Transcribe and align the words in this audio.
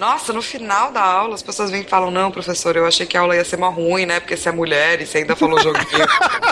Nossa, 0.00 0.32
no 0.32 0.40
final 0.40 0.90
da 0.92 1.02
aula 1.02 1.34
as 1.34 1.42
pessoas 1.42 1.70
vêm 1.70 1.82
e 1.82 1.84
falam: 1.84 2.10
Não, 2.10 2.30
professor, 2.30 2.74
eu 2.74 2.86
achei 2.86 3.04
que 3.04 3.18
a 3.18 3.20
aula 3.20 3.36
ia 3.36 3.44
ser 3.44 3.58
mó 3.58 3.68
ruim, 3.68 4.06
né? 4.06 4.18
Porque 4.18 4.34
você 4.34 4.48
é 4.48 4.52
mulher 4.52 4.98
e 5.02 5.06
você 5.06 5.18
ainda 5.18 5.36
falou 5.36 5.60
joguinho. 5.60 6.06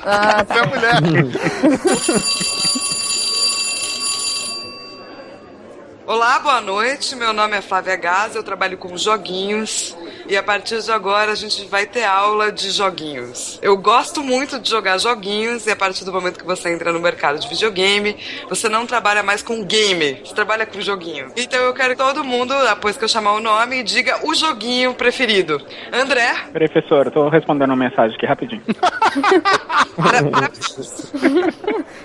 Ah, 0.05 0.45
Você 0.47 0.59
é 0.59 0.67
mulher. 0.67 0.97
Olá, 6.07 6.39
boa 6.41 6.61
noite. 6.61 7.17
Meu 7.17 7.33
nome 7.33 7.57
é 7.57 7.63
Flávia 7.63 7.97
Gás, 7.97 8.35
eu 8.35 8.43
trabalho 8.43 8.77
com 8.77 8.95
joguinhos 8.99 9.97
e 10.29 10.37
a 10.37 10.43
partir 10.43 10.83
de 10.83 10.93
agora 10.93 11.33
a 11.33 11.35
gente 11.35 11.65
vai 11.67 11.87
ter 11.87 12.05
aula 12.05 12.53
de 12.53 12.71
joguinhos. 12.71 13.59
Eu 13.63 13.77
gosto 13.77 14.23
muito 14.23 14.59
de 14.59 14.69
jogar 14.69 14.99
joguinhos 14.99 15.67
e 15.67 15.71
a 15.71 15.77
partir 15.77 16.05
do 16.05 16.13
momento 16.13 16.39
que 16.39 16.45
você 16.45 16.73
entra 16.73 16.93
no 16.93 17.01
mercado 17.01 17.39
de 17.39 17.49
videogame, 17.49 18.17
você 18.49 18.69
não 18.69 18.87
trabalha 18.87 19.23
mais 19.23 19.43
com 19.43 19.65
game, 19.65 20.21
você 20.25 20.35
trabalha 20.35 20.67
com 20.67 20.81
joguinho. 20.81 21.33
Então 21.37 21.61
eu 21.61 21.73
quero 21.73 21.97
que 21.97 22.03
todo 22.03 22.23
mundo, 22.23 22.55
depois 22.69 22.97
que 22.97 23.05
eu 23.05 23.09
chamar 23.09 23.33
o 23.33 23.41
nome, 23.41 23.83
diga 23.83 24.27
o 24.27 24.35
joguinho 24.35 24.93
preferido. 24.95 25.61
André, 25.93 26.35
Professor, 26.53 27.07
eu 27.07 27.13
tô 27.13 27.29
respondendo 27.29 27.71
uma 27.71 27.77
mensagem 27.77 28.15
aqui 28.15 28.27
rapidinho. 28.27 28.63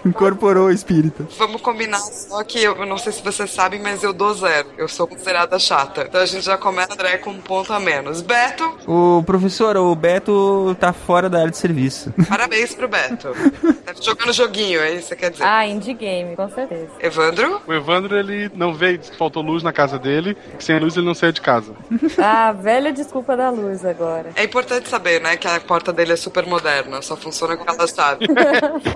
Incorporou 0.06 0.68
o 0.68 0.72
espírito. 0.72 1.28
Vamos 1.38 1.62
combinar 1.62 2.00
só 2.00 2.44
que 2.44 2.64
eu 2.64 2.86
não 2.86 2.98
sei 2.98 3.12
se 3.12 3.24
vocês 3.24 3.52
sabem, 3.52 3.82
mas 3.82 4.04
eu 4.04 4.14
dou 4.14 4.34
zero. 4.34 4.70
Eu 4.78 4.88
sou 4.88 5.08
considerada 5.08 5.58
chata. 5.60 6.06
Então 6.08 6.22
a 6.22 6.26
gente 6.26 6.46
já 6.46 6.58
começa 6.58 6.94
André 6.94 7.18
com 7.18 7.32
um 7.32 7.40
ponto 7.40 7.74
a 7.74 7.80
menos. 7.80 8.13
Beto, 8.22 8.78
O 8.88 9.24
professor, 9.26 9.76
o 9.78 9.96
Beto 9.96 10.76
tá 10.80 10.94
fora 10.94 11.30
da 11.30 11.40
área 11.40 11.52
de 11.52 11.58
serviço. 11.58 12.14
parabéns 12.30 12.74
pro 12.74 12.88
Beto. 12.88 13.30
Tá 13.84 13.92
jogando 14.02 14.32
joguinho, 14.32 14.80
é 14.80 14.92
isso 14.94 15.02
que 15.02 15.08
você 15.10 15.16
quer 15.18 15.32
dizer? 15.32 15.44
ah, 15.44 15.68
indie 15.68 15.94
game, 15.94 16.36
com 16.38 16.50
certeza. 16.50 16.88
Evandro, 17.02 17.62
O 17.68 17.74
Evandro, 17.74 18.18
ele 18.18 18.50
não 18.56 18.74
veio, 18.74 18.98
disse 18.98 19.12
que 19.12 19.18
faltou 19.18 19.44
luz 19.44 19.62
na 19.62 19.74
casa 19.74 20.00
dele, 20.00 20.38
que 20.58 20.64
sem 20.64 20.80
luz 20.80 20.96
ele 20.96 21.06
não 21.06 21.14
saía 21.14 21.34
de 21.34 21.42
casa. 21.42 21.74
Ah, 22.18 22.52
velha 22.54 22.94
desculpa 22.94 23.36
da 23.36 23.50
luz 23.50 23.84
agora. 23.84 24.30
é 24.36 24.44
importante 24.44 24.88
saber, 24.88 25.20
né, 25.20 25.36
que 25.36 25.48
a 25.48 25.60
porta 25.60 25.92
dele 25.92 26.14
é 26.14 26.16
super 26.16 26.46
moderna, 26.46 27.02
só 27.02 27.18
funciona 27.18 27.58
com 27.58 27.64
aquela 27.64 27.88
chave. 27.88 28.26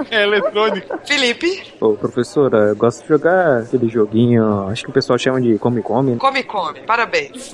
É 0.09 0.23
eletrônico. 0.23 0.97
Felipe, 1.05 1.63
Ô, 1.81 1.93
professora, 1.93 2.69
eu 2.69 2.75
gosto 2.75 3.01
de 3.01 3.09
jogar 3.09 3.59
aquele 3.63 3.89
joguinho, 3.89 4.67
acho 4.69 4.83
que 4.85 4.89
o 4.89 4.93
pessoal 4.93 5.19
chama 5.19 5.41
de 5.41 5.57
Come 5.59 5.81
Come. 5.81 6.15
come, 6.17 6.43
come. 6.43 6.79
Parabéns. 6.81 7.53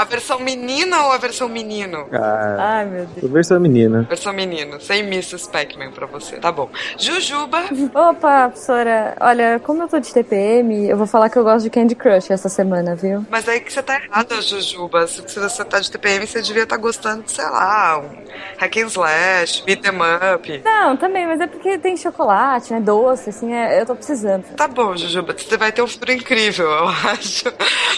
A 0.00 0.04
versão 0.04 0.38
menina 0.40 1.04
ou 1.04 1.12
a 1.12 1.18
versão 1.18 1.46
menino? 1.46 2.06
Ah, 2.10 2.56
Ai, 2.78 2.86
meu 2.86 3.04
Deus. 3.04 3.30
versão 3.30 3.60
menina. 3.60 4.06
Versão 4.08 4.32
menino, 4.32 4.80
sem 4.80 5.00
Mrs. 5.00 5.46
Pac-Man 5.50 5.90
pra 5.90 6.06
você. 6.06 6.36
Tá 6.36 6.50
bom. 6.50 6.70
Jujuba, 6.98 7.64
Opa, 7.94 8.48
professora, 8.48 9.14
olha, 9.20 9.60
como 9.62 9.82
eu 9.82 9.88
tô 9.88 9.98
de 10.00 10.10
TPM, 10.10 10.88
eu 10.88 10.96
vou 10.96 11.06
falar 11.06 11.28
que 11.28 11.36
eu 11.38 11.44
gosto 11.44 11.64
de 11.64 11.70
Candy 11.70 11.94
Crush 11.94 12.30
essa 12.30 12.48
semana, 12.48 12.94
viu? 12.96 13.26
mas 13.28 13.46
aí 13.46 13.60
que 13.60 13.70
você 13.70 13.82
tá 13.82 14.00
errada, 14.02 14.40
Jujuba. 14.40 15.06
Se 15.06 15.20
você 15.38 15.64
tá 15.66 15.78
de 15.78 15.90
TPM, 15.90 16.26
você 16.26 16.40
devia 16.40 16.62
estar 16.62 16.78
gostando 16.78 17.22
de, 17.24 17.32
sei 17.32 17.44
lá, 17.44 17.98
um 17.98 18.08
hack 18.56 18.76
and 18.78 18.86
slash, 18.86 19.62
beat 19.66 19.84
'em 19.84 20.34
up. 20.34 20.62
Não, 20.64 20.96
também, 20.96 21.26
mas 21.26 21.40
é 21.40 21.46
porque 21.46 21.76
tem 21.76 21.94
chocolate, 21.96 22.72
né? 22.72 22.80
Doce, 22.80 23.28
assim, 23.28 23.52
é- 23.52 23.82
eu 23.82 23.84
tô 23.84 23.94
precisando. 23.94 24.44
Tá 24.56 24.66
bom, 24.66 24.96
Jujuba, 24.96 25.34
você 25.36 25.58
vai 25.58 25.70
ter 25.70 25.82
um 25.82 25.86
futuro 25.86 26.12
incrível, 26.12 26.70
eu 26.70 26.88
acho, 27.12 27.44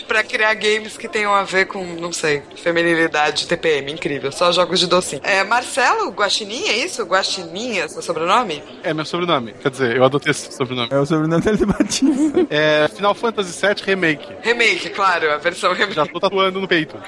pra 0.09 0.25
criar 0.25 0.55
games 0.55 0.97
que 0.97 1.07
tenham 1.09 1.33
a 1.33 1.45
ver 1.45 1.67
com, 1.67 1.92
não 2.01 2.13
sei, 2.13 2.43
feminilidade, 2.57 3.47
TPM, 3.47 3.93
incrível, 3.93 4.33
só 4.33 4.51
jogos 4.53 4.81
de 4.81 4.87
docinho. 4.87 5.23
É, 5.25 5.43
Marcelo 5.45 6.11
Guaxinim, 6.11 6.69
é 6.69 6.79
isso? 6.79 7.05
Guaxinim 7.05 7.79
é 7.79 7.89
seu 7.89 8.03
sobrenome? 8.03 8.63
É 8.83 8.93
meu 8.93 9.05
sobrenome. 9.05 9.53
Quer 9.55 9.71
dizer, 9.71 9.97
eu 9.97 10.05
adotei 10.05 10.31
esse 10.31 10.53
sobrenome. 10.53 10.89
É 10.91 10.99
o 10.99 11.07
sobrenome 11.07 11.43
dele 11.43 11.57
de 11.57 11.67
Batista. 11.67 12.47
É 12.51 12.89
Final 12.95 13.15
Fantasy 13.15 13.67
VII 13.67 13.75
Remake. 13.85 14.29
Remake, 14.43 14.91
claro, 14.91 15.31
a 15.33 15.39
versão 15.39 15.73
remake. 15.73 15.95
Já 15.95 16.07
tô 16.07 16.19
tatuando 16.21 16.61
no 16.61 16.69
peito. 16.69 16.97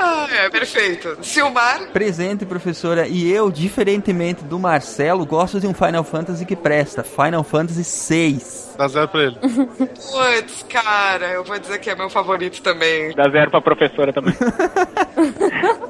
Ah, 0.00 0.28
é, 0.30 0.48
perfeito. 0.48 1.18
Silmar, 1.22 1.90
Presente, 1.92 2.46
professora. 2.46 3.08
E 3.08 3.30
eu, 3.32 3.50
diferentemente 3.50 4.44
do 4.44 4.58
Marcelo, 4.58 5.26
gosto 5.26 5.58
de 5.58 5.66
um 5.66 5.74
Final 5.74 6.04
Fantasy 6.04 6.44
que 6.46 6.54
presta. 6.54 7.02
Final 7.02 7.42
Fantasy 7.42 7.82
VI. 8.08 8.40
Dá 8.76 8.86
zero 8.86 9.08
pra 9.08 9.22
ele. 9.24 9.36
putz, 9.42 10.64
cara, 10.68 11.26
eu 11.32 11.42
vou 11.42 11.58
dizer 11.58 11.80
que 11.80 11.90
é 11.90 11.96
meu 11.96 12.08
favorito 12.08 12.62
também. 12.62 13.12
Dá 13.14 13.28
zero 13.28 13.50
pra 13.50 13.60
professora 13.60 14.07
também. 14.12 14.34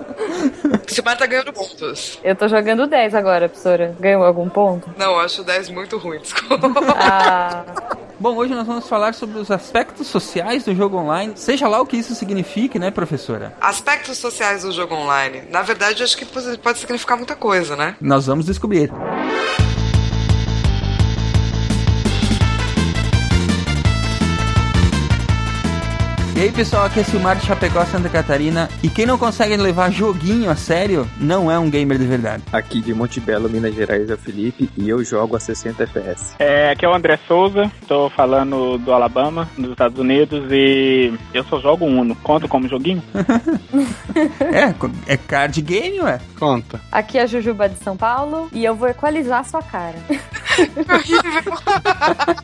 Silmar 0.87 1.17
tá 1.17 1.27
ganhando 1.27 1.53
pontos. 1.53 2.19
Eu 2.23 2.35
tô 2.35 2.49
jogando 2.49 2.87
10 2.87 3.15
agora, 3.15 3.49
professora. 3.49 3.95
Ganhou 3.99 4.25
algum 4.25 4.49
ponto? 4.49 4.89
Não, 4.97 5.13
eu 5.13 5.21
acho 5.21 5.43
10 5.43 5.71
muito 5.71 5.99
ruim, 5.99 6.19
desculpa. 6.19 6.71
Ah, 6.97 7.65
Bom, 8.21 8.37
hoje 8.37 8.53
nós 8.53 8.67
vamos 8.67 8.89
falar 8.89 9.15
sobre 9.15 9.39
os 9.39 9.49
aspectos 9.49 10.09
sociais 10.09 10.65
do 10.65 10.75
jogo 10.75 10.97
online, 10.97 11.35
seja 11.37 11.69
lá 11.69 11.81
o 11.81 11.87
que 11.87 11.97
isso 11.97 12.17
signifique, 12.17 12.77
né, 12.77 12.91
professora? 12.91 13.55
Aspectos 13.61 14.19
sociais 14.19 14.63
do 14.63 14.73
jogo 14.73 14.97
online. 14.97 15.43
Na 15.51 15.63
verdade, 15.63 16.01
eu 16.01 16.05
acho 16.05 16.17
que 16.17 16.25
pode 16.25 16.59
pode 16.59 16.79
significar 16.79 17.17
muita 17.17 17.37
coisa, 17.37 17.77
né? 17.77 17.95
Nós 18.01 18.27
vamos 18.27 18.47
descobrir. 18.47 18.91
E 26.39 26.43
aí 26.43 26.53
pessoal, 26.53 26.85
aqui 26.85 27.01
é 27.01 27.03
Silmar 27.03 27.37
de 27.37 27.45
Chapecó, 27.45 27.85
Santa 27.85 28.09
Catarina. 28.09 28.69
E 28.81 28.89
quem 28.89 29.05
não 29.05 29.19
consegue 29.19 29.57
levar 29.57 29.91
joguinho 29.91 30.49
a 30.49 30.55
sério, 30.55 31.05
não 31.19 31.51
é 31.51 31.59
um 31.59 31.69
gamer 31.69 31.99
de 31.99 32.07
verdade. 32.07 32.45
Aqui 32.53 32.81
de 32.81 32.95
Monte 32.95 33.19
Belo, 33.19 33.51
Minas 33.51 33.75
Gerais, 33.75 34.09
é 34.09 34.15
o 34.15 34.17
Felipe 34.17 34.71
e 34.77 34.89
eu 34.89 35.03
jogo 35.03 35.35
a 35.35 35.41
60 35.41 35.83
FPS. 35.83 36.37
É, 36.39 36.71
aqui 36.71 36.85
é 36.85 36.89
o 36.89 36.95
André 36.95 37.19
Souza, 37.27 37.69
tô 37.89 38.09
falando 38.11 38.79
do 38.79 38.93
Alabama, 38.93 39.49
nos 39.59 39.73
Estados 39.73 39.99
Unidos, 39.99 40.45
e 40.53 41.13
eu 41.35 41.43
só 41.43 41.59
jogo 41.59 41.85
Uno. 41.85 42.15
Conta 42.23 42.47
como 42.47 42.69
joguinho? 42.69 43.03
É, 44.41 45.13
é 45.13 45.17
card 45.17 45.61
game, 45.61 46.01
ué. 46.01 46.21
Conta. 46.39 46.81
aqui 46.91 47.19
é 47.19 47.23
a 47.23 47.27
Jujuba 47.27 47.69
de 47.69 47.77
São 47.79 47.97
Paulo 47.97 48.49
e 48.53 48.65
eu 48.65 48.75
vou 48.75 48.89
equalizar 48.89 49.41
a 49.41 49.45
sua 49.45 49.63
cara. 49.63 49.97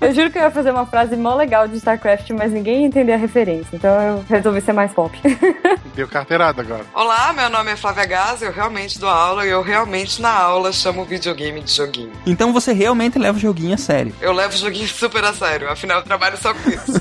eu 0.00 0.14
juro 0.14 0.30
que 0.30 0.38
eu 0.38 0.42
ia 0.42 0.50
fazer 0.50 0.70
uma 0.70 0.86
frase 0.86 1.16
mó 1.16 1.34
legal 1.34 1.66
de 1.68 1.76
StarCraft, 1.76 2.30
mas 2.30 2.52
ninguém 2.52 2.80
ia 2.82 2.86
entender 2.86 3.12
a 3.12 3.16
referência. 3.16 3.68
Então 3.72 3.90
eu 4.00 4.24
resolvi 4.28 4.60
ser 4.60 4.72
mais 4.72 4.92
pop. 4.92 5.18
Deu 5.94 6.08
carteirada 6.08 6.62
agora. 6.62 6.84
Olá, 6.94 7.32
meu 7.32 7.48
nome 7.50 7.70
é 7.72 7.76
Flávia 7.76 8.06
Gás, 8.06 8.42
eu 8.42 8.52
realmente 8.52 8.98
dou 8.98 9.08
aula 9.08 9.46
e 9.46 9.50
eu 9.50 9.62
realmente 9.62 10.20
na 10.20 10.32
aula 10.32 10.72
chamo 10.72 11.04
videogame 11.04 11.60
de 11.60 11.72
joguinho. 11.72 12.12
Então 12.26 12.52
você 12.52 12.72
realmente 12.72 13.18
leva 13.18 13.36
o 13.38 13.40
joguinho 13.40 13.74
a 13.74 13.78
sério. 13.78 14.14
Eu 14.20 14.32
levo 14.32 14.54
o 14.54 14.58
joguinho 14.58 14.88
super 14.88 15.24
a 15.24 15.32
sério, 15.32 15.70
afinal 15.70 15.98
eu 15.98 16.04
trabalho 16.04 16.36
só 16.36 16.52
com 16.52 16.70
isso. 16.70 16.92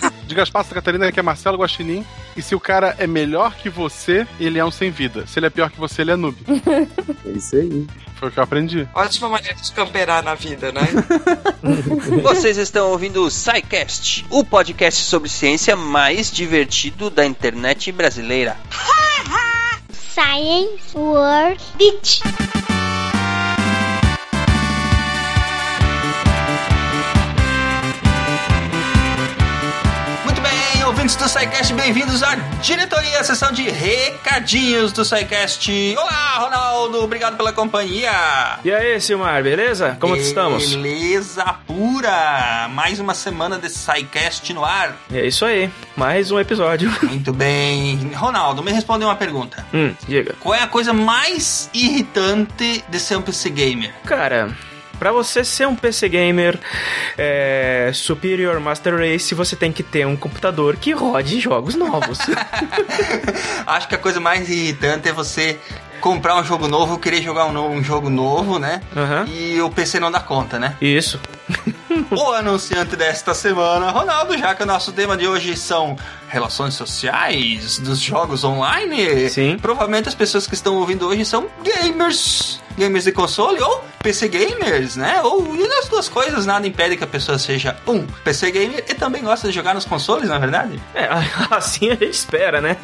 De 0.34 0.38
Gaspar 0.38 0.64
Santa 0.64 0.74
Catarina, 0.74 1.12
que 1.12 1.20
é 1.20 1.22
Marcelo 1.22 1.58
Guaxinim. 1.58 2.04
E 2.36 2.42
se 2.42 2.56
o 2.56 2.60
cara 2.60 2.96
é 2.98 3.06
melhor 3.06 3.54
que 3.54 3.70
você, 3.70 4.26
ele 4.40 4.58
é 4.58 4.64
um 4.64 4.70
sem 4.70 4.90
vida. 4.90 5.28
Se 5.28 5.38
ele 5.38 5.46
é 5.46 5.50
pior 5.50 5.70
que 5.70 5.78
você, 5.78 6.02
ele 6.02 6.10
é 6.10 6.16
noob. 6.16 6.36
É 7.24 7.30
isso 7.30 7.56
aí. 7.56 7.86
Foi 8.16 8.28
o 8.28 8.32
que 8.32 8.38
eu 8.38 8.42
aprendi. 8.42 8.88
Ótima 8.94 9.28
maneira 9.28 9.54
de 9.54 9.72
camperar 9.72 10.22
na 10.22 10.34
vida, 10.34 10.72
né? 10.72 10.82
Vocês 12.22 12.58
estão 12.58 12.90
ouvindo 12.90 13.24
o 13.24 13.30
SciCast, 13.30 14.26
o 14.28 14.44
podcast 14.44 15.04
sobre 15.04 15.28
ciência 15.28 15.74
mais 15.74 16.30
divertido 16.30 17.08
da 17.08 17.24
internet 17.24 17.90
brasileira. 17.92 18.56
Science 19.90 20.96
World 20.96 21.62
Beach. 21.78 22.22
Ouvintes 31.04 31.16
do 31.16 31.28
SciCast, 31.28 31.74
bem-vindos 31.74 32.22
à 32.22 32.34
diretoria, 32.62 33.20
a 33.20 33.24
sessão 33.24 33.52
de 33.52 33.68
recadinhos 33.68 34.90
do 34.90 35.04
SciCast. 35.04 35.94
Olá, 35.98 36.38
Ronaldo, 36.38 37.04
obrigado 37.04 37.36
pela 37.36 37.52
companhia. 37.52 38.10
E 38.64 38.72
aí, 38.72 38.98
Silmar, 38.98 39.42
beleza? 39.42 39.98
Como 40.00 40.14
que 40.14 40.22
estamos? 40.22 40.74
Beleza 40.74 41.44
pura! 41.66 42.70
Mais 42.70 43.00
uma 43.00 43.12
semana 43.12 43.58
de 43.58 43.68
SciCast 43.68 44.50
no 44.54 44.64
ar. 44.64 44.96
É 45.12 45.26
isso 45.26 45.44
aí, 45.44 45.70
mais 45.94 46.30
um 46.30 46.40
episódio. 46.40 46.90
Muito 47.04 47.34
bem. 47.34 48.10
Ronaldo, 48.14 48.62
me 48.62 48.72
responde 48.72 49.04
uma 49.04 49.16
pergunta. 49.16 49.66
Hum, 49.74 49.94
diga. 50.08 50.34
Qual 50.40 50.54
é 50.54 50.62
a 50.62 50.66
coisa 50.66 50.94
mais 50.94 51.68
irritante 51.74 52.82
de 52.88 52.98
ser 52.98 53.16
um 53.16 53.22
PC 53.22 53.50
gamer? 53.50 53.92
Cara, 54.06 54.56
pra 54.98 55.12
você 55.12 55.44
ser 55.44 55.66
um 55.68 55.74
PC 55.76 56.08
gamer 56.08 56.58
é, 57.18 57.90
Superior 57.94 58.58
Master 58.60 58.96
Race, 58.98 59.34
você 59.34 59.54
tem 59.56 59.72
que 59.72 59.82
ter 59.82 60.06
um 60.06 60.16
computador 60.16 60.76
que 60.76 60.92
rode 60.92 61.40
jogos 61.40 61.74
novos. 61.74 62.18
Acho 63.66 63.88
que 63.88 63.94
a 63.94 63.98
coisa 63.98 64.20
mais 64.20 64.48
irritante 64.48 65.08
é 65.08 65.12
você 65.12 65.58
comprar 66.00 66.36
um 66.36 66.44
jogo 66.44 66.68
novo, 66.68 66.98
querer 66.98 67.22
jogar 67.22 67.46
um, 67.46 67.52
no- 67.52 67.68
um 67.68 67.82
jogo 67.82 68.10
novo, 68.10 68.58
né? 68.58 68.82
Aham. 68.94 69.26
E 69.28 69.60
o 69.62 69.70
PC 69.70 69.98
não 69.98 70.10
dá 70.10 70.20
conta, 70.20 70.58
né? 70.58 70.76
Isso. 70.80 71.20
O 72.10 72.32
anunciante 72.32 72.96
desta 72.96 73.32
semana, 73.34 73.90
Ronaldo, 73.90 74.36
já 74.36 74.52
que 74.52 74.64
o 74.64 74.66
nosso 74.66 74.90
tema 74.92 75.16
de 75.16 75.28
hoje 75.28 75.56
são 75.56 75.96
relações 76.28 76.74
sociais 76.74 77.78
dos 77.78 78.00
jogos 78.00 78.42
online. 78.42 79.28
Sim. 79.30 79.56
Provavelmente 79.62 80.08
as 80.08 80.14
pessoas 80.14 80.44
que 80.46 80.54
estão 80.54 80.74
ouvindo 80.74 81.06
hoje 81.06 81.24
são 81.24 81.46
gamers. 81.62 82.60
Gamers 82.76 83.04
de 83.04 83.12
console 83.12 83.60
ou 83.60 83.84
PC 84.02 84.28
gamers, 84.28 84.96
né? 84.96 85.22
Ou 85.22 85.56
e 85.56 85.64
as 85.78 85.88
duas 85.88 86.08
coisas, 86.08 86.44
nada 86.44 86.66
impede 86.66 86.96
que 86.96 87.04
a 87.04 87.06
pessoa 87.06 87.38
seja 87.38 87.76
um 87.86 88.06
PC 88.22 88.50
gamer 88.50 88.84
e 88.88 88.94
também 88.94 89.22
gosta 89.22 89.48
de 89.48 89.54
jogar 89.54 89.74
nos 89.74 89.84
consoles, 89.84 90.28
na 90.28 90.36
é 90.36 90.38
verdade? 90.38 90.80
É, 90.94 91.08
assim 91.50 91.90
a 91.90 91.94
gente 91.94 92.10
espera, 92.10 92.60
né? 92.60 92.76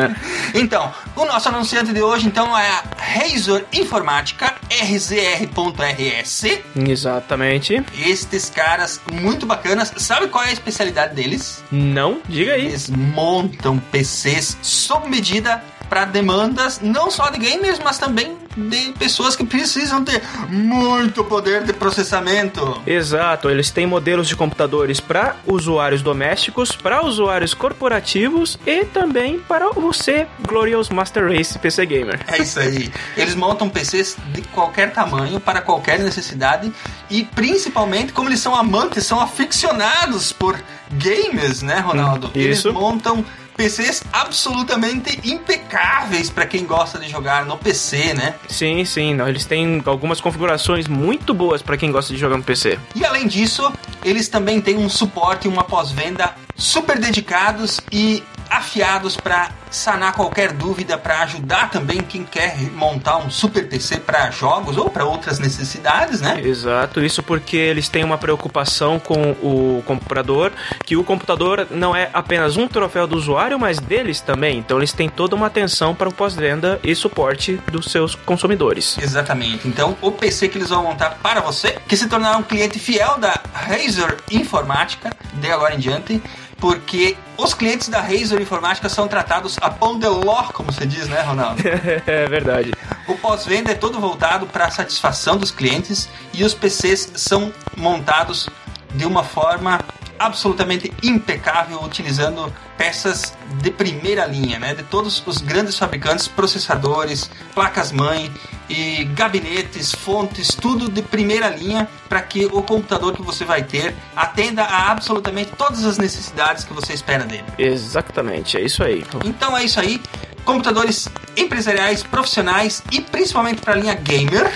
então, 0.54 0.92
o 1.16 1.24
nosso 1.24 1.48
anunciante 1.48 1.92
de 1.92 2.02
hoje 2.02 2.26
então 2.26 2.56
é 2.58 2.68
a 2.68 2.82
Razor 2.98 3.62
Informática 3.72 4.54
RZR.RS. 4.70 6.44
Exatamente. 6.76 7.84
Estes 7.96 8.50
caras 8.50 9.00
muito 9.12 9.46
bacanas. 9.46 9.92
Sabe 9.98 10.28
qual 10.28 10.44
é 10.44 10.48
a 10.48 10.52
especialidade 10.52 11.14
deles? 11.14 11.62
Não, 11.70 12.20
diga 12.28 12.54
aí. 12.54 12.66
Eles 12.66 12.90
montam 12.90 13.78
PCs 13.78 14.58
sob 14.60 15.08
medida 15.08 15.62
para 15.94 16.06
demandas 16.06 16.80
não 16.82 17.08
só 17.08 17.30
de 17.30 17.38
gamers, 17.38 17.78
mas 17.78 17.98
também 17.98 18.36
de 18.56 18.92
pessoas 18.98 19.36
que 19.36 19.44
precisam 19.44 20.04
ter 20.04 20.20
muito 20.48 21.22
poder 21.22 21.62
de 21.62 21.72
processamento. 21.72 22.82
Exato, 22.84 23.48
eles 23.48 23.70
têm 23.70 23.86
modelos 23.86 24.26
de 24.26 24.34
computadores 24.34 24.98
para 24.98 25.36
usuários 25.46 26.02
domésticos, 26.02 26.72
para 26.74 27.04
usuários 27.04 27.54
corporativos 27.54 28.58
e 28.66 28.84
também 28.84 29.38
para 29.38 29.70
você, 29.70 30.26
Glorious 30.48 30.88
Master 30.88 31.28
Race 31.28 31.56
PC 31.56 31.86
Gamer. 31.86 32.18
É 32.26 32.42
isso 32.42 32.58
aí. 32.58 32.90
Eles 33.16 33.36
montam 33.36 33.70
PCs 33.70 34.16
de 34.32 34.42
qualquer 34.42 34.92
tamanho 34.92 35.38
para 35.38 35.60
qualquer 35.60 36.00
necessidade 36.00 36.72
e 37.08 37.22
principalmente 37.22 38.12
como 38.12 38.28
eles 38.28 38.40
são 38.40 38.56
amantes, 38.56 39.06
são 39.06 39.20
aficionados 39.20 40.32
por 40.32 40.58
games, 40.90 41.62
né, 41.62 41.78
Ronaldo? 41.78 42.26
Hum, 42.28 42.30
isso. 42.34 42.68
Eles 42.68 42.80
montam 42.80 43.24
PCs 43.56 44.02
absolutamente 44.12 45.20
impecáveis 45.24 46.30
para 46.30 46.46
quem 46.46 46.64
gosta 46.64 46.98
de 46.98 47.08
jogar 47.08 47.46
no 47.46 47.56
PC, 47.56 48.14
né? 48.14 48.34
Sim, 48.48 48.84
sim, 48.84 49.14
não, 49.14 49.28
eles 49.28 49.44
têm 49.44 49.82
algumas 49.84 50.20
configurações 50.20 50.88
muito 50.88 51.32
boas 51.32 51.62
para 51.62 51.76
quem 51.76 51.90
gosta 51.90 52.12
de 52.12 52.18
jogar 52.18 52.36
no 52.36 52.42
PC. 52.42 52.78
E 52.94 53.04
além 53.04 53.26
disso, 53.26 53.72
eles 54.04 54.28
também 54.28 54.60
têm 54.60 54.76
um 54.76 54.88
suporte 54.88 55.46
e 55.46 55.48
uma 55.48 55.64
pós-venda 55.64 56.34
super 56.56 56.98
dedicados 56.98 57.80
e 57.90 58.22
afiados 58.50 59.16
para 59.16 59.50
sanar 59.70 60.12
qualquer 60.12 60.52
dúvida, 60.52 60.96
para 60.96 61.22
ajudar 61.22 61.70
também 61.70 61.98
quem 61.98 62.24
quer 62.24 62.56
montar 62.72 63.16
um 63.18 63.30
super 63.30 63.68
PC 63.68 63.98
para 63.98 64.30
jogos 64.30 64.76
ou 64.76 64.88
para 64.88 65.04
outras 65.04 65.38
necessidades, 65.38 66.20
né? 66.20 66.40
Exato, 66.42 67.04
isso 67.04 67.22
porque 67.22 67.56
eles 67.56 67.88
têm 67.88 68.04
uma 68.04 68.16
preocupação 68.16 69.00
com 69.00 69.32
o 69.42 69.82
computador, 69.84 70.52
que 70.84 70.96
o 70.96 71.02
computador 71.02 71.66
não 71.70 71.94
é 71.94 72.08
apenas 72.12 72.56
um 72.56 72.68
troféu 72.68 73.06
do 73.06 73.16
usuário, 73.16 73.58
mas 73.58 73.78
deles 73.78 74.20
também. 74.20 74.58
Então 74.58 74.78
eles 74.78 74.92
têm 74.92 75.08
toda 75.08 75.34
uma 75.34 75.46
atenção 75.46 75.94
para 75.94 76.08
o 76.08 76.14
pós-venda 76.14 76.78
e 76.82 76.94
suporte 76.94 77.60
dos 77.70 77.86
seus 77.86 78.14
consumidores. 78.14 78.96
Exatamente. 78.98 79.66
Então 79.66 79.96
o 80.00 80.12
PC 80.12 80.48
que 80.48 80.58
eles 80.58 80.70
vão 80.70 80.84
montar 80.84 81.18
para 81.22 81.40
você, 81.40 81.76
que 81.88 81.96
se 81.96 82.08
tornará 82.08 82.36
um 82.36 82.42
cliente 82.42 82.78
fiel 82.78 83.18
da 83.18 83.40
Razer 83.52 84.18
Informática, 84.30 85.10
de 85.34 85.50
agora 85.50 85.74
em 85.74 85.78
diante, 85.78 86.22
porque 86.56 87.16
os 87.36 87.52
clientes 87.52 87.88
da 87.88 88.00
Razer 88.00 88.40
Informática 88.40 88.88
são 88.88 89.08
tratados 89.08 89.58
a 89.60 89.70
pão 89.70 89.98
de 89.98 90.08
ló, 90.08 90.44
como 90.52 90.72
você 90.72 90.86
diz, 90.86 91.08
né, 91.08 91.20
Ronaldo? 91.22 91.62
é 92.06 92.26
verdade. 92.26 92.72
O 93.06 93.16
pós-venda 93.16 93.72
é 93.72 93.74
todo 93.74 94.00
voltado 94.00 94.46
para 94.46 94.66
a 94.66 94.70
satisfação 94.70 95.36
dos 95.36 95.50
clientes 95.50 96.08
e 96.32 96.44
os 96.44 96.54
PCs 96.54 97.12
são 97.16 97.52
montados 97.76 98.48
de 98.94 99.04
uma 99.04 99.24
forma 99.24 99.80
absolutamente 100.18 100.92
impecável, 101.02 101.82
utilizando 101.82 102.52
peças 102.76 103.34
de 103.62 103.70
primeira 103.70 104.26
linha, 104.26 104.58
né? 104.58 104.74
De 104.74 104.82
todos 104.84 105.22
os 105.26 105.38
grandes 105.38 105.78
fabricantes, 105.78 106.28
processadores, 106.28 107.30
placas-mãe 107.54 108.32
e 108.68 109.04
gabinetes, 109.04 109.92
fontes, 109.92 110.48
tudo 110.48 110.88
de 110.88 111.02
primeira 111.02 111.48
linha 111.48 111.88
para 112.08 112.22
que 112.22 112.46
o 112.46 112.62
computador 112.62 113.14
que 113.14 113.22
você 113.22 113.44
vai 113.44 113.62
ter 113.62 113.94
atenda 114.16 114.62
a 114.62 114.90
absolutamente 114.90 115.52
todas 115.56 115.84
as 115.84 115.98
necessidades 115.98 116.64
que 116.64 116.72
você 116.72 116.92
espera 116.92 117.24
dele. 117.24 117.44
Exatamente, 117.58 118.56
é 118.56 118.62
isso 118.62 118.82
aí. 118.82 119.04
Então 119.24 119.56
é 119.56 119.64
isso 119.64 119.78
aí. 119.78 120.00
Computadores 120.44 121.08
empresariais, 121.36 122.02
profissionais 122.02 122.82
e 122.90 123.00
principalmente 123.00 123.60
para 123.60 123.74
a 123.74 123.76
linha 123.76 123.94
gamer 123.94 124.52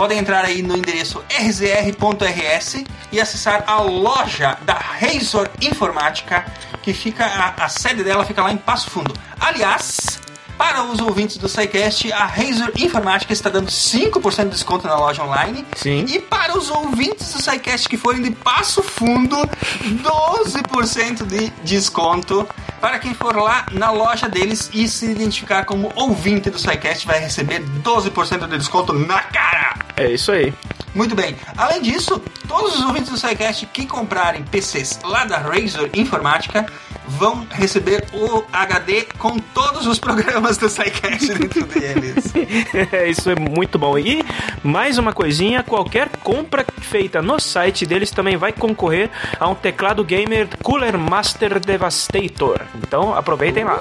podem 0.00 0.16
entrar 0.16 0.46
aí 0.46 0.62
no 0.62 0.74
endereço 0.78 1.22
rzr.rs 1.28 2.84
e 3.12 3.20
acessar 3.20 3.64
a 3.66 3.82
loja 3.82 4.56
da 4.62 4.72
Razor 4.72 5.50
Informática, 5.60 6.46
que 6.82 6.94
fica 6.94 7.26
a, 7.26 7.66
a 7.66 7.68
sede 7.68 8.02
dela 8.02 8.24
fica 8.24 8.42
lá 8.42 8.50
em 8.50 8.56
Passo 8.56 8.88
Fundo. 8.88 9.12
Aliás, 9.38 10.18
para 10.60 10.84
os 10.84 11.00
ouvintes 11.00 11.38
do 11.38 11.48
SciCast, 11.48 12.12
a 12.12 12.26
Razor 12.26 12.70
Informática 12.76 13.32
está 13.32 13.48
dando 13.48 13.68
5% 13.68 14.44
de 14.44 14.50
desconto 14.50 14.86
na 14.86 14.94
loja 14.94 15.24
online. 15.24 15.64
Sim. 15.74 16.04
E 16.06 16.20
para 16.20 16.54
os 16.58 16.68
ouvintes 16.70 17.32
do 17.32 17.40
SciCast 17.40 17.88
que 17.88 17.96
forem 17.96 18.20
de 18.20 18.30
Passo 18.30 18.82
Fundo, 18.82 19.38
12% 19.82 21.24
de 21.24 21.48
desconto. 21.64 22.46
Para 22.78 22.98
quem 22.98 23.14
for 23.14 23.34
lá 23.36 23.64
na 23.72 23.90
loja 23.90 24.28
deles 24.28 24.68
e 24.74 24.86
se 24.86 25.06
identificar 25.06 25.64
como 25.64 25.90
ouvinte 25.94 26.50
do 26.50 26.58
SciCast, 26.58 27.06
vai 27.06 27.20
receber 27.20 27.62
12% 27.82 28.46
de 28.46 28.58
desconto 28.58 28.92
na 28.92 29.22
cara. 29.22 29.76
É 29.96 30.12
isso 30.12 30.30
aí. 30.30 30.52
Muito 30.94 31.14
bem. 31.14 31.36
Além 31.56 31.80
disso, 31.80 32.22
todos 32.46 32.78
os 32.78 32.84
ouvintes 32.84 33.08
do 33.08 33.16
SciCast 33.16 33.64
que 33.64 33.86
comprarem 33.86 34.42
PCs 34.42 35.00
lá 35.04 35.24
da 35.24 35.38
Razor 35.38 35.88
Informática 35.94 36.66
vão 37.06 37.46
receber 37.50 38.04
o 38.12 38.44
HD 38.52 39.06
com 39.18 39.38
todos 39.38 39.86
os 39.86 39.98
programas 39.98 40.56
do 40.56 40.68
SciCast 40.68 41.34
dentro 41.34 41.64
deles. 41.66 42.32
Isso 43.08 43.30
é 43.30 43.34
muito 43.34 43.78
bom. 43.78 43.98
E 43.98 44.24
mais 44.62 44.98
uma 44.98 45.12
coisinha, 45.12 45.62
qualquer 45.62 46.08
compra 46.22 46.64
feita 46.80 47.20
no 47.20 47.40
site 47.40 47.86
deles 47.86 48.10
também 48.10 48.36
vai 48.36 48.52
concorrer 48.52 49.10
a 49.38 49.48
um 49.48 49.54
teclado 49.54 50.04
gamer 50.04 50.48
Cooler 50.62 50.98
Master 50.98 51.58
Devastator. 51.58 52.60
Então 52.76 53.14
aproveitem 53.14 53.64
lá. 53.64 53.80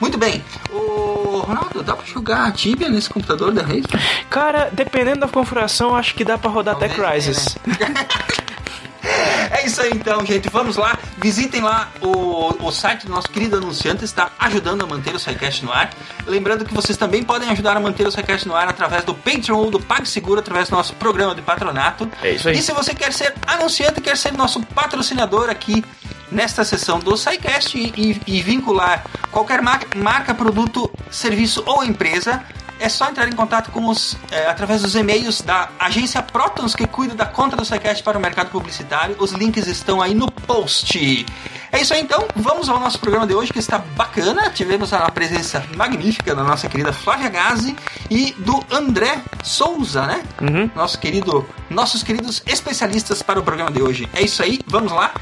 Muito 0.00 0.18
bem. 0.18 0.44
O 0.70 1.38
Ronaldo, 1.38 1.82
dá 1.82 1.96
pra 1.96 2.04
jogar 2.04 2.52
Tibia 2.52 2.88
nesse 2.88 3.08
computador 3.08 3.52
da 3.52 3.62
Razer? 3.62 3.84
Cara, 4.28 4.68
dependendo 4.72 5.20
da 5.20 5.28
configuração, 5.28 5.96
acho 5.96 6.14
que 6.14 6.24
dá 6.24 6.36
pra 6.36 6.50
rodar 6.50 6.76
até 6.76 6.88
Talvez, 6.88 7.24
Crysis. 7.24 7.56
É 7.66 8.55
isso 9.66 9.82
aí 9.82 9.90
então, 9.92 10.24
gente. 10.24 10.48
Vamos 10.48 10.76
lá. 10.76 10.98
Visitem 11.18 11.60
lá 11.60 11.90
o, 12.00 12.66
o 12.66 12.70
site 12.70 13.06
do 13.06 13.12
nosso 13.12 13.28
querido 13.28 13.56
anunciante. 13.56 14.04
Está 14.04 14.30
ajudando 14.38 14.82
a 14.82 14.86
manter 14.86 15.14
o 15.14 15.18
SciCast 15.18 15.64
no 15.64 15.72
ar. 15.72 15.90
Lembrando 16.26 16.64
que 16.64 16.72
vocês 16.72 16.96
também 16.96 17.22
podem 17.22 17.50
ajudar 17.50 17.76
a 17.76 17.80
manter 17.80 18.06
o 18.06 18.10
SciCast 18.10 18.46
no 18.46 18.54
ar 18.54 18.68
através 18.68 19.04
do 19.04 19.14
Patreon 19.14 19.58
ou 19.58 19.70
do 19.70 19.80
PagSeguro, 19.80 20.40
através 20.40 20.68
do 20.68 20.76
nosso 20.76 20.94
programa 20.94 21.34
de 21.34 21.42
patronato. 21.42 22.08
É 22.22 22.30
isso 22.30 22.48
aí. 22.48 22.56
E 22.56 22.62
se 22.62 22.72
você 22.72 22.94
quer 22.94 23.12
ser 23.12 23.34
anunciante, 23.46 24.00
quer 24.00 24.16
ser 24.16 24.32
nosso 24.32 24.62
patrocinador 24.66 25.50
aqui 25.50 25.84
nesta 26.30 26.64
sessão 26.64 26.98
do 26.98 27.16
SciCast 27.16 27.76
e, 27.78 27.92
e- 27.96 28.20
e 28.38 28.42
vincular 28.42 29.04
qualquer 29.30 29.62
marca, 29.62 29.86
marca, 29.98 30.34
produto, 30.34 30.90
serviço 31.10 31.62
ou 31.66 31.84
empresa, 31.84 32.42
é 32.78 32.88
só 32.90 33.08
entrar 33.08 33.26
em 33.26 33.32
contato 33.32 33.70
com 33.70 33.86
os 33.88 34.16
é, 34.30 34.48
através 34.48 34.82
dos 34.82 34.94
e-mails 34.94 35.40
da 35.40 35.70
agência 35.78 36.20
Protons 36.22 36.74
que 36.74 36.86
cuida 36.86 37.14
da 37.14 37.24
conta 37.24 37.56
do 37.56 37.64
SciCast 37.64 38.02
para 38.02 38.18
o 38.18 38.20
mercado 38.20 38.50
publicitário. 38.50 39.16
Os 39.18 39.32
links 39.32 39.66
estão 39.66 40.02
aí 40.02 40.14
no 40.14 40.30
post. 40.30 41.24
É 41.72 41.80
isso 41.80 41.94
aí 41.94 42.00
então, 42.02 42.26
vamos 42.36 42.68
ao 42.68 42.78
nosso 42.78 42.98
programa 42.98 43.26
de 43.26 43.34
hoje 43.34 43.50
que 43.52 43.58
está 43.58 43.78
bacana. 43.78 44.50
Tivemos 44.50 44.92
a 44.92 45.08
presença 45.10 45.64
magnífica 45.74 46.34
da 46.34 46.44
nossa 46.44 46.68
querida 46.68 46.92
Flávia 46.92 47.30
Gazi 47.30 47.74
e 48.10 48.32
do 48.38 48.62
André 48.70 49.20
Souza, 49.42 50.06
né? 50.06 50.22
Uhum. 50.42 50.70
Nosso 50.74 50.98
querido, 50.98 51.46
nossos 51.70 52.02
queridos 52.02 52.42
especialistas 52.46 53.22
para 53.22 53.40
o 53.40 53.42
programa 53.42 53.70
de 53.70 53.80
hoje. 53.82 54.06
É 54.12 54.20
isso 54.22 54.42
aí, 54.42 54.60
vamos 54.66 54.92
lá. 54.92 55.12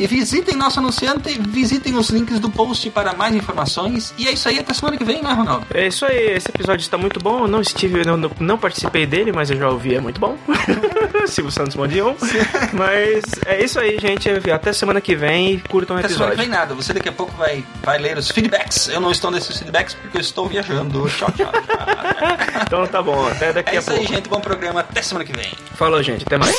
E 0.00 0.06
visitem 0.06 0.56
nosso 0.56 0.78
anunciante, 0.80 1.38
visitem 1.38 1.94
os 1.96 2.08
links 2.08 2.40
do 2.40 2.48
post 2.50 2.88
para 2.90 3.12
mais 3.12 3.34
informações. 3.34 4.14
E 4.16 4.26
é 4.26 4.32
isso 4.32 4.48
aí, 4.48 4.58
até 4.58 4.72
semana 4.72 4.96
que 4.96 5.04
vem, 5.04 5.22
né, 5.22 5.30
Ronaldo? 5.32 5.66
É 5.74 5.86
isso 5.88 6.06
aí, 6.06 6.30
esse 6.36 6.48
episódio 6.48 6.82
está 6.82 6.96
muito 6.96 7.20
bom. 7.20 7.40
Eu 7.40 7.48
não 7.48 7.60
estive, 7.60 8.02
não, 8.04 8.16
não- 8.16 8.56
participei 8.58 9.04
dele, 9.06 9.30
mas 9.30 9.50
eu 9.50 9.58
já 9.58 9.68
ouvi, 9.68 9.94
é 9.94 10.00
muito 10.00 10.18
bom. 10.18 10.36
Silvio 11.26 11.52
Santos 11.52 11.76
Mondion. 11.76 12.14
Mas 12.72 13.22
é 13.46 13.62
isso 13.62 13.78
aí, 13.78 13.98
gente. 13.98 14.28
Até 14.50 14.72
semana 14.72 15.00
que 15.02 15.14
vem 15.14 15.58
curtam 15.68 15.96
o 15.96 15.98
Até 15.98 16.08
semana 16.08 16.30
que 16.34 16.40
episódio. 16.40 16.50
vem 16.50 16.58
nada. 16.60 16.74
Você 16.74 16.92
daqui 16.94 17.08
a 17.10 17.12
pouco 17.12 17.32
vai, 17.36 17.62
vai 17.82 17.98
ler 17.98 18.16
os 18.16 18.30
feedbacks. 18.30 18.88
Eu 18.88 19.00
não 19.00 19.10
estou 19.10 19.30
nesses 19.30 19.56
feedbacks 19.58 19.94
porque 19.94 20.16
eu 20.16 20.20
estou 20.22 20.48
viajando. 20.48 21.06
Tchau, 21.10 21.30
tchau. 21.32 21.52
tchau. 21.52 21.62
Então 22.66 22.86
tá 22.86 23.02
bom, 23.02 23.26
até 23.26 23.52
daqui 23.52 23.74
é 23.74 23.76
a 23.76 23.80
isso 23.80 23.90
aí, 23.90 23.98
pouco. 23.98 24.12
gente. 24.14 24.28
Bom 24.28 24.40
programa. 24.40 24.80
Até 24.80 25.02
semana 25.02 25.24
que 25.24 25.32
vem. 25.32 25.52
Falou, 25.74 26.02
gente. 26.02 26.24
Até 26.24 26.38
mais. 26.38 26.54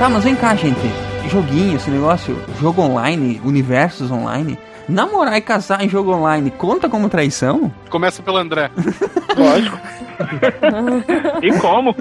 Tá, 0.00 0.08
mas 0.08 0.24
vem 0.24 0.34
cá, 0.34 0.54
gente. 0.54 0.80
Joguinho, 1.28 1.76
esse 1.76 1.90
negócio, 1.90 2.34
jogo 2.58 2.80
online, 2.80 3.38
universos 3.44 4.10
online. 4.10 4.58
Namorar 4.88 5.36
e 5.36 5.42
casar 5.42 5.84
em 5.84 5.90
jogo 5.90 6.10
online 6.14 6.50
conta 6.50 6.88
como 6.88 7.10
traição? 7.10 7.70
Começa 7.90 8.22
pelo 8.22 8.38
André. 8.38 8.70
Lógico. 9.36 9.78
e 11.42 11.52
como? 11.58 11.94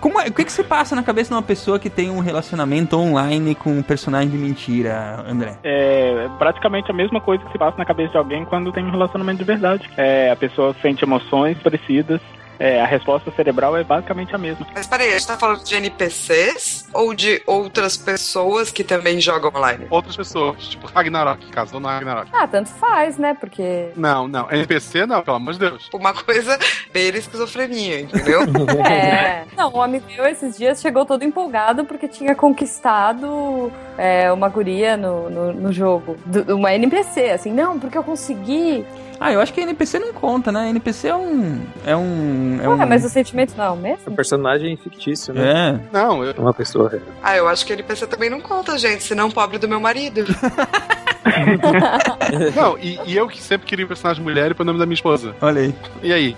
Como 0.00 0.20
é- 0.20 0.28
o 0.28 0.32
que, 0.34 0.44
que 0.44 0.52
se 0.52 0.62
passa 0.62 0.94
na 0.94 1.02
cabeça 1.02 1.30
de 1.30 1.34
uma 1.34 1.42
pessoa 1.42 1.78
que 1.78 1.88
tem 1.88 2.10
um 2.10 2.20
relacionamento 2.20 2.94
online 2.98 3.54
com 3.54 3.70
um 3.70 3.82
personagem 3.82 4.28
de 4.28 4.36
mentira, 4.36 5.24
André? 5.26 5.56
É 5.64 6.28
praticamente 6.38 6.90
a 6.90 6.94
mesma 6.94 7.22
coisa 7.22 7.42
que 7.42 7.52
se 7.52 7.58
passa 7.58 7.78
na 7.78 7.86
cabeça 7.86 8.10
de 8.12 8.18
alguém 8.18 8.44
quando 8.44 8.70
tem 8.70 8.84
um 8.84 8.90
relacionamento 8.90 9.38
de 9.38 9.44
verdade. 9.44 9.88
É, 9.96 10.30
a 10.30 10.36
pessoa 10.36 10.76
sente 10.82 11.02
emoções 11.06 11.56
parecidas. 11.62 12.20
É, 12.64 12.80
a 12.80 12.86
resposta 12.86 13.30
cerebral 13.32 13.76
é 13.76 13.82
basicamente 13.82 14.32
a 14.34 14.38
mesma. 14.38 14.64
Mas 14.72 14.86
peraí, 14.86 15.08
a 15.08 15.12
gente 15.18 15.26
tá 15.26 15.36
falando 15.36 15.64
de 15.64 15.74
NPCs 15.74 16.88
ou 16.94 17.12
de 17.12 17.42
outras 17.44 17.96
pessoas 17.96 18.70
que 18.70 18.84
também 18.84 19.20
jogam 19.20 19.50
online? 19.54 19.86
Outras 19.90 20.16
pessoas, 20.16 20.68
tipo 20.68 20.86
Ragnarok, 20.86 21.44
casou 21.50 21.80
no 21.80 21.88
Ragnarok. 21.88 22.30
Ah, 22.32 22.46
tanto 22.46 22.68
faz, 22.70 23.18
né? 23.18 23.34
Porque. 23.34 23.88
Não, 23.96 24.28
não. 24.28 24.48
NPC 24.50 25.06
não, 25.06 25.22
pelo 25.22 25.38
amor 25.38 25.54
de 25.54 25.58
Deus. 25.58 25.90
Uma 25.92 26.14
coisa 26.14 26.56
beira 26.92 27.18
esquizofrenia, 27.18 28.00
entendeu? 28.00 28.42
É. 28.88 29.44
Não, 29.56 29.72
um 29.74 29.82
amigo 29.82 30.06
meu 30.06 30.26
esses 30.26 30.56
dias 30.56 30.80
chegou 30.80 31.04
todo 31.04 31.24
empolgado 31.24 31.84
porque 31.84 32.06
tinha 32.06 32.34
conquistado 32.34 33.72
é, 33.98 34.32
uma 34.32 34.48
guria 34.48 34.96
no, 34.96 35.28
no, 35.30 35.52
no 35.52 35.72
jogo. 35.72 36.16
Do- 36.26 36.56
Uma 36.56 36.72
NPC, 36.74 37.30
assim, 37.30 37.52
não, 37.52 37.78
porque 37.78 37.96
eu 37.98 38.04
consegui. 38.04 38.84
Ah, 39.24 39.32
eu 39.32 39.40
acho 39.40 39.54
que 39.54 39.60
NPC 39.60 40.00
não 40.00 40.12
conta, 40.12 40.50
né? 40.50 40.68
NPC 40.70 41.06
é 41.06 41.14
um. 41.14 41.60
É 41.86 41.96
um. 41.96 42.58
É 42.60 42.68
Ué, 42.68 42.74
um... 42.74 42.88
mas 42.88 43.04
o 43.04 43.08
sentimento 43.08 43.54
não 43.56 43.64
é 43.64 43.68
o 43.68 43.70
É 43.70 43.74
um 43.74 43.80
mesmo? 43.80 44.16
personagem 44.16 44.76
fictício, 44.76 45.32
né? 45.32 45.80
É. 45.80 45.80
Não, 45.92 46.24
eu, 46.24 46.34
É 46.36 46.40
uma 46.40 46.52
pessoa 46.52 46.88
real. 46.88 47.02
Ah, 47.22 47.36
eu 47.36 47.46
acho 47.46 47.64
que 47.64 47.72
NPC 47.72 48.08
também 48.08 48.28
não 48.28 48.40
conta, 48.40 48.76
gente, 48.76 49.04
senão 49.04 49.30
pobre 49.30 49.58
do 49.58 49.68
meu 49.68 49.78
marido. 49.78 50.24
não 52.56 52.76
e, 52.78 52.98
e 53.06 53.16
eu 53.16 53.28
que 53.28 53.40
sempre 53.40 53.66
queria 53.66 53.84
um 53.84 53.88
personagem 53.88 54.22
mulher 54.22 54.50
e 54.50 54.54
pro 54.54 54.64
nome 54.64 54.78
da 54.78 54.86
minha 54.86 54.94
esposa. 54.94 55.34
Olha 55.40 55.60
aí. 55.62 55.74
E 56.02 56.12
aí? 56.12 56.36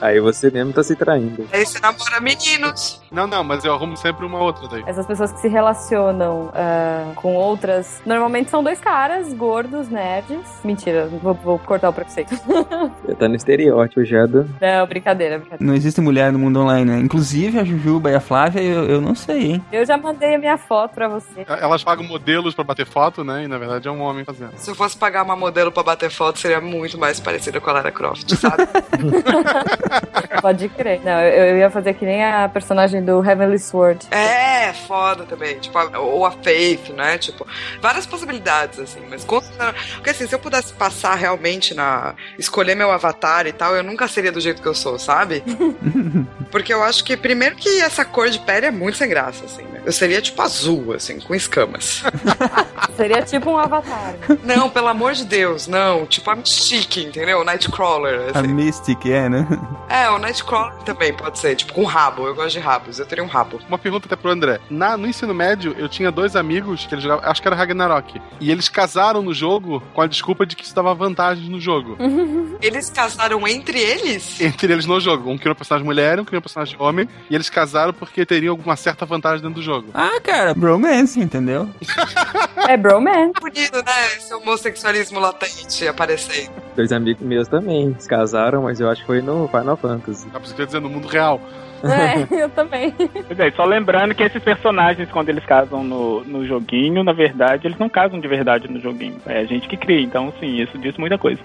Aí 0.00 0.20
você 0.20 0.50
mesmo 0.50 0.72
tá 0.72 0.82
se 0.82 0.96
traindo. 0.96 1.46
Aí 1.52 1.64
você 1.64 1.78
namora 1.78 2.20
meninos. 2.20 3.00
Não, 3.10 3.26
não, 3.26 3.42
mas 3.42 3.64
eu 3.64 3.74
arrumo 3.74 3.96
sempre 3.96 4.24
uma 4.24 4.40
outra 4.40 4.68
daí. 4.68 4.84
Essas 4.86 5.06
pessoas 5.06 5.32
que 5.32 5.40
se 5.40 5.48
relacionam 5.48 6.50
ah, 6.54 7.12
com 7.16 7.34
outras. 7.34 8.00
Normalmente 8.06 8.50
são 8.50 8.62
dois 8.62 8.80
caras 8.80 9.32
gordos, 9.32 9.88
nerds. 9.88 10.40
Mentira, 10.64 11.06
vou, 11.06 11.34
vou 11.34 11.58
cortar 11.58 11.88
o 11.88 11.92
preconceito. 11.92 12.30
Já 13.08 13.14
tá 13.14 13.28
no 13.28 13.34
estereótipo 13.34 14.04
já 14.04 14.26
do. 14.26 14.48
Não, 14.60 14.86
brincadeira, 14.86 15.38
brincadeira. 15.38 15.64
Não 15.64 15.74
existe 15.74 16.00
mulher 16.00 16.32
no 16.32 16.38
mundo 16.38 16.60
online, 16.60 16.90
né? 16.90 16.98
Inclusive 16.98 17.58
a 17.58 17.64
Jujuba 17.64 18.10
e 18.10 18.14
a 18.14 18.20
Flávia, 18.20 18.60
eu, 18.60 18.84
eu 18.84 19.00
não 19.00 19.14
sei, 19.14 19.52
hein? 19.52 19.64
Eu 19.72 19.84
já 19.84 19.96
mandei 19.96 20.34
a 20.34 20.38
minha 20.38 20.56
foto 20.56 20.94
pra 20.94 21.08
você. 21.08 21.44
Elas 21.46 21.82
pagam 21.82 22.04
modelos 22.04 22.54
pra 22.54 22.64
bater 22.64 22.86
foto, 22.86 23.24
né? 23.24 23.44
E 23.44 23.48
na 23.48 23.58
verdade 23.58 23.88
é 23.88 23.90
um 23.90 24.00
homem 24.00 24.24
fazendo. 24.24 24.52
Se 24.56 24.70
eu 24.70 24.74
fosse 24.74 24.96
pagar 24.96 25.24
uma 25.24 25.36
modelo 25.36 25.72
pra 25.72 25.82
bater 25.82 26.10
foto, 26.10 26.38
seria 26.38 26.60
muito 26.60 26.98
mais 26.98 27.20
parecida 27.20 27.60
com 27.60 27.70
a 27.70 27.74
Lara 27.74 27.90
Croft, 27.90 28.30
sabe? 28.36 28.68
Pode 30.40 30.68
crer. 30.70 31.00
Não, 31.04 31.20
eu, 31.20 31.46
eu 31.46 31.58
ia 31.58 31.70
fazer 31.70 31.94
que 31.94 32.04
nem 32.04 32.24
a 32.24 32.48
personagem 32.48 33.04
do 33.04 33.22
Heavenly 33.24 33.58
Sword. 33.58 34.06
É, 34.10 34.72
foda 34.86 35.24
também. 35.24 35.58
Tipo, 35.58 35.78
a- 35.78 35.98
ou 35.98 36.24
a 36.24 36.30
Faith, 36.30 36.90
né? 36.90 37.18
Tipo, 37.18 37.46
várias 37.80 38.06
possibilidades, 38.06 38.78
assim. 38.78 39.00
Mas. 39.08 39.24
Porque 39.24 40.10
assim, 40.10 40.26
se 40.26 40.34
eu 40.34 40.38
pudesse 40.38 40.72
passar 40.72 41.14
realmente 41.14 41.74
na. 41.74 42.14
escolher 42.38 42.74
meu 42.74 42.90
avatar 42.90 43.46
e 43.46 43.52
tal, 43.52 43.74
eu 43.76 43.82
nunca 43.82 44.06
seria 44.08 44.32
do 44.32 44.40
jeito 44.40 44.62
que 44.62 44.68
eu 44.68 44.74
sou, 44.74 44.98
sabe? 44.98 45.42
Porque 46.50 46.72
eu 46.72 46.82
acho 46.82 47.04
que, 47.04 47.16
primeiro, 47.16 47.54
que 47.56 47.80
essa 47.80 48.04
cor 48.04 48.28
de 48.28 48.38
pele 48.40 48.66
é 48.66 48.70
muito 48.70 48.96
sem 48.98 49.08
graça, 49.08 49.44
assim, 49.44 49.62
né? 49.64 49.80
Eu 49.84 49.92
seria 49.92 50.20
tipo 50.20 50.40
azul, 50.42 50.92
assim, 50.94 51.20
com 51.20 51.34
escamas. 51.34 52.02
Seria 52.96 53.22
tipo 53.22 53.50
um 53.50 53.56
avatar. 53.58 54.14
não, 54.44 54.68
pelo 54.68 54.88
amor 54.88 55.12
de 55.14 55.24
Deus, 55.24 55.66
não. 55.66 56.04
Tipo 56.06 56.30
a 56.30 56.36
Mystique, 56.36 57.02
entendeu? 57.04 57.42
Nightcrawler. 57.44 58.30
A 58.34 58.40
Assim. 58.40 58.48
Mystic, 58.52 59.06
é, 59.06 59.28
né? 59.28 59.46
É, 59.88 60.08
o 60.10 60.18
Nightcrawler 60.18 60.74
também 60.84 61.12
pode 61.12 61.38
ser, 61.38 61.56
tipo, 61.56 61.72
com 61.72 61.84
rabo. 61.84 62.26
Eu 62.26 62.34
gosto 62.34 62.52
de 62.52 62.58
rabos, 62.60 62.98
eu 62.98 63.06
teria 63.06 63.24
um 63.24 63.26
rabo. 63.26 63.60
Uma 63.68 63.78
pergunta 63.78 64.06
até 64.06 64.16
pro 64.16 64.30
André. 64.30 64.60
Na, 64.70 64.96
no 64.96 65.06
ensino 65.06 65.34
médio, 65.34 65.74
eu 65.78 65.88
tinha 65.88 66.10
dois 66.10 66.36
amigos 66.36 66.86
que 66.86 66.94
eles 66.94 67.02
jogavam, 67.02 67.28
acho 67.28 67.42
que 67.42 67.48
era 67.48 67.56
Ragnarok. 67.56 68.20
E 68.40 68.50
eles 68.50 68.68
casaram 68.68 69.22
no 69.22 69.34
jogo 69.34 69.82
com 69.94 70.00
a 70.00 70.06
desculpa 70.06 70.46
de 70.46 70.54
que 70.54 70.64
isso 70.64 70.74
dava 70.74 70.94
vantagens 70.94 71.48
no 71.48 71.60
jogo. 71.60 71.96
Eles 72.60 72.90
casaram 72.90 73.46
entre 73.48 73.80
eles? 73.80 74.38
Entre 74.40 74.70
eles 74.70 74.84
no 74.84 75.00
jogo. 75.00 75.30
Um 75.30 75.38
criou 75.38 75.54
um 75.54 75.56
personagem 75.56 75.84
mulher, 75.84 76.20
um 76.20 76.24
criou 76.24 76.40
um 76.40 76.42
personagem 76.42 76.76
homem. 76.78 77.08
E 77.30 77.34
eles 77.34 77.48
casaram 77.48 77.92
porque 77.92 78.26
teriam 78.26 78.52
alguma 78.52 78.76
certa 78.76 79.06
vantagem 79.06 79.40
dentro 79.40 79.54
do 79.60 79.62
jogo. 79.62 79.88
Ah, 79.94 80.20
cara, 80.22 80.52
bromance, 80.54 81.18
entendeu? 81.18 81.68
É 82.68 82.76
bromance. 82.76 83.32
Bonito, 83.40 83.76
né? 83.82 84.06
Esse 84.16 84.32
homossexualismo 84.34 85.18
latente 85.18 85.88
aparecendo. 85.88 86.52
Dois 86.76 86.92
amigos 86.92 87.22
meus 87.22 87.48
também 87.48 87.94
se 87.98 88.08
casaram, 88.08 88.62
mas 88.62 88.80
eu 88.80 88.88
acho 88.88 89.00
que 89.02 89.06
foi 89.06 89.20
no 89.20 89.48
Final 89.48 89.76
Fantasy. 89.76 90.26
Dá 90.30 90.38
pra 90.38 90.48
você 90.48 90.66
dizer 90.66 90.80
no 90.80 90.88
mundo 90.88 91.08
real. 91.08 91.40
É, 91.84 92.26
eu 92.44 92.48
também. 92.48 92.92
Pois 92.92 93.38
é, 93.38 93.50
só 93.52 93.64
lembrando 93.64 94.14
que 94.14 94.22
esses 94.22 94.42
personagens, 94.42 95.10
quando 95.10 95.28
eles 95.28 95.44
casam 95.44 95.82
no, 95.82 96.24
no 96.24 96.46
joguinho, 96.46 97.02
na 97.02 97.12
verdade, 97.12 97.66
eles 97.66 97.78
não 97.78 97.88
casam 97.88 98.20
de 98.20 98.28
verdade 98.28 98.68
no 98.68 98.80
joguinho. 98.80 99.16
É 99.26 99.40
a 99.40 99.44
gente 99.44 99.68
que 99.68 99.76
cria, 99.76 100.00
então 100.00 100.32
sim, 100.38 100.60
isso 100.60 100.78
diz 100.78 100.96
muita 100.96 101.18
coisa. 101.18 101.40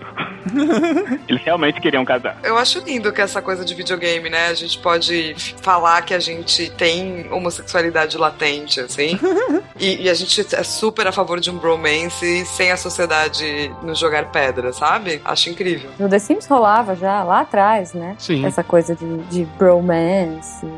eles 1.28 1.42
realmente 1.44 1.82
queriam 1.82 2.06
casar. 2.06 2.38
Eu 2.44 2.58
acho 2.58 2.80
lindo 2.80 3.12
que 3.12 3.22
essa 3.22 3.42
coisa 3.42 3.64
de 3.64 3.74
videogame, 3.74 4.30
né? 4.30 4.48
A 4.48 4.54
gente 4.54 4.78
pode 4.80 5.36
falar 5.62 6.02
que 6.02 6.14
a 6.14 6.20
gente 6.20 6.70
tem 6.72 7.32
homossexualidade 7.32 8.18
latente, 8.18 8.80
assim. 8.80 9.20
e, 9.80 10.04
e 10.04 10.10
a 10.10 10.14
gente 10.14 10.42
é 10.56 10.64
super 10.64 11.08
a 11.08 11.12
favor 11.12 11.40
de 11.40 11.50
um 11.50 11.58
bromance 11.58 12.46
sem 12.46 12.72
a 12.72 12.78
sociedade 12.78 13.72
nos 13.82 13.98
jogar 14.00 14.26
pedra, 14.32 14.72
sabe? 14.74 15.22
Acho 15.24 15.50
incrível. 15.50 15.90
No 16.00 16.10
The 16.10 16.20
Sims 16.20 16.46
rolava 16.48 16.96
já, 16.96 17.24
lá 17.24 17.42
atrás, 17.42 17.94
né? 17.94 18.16
Sim. 18.18 18.46
Essa 18.46 18.64
coisa 18.64 18.96
de, 18.96 19.18
de 19.24 19.46
bromance. 19.58 20.25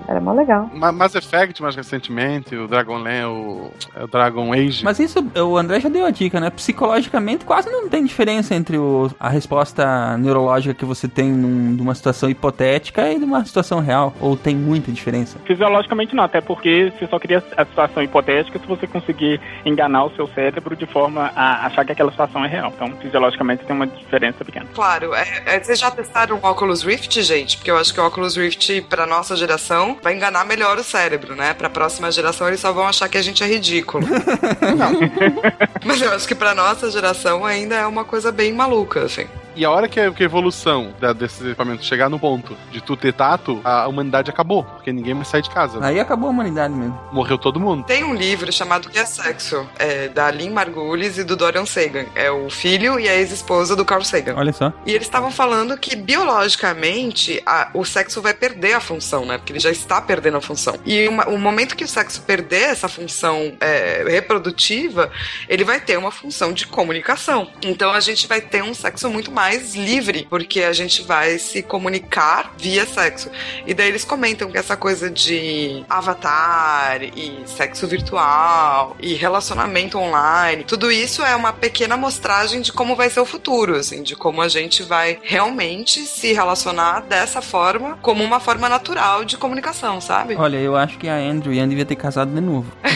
Era 0.07 0.19
mó 0.19 0.33
legal. 0.33 0.69
Ma- 0.73 0.91
Mass 0.91 1.15
Effect, 1.15 1.61
mais 1.61 1.75
recentemente, 1.75 2.55
o 2.55 2.67
Dragonlance, 2.67 3.25
o, 3.25 3.71
é 3.95 4.03
o 4.03 4.07
Dragon 4.07 4.53
Age. 4.53 4.83
Mas 4.83 4.99
isso, 4.99 5.19
o 5.35 5.57
André 5.57 5.79
já 5.79 5.89
deu 5.89 6.05
a 6.05 6.11
dica, 6.11 6.39
né? 6.39 6.49
Psicologicamente, 6.49 7.45
quase 7.45 7.69
não 7.69 7.87
tem 7.89 8.03
diferença 8.05 8.53
entre 8.55 8.77
o- 8.77 9.09
a 9.19 9.29
resposta 9.29 10.17
neurológica 10.17 10.73
que 10.73 10.85
você 10.85 11.07
tem 11.07 11.29
num- 11.31 11.71
numa 11.75 11.95
situação 11.95 12.29
hipotética 12.29 13.11
e 13.11 13.17
de 13.19 13.25
uma 13.25 13.43
situação 13.45 13.79
real. 13.79 14.13
Ou 14.19 14.35
tem 14.35 14.55
muita 14.55 14.91
diferença? 14.91 15.37
Fisiologicamente 15.45 16.15
não, 16.15 16.23
até 16.23 16.41
porque 16.41 16.91
você 16.97 17.07
só 17.07 17.19
cria 17.19 17.43
a 17.55 17.65
situação 17.65 18.03
hipotética 18.03 18.59
se 18.59 18.65
você 18.65 18.85
conseguir 18.87 19.39
enganar 19.65 20.05
o 20.05 20.15
seu 20.15 20.27
cérebro 20.27 20.75
de 20.75 20.85
forma 20.85 21.31
a 21.35 21.65
achar 21.65 21.85
que 21.85 21.91
aquela 21.91 22.11
situação 22.11 22.43
é 22.43 22.47
real. 22.47 22.71
Então, 22.75 22.91
fisiologicamente 23.01 23.63
tem 23.65 23.75
uma 23.75 23.87
diferença 23.87 24.43
pequena. 24.43 24.65
Claro, 24.73 25.13
é, 25.13 25.25
é, 25.45 25.59
vocês 25.63 25.79
já 25.79 25.89
testaram 25.91 26.39
o 26.41 26.47
Oculus 26.47 26.83
Rift, 26.83 27.21
gente? 27.21 27.57
Porque 27.57 27.71
eu 27.71 27.77
acho 27.77 27.93
que 27.93 27.99
o 27.99 28.05
Oculus 28.05 28.35
Rift, 28.35 28.81
pra 28.89 29.05
nossa 29.05 29.35
geração, 29.37 29.97
vai 30.01 30.13
enganar 30.13 30.45
melhor 30.45 30.77
o 30.77 30.83
cérebro, 30.83 31.35
né? 31.35 31.53
Pra 31.53 31.69
próxima 31.69 32.11
geração, 32.11 32.47
eles 32.47 32.59
só 32.59 32.73
vão 32.73 32.87
achar 32.87 33.07
que 33.07 33.17
a 33.17 33.21
gente 33.21 33.43
é 33.43 33.47
ridículo. 33.47 34.05
Mas 35.85 36.01
eu 36.01 36.11
acho 36.11 36.27
que 36.27 36.35
pra 36.35 36.53
nossa 36.53 36.91
geração 36.91 37.45
ainda 37.45 37.75
é 37.75 37.87
uma 37.87 38.03
coisa 38.03 38.31
bem 38.31 38.51
maluca, 38.51 39.03
assim. 39.03 39.27
E 39.57 39.65
a 39.65 39.71
hora 39.71 39.87
que 39.89 39.99
a, 39.99 40.11
que 40.11 40.21
a 40.23 40.25
evolução 40.25 40.93
da, 40.99 41.11
desses 41.13 41.41
equipamentos 41.41 41.85
chegar 41.85 42.09
no 42.09 42.19
ponto 42.19 42.55
de 42.71 42.79
tu 42.79 42.95
ter 42.95 43.11
tato, 43.13 43.59
a 43.63 43.87
humanidade 43.87 44.29
acabou, 44.29 44.63
porque 44.63 44.93
ninguém 44.93 45.13
mais 45.15 45.27
sai 45.27 45.41
de 45.41 45.49
casa. 45.49 45.83
Aí 45.83 45.99
acabou 45.99 46.27
a 46.27 46.31
humanidade 46.31 46.73
mesmo. 46.73 46.97
Morreu 47.11 47.37
todo 47.37 47.59
mundo. 47.59 47.83
Tem 47.83 48.03
um 48.03 48.13
livro 48.13 48.51
chamado 48.53 48.89
Que 48.89 48.99
é 48.99 49.05
Sexo, 49.05 49.67
é, 49.79 50.07
da 50.09 50.29
Lynn 50.29 50.53
Margulis 50.53 51.17
e 51.17 51.23
do 51.23 51.35
Dorian 51.35 51.65
Sagan. 51.65 52.05
É 52.15 52.29
o 52.31 52.49
filho 52.49 52.99
e 52.99 53.09
a 53.09 53.15
ex-esposa 53.15 53.75
do 53.75 53.83
Carl 53.83 54.03
Sagan. 54.03 54.35
Olha 54.37 54.53
só. 54.53 54.71
E 54.85 54.91
eles 54.91 55.07
estavam 55.07 55.31
falando 55.31 55.75
que 55.77 55.95
biologicamente 55.95 57.41
a- 57.45 57.69
o 57.73 57.83
sexo 57.83 58.21
vai 58.21 58.33
perder 58.33 58.73
a 58.73 58.79
função, 58.79 59.25
né? 59.25 59.37
Porque 59.37 59.51
ele 59.53 59.59
já 59.59 59.71
está 59.71 59.99
perdendo 60.01 60.37
a 60.37 60.41
função. 60.41 60.75
E 60.85 61.07
uma- 61.07 61.27
o 61.29 61.37
momento 61.37 61.75
que 61.75 61.83
o 61.83 61.87
sexo 61.87 62.21
perder 62.21 62.63
essa 62.69 62.87
função 62.87 63.53
é, 63.59 64.03
reprodutiva, 64.07 65.09
ele 65.49 65.63
vai 65.63 65.79
ter 65.79 65.97
uma 65.97 66.11
função 66.11 66.53
de 66.53 66.67
comunicação. 66.67 67.49
Então 67.61 67.91
a 67.91 67.99
gente 67.99 68.27
vai 68.27 68.41
ter 68.41 68.63
um 68.63 68.73
sexo 68.73 69.09
muito 69.09 69.31
mais 69.31 69.46
livre, 69.55 70.27
porque 70.29 70.63
a 70.63 70.73
gente 70.73 71.01
vai 71.01 71.37
se 71.37 71.61
comunicar 71.61 72.53
via 72.57 72.85
sexo. 72.85 73.29
E 73.65 73.73
daí 73.73 73.89
eles 73.89 74.05
comentam 74.05 74.51
que 74.51 74.57
essa 74.57 74.75
coisa 74.75 75.09
de 75.09 75.83
avatar 75.89 77.03
e 77.03 77.41
sexo 77.45 77.87
virtual 77.87 78.95
e 78.99 79.13
relacionamento 79.13 79.97
online, 79.97 80.63
tudo 80.63 80.91
isso 80.91 81.23
é 81.23 81.35
uma 81.35 81.53
pequena 81.53 81.95
amostragem 81.95 82.61
de 82.61 82.71
como 82.71 82.95
vai 82.95 83.09
ser 83.09 83.19
o 83.19 83.25
futuro, 83.25 83.75
assim, 83.75 84.03
de 84.03 84.15
como 84.15 84.41
a 84.41 84.47
gente 84.47 84.83
vai 84.83 85.19
realmente 85.21 86.05
se 86.05 86.33
relacionar 86.33 87.01
dessa 87.01 87.41
forma, 87.41 87.97
como 88.01 88.23
uma 88.23 88.39
forma 88.39 88.69
natural 88.69 89.25
de 89.25 89.37
comunicação, 89.37 90.01
sabe? 90.01 90.35
Olha, 90.35 90.57
eu 90.57 90.75
acho 90.75 90.97
que 90.97 91.07
a 91.07 91.15
Andrew 91.15 91.53
Ian 91.53 91.67
devia 91.67 91.85
ter 91.85 91.95
casado 91.95 92.33
de 92.33 92.41
novo. 92.41 92.71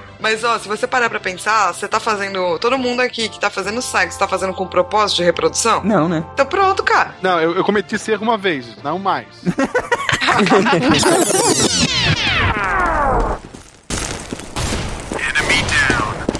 Mas 0.20 0.44
ó, 0.44 0.58
se 0.58 0.68
você 0.68 0.86
parar 0.86 1.08
pra 1.08 1.18
pensar, 1.18 1.72
você 1.72 1.88
tá 1.88 1.98
fazendo. 1.98 2.58
Todo 2.58 2.78
mundo 2.78 3.00
aqui 3.00 3.28
que 3.28 3.40
tá 3.40 3.50
fazendo 3.50 3.80
sexo 3.80 4.18
tá 4.18 4.28
fazendo 4.28 4.52
com 4.52 4.66
propósito 4.66 5.18
de 5.18 5.24
reprodução? 5.24 5.82
Não, 5.82 6.08
né? 6.08 6.24
Então 6.34 6.46
pronto, 6.46 6.82
cara. 6.82 7.14
Não, 7.22 7.40
eu, 7.40 7.54
eu 7.54 7.64
cometi 7.64 7.94
esse 7.94 8.10
erro 8.12 8.22
uma 8.22 8.36
vez, 8.36 8.66
não 8.82 8.98
mais. 8.98 9.26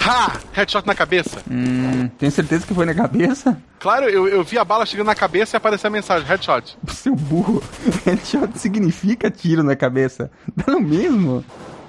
Ha! 0.02 0.40
Headshot 0.52 0.86
na 0.86 0.94
cabeça. 0.94 1.40
Hum, 1.48 2.08
tem 2.18 2.30
certeza 2.30 2.66
que 2.66 2.74
foi 2.74 2.84
na 2.84 2.94
cabeça? 2.94 3.56
Claro, 3.78 4.06
eu, 4.06 4.26
eu 4.26 4.42
vi 4.42 4.58
a 4.58 4.64
bala 4.64 4.84
chegando 4.84 5.06
na 5.06 5.14
cabeça 5.14 5.54
e 5.54 5.58
apareceu 5.58 5.88
a 5.88 5.90
mensagem, 5.90 6.26
headshot. 6.26 6.76
Seu 6.88 7.14
burro. 7.14 7.62
Headshot 8.04 8.58
significa 8.58 9.30
tiro 9.30 9.62
na 9.62 9.76
cabeça. 9.76 10.30
Dá 10.56 10.72
no 10.72 10.80
mesmo. 10.80 11.44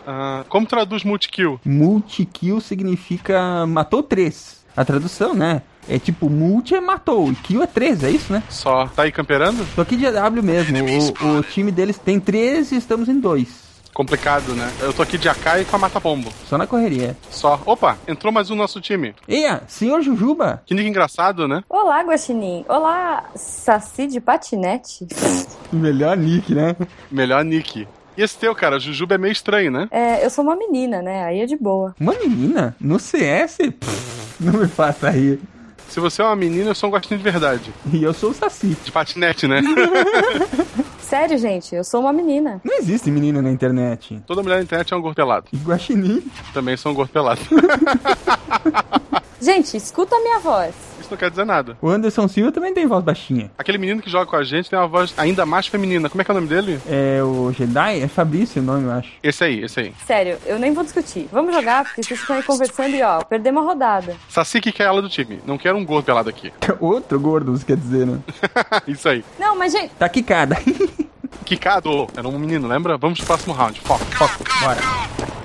Ah, 0.06 0.44
como 0.50 0.66
traduz 0.66 1.04
multi-kill? 1.04 1.60
Multi-kill 1.66 2.60
significa 2.62 3.66
matou 3.66 4.04
três. 4.04 4.62
A 4.76 4.86
tradução, 4.86 5.34
né? 5.34 5.62
É 5.90 6.00
tipo, 6.00 6.30
multi 6.30 6.76
é 6.76 6.80
matou, 6.80 7.32
e 7.32 7.36
kill 7.36 7.64
é 7.64 7.68
três, 7.68 8.04
é 8.04 8.10
isso, 8.10 8.32
né? 8.32 8.44
Só. 8.50 8.88
Tá 8.88 9.04
aí 9.04 9.12
camperando? 9.12 9.66
Tô 9.76 9.82
aqui 9.82 9.98
de 9.98 10.06
AW 10.06 10.44
mesmo. 10.44 10.78
O, 11.22 11.40
o 11.40 11.44
time 11.44 11.72
deles 11.72 11.98
tem 11.98 12.20
três 12.20 12.72
e 12.72 12.78
estamos 12.78 13.10
em 13.10 13.20
dois. 13.20 13.72
Complicado, 13.94 14.54
né? 14.56 14.72
Eu 14.80 14.94
tô 14.94 15.02
aqui 15.02 15.18
de 15.18 15.28
AK 15.28 15.62
e 15.62 15.66
com 15.66 15.76
a 15.76 15.80
mata-pombo. 15.80 16.32
Só 16.48 16.58
na 16.58 16.66
correria. 16.66 17.18
Só. 17.30 17.62
Opa, 17.66 17.98
entrou 18.08 18.32
mais 18.32 18.50
um 18.50 18.56
no 18.56 18.62
nosso 18.62 18.80
time. 18.80 19.14
Eia, 19.28 19.64
senhor 19.68 20.02
Jujuba. 20.02 20.62
Que 20.66 20.74
nick 20.74 20.88
engraçado, 20.88 21.46
né? 21.46 21.62
Olá, 21.68 22.02
Guaxinim. 22.02 22.64
Olá, 22.70 23.26
Saci 23.36 24.08
de 24.08 24.22
patinete. 24.22 25.06
Melhor 25.74 26.16
nick, 26.16 26.56
né? 26.56 26.76
Melhor 27.12 27.44
nick. 27.44 27.86
E 28.18 28.22
esse 28.22 28.38
teu, 28.38 28.54
cara, 28.54 28.80
Jujuba 28.80 29.16
é 29.16 29.18
meio 29.18 29.32
estranho, 29.32 29.72
né? 29.72 29.88
É, 29.92 30.26
eu 30.26 30.30
sou 30.30 30.44
uma 30.44 30.56
menina, 30.56 31.02
né? 31.02 31.24
Aí 31.24 31.40
é 31.42 31.46
de 31.46 31.56
boa. 31.56 31.96
Uma 32.00 32.14
menina? 32.14 32.76
No 32.80 33.00
CS? 33.00 33.58
Pff, 33.58 34.36
não 34.44 34.60
me 34.60 34.68
faça 34.68 35.10
rir. 35.10 35.40
Se 35.88 36.00
você 36.00 36.22
é 36.22 36.26
uma 36.26 36.36
menina, 36.36 36.70
eu 36.70 36.76
sou 36.76 36.88
um 36.88 36.92
gostinho 36.92 37.18
de 37.18 37.24
verdade. 37.24 37.74
E 37.92 38.02
eu 38.02 38.14
sou 38.14 38.32
o 38.32 38.34
Saci. 38.34 38.78
De 38.84 38.92
patinete, 38.92 39.46
né? 39.48 39.62
Sério, 41.02 41.38
gente, 41.38 41.76
eu 41.76 41.84
sou 41.84 42.00
uma 42.00 42.14
menina. 42.14 42.62
Não 42.64 42.78
existe 42.78 43.12
menina 43.12 43.42
na 43.42 43.52
internet. 43.52 44.22
Toda 44.26 44.42
mulher 44.42 44.56
na 44.58 44.64
internet 44.64 44.94
é 44.94 44.96
um 44.96 45.02
gordo 45.02 45.16
pelado. 45.16 45.48
E 45.52 45.58
Guaxinim? 45.58 46.24
Também 46.54 46.78
sou 46.78 46.94
um 46.94 46.96
gordo 46.96 47.12
pelado. 47.12 47.42
Gente, 49.42 49.76
escuta 49.76 50.16
a 50.16 50.20
minha 50.20 50.40
voz. 50.40 50.76
Não 51.12 51.18
quer 51.18 51.30
dizer 51.30 51.46
nada. 51.46 51.78
O 51.82 51.90
Anderson 51.90 52.26
Silva 52.28 52.54
também 52.54 52.74
tem 52.74 52.88
voz 52.88 53.04
baixinha. 53.04 53.52
Aquele 53.58 53.78
menino 53.78 54.02
que 54.02 54.10
joga 54.10 54.26
com 54.26 54.38
a 54.38 54.44
gente 54.44 54.70
tem 54.70 54.80
uma 54.80 54.88
voz 54.88 55.14
ainda 55.18 55.46
mais 55.46 55.68
feminina. 55.68 56.10
Como 56.10 56.22
é 56.22 56.26
que 56.26 56.32
é 56.32 56.34
o 56.34 56.36
nome 56.36 56.48
dele? 56.48 56.80
É 56.88 57.22
o 57.22 57.52
Jedi? 57.52 58.02
É 58.02 58.08
Fabrício 58.08 58.62
o 58.62 58.66
nome, 58.66 58.86
eu 58.86 58.92
acho. 58.92 59.12
Esse 59.22 59.44
aí, 59.44 59.62
esse 59.62 59.80
aí. 59.80 59.94
Sério, 60.06 60.38
eu 60.46 60.58
nem 60.58 60.74
vou 60.74 60.84
discutir. 60.84 61.28
Vamos 61.32 61.54
jogar, 61.54 61.84
porque 61.84 62.02
vocês 62.02 62.20
ficam 62.20 62.38
aí 62.38 62.44
conversando 62.44 62.96
e 62.96 63.04
ó, 63.04 63.22
perdemos 63.24 63.62
uma 63.62 63.68
rodada. 63.70 64.16
Saci 64.30 64.62
que 64.62 64.72
quer 64.72 64.86
ela 64.86 65.02
do 65.02 65.10
time. 65.10 65.42
Não 65.46 65.58
quero 65.58 65.78
um 65.78 65.86
gordo 65.86 66.06
pelado 66.06 66.30
aqui. 66.30 66.54
Outro 66.80 67.20
gordo, 67.20 67.52
você 67.52 67.66
quer 67.66 67.78
dizer, 67.78 68.08
né? 68.08 68.20
Isso 68.88 69.10
aí. 69.10 69.24
Não, 69.38 69.58
mas 69.58 69.74
gente. 69.74 69.92
Tá 69.96 70.08
quicada. 70.08 70.56
Kikado. 71.44 72.08
Era 72.16 72.28
um 72.28 72.40
menino, 72.40 72.68
lembra? 72.68 72.98
Vamos 72.98 73.20
pro 73.20 73.28
próximo 73.28 73.54
round. 73.54 73.82
Foco, 73.82 74.06
foco. 74.06 74.44
Bora. 74.62 75.41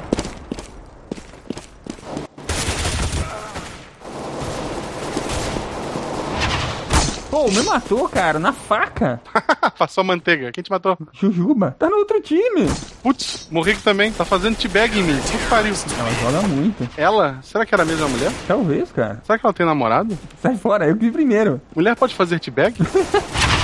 Pô, 7.37 7.51
me 7.51 7.63
matou, 7.65 8.09
cara, 8.09 8.39
na 8.39 8.51
faca. 8.51 9.21
Passou 9.79 10.01
a 10.01 10.05
manteiga. 10.05 10.51
Quem 10.51 10.65
te 10.65 10.71
matou? 10.71 10.97
Jujuba. 11.13 11.77
Tá 11.79 11.91
no 11.91 11.99
outro 11.99 12.19
time. 12.19 12.67
Putz, 13.03 13.47
morri 13.51 13.77
também. 13.77 14.11
Tá 14.11 14.25
fazendo 14.25 14.57
teabag 14.57 14.99
em 14.99 15.03
mim. 15.03 15.21
Que 15.21 15.37
pariu. 15.51 15.75
Ela 15.99 16.11
joga 16.15 16.49
muito. 16.49 16.89
Ela? 16.97 17.39
Será 17.43 17.67
que 17.67 17.75
era 17.75 17.83
a 17.83 17.87
mesma 17.87 18.09
mulher? 18.09 18.33
Talvez, 18.49 18.91
cara. 18.91 19.21
Será 19.23 19.39
que 19.39 19.45
ela 19.45 19.53
tem 19.53 19.67
namorado? 19.67 20.19
Sai 20.41 20.57
fora, 20.57 20.89
eu 20.89 20.97
que 20.97 21.05
vi 21.05 21.11
primeiro. 21.11 21.61
Mulher 21.75 21.95
pode 21.95 22.15
fazer 22.15 22.41
teabag? 22.41 22.75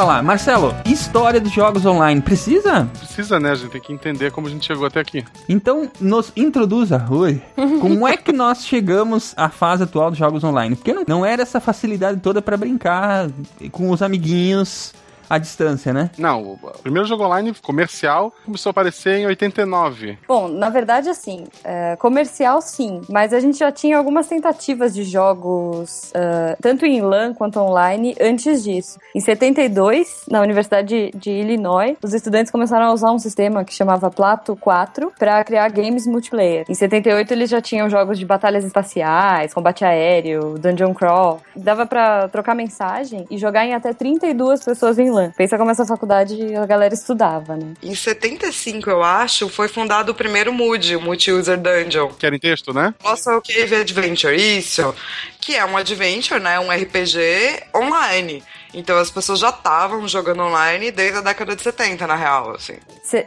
Bora 0.00 0.14
lá, 0.14 0.22
Marcelo, 0.22 0.74
história 0.86 1.38
dos 1.38 1.52
jogos 1.52 1.84
online, 1.84 2.22
precisa? 2.22 2.88
Precisa, 2.98 3.38
né? 3.38 3.50
A 3.50 3.54
gente 3.54 3.70
tem 3.70 3.80
que 3.82 3.92
entender 3.92 4.30
como 4.32 4.46
a 4.46 4.50
gente 4.50 4.64
chegou 4.64 4.86
até 4.86 4.98
aqui. 4.98 5.22
Então, 5.46 5.90
nos 6.00 6.32
introduza, 6.34 6.96
Rui, 6.96 7.42
como 7.82 8.08
é 8.08 8.16
que 8.16 8.32
nós 8.32 8.64
chegamos 8.64 9.34
à 9.36 9.50
fase 9.50 9.82
atual 9.82 10.08
dos 10.08 10.18
jogos 10.18 10.42
online? 10.42 10.74
Porque 10.74 10.94
não, 10.94 11.04
não 11.06 11.26
era 11.26 11.42
essa 11.42 11.60
facilidade 11.60 12.18
toda 12.20 12.40
pra 12.40 12.56
brincar 12.56 13.28
com 13.72 13.90
os 13.90 14.00
amiguinhos 14.00 14.94
à 15.30 15.38
distância, 15.38 15.92
né? 15.92 16.10
Não, 16.18 16.42
o 16.54 16.58
primeiro 16.82 17.06
jogo 17.06 17.24
online 17.24 17.54
comercial 17.62 18.34
começou 18.44 18.70
a 18.70 18.72
aparecer 18.72 19.18
em 19.18 19.26
89. 19.26 20.18
Bom, 20.26 20.48
na 20.48 20.68
verdade, 20.68 21.08
assim, 21.08 21.44
é, 21.62 21.94
comercial 21.94 22.60
sim, 22.60 23.00
mas 23.08 23.32
a 23.32 23.38
gente 23.38 23.56
já 23.56 23.70
tinha 23.70 23.96
algumas 23.96 24.26
tentativas 24.26 24.92
de 24.92 25.04
jogos, 25.04 26.10
é, 26.14 26.56
tanto 26.60 26.84
em 26.84 27.00
LAN 27.00 27.32
quanto 27.32 27.60
online, 27.60 28.16
antes 28.20 28.64
disso. 28.64 28.98
Em 29.14 29.20
72, 29.20 30.24
na 30.28 30.40
Universidade 30.40 31.12
de 31.14 31.30
Illinois, 31.30 31.96
os 32.02 32.12
estudantes 32.12 32.50
começaram 32.50 32.86
a 32.86 32.92
usar 32.92 33.12
um 33.12 33.18
sistema 33.18 33.64
que 33.64 33.72
chamava 33.72 34.10
Plato 34.10 34.56
4 34.56 35.12
para 35.16 35.44
criar 35.44 35.70
games 35.70 36.08
multiplayer. 36.08 36.64
Em 36.68 36.74
78, 36.74 37.30
eles 37.30 37.48
já 37.48 37.60
tinham 37.60 37.88
jogos 37.88 38.18
de 38.18 38.26
batalhas 38.26 38.64
espaciais, 38.64 39.54
combate 39.54 39.84
aéreo, 39.84 40.58
dungeon 40.58 40.92
crawl. 40.92 41.40
Dava 41.54 41.86
para 41.86 42.26
trocar 42.28 42.56
mensagem 42.56 43.26
e 43.30 43.38
jogar 43.38 43.64
em 43.64 43.74
até 43.74 43.92
32 43.92 44.64
pessoas 44.64 44.98
em 44.98 45.08
LAN. 45.10 45.19
Pensa 45.36 45.58
como 45.58 45.70
essa 45.70 45.84
faculdade 45.84 46.54
a 46.54 46.66
galera 46.66 46.94
estudava, 46.94 47.56
né? 47.56 47.74
Em 47.82 47.94
75, 47.94 48.88
eu 48.88 49.02
acho, 49.02 49.48
foi 49.48 49.68
fundado 49.68 50.12
o 50.12 50.14
primeiro 50.14 50.52
MUD, 50.52 50.96
o 50.96 51.00
Multi-User 51.00 51.58
Dungeon. 51.58 52.08
Que 52.08 52.26
era 52.26 52.36
em 52.36 52.38
texto, 52.38 52.72
né? 52.72 52.94
Nossa, 53.02 53.36
o 53.36 53.42
Cave 53.42 53.76
Adventure, 53.76 54.34
isso. 54.34 54.94
Que 55.40 55.56
é 55.56 55.64
um 55.64 55.76
adventure, 55.76 56.40
né? 56.40 56.58
Um 56.60 56.70
RPG 56.70 57.18
online. 57.74 58.42
Então 58.72 58.98
as 58.98 59.10
pessoas 59.10 59.38
já 59.38 59.50
estavam 59.50 60.06
jogando 60.06 60.42
online 60.42 60.90
desde 60.90 61.18
a 61.18 61.20
década 61.20 61.56
de 61.56 61.62
70, 61.62 62.06
na 62.06 62.14
real, 62.14 62.54
assim. 62.54 62.74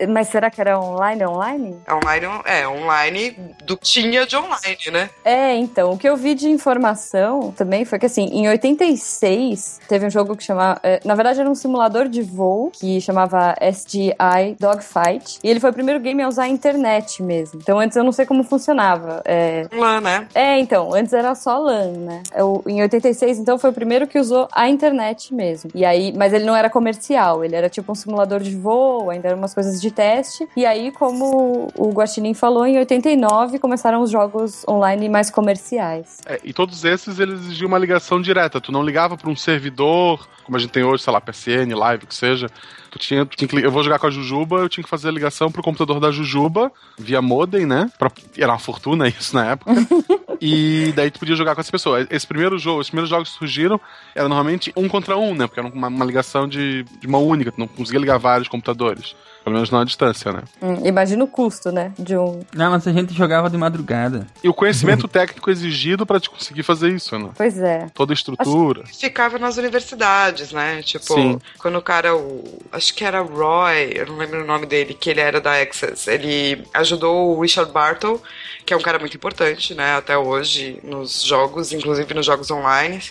Mas 0.10 0.30
será 0.30 0.50
que 0.50 0.62
era 0.62 0.80
online, 0.80 1.26
online? 1.26 1.82
É 1.86 1.94
online, 1.94 2.26
é, 2.46 2.68
online 2.68 3.32
do 3.64 3.78
que 3.78 3.84
tinha 3.86 4.26
de 4.26 4.36
online, 4.36 4.92
né? 4.92 5.10
É, 5.24 5.56
então, 5.56 5.92
o 5.92 5.98
que 5.98 6.08
eu 6.08 6.16
vi 6.16 6.36
de 6.36 6.50
informação 6.50 7.52
também 7.52 7.86
foi 7.86 8.00
que, 8.00 8.06
assim, 8.06 8.26
em 8.26 8.48
86, 8.48 9.80
teve 9.88 10.06
um 10.06 10.10
jogo 10.10 10.36
que 10.36 10.44
chamava. 10.44 10.80
eh, 10.84 11.00
na 11.04 11.16
verdade, 11.16 11.40
era 11.40 11.50
um 11.50 11.56
simulador 11.56 12.08
de 12.08 12.22
voo 12.22 12.72
que 12.72 13.00
chamava 13.02 13.56
SGI 13.60 14.56
Dogfight. 14.60 15.40
E 15.44 15.50
ele 15.50 15.60
foi 15.60 15.70
o 15.70 15.74
primeiro 15.74 16.00
game 16.00 16.22
a 16.22 16.28
usar 16.28 16.44
a 16.44 16.48
internet 16.48 17.22
mesmo. 17.22 17.60
Então, 17.62 17.80
antes 17.80 17.98
eu 17.98 18.04
não 18.04 18.12
sei 18.12 18.26
como 18.26 18.44
funcionava. 18.44 19.22
É, 19.26 19.68
LAN, 19.72 20.02
né? 20.02 20.28
é 20.34 20.60
então, 20.60 20.94
antes 20.94 21.14
era 21.14 21.36
só 21.36 21.58
LAN, 21.58 21.92
né? 21.92 22.24
Eu, 22.36 22.64
em 22.68 22.82
86, 22.82 23.40
então, 23.40 23.58
foi 23.58 23.70
o 23.70 23.74
primeiro 23.74 24.08
que 24.08 24.20
usou 24.20 24.48
a 24.52 24.70
internet 24.70 25.33
mesmo. 25.34 25.70
E 25.74 25.84
aí, 25.84 26.14
mas 26.16 26.34
ele 26.34 26.46
não 26.46 26.56
era 26.56 26.70
comercial, 26.70 27.44
ele 27.44 27.56
era 27.56 27.70
tipo 27.70 27.92
um 27.92 27.96
simulador 27.96 28.40
de 28.40 28.56
voo, 28.56 29.10
ainda 29.10 29.30
eram 29.30 29.38
umas 29.38 29.54
coisas 29.54 29.82
de 29.82 29.92
teste. 29.92 30.48
E 30.56 30.66
aí, 30.66 30.92
como 30.92 31.68
o 31.76 31.92
Guaxinim 31.92 32.34
falou, 32.34 32.66
em 32.66 32.78
89 32.78 33.60
começaram 33.60 34.02
os 34.02 34.10
jogos 34.10 34.66
online 34.68 35.10
mais 35.10 35.30
comerciais. 35.30 36.20
É, 36.26 36.40
e 36.44 36.54
todos 36.54 36.84
esses 36.86 37.20
eles 37.20 37.42
exigiam 37.42 37.68
uma 37.68 37.78
ligação 37.78 38.22
direta. 38.22 38.62
Tu 38.62 38.72
não 38.72 38.84
ligava 38.84 39.18
para 39.18 39.30
um 39.30 39.36
servidor, 39.36 40.28
como 40.44 40.58
a 40.58 40.60
gente 40.60 40.72
tem 40.72 40.84
hoje, 40.84 41.04
sei 41.04 41.14
lá, 41.14 41.22
PSN, 41.22 41.74
Live, 41.76 42.04
o 42.04 42.08
que 42.08 42.16
seja. 42.16 42.48
Tu 42.92 43.00
tinha, 43.00 43.26
tu 43.26 43.36
tinha 43.36 43.48
que, 43.48 43.58
eu 43.58 43.72
vou 43.72 43.82
jogar 43.82 43.98
com 43.98 44.06
a 44.06 44.12
Jujuba, 44.12 44.58
eu 44.58 44.70
tinha 44.70 44.84
que 44.84 44.90
fazer 44.90 45.08
a 45.08 45.12
ligação 45.12 45.52
pro 45.52 45.64
computador 45.64 46.00
da 46.00 46.12
Jujuba, 46.12 46.72
via 46.98 47.22
modem, 47.22 47.66
né? 47.66 47.90
Pra- 47.98 48.12
era 48.38 48.52
uma 48.52 48.60
fortuna 48.60 49.08
isso 49.08 49.34
na 49.36 49.52
época. 49.52 49.72
e 50.40 50.94
daí 50.96 51.10
tu 51.10 51.20
podia 51.20 51.36
jogar 51.36 51.56
com 51.56 51.62
essa 51.62 51.72
pessoa. 51.72 52.06
Esse 52.10 52.28
primeiro 52.28 52.58
jogo, 52.60 52.82
os 52.82 52.90
primeiros 52.90 53.10
jogos 53.10 53.32
que 53.32 53.38
surgiram, 53.38 53.80
era 54.14 54.28
normalmente 54.28 54.72
um 54.76 54.88
contra 54.88 55.18
um, 55.18 55.23
né? 55.32 55.48
Porque 55.48 55.60
era 55.60 55.70
uma, 55.70 55.88
uma 55.88 56.06
ligação 56.06 56.48
de, 56.48 56.84
de 56.84 57.08
uma 57.08 57.20
única, 57.20 57.52
tu 57.52 57.60
não 57.60 57.68
conseguia 57.68 58.00
ligar 58.00 58.18
vários 58.18 58.48
computadores. 58.48 59.16
Pelo 59.44 59.56
menos 59.56 59.70
não 59.70 59.80
à 59.80 59.84
distância, 59.84 60.32
né? 60.32 60.44
Hum, 60.62 60.86
imagina 60.86 61.24
o 61.24 61.28
custo, 61.28 61.72
né? 61.72 61.92
De 62.00 62.16
um. 62.18 62.42
Não, 62.54 62.72
mas 62.72 62.88
a 62.88 62.94
gente 62.94 63.14
jogava 63.14 63.50
de 63.50 63.58
madrugada. 63.58 64.26
E 64.42 64.48
o 64.48 64.54
conhecimento 64.54 65.08
técnico 65.10 65.52
exigido 65.52 66.06
pra 66.06 66.20
te 66.20 66.30
conseguir 66.30 66.64
fazer 66.64 66.90
isso, 66.90 67.18
né? 67.20 67.30
Pois 67.36 67.60
é. 67.60 67.88
Toda 67.94 68.14
a 68.14 68.16
estrutura. 68.16 68.84
Ficava 68.86 69.38
nas 69.38 69.58
universidades, 69.58 70.52
né? 70.54 70.82
Tipo, 70.82 71.14
Sim. 71.14 71.40
quando 71.58 71.78
o 71.78 71.82
cara, 71.82 72.16
o, 72.16 72.44
acho 72.72 72.94
que 72.94 73.04
era 73.04 73.22
Roy, 73.22 73.92
eu 73.94 74.08
não 74.08 74.18
lembro 74.18 74.42
o 74.42 74.48
nome 74.48 74.66
dele, 74.66 74.94
que 74.94 75.10
ele 75.10 75.20
era 75.20 75.42
da 75.42 75.62
Access, 75.62 76.10
ele 76.10 76.66
ajudou 76.74 77.36
o 77.36 77.42
Richard 77.42 77.72
Bartle, 77.72 78.22
que 78.66 78.74
é 78.74 78.78
um 78.78 78.82
cara 78.82 78.98
muito 78.98 79.18
importante, 79.18 79.74
né, 79.74 79.96
até 79.96 80.18
hoje 80.18 80.80
nos 80.84 81.22
jogos, 81.22 81.74
inclusive 81.74 82.14
nos 82.14 82.26
jogos 82.26 82.50
online, 82.50 83.02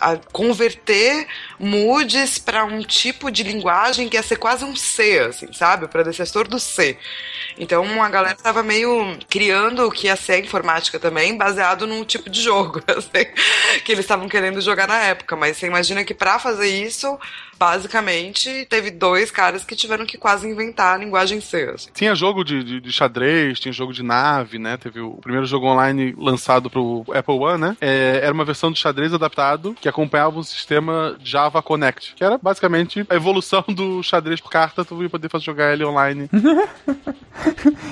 a 0.00 0.16
converter 0.32 1.26
moods 1.58 2.38
para 2.38 2.64
um 2.64 2.80
tipo 2.82 3.30
de 3.30 3.42
linguagem 3.42 4.08
que 4.08 4.16
ia 4.16 4.22
ser 4.22 4.36
quase 4.36 4.64
um 4.64 4.76
C, 4.76 5.18
assim, 5.20 5.52
sabe? 5.52 5.63
O 5.64 5.88
predecessor 5.88 6.46
do 6.46 6.60
C. 6.60 6.98
Então 7.58 8.02
a 8.02 8.08
galera 8.08 8.36
tava 8.36 8.62
meio 8.62 9.16
criando 9.28 9.86
o 9.86 9.90
que 9.90 10.06
ia 10.06 10.16
ser 10.16 10.32
a 10.32 10.38
informática 10.38 10.98
também, 10.98 11.36
baseado 11.36 11.86
num 11.86 12.04
tipo 12.04 12.28
de 12.28 12.42
jogo, 12.42 12.82
assim, 12.88 13.26
que 13.84 13.92
eles 13.92 14.04
estavam 14.04 14.28
querendo 14.28 14.60
jogar 14.60 14.86
na 14.86 15.00
época. 15.00 15.36
Mas 15.36 15.56
você 15.56 15.66
imagina 15.66 16.04
que 16.04 16.14
para 16.14 16.38
fazer 16.38 16.68
isso 16.68 17.18
basicamente 17.64 18.66
teve 18.68 18.90
dois 18.90 19.30
caras 19.30 19.64
que 19.64 19.74
tiveram 19.74 20.04
que 20.04 20.18
quase 20.18 20.46
inventar 20.46 20.96
a 20.96 20.98
linguagem 20.98 21.40
C. 21.40 21.70
Assim. 21.74 21.88
Tinha 21.94 22.14
jogo 22.14 22.44
de, 22.44 22.62
de, 22.62 22.78
de 22.78 22.92
xadrez, 22.92 23.58
tinha 23.58 23.72
jogo 23.72 23.90
de 23.90 24.02
nave, 24.02 24.58
né? 24.58 24.76
Teve 24.76 25.00
o 25.00 25.12
primeiro 25.12 25.46
jogo 25.46 25.66
online 25.66 26.14
lançado 26.18 26.68
pro 26.68 27.06
Apple 27.14 27.38
One, 27.38 27.58
né? 27.58 27.76
É, 27.80 28.20
era 28.22 28.34
uma 28.34 28.44
versão 28.44 28.70
de 28.70 28.78
xadrez 28.78 29.14
adaptado 29.14 29.74
que 29.80 29.88
acompanhava 29.88 30.38
um 30.38 30.42
sistema 30.42 31.16
Java 31.24 31.62
Connect, 31.62 32.14
que 32.14 32.22
era 32.22 32.36
basicamente 32.36 33.06
a 33.08 33.14
evolução 33.14 33.64
do 33.66 34.02
xadrez 34.02 34.42
por 34.42 34.50
carta, 34.50 34.84
tu 34.84 35.02
ia 35.02 35.08
poder 35.08 35.30
fazer 35.30 35.46
jogar 35.46 35.72
ele 35.72 35.86
online. 35.86 36.28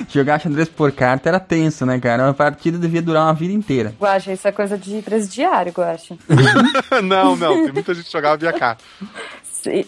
Jogar 0.09 0.41
xadrez 0.41 0.69
por 0.69 0.93
carta 0.93 1.29
era 1.29 1.41
tenso, 1.41 1.85
né, 1.85 1.99
cara? 1.99 2.25
Uma 2.25 2.35
partida 2.35 2.79
devia 2.79 3.03
durar 3.03 3.25
uma 3.25 3.35
vida 3.35 3.53
inteira. 3.53 3.95
Guaxa, 3.99 4.33
isso 4.33 4.47
é 4.47 4.53
coisa 4.53 4.79
de 4.79 5.03
presidiário, 5.03 5.73
Guaxa. 5.73 6.17
não, 7.03 7.35
não, 7.37 7.65
tem 7.65 7.73
muita 7.73 7.93
gente 7.93 8.07
que 8.07 8.13
jogava 8.13 8.37
via 8.37 8.53
carta. 8.53 8.83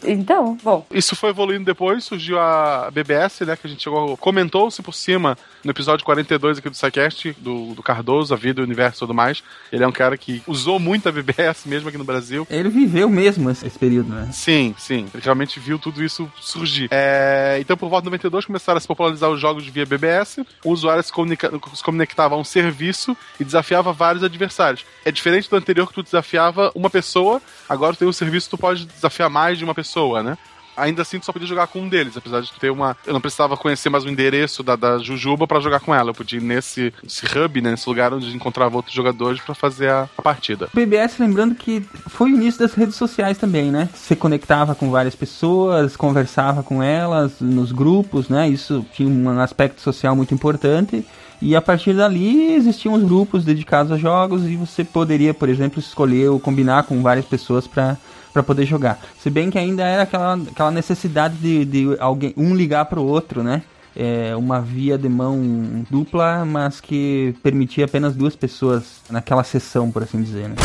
Então, 0.04 0.56
bom. 0.62 0.86
Isso 0.92 1.16
foi 1.16 1.30
evoluindo 1.30 1.64
depois, 1.64 2.04
surgiu 2.04 2.38
a 2.38 2.90
BBS, 2.92 3.40
né, 3.44 3.56
que 3.56 3.66
a 3.66 3.70
gente 3.70 3.82
chegou, 3.82 4.16
comentou-se 4.16 4.80
por 4.82 4.94
cima 4.94 5.36
no 5.64 5.70
episódio 5.70 6.04
42 6.04 6.58
aqui 6.58 6.68
do 6.68 6.76
SciCast, 6.76 7.34
do, 7.38 7.74
do 7.74 7.82
Cardoso, 7.82 8.34
a 8.34 8.36
vida, 8.36 8.60
o 8.60 8.64
universo 8.64 8.98
e 8.98 9.00
tudo 9.00 9.14
mais. 9.14 9.42
Ele 9.72 9.82
é 9.82 9.86
um 9.86 9.92
cara 9.92 10.16
que 10.16 10.42
usou 10.46 10.78
muito 10.78 11.08
a 11.08 11.12
BBS 11.12 11.64
mesmo 11.66 11.88
aqui 11.88 11.98
no 11.98 12.04
Brasil. 12.04 12.46
Ele 12.50 12.68
viveu 12.68 13.08
mesmo 13.08 13.50
esse, 13.50 13.66
esse 13.66 13.78
período, 13.78 14.12
né? 14.12 14.28
Sim, 14.32 14.74
sim. 14.78 15.06
Ele 15.14 15.22
realmente 15.22 15.58
viu 15.58 15.78
tudo 15.78 16.02
isso 16.04 16.30
surgir. 16.40 16.88
É, 16.90 17.56
então, 17.60 17.76
por 17.76 17.88
volta 17.88 18.02
de 18.04 18.10
92, 18.10 18.44
começaram 18.44 18.76
a 18.76 18.80
se 18.80 18.86
popularizar 18.86 19.30
os 19.30 19.40
jogos 19.40 19.66
via 19.66 19.86
BBS. 19.86 20.38
O 20.64 20.70
usuário 20.70 21.02
se, 21.02 21.12
comunica- 21.12 21.50
se 21.74 21.82
conectava 21.82 22.34
a 22.34 22.38
um 22.38 22.44
serviço 22.44 23.16
e 23.40 23.44
desafiava 23.44 23.92
vários 23.92 24.22
adversários. 24.22 24.84
É 25.04 25.10
diferente 25.10 25.48
do 25.48 25.56
anterior 25.56 25.86
que 25.88 25.94
tu 25.94 26.02
desafiava 26.02 26.70
uma 26.74 26.90
pessoa, 26.90 27.40
agora 27.68 27.96
tem 27.96 28.06
um 28.06 28.12
serviço 28.12 28.46
que 28.50 28.56
tu 28.56 28.60
pode 28.60 28.84
desafiar 28.86 29.30
mais 29.30 29.58
de 29.58 29.63
uma 29.64 29.74
pessoa, 29.74 30.22
né? 30.22 30.36
Ainda 30.76 31.02
assim, 31.02 31.18
tu 31.18 31.26
só 31.26 31.32
podia 31.32 31.46
jogar 31.46 31.68
com 31.68 31.80
um 31.80 31.88
deles, 31.88 32.16
apesar 32.16 32.40
de 32.40 32.52
ter 32.52 32.70
uma. 32.70 32.96
Eu 33.06 33.12
não 33.12 33.20
precisava 33.20 33.56
conhecer 33.56 33.88
mais 33.88 34.04
o 34.04 34.08
endereço 34.08 34.62
da, 34.62 34.74
da 34.74 34.98
Jujuba 34.98 35.46
pra 35.46 35.60
jogar 35.60 35.80
com 35.80 35.94
ela. 35.94 36.10
Eu 36.10 36.14
podia 36.14 36.38
ir 36.38 36.42
nesse, 36.42 36.92
nesse 37.02 37.24
hub, 37.26 37.60
né, 37.60 37.70
nesse 37.70 37.88
lugar 37.88 38.12
onde 38.12 38.34
encontrava 38.34 38.76
outros 38.76 38.94
jogadores 38.94 39.40
pra 39.40 39.54
fazer 39.54 39.88
a, 39.88 40.08
a 40.18 40.22
partida. 40.22 40.68
O 40.72 40.76
BBS, 40.76 41.18
lembrando 41.20 41.54
que 41.54 41.80
foi 42.08 42.32
o 42.32 42.34
início 42.34 42.60
das 42.60 42.74
redes 42.74 42.96
sociais 42.96 43.38
também, 43.38 43.70
né? 43.70 43.88
Você 43.94 44.16
conectava 44.16 44.74
com 44.74 44.90
várias 44.90 45.14
pessoas, 45.14 45.96
conversava 45.96 46.62
com 46.62 46.82
elas 46.82 47.40
nos 47.40 47.70
grupos, 47.70 48.28
né? 48.28 48.48
Isso 48.48 48.84
tinha 48.92 49.08
um 49.08 49.40
aspecto 49.40 49.80
social 49.80 50.16
muito 50.16 50.34
importante. 50.34 51.06
E 51.40 51.54
a 51.54 51.60
partir 51.60 51.94
dali 51.94 52.54
existiam 52.54 52.94
os 52.94 53.02
grupos 53.02 53.44
dedicados 53.44 53.92
a 53.92 53.96
jogos 53.96 54.44
e 54.44 54.56
você 54.56 54.82
poderia, 54.82 55.34
por 55.34 55.48
exemplo, 55.48 55.78
escolher 55.78 56.28
ou 56.30 56.40
combinar 56.40 56.84
com 56.84 57.02
várias 57.02 57.26
pessoas 57.26 57.66
para 57.66 57.96
para 58.34 58.42
poder 58.42 58.66
jogar. 58.66 58.98
Se 59.22 59.30
bem 59.30 59.48
que 59.48 59.56
ainda 59.56 59.84
era 59.84 60.02
aquela, 60.02 60.34
aquela 60.34 60.70
necessidade 60.72 61.36
de, 61.36 61.64
de 61.64 61.96
alguém 62.00 62.34
um 62.36 62.52
ligar 62.52 62.84
para 62.86 62.98
o 62.98 63.06
outro, 63.06 63.44
né? 63.44 63.62
É, 63.96 64.34
uma 64.34 64.60
via 64.60 64.98
de 64.98 65.08
mão 65.08 65.86
dupla, 65.88 66.44
mas 66.44 66.80
que 66.80 67.32
permitia 67.44 67.84
apenas 67.84 68.16
duas 68.16 68.34
pessoas 68.34 69.00
naquela 69.08 69.44
sessão, 69.44 69.88
por 69.88 70.02
assim 70.02 70.20
dizer, 70.20 70.48
né? 70.48 70.56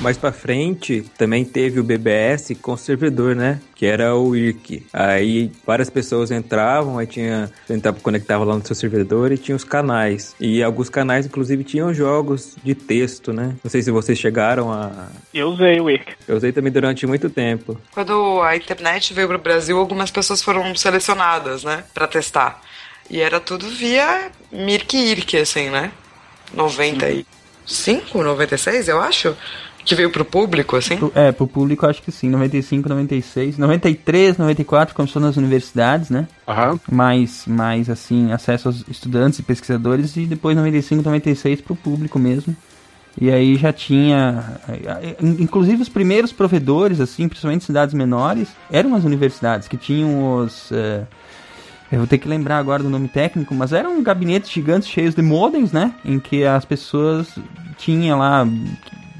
Mais 0.00 0.16
pra 0.16 0.30
frente, 0.30 1.04
também 1.18 1.44
teve 1.44 1.80
o 1.80 1.84
BBS 1.84 2.52
com 2.62 2.76
servidor, 2.76 3.34
né? 3.34 3.60
Que 3.74 3.86
era 3.86 4.14
o 4.14 4.36
IRC. 4.36 4.86
Aí 4.92 5.50
várias 5.66 5.90
pessoas 5.90 6.30
entravam, 6.30 6.98
aí 6.98 7.06
tinha. 7.06 7.50
Tentava 7.66 7.98
conectava 8.00 8.44
lá 8.44 8.54
no 8.54 8.64
seu 8.64 8.76
servidor 8.76 9.32
e 9.32 9.38
tinha 9.38 9.56
os 9.56 9.64
canais. 9.64 10.36
E 10.40 10.62
alguns 10.62 10.88
canais, 10.88 11.26
inclusive, 11.26 11.64
tinham 11.64 11.92
jogos 11.92 12.56
de 12.62 12.74
texto, 12.74 13.32
né? 13.32 13.56
Não 13.62 13.70
sei 13.70 13.82
se 13.82 13.90
vocês 13.90 14.18
chegaram 14.18 14.72
a. 14.72 15.08
Eu 15.34 15.48
usei 15.48 15.80
o 15.80 15.90
IRC. 15.90 16.12
Eu 16.28 16.36
usei 16.36 16.52
também 16.52 16.72
durante 16.72 17.06
muito 17.06 17.28
tempo. 17.28 17.76
Quando 17.92 18.40
a 18.42 18.56
internet 18.56 19.12
veio 19.12 19.26
pro 19.26 19.38
Brasil, 19.38 19.78
algumas 19.78 20.10
pessoas 20.10 20.42
foram 20.42 20.74
selecionadas, 20.74 21.64
né, 21.64 21.84
Pra 21.92 22.06
testar. 22.06 22.62
E 23.10 23.20
era 23.20 23.40
tudo 23.40 23.66
via 23.68 24.30
Mirk 24.52 24.96
Irk, 24.96 25.36
assim, 25.36 25.70
né? 25.70 25.90
95, 26.54 28.22
96, 28.22 28.88
eu 28.88 29.00
acho, 29.00 29.36
que 29.84 29.94
veio 29.94 30.10
pro 30.10 30.24
público, 30.24 30.76
assim. 30.76 30.98
É, 31.14 31.32
pro 31.32 31.46
público 31.46 31.86
acho 31.86 32.02
que 32.02 32.12
sim, 32.12 32.28
95, 32.28 32.88
96, 32.88 33.56
93, 33.58 34.36
94 34.36 34.94
começou 34.94 35.20
nas 35.22 35.36
universidades, 35.36 36.10
né? 36.10 36.28
Aham. 36.46 36.78
Mais, 36.90 37.44
mais 37.46 37.88
assim, 37.88 38.30
acesso 38.32 38.68
aos 38.68 38.84
estudantes 38.88 39.38
e 39.38 39.42
pesquisadores 39.42 40.16
e 40.16 40.26
depois 40.26 40.56
95, 40.56 41.02
96 41.02 41.60
pro 41.62 41.74
público 41.74 42.18
mesmo. 42.18 42.54
E 43.20 43.30
aí 43.30 43.56
já 43.56 43.72
tinha, 43.72 44.60
eh, 44.68 45.16
in- 45.20 45.42
inclusive 45.42 45.82
os 45.82 45.88
primeiros 45.88 46.32
provedores, 46.32 47.00
assim, 47.00 47.26
principalmente 47.28 47.64
cidades 47.64 47.94
menores, 47.94 48.48
eram 48.70 48.94
as 48.94 49.02
universidades 49.04 49.66
que 49.66 49.76
tinham 49.76 50.36
os, 50.36 50.70
eh, 50.70 51.02
eu 51.90 51.98
vou 51.98 52.06
ter 52.06 52.18
que 52.18 52.28
lembrar 52.28 52.58
agora 52.58 52.82
do 52.82 52.90
nome 52.90 53.08
técnico, 53.08 53.54
mas 53.54 53.72
eram 53.72 54.00
gabinetes 54.02 54.50
gigantes 54.50 54.88
cheios 54.88 55.14
de 55.14 55.22
modems, 55.22 55.72
né? 55.72 55.94
Em 56.04 56.20
que 56.20 56.44
as 56.44 56.64
pessoas 56.64 57.26
tinham 57.78 58.18
lá 58.18 58.46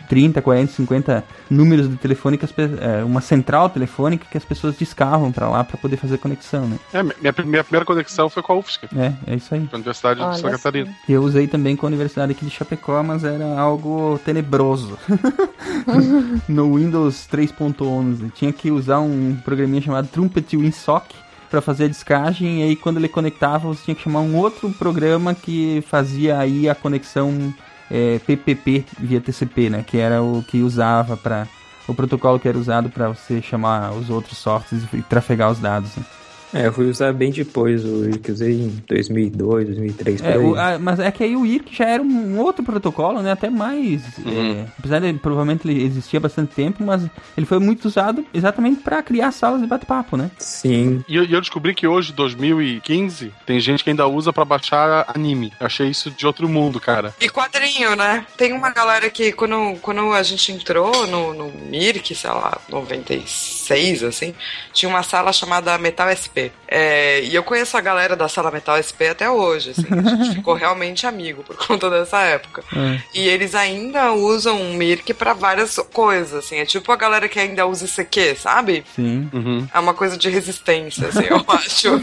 30, 0.08 0.40
40, 0.40 0.72
50 0.72 1.24
números 1.50 1.88
de 1.88 1.96
telefone, 1.96 2.38
que 2.38 2.44
as 2.44 2.52
é, 2.58 3.04
uma 3.04 3.20
central 3.20 3.68
telefônica 3.68 4.26
que 4.30 4.36
as 4.36 4.44
pessoas 4.44 4.76
discavam 4.76 5.30
pra 5.30 5.48
lá 5.48 5.62
pra 5.62 5.76
poder 5.76 5.96
fazer 5.96 6.18
conexão, 6.18 6.66
né? 6.66 6.78
É, 6.92 7.02
minha, 7.02 7.34
minha 7.44 7.64
primeira 7.64 7.84
conexão 7.84 8.28
foi 8.28 8.42
com 8.42 8.52
a 8.52 8.56
UFSC, 8.56 8.88
É, 8.96 9.12
é 9.26 9.36
isso 9.36 9.54
aí. 9.54 9.60
com 9.66 9.76
a 9.76 9.78
Universidade 9.78 10.20
Olha 10.20 10.30
de 10.32 10.40
Santa 10.40 10.50
Catarina. 10.50 10.94
Eu 11.08 11.22
usei 11.22 11.46
também 11.46 11.76
com 11.76 11.86
a 11.86 11.88
Universidade 11.88 12.32
aqui 12.32 12.44
de 12.44 12.50
Chapecó, 12.50 13.02
mas 13.02 13.24
era 13.24 13.58
algo 13.58 14.18
tenebroso. 14.24 14.98
no 16.48 16.76
Windows 16.76 17.28
3.11. 17.30 18.32
Tinha 18.32 18.52
que 18.52 18.70
usar 18.70 19.00
um 19.00 19.36
programinha 19.44 19.82
chamado 19.82 20.08
Trumpet 20.08 20.56
WinSock 20.56 21.14
para 21.50 21.60
fazer 21.60 21.84
a 21.84 21.88
descagem, 21.88 22.60
e 22.60 22.62
aí 22.62 22.76
quando 22.76 22.98
ele 22.98 23.08
conectava, 23.08 23.68
você 23.68 23.82
tinha 23.84 23.94
que 23.94 24.02
chamar 24.02 24.20
um 24.20 24.36
outro 24.36 24.70
programa 24.70 25.34
que 25.34 25.82
fazia 25.86 26.38
aí 26.38 26.68
a 26.68 26.74
conexão 26.74 27.54
é, 27.90 28.18
PPP 28.20 28.84
via 28.98 29.20
TCP, 29.20 29.70
né? 29.70 29.84
Que 29.86 29.98
era 29.98 30.22
o 30.22 30.42
que 30.42 30.62
usava 30.62 31.16
para 31.16 31.46
o 31.86 31.94
protocolo 31.94 32.38
que 32.38 32.48
era 32.48 32.58
usado 32.58 32.90
para 32.90 33.08
você 33.08 33.40
chamar 33.40 33.92
os 33.92 34.10
outros 34.10 34.36
softwares 34.38 34.86
e 34.92 35.02
trafegar 35.02 35.50
os 35.50 35.58
dados. 35.58 35.96
né? 35.96 36.04
É, 36.52 36.66
eu 36.66 36.72
fui 36.72 36.86
usar 36.88 37.12
bem 37.12 37.30
depois 37.30 37.84
o 37.84 38.04
IRC. 38.08 38.32
Usei 38.32 38.52
em 38.54 38.82
2002, 38.88 39.66
2003, 39.66 40.20
por 40.20 40.26
É, 40.28 40.32
aí. 40.32 40.38
o- 40.38 40.56
a- 40.56 40.78
mas 40.78 40.98
é 40.98 41.10
que 41.10 41.22
aí 41.24 41.36
o 41.36 41.44
IRC 41.44 41.74
já 41.74 41.86
era 41.86 42.02
um 42.02 42.38
outro 42.38 42.62
protocolo, 42.64 43.20
né? 43.22 43.32
Até 43.32 43.50
mais. 43.50 44.02
é, 44.26 44.66
apesar 44.78 45.00
de 45.00 45.12
provavelmente 45.14 45.68
ele 45.68 45.84
existia 45.84 46.18
há 46.18 46.20
bastante 46.20 46.54
tempo, 46.54 46.82
mas 46.82 47.02
ele 47.36 47.46
foi 47.46 47.58
muito 47.58 47.84
usado 47.86 48.24
exatamente 48.32 48.82
para 48.82 49.02
criar 49.02 49.30
salas 49.32 49.60
de 49.60 49.66
bate-papo, 49.66 50.16
né? 50.16 50.30
Sim. 50.38 51.04
E 51.08 51.16
eu, 51.16 51.24
eu 51.24 51.40
descobri 51.40 51.74
que 51.74 51.86
hoje, 51.86 52.12
2015, 52.12 53.32
tem 53.46 53.60
gente 53.60 53.84
que 53.84 53.90
ainda 53.90 54.06
usa 54.06 54.32
pra 54.32 54.44
baixar 54.44 55.04
anime. 55.14 55.52
Eu 55.60 55.66
achei 55.66 55.88
isso 55.88 56.10
de 56.10 56.26
outro 56.26 56.48
mundo, 56.48 56.80
cara. 56.80 57.14
E 57.20 57.28
quadrinho, 57.28 57.94
né? 57.96 58.24
Tem 58.36 58.52
uma 58.52 58.70
galera 58.70 59.10
que, 59.10 59.32
quando, 59.32 59.76
quando 59.80 60.12
a 60.12 60.22
gente 60.22 60.50
entrou 60.52 61.06
no, 61.06 61.34
no 61.34 61.52
Mirk, 61.68 62.14
sei 62.14 62.30
lá, 62.30 62.58
96, 62.68 64.02
assim, 64.02 64.34
tinha 64.72 64.88
uma 64.88 65.02
sala 65.02 65.32
chamada 65.32 65.76
Metal 65.78 66.08
SP. 66.08 66.37
É, 66.70 67.22
e 67.22 67.34
eu 67.34 67.42
conheço 67.42 67.76
a 67.76 67.80
galera 67.80 68.14
da 68.14 68.28
sala 68.28 68.50
Metal 68.50 68.76
SP 68.76 69.08
até 69.10 69.30
hoje, 69.30 69.70
assim. 69.70 69.86
A 69.90 70.16
gente 70.16 70.34
ficou 70.36 70.54
realmente 70.54 71.06
amigo 71.06 71.42
por 71.42 71.56
conta 71.56 71.88
dessa 71.90 72.20
época. 72.20 72.62
É. 72.74 73.00
E 73.14 73.28
eles 73.28 73.54
ainda 73.54 74.12
usam 74.12 74.60
o 74.60 74.74
Mirk 74.74 75.14
pra 75.14 75.32
várias 75.32 75.76
coisas, 75.92 76.34
assim. 76.44 76.56
É 76.56 76.66
tipo 76.66 76.90
a 76.92 76.96
galera 76.96 77.28
que 77.28 77.38
ainda 77.40 77.66
usa 77.66 77.86
ICQ, 77.86 78.36
sabe? 78.36 78.84
Sim. 78.94 79.28
Uhum. 79.32 79.66
É 79.72 79.78
uma 79.78 79.94
coisa 79.94 80.16
de 80.16 80.28
resistência, 80.28 81.08
assim, 81.08 81.24
eu 81.28 81.42
acho. 81.48 81.98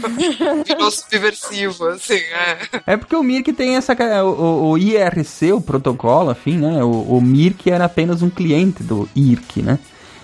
Virou 0.66 0.90
subversivo, 0.90 1.88
assim, 1.88 2.14
é. 2.14 2.58
É 2.86 2.96
porque 2.96 3.14
o 3.16 3.22
Mirk 3.22 3.52
tem 3.52 3.76
essa. 3.76 3.96
o- 4.24 4.70
o 4.72 4.78
IRC, 4.78 5.52
o 5.52 5.60
protocolo, 5.60 6.32
enfim, 6.32 6.58
né? 6.58 6.82
O, 6.82 6.90
o 7.16 7.20
Mirk 7.20 7.70
era 7.70 7.84
apenas 7.84 8.22
um 8.22 8.30
cliente 8.30 8.82
do 8.82 9.08
IRC, 9.14 9.62
né? 9.62 9.78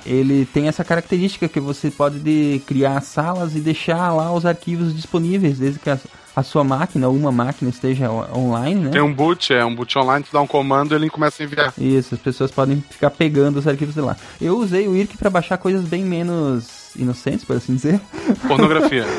Ele 0.05 0.45
tem 0.47 0.69
essa 0.69 0.83
característica 0.85 1.49
que 1.49 1.61
você 1.61 1.91
pode 1.91 2.19
de- 2.19 2.61
criar 2.67 3.01
salas 3.01 3.55
e 3.55 3.61
deixar 3.61 4.13
lá 4.13 4.33
os 4.33 4.45
arquivos 4.45 4.95
disponíveis, 4.95 5.59
desde 5.59 5.79
que 5.79 5.89
a, 5.91 5.99
a 6.35 6.43
sua 6.43 6.65
máquina 6.65 7.09
ou 7.09 7.15
uma 7.15 7.31
máquina 7.31 7.71
esteja 7.71 8.11
online, 8.11 8.81
né? 8.87 8.91
Tem 8.91 9.01
um 9.01 9.13
boot, 9.15 9.53
é 9.53 9.65
um 9.65 9.75
boot 9.75 9.97
online, 9.99 10.25
tu 10.25 10.33
dá 10.33 10.41
um 10.41 10.47
comando 10.47 10.93
e 10.93 10.97
ele 10.97 11.09
começa 11.11 11.43
a 11.43 11.45
enviar. 11.45 11.73
Isso, 11.79 12.15
as 12.15 12.21
pessoas 12.21 12.51
podem 12.51 12.83
ficar 12.91 13.11
pegando 13.11 13.59
os 13.59 13.69
arquivos 13.69 13.95
de 13.95 14.01
lá. 14.01 14.17
Eu 14.41 14.59
usei 14.59 14.89
o 14.89 14.97
IRC 14.97 15.17
para 15.17 15.31
baixar 15.31 15.57
coisas 15.59 15.85
bem 15.85 16.05
menos 16.05 16.82
inocentes, 16.97 17.45
por 17.45 17.57
assim 17.57 17.75
dizer. 17.75 18.01
Pornografia. 18.47 19.05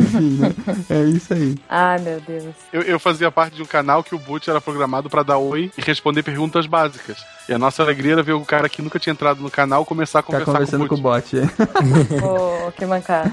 Enfim, 0.00 0.38
né? 0.38 0.54
É 0.88 1.02
isso 1.04 1.32
aí. 1.34 1.56
Ai, 1.68 1.98
meu 2.00 2.20
Deus. 2.20 2.54
Eu, 2.72 2.82
eu 2.82 3.00
fazia 3.00 3.30
parte 3.30 3.56
de 3.56 3.62
um 3.62 3.66
canal 3.66 4.04
que 4.04 4.14
o 4.14 4.18
boot 4.18 4.48
era 4.48 4.60
programado 4.60 5.10
pra 5.10 5.22
dar 5.22 5.38
oi 5.38 5.70
e 5.76 5.80
responder 5.80 6.22
perguntas 6.22 6.66
básicas. 6.66 7.18
E 7.48 7.52
a 7.52 7.58
nossa 7.58 7.82
alegria 7.82 8.12
era 8.12 8.22
ver 8.22 8.32
o 8.32 8.44
cara 8.44 8.68
que 8.68 8.82
nunca 8.82 8.98
tinha 8.98 9.12
entrado 9.12 9.40
no 9.40 9.50
canal 9.50 9.84
começar 9.84 10.20
a 10.20 10.22
Ficar 10.22 10.44
conversar 10.44 10.52
com 10.52 10.58
conversando 10.58 10.84
o 10.84 10.88
com 10.88 10.94
o 10.94 10.98
bot. 10.98 11.38
é. 11.38 11.42
Oh, 12.22 12.70
que 12.72 12.86
mancada. 12.86 13.32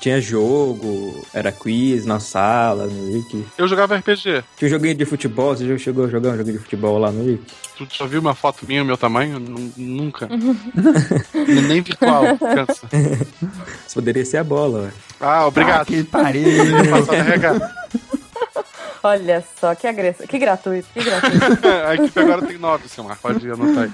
Tinha 0.00 0.20
jogo, 0.20 1.26
era 1.34 1.50
quiz 1.50 2.06
na 2.06 2.20
sala, 2.20 2.86
no 2.86 3.12
Wiki. 3.14 3.44
Eu 3.58 3.66
jogava 3.66 3.96
RPG. 3.96 4.44
Tinha 4.56 4.68
um 4.68 4.70
joguinho 4.70 4.94
de 4.94 5.04
futebol, 5.04 5.56
você 5.56 5.66
já 5.66 5.76
chegou 5.76 6.04
a 6.04 6.08
jogar 6.08 6.30
um 6.30 6.36
joguinho 6.36 6.56
de 6.58 6.62
futebol 6.62 6.98
lá 6.98 7.10
no 7.10 7.24
Wiki? 7.24 7.44
Tu 7.76 7.86
já 7.98 8.06
viu 8.06 8.20
uma 8.20 8.34
foto 8.34 8.64
minha, 8.66 8.84
meu 8.84 8.96
tamanho? 8.96 9.38
Nun- 9.40 9.72
Nunca. 9.76 10.28
Nem 11.68 11.80
virtual, 11.82 12.38
cansa. 12.38 12.86
Isso 13.86 13.94
poderia 13.94 14.24
ser 14.24 14.36
a 14.38 14.44
bola, 14.44 14.82
ué. 14.84 14.90
Ah, 15.20 15.46
obrigado. 15.46 15.80
Ah, 15.82 15.84
que 15.84 16.04
pariu. 16.04 16.42
A. 19.02 19.08
Olha 19.08 19.44
só, 19.60 19.74
que 19.74 19.86
agressão. 19.86 20.26
Que 20.26 20.38
gratuito, 20.38 20.88
que 20.92 21.02
gratuito. 21.02 21.68
a 21.86 21.94
equipe 21.94 22.20
agora 22.20 22.46
tem 22.46 22.58
nove, 22.58 22.88
Silmar. 22.88 23.18
Pode 23.20 23.50
anotar 23.50 23.84
aí. 23.84 23.90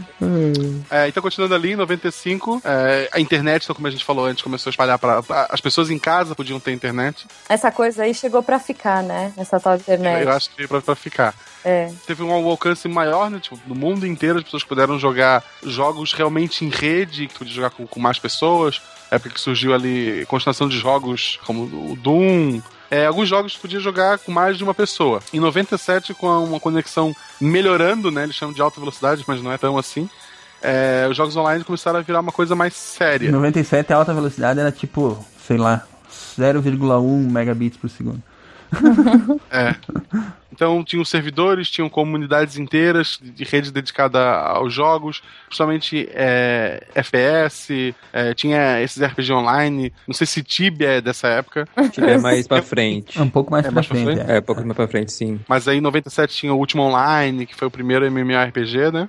É, 0.90 1.08
então, 1.08 1.22
continuando 1.22 1.54
ali, 1.54 1.72
em 1.72 1.76
95, 1.76 2.62
é, 2.64 3.08
a 3.12 3.20
internet, 3.20 3.64
então, 3.64 3.74
como 3.74 3.86
a 3.86 3.90
gente 3.90 4.04
falou 4.04 4.26
antes, 4.26 4.42
começou 4.42 4.70
a 4.70 4.72
espalhar 4.72 4.98
para 4.98 5.22
As 5.50 5.60
pessoas 5.60 5.90
em 5.90 5.98
casa 5.98 6.34
podiam 6.34 6.60
ter 6.60 6.72
internet. 6.72 7.26
Essa 7.48 7.70
coisa 7.70 8.04
aí 8.04 8.14
chegou 8.14 8.42
pra 8.42 8.58
ficar, 8.58 9.02
né? 9.02 9.32
Essa 9.36 9.60
tal 9.60 9.76
internet. 9.76 10.22
Eu 10.22 10.32
acho 10.32 10.50
que 10.50 10.66
pra, 10.66 10.80
pra 10.80 10.94
ficar. 10.94 11.34
É. 11.64 11.90
Teve 12.06 12.22
um 12.22 12.30
alcance 12.30 12.86
maior, 12.88 13.30
né? 13.30 13.38
Tipo, 13.40 13.58
no 13.66 13.74
mundo 13.74 14.06
inteiro, 14.06 14.38
as 14.38 14.44
pessoas 14.44 14.64
puderam 14.64 14.98
jogar 14.98 15.42
jogos 15.62 16.12
realmente 16.12 16.64
em 16.64 16.68
rede, 16.68 17.26
que 17.26 17.38
podia 17.38 17.54
jogar 17.54 17.70
com, 17.70 17.86
com 17.86 18.00
mais 18.00 18.18
pessoas. 18.18 18.82
Época 19.10 19.34
que 19.34 19.40
surgiu 19.40 19.72
ali 19.72 20.26
continuação 20.26 20.68
de 20.68 20.78
jogos 20.78 21.38
como 21.44 21.62
o 21.62 21.96
Doom. 21.96 22.60
É, 22.94 23.06
alguns 23.06 23.28
jogos 23.28 23.56
podia 23.56 23.80
jogar 23.80 24.18
com 24.18 24.30
mais 24.30 24.56
de 24.56 24.62
uma 24.62 24.72
pessoa. 24.72 25.20
Em 25.32 25.40
97, 25.40 26.14
com 26.14 26.28
uma 26.44 26.60
conexão 26.60 27.12
melhorando, 27.40 28.08
né? 28.10 28.22
Eles 28.22 28.36
chamam 28.36 28.54
de 28.54 28.62
alta 28.62 28.78
velocidade, 28.78 29.24
mas 29.26 29.42
não 29.42 29.50
é 29.50 29.58
tão 29.58 29.76
assim. 29.76 30.08
é, 30.62 31.04
os 31.10 31.16
jogos 31.16 31.34
online 31.36 31.64
começaram 31.64 31.98
a 31.98 32.02
virar 32.02 32.20
uma 32.20 32.30
coisa 32.30 32.54
mais 32.54 32.72
Em 32.72 32.76
séria. 32.76 33.32
97 33.32 33.92
a 33.92 33.96
alta 33.96 34.14
velocidade 34.14 34.60
era 34.60 34.70
tipo, 34.70 35.18
sei 35.44 35.56
lá, 35.56 35.84
0,1 36.38 37.30
megabits 37.30 37.76
por 37.78 37.90
segundo. 37.90 38.22
É. 39.50 39.74
Então 40.54 40.84
tinham 40.84 41.04
servidores, 41.04 41.68
tinham 41.68 41.88
comunidades 41.88 42.56
inteiras 42.56 43.18
de 43.20 43.42
rede 43.42 43.72
dedicada 43.72 44.20
aos 44.38 44.72
jogos, 44.72 45.20
principalmente 45.46 46.08
é, 46.12 46.80
FPS, 46.94 47.92
é, 48.12 48.32
tinha 48.34 48.80
esses 48.80 49.02
RPG 49.02 49.32
online. 49.32 49.92
Não 50.06 50.14
sei 50.14 50.26
se 50.28 50.42
Tibia 50.44 50.88
é 50.88 51.00
dessa 51.00 51.26
época. 51.26 51.66
Tibia 51.90 52.12
é 52.12 52.18
mais 52.18 52.46
pra 52.46 52.62
frente. 52.62 53.18
É 53.18 53.22
um 53.22 53.28
pouco 53.28 53.50
mais 53.50 53.64
É 53.64 53.68
pra 53.68 53.74
mais 53.74 53.86
pra 53.88 53.96
frente. 53.96 54.14
frente? 54.16 54.30
é. 54.30 54.36
É, 54.36 54.38
um 54.38 54.42
pouco 54.42 54.62
mais 54.64 54.76
pra 54.76 54.86
frente, 54.88 55.12
sim. 55.12 55.40
Mas 55.48 55.66
aí 55.66 55.78
em 55.78 55.80
97 55.80 56.34
tinha 56.34 56.54
o 56.54 56.58
Último 56.58 56.82
Online, 56.84 57.46
que 57.46 57.54
foi 57.56 57.66
o 57.66 57.70
primeiro 57.70 58.06
MMORPG, 58.06 58.92
né? 58.92 59.08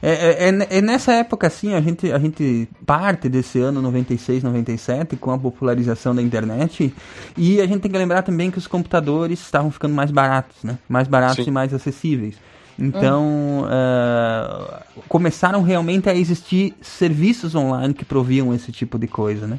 É, 0.00 0.10
é, 0.46 0.48
é- 0.48 0.78
é 0.78 0.80
nessa 0.80 1.12
época, 1.12 1.48
assim, 1.48 1.74
a 1.74 1.80
gente, 1.80 2.10
a 2.12 2.18
gente 2.20 2.68
parte 2.86 3.28
desse 3.28 3.58
ano 3.60 3.82
96, 3.82 4.42
97, 4.44 5.16
com 5.16 5.32
a 5.32 5.38
popularização 5.38 6.14
da 6.14 6.22
internet, 6.22 6.94
e 7.36 7.60
a 7.60 7.66
gente 7.66 7.80
tem 7.80 7.90
que 7.90 7.98
lembrar 7.98 8.22
também 8.22 8.48
que 8.48 8.58
os 8.58 8.68
computadores 8.68 9.40
estavam 9.40 9.70
ficando 9.72 9.94
mais 9.94 10.12
baratos, 10.12 10.62
né? 10.62 10.77
Mais 10.88 11.08
baratos 11.08 11.44
Sim. 11.44 11.50
e 11.50 11.52
mais 11.52 11.72
acessíveis. 11.72 12.34
Então, 12.78 13.66
ah, 13.68 14.82
começaram 15.08 15.62
realmente 15.62 16.08
a 16.08 16.14
existir 16.14 16.74
serviços 16.80 17.54
online 17.54 17.92
que 17.92 18.04
proviam 18.04 18.54
esse 18.54 18.70
tipo 18.70 18.98
de 18.98 19.08
coisa, 19.08 19.46
né? 19.46 19.58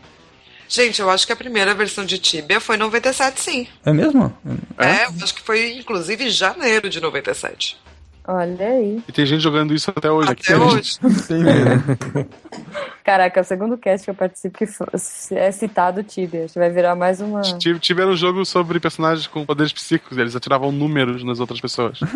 Gente, 0.69 1.01
eu 1.01 1.09
acho 1.09 1.25
que 1.25 1.33
a 1.33 1.35
primeira 1.35 1.73
versão 1.73 2.05
de 2.05 2.19
Tibia 2.19 2.61
foi 2.61 2.75
em 2.75 2.79
97, 2.79 3.41
sim. 3.41 3.67
É 3.83 3.91
mesmo? 3.91 4.31
É, 4.77 5.05
eu 5.05 5.23
acho 5.23 5.33
que 5.33 5.41
foi 5.41 5.77
inclusive 5.77 6.25
em 6.25 6.29
janeiro 6.29 6.89
de 6.89 7.01
97. 7.01 7.75
Olha 8.27 8.67
aí. 8.67 9.01
E 9.07 9.11
tem 9.11 9.25
gente 9.25 9.41
jogando 9.41 9.73
isso 9.73 9.89
até 9.89 10.11
hoje. 10.11 10.29
Até 10.29 10.55
hoje. 10.55 10.99
Tem 11.27 11.39
mesmo. 11.39 11.83
Caraca, 13.09 13.39
é 13.39 13.41
o 13.41 13.43
segundo 13.43 13.75
cast 13.75 14.05
que 14.05 14.11
eu 14.11 14.13
participo 14.13 14.55
que 14.59 14.65
é 15.33 15.51
citado 15.51 16.01
o 16.01 16.03
Tibia. 16.03 16.43
Acho 16.45 16.53
que 16.53 16.59
vai 16.59 16.69
virar 16.69 16.93
mais 16.95 17.19
uma. 17.19 17.41
Tive- 17.41 17.79
Tiveram 17.79 18.11
um 18.11 18.15
jogo 18.15 18.45
sobre 18.45 18.79
personagens 18.79 19.25
com 19.25 19.43
poderes 19.43 19.73
psíquicos, 19.73 20.15
eles 20.15 20.35
atiravam 20.35 20.71
números 20.71 21.23
nas 21.23 21.39
outras 21.39 21.59
pessoas. 21.59 21.99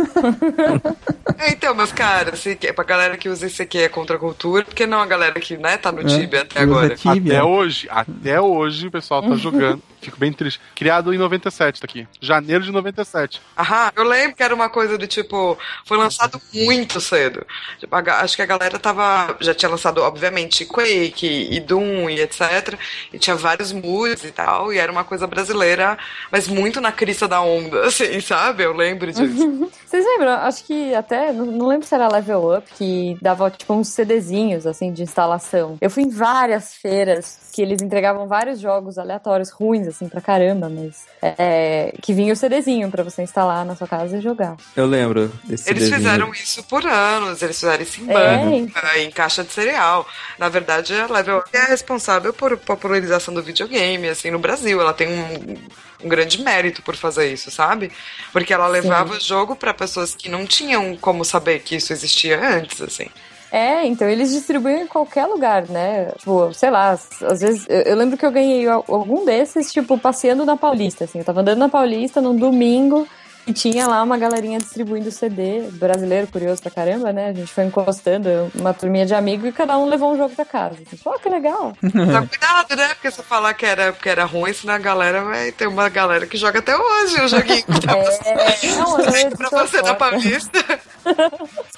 É, 1.39 1.51
então, 1.51 1.73
meus 1.73 1.91
caras, 1.91 2.39
se 2.39 2.55
que- 2.55 2.71
pra 2.71 2.85
galera 2.85 3.17
que 3.17 3.27
usa 3.27 3.47
isso 3.47 3.61
aqui 3.61 3.79
é 3.79 3.89
contra 3.89 4.15
a 4.15 4.19
cultura, 4.19 4.63
porque 4.63 4.85
não 4.85 4.99
a 5.01 5.05
galera 5.05 5.37
que, 5.41 5.57
né, 5.57 5.77
tá 5.77 5.91
no 5.91 6.01
É, 6.01 6.05
Tibia 6.05 6.41
até 6.43 6.61
agora. 6.61 6.95
Tibia. 6.95 7.33
Até 7.39 7.43
hoje, 7.43 7.87
até 7.89 8.39
hoje 8.39 8.87
o 8.87 8.91
pessoal 8.91 9.21
tá 9.21 9.35
jogando. 9.35 9.81
Fico 9.99 10.17
bem 10.17 10.31
triste. 10.31 10.61
Criado 10.75 11.13
em 11.13 11.17
97, 11.17 11.79
tá 11.81 11.85
aqui. 11.85 12.07
Janeiro 12.21 12.63
de 12.63 12.71
97. 12.71 13.41
Aham, 13.57 13.91
eu 13.95 14.03
lembro 14.03 14.35
que 14.37 14.43
era 14.43 14.53
uma 14.53 14.69
coisa 14.69 14.97
do 14.97 15.07
tipo, 15.07 15.57
foi 15.85 15.97
lançado 15.97 16.39
muito 16.53 17.01
cedo. 17.01 17.45
Tipo, 17.79 17.95
a 17.95 17.99
acho 18.21 18.35
que 18.35 18.41
a 18.41 18.45
galera 18.45 18.77
tava, 18.77 19.35
já 19.41 19.53
tinha 19.53 19.69
lançado, 19.69 19.99
obviamente, 20.01 20.65
Quake 20.65 20.82
e 20.85 21.59
Doom 21.59 22.09
e 22.09 22.21
etc. 22.21 22.77
E 23.11 23.19
tinha 23.19 23.35
vários 23.35 23.71
moods 23.71 24.23
e 24.23 24.31
tal, 24.31 24.71
e 24.71 24.77
era 24.77 24.91
uma 24.91 25.03
coisa 25.03 25.27
brasileira, 25.27 25.97
mas 26.31 26.47
muito 26.47 26.79
na 26.81 26.91
crista 26.91 27.27
da 27.27 27.41
onda, 27.41 27.85
assim, 27.87 28.19
sabe? 28.19 28.63
Eu 28.63 28.73
lembro 28.73 29.11
disso. 29.11 29.23
Vocês 29.85 30.05
lembram? 30.05 30.33
Acho 30.33 30.63
que 30.65 30.93
até, 30.93 31.31
não 31.31 31.67
lembro 31.67 31.87
se 31.87 31.93
era 31.93 32.07
Level 32.07 32.57
Up, 32.57 32.67
que 32.75 33.17
dava 33.21 33.49
tipo 33.51 33.73
uns 33.73 33.89
CDzinhos, 33.89 34.65
assim, 34.65 34.91
de 34.91 35.03
instalação. 35.03 35.77
Eu 35.79 35.89
fui 35.89 36.03
em 36.03 36.09
várias 36.09 36.73
feiras 36.73 37.42
que 37.53 37.61
eles 37.61 37.81
entregavam 37.81 38.27
vários 38.27 38.59
jogos 38.59 38.97
aleatórios, 38.97 39.51
ruins, 39.51 39.87
assim, 39.87 40.09
pra 40.09 40.19
caramba, 40.19 40.67
mas 40.69 41.05
é, 41.21 41.93
que 42.01 42.11
vinha 42.13 42.33
o 42.33 42.35
CDzinho 42.35 42.89
pra 42.89 43.03
você 43.03 43.21
instalar 43.21 43.63
na 43.63 43.75
sua 43.75 43.87
casa 43.87 44.17
e 44.17 44.21
jogar. 44.21 44.57
Eu 44.75 44.87
lembro 44.87 45.31
desse 45.43 45.69
Eles 45.69 45.83
desenho. 45.83 45.97
fizeram 46.01 46.31
isso 46.33 46.63
por 46.63 46.85
anos, 46.85 47.41
eles 47.43 47.59
fizeram 47.59 47.83
isso 47.83 48.01
em 48.01 48.09
É, 48.11 48.37
banca, 48.65 48.97
em 48.99 49.11
caixa 49.11 49.43
de 49.43 49.51
cereal. 49.53 50.05
Na 50.39 50.49
verdade, 50.49 50.93
a 50.95 51.05
Level 51.05 51.37
Up 51.37 51.49
é 51.55 51.65
responsável 51.65 52.33
por 52.33 52.57
popularização 52.57 53.33
do 53.33 53.43
videogame, 53.43 54.09
assim, 54.09 54.31
no 54.31 54.39
Brasil. 54.39 54.81
Ela 54.81 54.93
tem 54.93 55.07
um, 55.07 55.55
um 56.03 56.09
grande 56.09 56.41
mérito 56.41 56.81
por 56.81 56.95
fazer 56.95 57.31
isso, 57.31 57.51
sabe? 57.51 57.91
Porque 58.31 58.51
ela 58.51 58.67
levava 58.67 59.13
o 59.13 59.19
jogo 59.19 59.55
pra 59.55 59.73
pessoas 59.75 60.15
que 60.15 60.27
não 60.27 60.45
tinham 60.47 60.97
como 60.97 61.23
saber 61.23 61.59
que 61.59 61.75
isso 61.75 61.93
existia 61.93 62.39
antes, 62.57 62.81
assim. 62.81 63.07
É, 63.55 63.85
então 63.85 64.09
eles 64.09 64.31
distribuíam 64.31 64.79
em 64.81 64.87
qualquer 64.87 65.27
lugar, 65.27 65.67
né? 65.69 66.11
Tipo, 66.17 66.51
sei 66.55 66.71
lá, 66.71 66.89
às 66.91 67.39
vezes. 67.39 67.67
Eu, 67.69 67.81
eu 67.81 67.95
lembro 67.95 68.17
que 68.17 68.25
eu 68.25 68.31
ganhei 68.31 68.67
al- 68.67 68.83
algum 68.87 69.23
desses, 69.25 69.71
tipo, 69.71 69.95
passeando 69.95 70.43
na 70.43 70.57
Paulista, 70.57 71.03
assim. 71.03 71.19
Eu 71.19 71.25
tava 71.25 71.41
andando 71.41 71.59
na 71.59 71.69
Paulista 71.69 72.19
num 72.19 72.35
domingo 72.35 73.07
e 73.45 73.53
tinha 73.53 73.87
lá 73.87 74.01
uma 74.03 74.17
galerinha 74.17 74.57
distribuindo 74.57 75.11
CD, 75.11 75.61
brasileiro, 75.71 76.27
curioso 76.27 76.61
pra 76.61 76.71
caramba, 76.71 77.11
né? 77.11 77.29
A 77.29 77.33
gente 77.33 77.51
foi 77.51 77.65
encostando, 77.65 78.29
uma 78.55 78.73
turminha 78.73 79.05
de 79.05 79.13
amigos, 79.13 79.49
e 79.49 79.51
cada 79.51 79.77
um 79.77 79.85
levou 79.87 80.13
um 80.13 80.17
jogo 80.17 80.33
pra 80.35 80.45
casa. 80.45 80.75
Assim, 80.85 80.97
Pô, 80.97 81.11
que 81.19 81.27
legal. 81.29 81.73
Só 81.81 82.25
cuidado, 82.27 82.75
né? 82.75 82.87
Porque 82.93 83.11
se 83.11 83.19
eu 83.19 83.23
falar 83.25 83.53
que 83.53 83.65
era, 83.65 83.91
que 83.91 84.07
era 84.09 84.23
ruim, 84.25 84.53
senão 84.53 84.73
a 84.73 84.79
galera 84.79 85.23
vai 85.23 85.51
ter 85.51 85.67
uma 85.67 85.89
galera 85.89 86.25
que 86.25 86.37
joga 86.37 86.59
até 86.59 86.75
hoje 86.75 87.21
o 87.21 87.27
joguinho 87.27 87.63
que 87.63 87.81
tá 87.81 87.97
É, 87.97 88.67
não, 88.77 88.99
eu 88.99 89.05
não 89.05 89.31
pra 89.31 89.49
você 89.49 89.81
na 89.81 89.93
Paulista. 89.93 90.63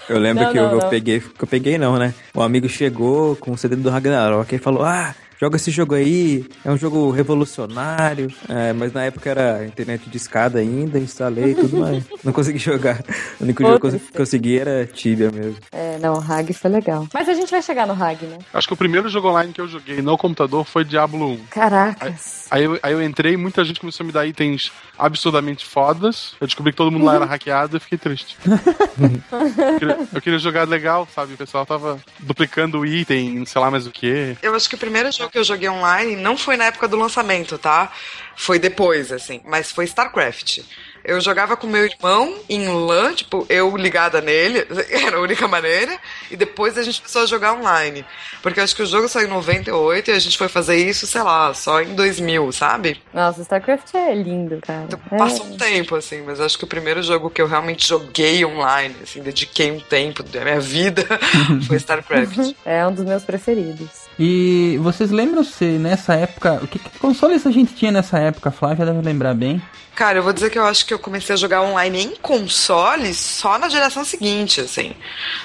Eu 0.08 0.19
lembro 0.19 0.43
Não, 0.43 0.51
que 0.51 0.58
não, 0.60 0.65
eu, 0.65 0.71
eu 0.73 0.82
não. 0.82 0.89
peguei, 0.89 1.19
que 1.19 1.43
eu 1.43 1.47
peguei 1.47 1.78
não, 1.80 1.97
né? 1.97 2.13
Um 2.36 2.41
amigo 2.43 2.69
chegou 2.69 3.36
com 3.38 3.51
o 3.54 3.58
CD 3.58 3.75
do 3.75 3.89
Ragnarok 3.89 4.54
e 4.54 4.60
falou: 4.60 4.84
Ah, 4.84 5.15
joga 5.39 5.56
esse 5.58 5.71
jogo 5.71 5.95
aí, 5.95 6.45
é 6.63 6.71
um 6.71 6.78
jogo 6.78 7.10
revolucionário. 7.12 8.32
É, 8.48 8.74
mas 8.74 8.93
na 8.93 9.04
época 9.04 9.30
era 9.30 9.65
internet 9.65 10.10
de 10.10 10.17
escada 10.17 10.60
ainda, 10.60 11.00
instalei 11.00 11.52
e 11.52 11.56
tudo 11.56 11.78
mais. 11.80 12.04
Não 12.24 12.34
consegui 12.34 12.60
jogar. 12.60 13.04
O 13.39 13.43
único 13.43 13.63
jogo 13.63 13.80
que 13.80 13.95
eu 13.95 14.02
consegui 14.15 14.60
era 14.60 14.86
Tibia 14.86 15.32
mesmo. 15.32 15.58
É, 15.71 15.98
não, 16.00 16.15
o 16.15 16.19
Hag 16.19 16.54
foi 16.54 16.69
legal. 16.69 17.08
Mas 17.13 17.28
a 17.30 17.34
gente 17.34 17.52
vai 17.52 17.62
chegar 17.62 17.88
no 17.88 17.93
Hag, 17.93 18.26
né? 18.26 18.39
Acho 18.54 18.67
que 18.67 18.74
o 18.74 18.78
primeiro 18.78 19.10
jogo 19.10 19.30
online 19.30 19.54
que 19.54 19.62
eu 19.62 19.67
joguei 19.67 20.02
no 20.02 20.17
computador 20.17 20.65
foi 20.65 20.84
Diablo 20.84 21.34
1. 21.34 21.45
Caracas. 21.50 22.48
Aí 22.50 22.63
eu, 22.63 22.80
aí 22.82 22.93
eu 22.93 23.02
entrei 23.02 23.34
e 23.34 23.38
muita 23.38 23.63
gente 23.63 23.80
começou 23.80 24.04
a 24.04 24.08
me 24.08 24.13
dar 24.13 24.26
itens 24.26 24.71
absurdamente 24.98 25.65
fodas. 25.65 26.36
Eu 26.39 26.48
descobri 26.48 26.71
que 26.71 26.78
todo 26.78 26.91
mundo 26.91 27.06
lá 27.06 27.15
era 27.15 27.26
hackeado 27.26 27.78
e 27.78 27.80
fiquei 27.80 27.98
triste. 27.98 28.38
eu, 28.45 29.80
queria, 29.80 30.00
eu 30.13 30.21
queria 30.21 30.39
jogar 30.39 30.67
legal, 30.67 31.08
sabe? 31.13 31.34
O 31.34 31.38
pessoal 31.38 31.65
tava 31.65 32.00
duplicando 32.19 32.80
o 32.80 32.86
item, 32.86 33.45
sei 33.45 33.62
lá 33.62 33.69
mais 33.69 33.86
o 33.88 33.91
que. 33.91 34.38
Eu 34.41 34.56
acho 34.56 34.69
que 34.69 34.76
o 34.76 34.78
primeiro 34.78 35.12
jogo 35.12 35.24
que 35.29 35.38
eu 35.38 35.43
joguei 35.43 35.69
online 35.69 36.15
não 36.15 36.38
foi 36.38 36.57
na 36.57 36.65
época 36.65 36.88
do 36.88 36.97
lançamento, 36.97 37.57
tá? 37.57 37.91
Foi 38.35 38.59
depois, 38.59 39.11
assim. 39.11 39.41
Mas 39.45 39.71
foi 39.71 39.85
StarCraft. 39.85 40.59
Eu 41.03 41.21
jogava 41.21 41.55
com 41.55 41.67
meu 41.67 41.85
irmão 41.85 42.35
em 42.49 42.67
LAN, 42.67 43.13
tipo, 43.13 43.45
eu 43.47 43.77
ligada 43.77 44.21
nele, 44.21 44.65
era 44.89 45.17
a 45.17 45.21
única 45.21 45.47
maneira, 45.47 45.99
e 46.31 46.35
depois 46.35 46.79
a 46.79 46.83
gente 46.83 46.99
começou 46.99 47.21
a 47.21 47.25
jogar 47.27 47.53
online. 47.53 48.03
Porque 48.41 48.59
eu 48.59 48.63
acho 48.63 48.75
que 48.75 48.81
o 48.81 48.88
jogo 48.88 49.07
saiu 49.07 49.27
em 49.27 49.29
98 49.29 50.09
e 50.09 50.13
a 50.13 50.19
gente 50.19 50.35
foi 50.35 50.47
fazer 50.47 50.77
isso, 50.77 51.05
sei 51.05 51.21
lá, 51.21 51.53
só 51.53 51.79
em 51.79 51.93
2000, 51.93 52.51
sabe? 52.51 52.99
Nossa, 53.13 53.41
StarCraft 53.43 53.93
é 53.93 54.15
lindo, 54.15 54.59
cara. 54.61 54.88
É. 55.11 55.17
Passou 55.17 55.45
um 55.45 55.55
tempo, 55.55 55.95
assim, 55.95 56.23
mas 56.23 56.41
acho 56.41 56.57
que 56.57 56.63
o 56.63 56.67
primeiro 56.67 57.03
jogo 57.03 57.29
que 57.29 57.41
eu 57.41 57.47
realmente 57.47 57.88
joguei 57.88 58.43
online, 58.43 58.95
assim, 59.03 59.21
dediquei 59.21 59.71
um 59.71 59.79
tempo 59.79 60.23
da 60.23 60.41
minha 60.41 60.59
vida, 60.59 61.05
foi 61.67 61.77
StarCraft. 61.77 62.55
É 62.65 62.85
um 62.85 62.91
dos 62.91 63.05
meus 63.05 63.23
preferidos. 63.23 64.04
E 64.17 64.80
vocês 64.82 65.12
lembram 65.12 65.43
se 65.43 65.65
nessa 65.78 66.13
época. 66.13 66.60
O 66.63 66.67
que, 66.67 66.80
que 66.80 66.99
consoles 66.99 67.45
a 67.45 67.51
gente 67.51 67.73
tinha 67.73 67.91
nessa 67.91 68.17
época? 68.17 68.49
A 68.49 68.51
Flávia 68.51 68.86
deve 68.86 69.01
lembrar 69.01 69.34
bem. 69.34 69.62
Cara, 69.93 70.19
eu 70.19 70.23
vou 70.23 70.34
dizer 70.34 70.49
que 70.49 70.60
eu 70.60 70.65
acho 70.65 70.86
que 70.86 70.93
eu 70.93 70.99
comecei 70.99 71.34
a 71.34 71.38
jogar 71.38 71.62
online 71.62 72.04
em 72.04 72.15
console 72.17 73.13
só 73.13 73.58
na 73.58 73.69
geração 73.69 74.04
seguinte, 74.04 74.60
assim. 74.60 74.93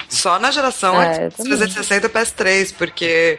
Só 0.09 0.41
na 0.41 0.51
geração 0.51 1.01
É, 1.01 1.27
eu 1.27 1.31
também. 1.31 1.57
360 1.57 2.09
PS3, 2.09 2.75
porque 2.77 3.39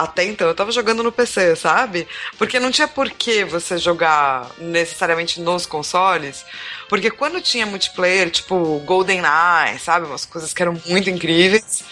até 0.00 0.24
então 0.24 0.48
eu 0.48 0.54
tava 0.54 0.72
jogando 0.72 1.02
no 1.02 1.12
PC, 1.12 1.54
sabe? 1.56 2.08
Porque 2.38 2.58
não 2.58 2.70
tinha 2.70 2.88
por 2.88 3.10
que 3.10 3.44
você 3.44 3.76
jogar 3.76 4.50
necessariamente 4.58 5.42
nos 5.42 5.66
consoles. 5.66 6.42
Porque 6.88 7.10
quando 7.10 7.38
tinha 7.42 7.66
multiplayer, 7.66 8.30
tipo 8.30 8.78
GoldenEye, 8.86 9.78
sabe? 9.78 10.06
Umas 10.06 10.24
coisas 10.24 10.54
que 10.54 10.62
eram 10.62 10.80
muito 10.86 11.10
incríveis. 11.10 11.84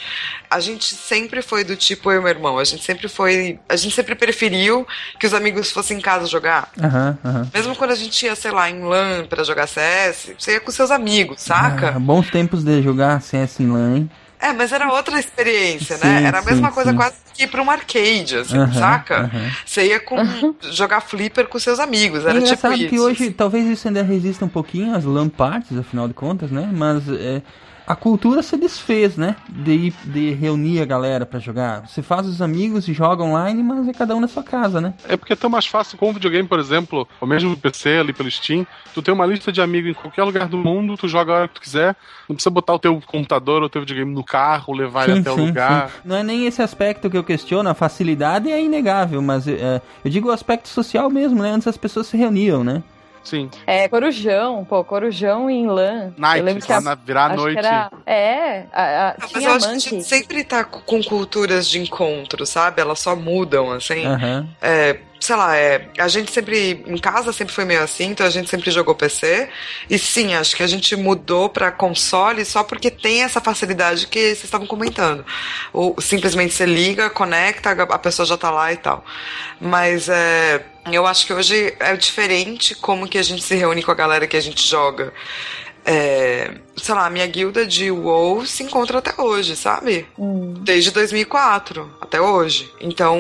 A 0.51 0.59
gente 0.59 0.95
sempre 0.95 1.43
foi 1.43 1.63
do 1.65 1.77
tipo 1.77 2.11
eu 2.11 2.21
e 2.21 2.23
meu 2.23 2.31
irmão. 2.31 2.59
A 2.59 2.65
gente 2.65 2.83
sempre 2.83 3.09
foi. 3.09 3.61
A 3.69 3.77
gente 3.77 3.95
sempre 3.95 4.15
preferiu 4.15 4.87
que 5.21 5.27
os 5.27 5.35
amigos 5.35 5.71
fossem 5.71 5.99
em 5.99 6.01
casa 6.01 6.27
jogar. 6.27 6.73
Aham, 6.83 7.19
aham. 7.23 7.51
Mesmo 7.53 7.77
quando 7.77 7.91
a 7.91 7.95
gente 7.95 8.25
ia, 8.25 8.35
sei 8.35 8.51
lá, 8.51 8.71
em 8.71 8.83
LAN 8.83 9.27
pra 9.27 9.45
jogar 9.45 9.67
CS, 9.67 10.31
você 10.39 10.53
ia 10.53 10.61
com 10.61 10.71
seus 10.71 10.91
amigos, 10.91 11.43
saca? 11.43 11.91
Ah, 11.91 12.01
bons 12.01 12.31
tempos 12.31 12.65
de 12.65 12.81
jogar 12.81 13.21
CS 13.21 13.61
em 13.61 13.71
LAN, 13.71 13.97
hein? 13.97 14.11
É, 14.41 14.53
mas 14.53 14.73
era 14.73 14.93
outra 14.93 15.19
experiência, 15.19 15.97
Sim, 15.97 16.07
né? 16.07 16.25
Era 16.25 16.39
a 16.39 16.43
mesma 16.43 16.69
sim, 16.69 16.75
coisa 16.75 16.91
sim. 16.91 16.97
quase 16.97 17.15
que 17.35 17.45
ir 17.45 17.47
pra 17.49 17.63
um 17.63 17.71
arcade, 17.71 18.37
assim, 18.37 18.73
saca? 18.73 19.31
Você 19.67 19.87
ia 19.87 20.01
com 20.01 20.17
jogar 20.71 21.01
flipper 21.01 21.47
com 21.49 21.59
seus 21.59 21.81
amigos, 21.81 22.21
era 22.21 22.31
é 22.31 22.35
tipo 22.35 22.47
engraçado 22.47 22.75
isso. 22.75 22.89
que 22.89 23.01
hoje, 23.01 23.31
talvez 23.31 23.67
isso 23.67 23.89
ainda 23.89 24.03
resista 24.03 24.45
um 24.45 24.49
pouquinho 24.49 24.95
às 24.95 25.05
LAN 25.05 25.29
parties, 25.29 25.79
afinal 25.79 26.07
de 26.07 26.15
contas, 26.15 26.51
né? 26.51 26.69
Mas 26.73 27.09
é, 27.09 27.43
a 27.89 27.97
cultura 27.97 28.43
se 28.43 28.55
desfez, 28.59 29.17
né? 29.17 29.35
De, 29.49 29.91
de 30.05 30.33
reunir 30.35 30.83
a 30.83 30.85
galera 30.85 31.25
pra 31.25 31.41
jogar. 31.41 31.89
Você 31.89 32.03
faz 32.03 32.27
os 32.27 32.43
amigos 32.43 32.87
e 32.87 32.93
joga 32.93 33.25
online, 33.25 33.63
mas 33.63 33.89
é 33.89 33.95
cada 33.95 34.15
um 34.15 34.21
na 34.21 34.29
sua 34.29 34.43
casa, 34.43 34.79
né? 34.79 34.93
É 35.09 35.17
porque 35.17 35.33
é 35.33 35.37
tão 35.37 35.49
mais 35.49 35.67
fácil 35.67 35.97
com 35.97 36.11
o 36.11 36.13
videogame, 36.13 36.47
por 36.47 36.59
exemplo, 36.59 37.09
ou 37.19 37.27
mesmo 37.27 37.49
no 37.49 37.57
PC 37.57 37.97
ali 37.97 38.13
pelo 38.13 38.31
Steam, 38.31 38.67
tu 38.93 39.01
tem 39.01 39.15
uma 39.15 39.25
lista 39.25 39.51
de 39.51 39.63
amigos 39.63 39.91
em 39.91 39.95
qualquer 39.95 40.23
lugar 40.25 40.49
do 40.49 40.59
mundo, 40.59 40.99
tu 40.99 41.09
joga 41.09 41.33
a 41.33 41.37
hora 41.37 41.49
que 41.49 41.55
tu 41.55 41.61
quiser, 41.63 41.97
não 42.29 42.37
precisa 42.37 42.51
botar 42.51 42.75
o 42.75 42.79
teu 42.79 43.01
computador 43.07 43.63
ou 43.63 43.69
o 43.69 43.71
teu 43.71 43.81
videogame 43.81 44.15
no 44.15 44.23
carro, 44.23 44.75
levar 44.75 45.09
ele 45.09 45.21
até 45.21 45.31
o 45.31 45.37
lugar. 45.37 45.89
sim. 45.89 45.95
Não 46.05 46.17
é 46.17 46.23
nem 46.23 46.47
esse 46.47 46.61
aspecto 46.61 47.09
que 47.09 47.17
eu 47.17 47.25
questiono, 47.25 47.71
a 47.71 47.75
facilidade 47.75 48.53
é 48.53 48.63
inegável, 48.63 49.23
mas 49.23 49.49
é, 49.49 49.81
eu 50.05 50.11
digo 50.11 50.29
o 50.29 50.33
aspecto 50.33 50.69
social 50.69 51.09
mesmo, 51.09 51.43
né? 51.43 51.53
Antes 51.53 51.67
as 51.67 51.79
pessoas 51.79 52.07
se 52.07 52.19
reuniam, 52.19 52.63
né? 52.63 52.83
Sim. 53.29 53.51
É, 53.67 53.87
Corujão, 53.89 54.65
pô, 54.65 54.83
Corujão 54.83 55.51
em 55.51 55.67
LAN. 55.67 56.15
Night, 56.17 56.39
eu 56.39 56.45
lembro 56.45 56.65
que 56.65 56.73
a, 56.73 56.81
na- 56.81 56.95
virar 56.95 57.27
a 57.33 57.37
noite. 57.37 57.59
Era, 57.59 57.91
é, 58.07 58.65
a, 58.73 59.09
a, 59.11 59.15
Mas 59.21 59.31
tinha 59.33 59.49
eu 59.49 59.53
acho 59.55 59.67
que 59.69 59.71
a 59.75 59.79
gente 59.79 60.03
sempre 60.05 60.45
tá 60.45 60.65
com 60.65 61.03
culturas 61.03 61.69
de 61.69 61.79
encontro, 61.79 62.47
sabe? 62.47 62.81
Elas 62.81 63.01
só 63.01 63.15
mudam, 63.15 63.71
assim. 63.71 64.07
Aham. 64.07 64.49
É, 64.63 64.99
sei 65.21 65.37
lá, 65.37 65.57
é, 65.57 65.89
a 65.99 66.09
gente 66.09 66.33
sempre, 66.33 66.85
em 66.87 66.99
casa 66.99 67.33
sempre 67.33 67.53
foi 67.55 67.65
meio 67.65 67.83
assim, 67.83 68.07
então 68.07 68.27
a 68.27 68.31
gente 68.31 68.49
sempre 68.49 68.71
jogou 68.71 68.95
PC. 68.95 69.49
E 69.91 69.99
sim, 69.99 70.35
acho 70.35 70.57
que 70.57 70.63
a 70.63 70.67
gente 70.67 70.95
mudou 70.97 71.49
pra 71.49 71.73
console 71.73 72.45
só 72.45 72.63
porque 72.63 72.91
tem 72.91 73.23
essa 73.23 73.41
facilidade 73.41 74.07
que 74.07 74.21
vocês 74.21 74.45
estavam 74.45 74.67
comentando. 74.67 75.25
Ou 75.73 76.01
simplesmente 76.01 76.55
você 76.55 76.67
liga, 76.67 77.11
conecta, 77.11 77.71
a 77.71 77.99
pessoa 77.99 78.27
já 78.27 78.37
tá 78.37 78.51
lá 78.51 78.73
e 78.73 78.77
tal. 78.77 79.05
Mas 79.61 80.09
é, 80.09 80.65
eu 80.93 81.07
acho 81.07 81.27
que 81.27 81.33
hoje 81.33 81.75
é 81.81 81.97
diferente 81.97 82.75
como 82.75 83.09
que 83.09 83.19
a 83.19 83.23
gente 83.23 83.43
se 83.43 83.55
reúne 83.55 83.83
com 83.83 83.91
a 83.91 83.95
galera 83.95 84.27
que 84.27 84.37
a 84.37 84.41
gente 84.41 84.67
joga. 84.67 85.13
É, 85.91 86.51
sei 86.77 86.95
lá, 86.95 87.07
a 87.07 87.11
minha 87.11 87.27
guilda 87.27 87.67
de 87.67 87.91
WoW 87.91 88.45
se 88.45 88.63
encontra 88.63 88.99
até 88.99 89.19
hoje, 89.19 89.57
sabe? 89.57 90.07
Desde 90.61 90.91
2004 90.91 91.91
até 91.99 92.21
hoje. 92.21 92.71
Então, 92.79 93.19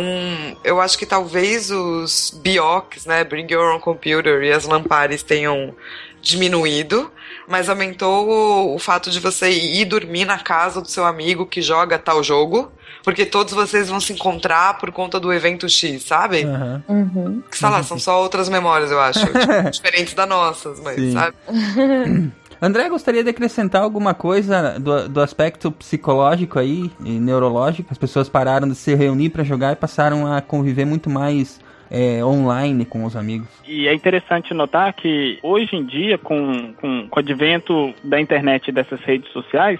eu 0.62 0.78
acho 0.78 0.98
que 0.98 1.06
talvez 1.06 1.70
os 1.70 2.38
BIOCs, 2.42 3.06
né, 3.06 3.24
Bring 3.24 3.50
Your 3.50 3.72
Own 3.72 3.80
Computer 3.80 4.42
e 4.42 4.52
as 4.52 4.66
Lampares 4.66 5.22
tenham 5.22 5.74
diminuído, 6.20 7.10
mas 7.46 7.70
aumentou 7.70 8.28
o, 8.28 8.74
o 8.74 8.78
fato 8.78 9.10
de 9.10 9.18
você 9.18 9.48
ir 9.50 9.86
dormir 9.86 10.26
na 10.26 10.38
casa 10.38 10.82
do 10.82 10.90
seu 10.90 11.06
amigo 11.06 11.46
que 11.46 11.62
joga 11.62 11.98
tal 11.98 12.22
jogo, 12.22 12.70
porque 13.02 13.24
todos 13.24 13.54
vocês 13.54 13.88
vão 13.88 13.98
se 13.98 14.12
encontrar 14.12 14.76
por 14.76 14.92
conta 14.92 15.18
do 15.18 15.32
evento 15.32 15.66
X, 15.70 16.02
sabe? 16.02 16.44
Uhum. 16.86 17.42
Que, 17.50 17.56
sei 17.56 17.68
lá, 17.70 17.82
são 17.82 17.98
só 17.98 18.20
outras 18.20 18.50
memórias, 18.50 18.90
eu 18.90 19.00
acho. 19.00 19.24
tipo, 19.24 19.70
diferentes 19.70 20.12
das 20.12 20.28
nossas, 20.28 20.78
mas, 20.80 20.96
Sim. 20.96 21.12
sabe? 21.14 21.36
André, 22.60 22.88
gostaria 22.88 23.22
de 23.22 23.30
acrescentar 23.30 23.82
alguma 23.82 24.14
coisa 24.14 24.78
do, 24.80 25.08
do 25.08 25.20
aspecto 25.20 25.70
psicológico 25.70 26.58
aí, 26.58 26.90
e 27.04 27.10
neurológico? 27.20 27.88
As 27.92 27.98
pessoas 27.98 28.28
pararam 28.28 28.68
de 28.68 28.74
se 28.74 28.94
reunir 28.94 29.30
pra 29.30 29.44
jogar 29.44 29.72
e 29.72 29.76
passaram 29.76 30.26
a 30.26 30.40
conviver 30.40 30.84
muito 30.84 31.08
mais 31.08 31.60
é, 31.88 32.24
online 32.24 32.84
com 32.84 33.04
os 33.04 33.14
amigos. 33.14 33.48
E 33.66 33.86
é 33.86 33.94
interessante 33.94 34.52
notar 34.52 34.92
que 34.92 35.38
hoje 35.42 35.76
em 35.76 35.84
dia, 35.84 36.18
com, 36.18 36.72
com, 36.74 37.08
com 37.08 37.16
o 37.16 37.18
advento 37.18 37.94
da 38.02 38.20
internet 38.20 38.68
e 38.68 38.72
dessas 38.72 39.00
redes 39.02 39.30
sociais, 39.32 39.78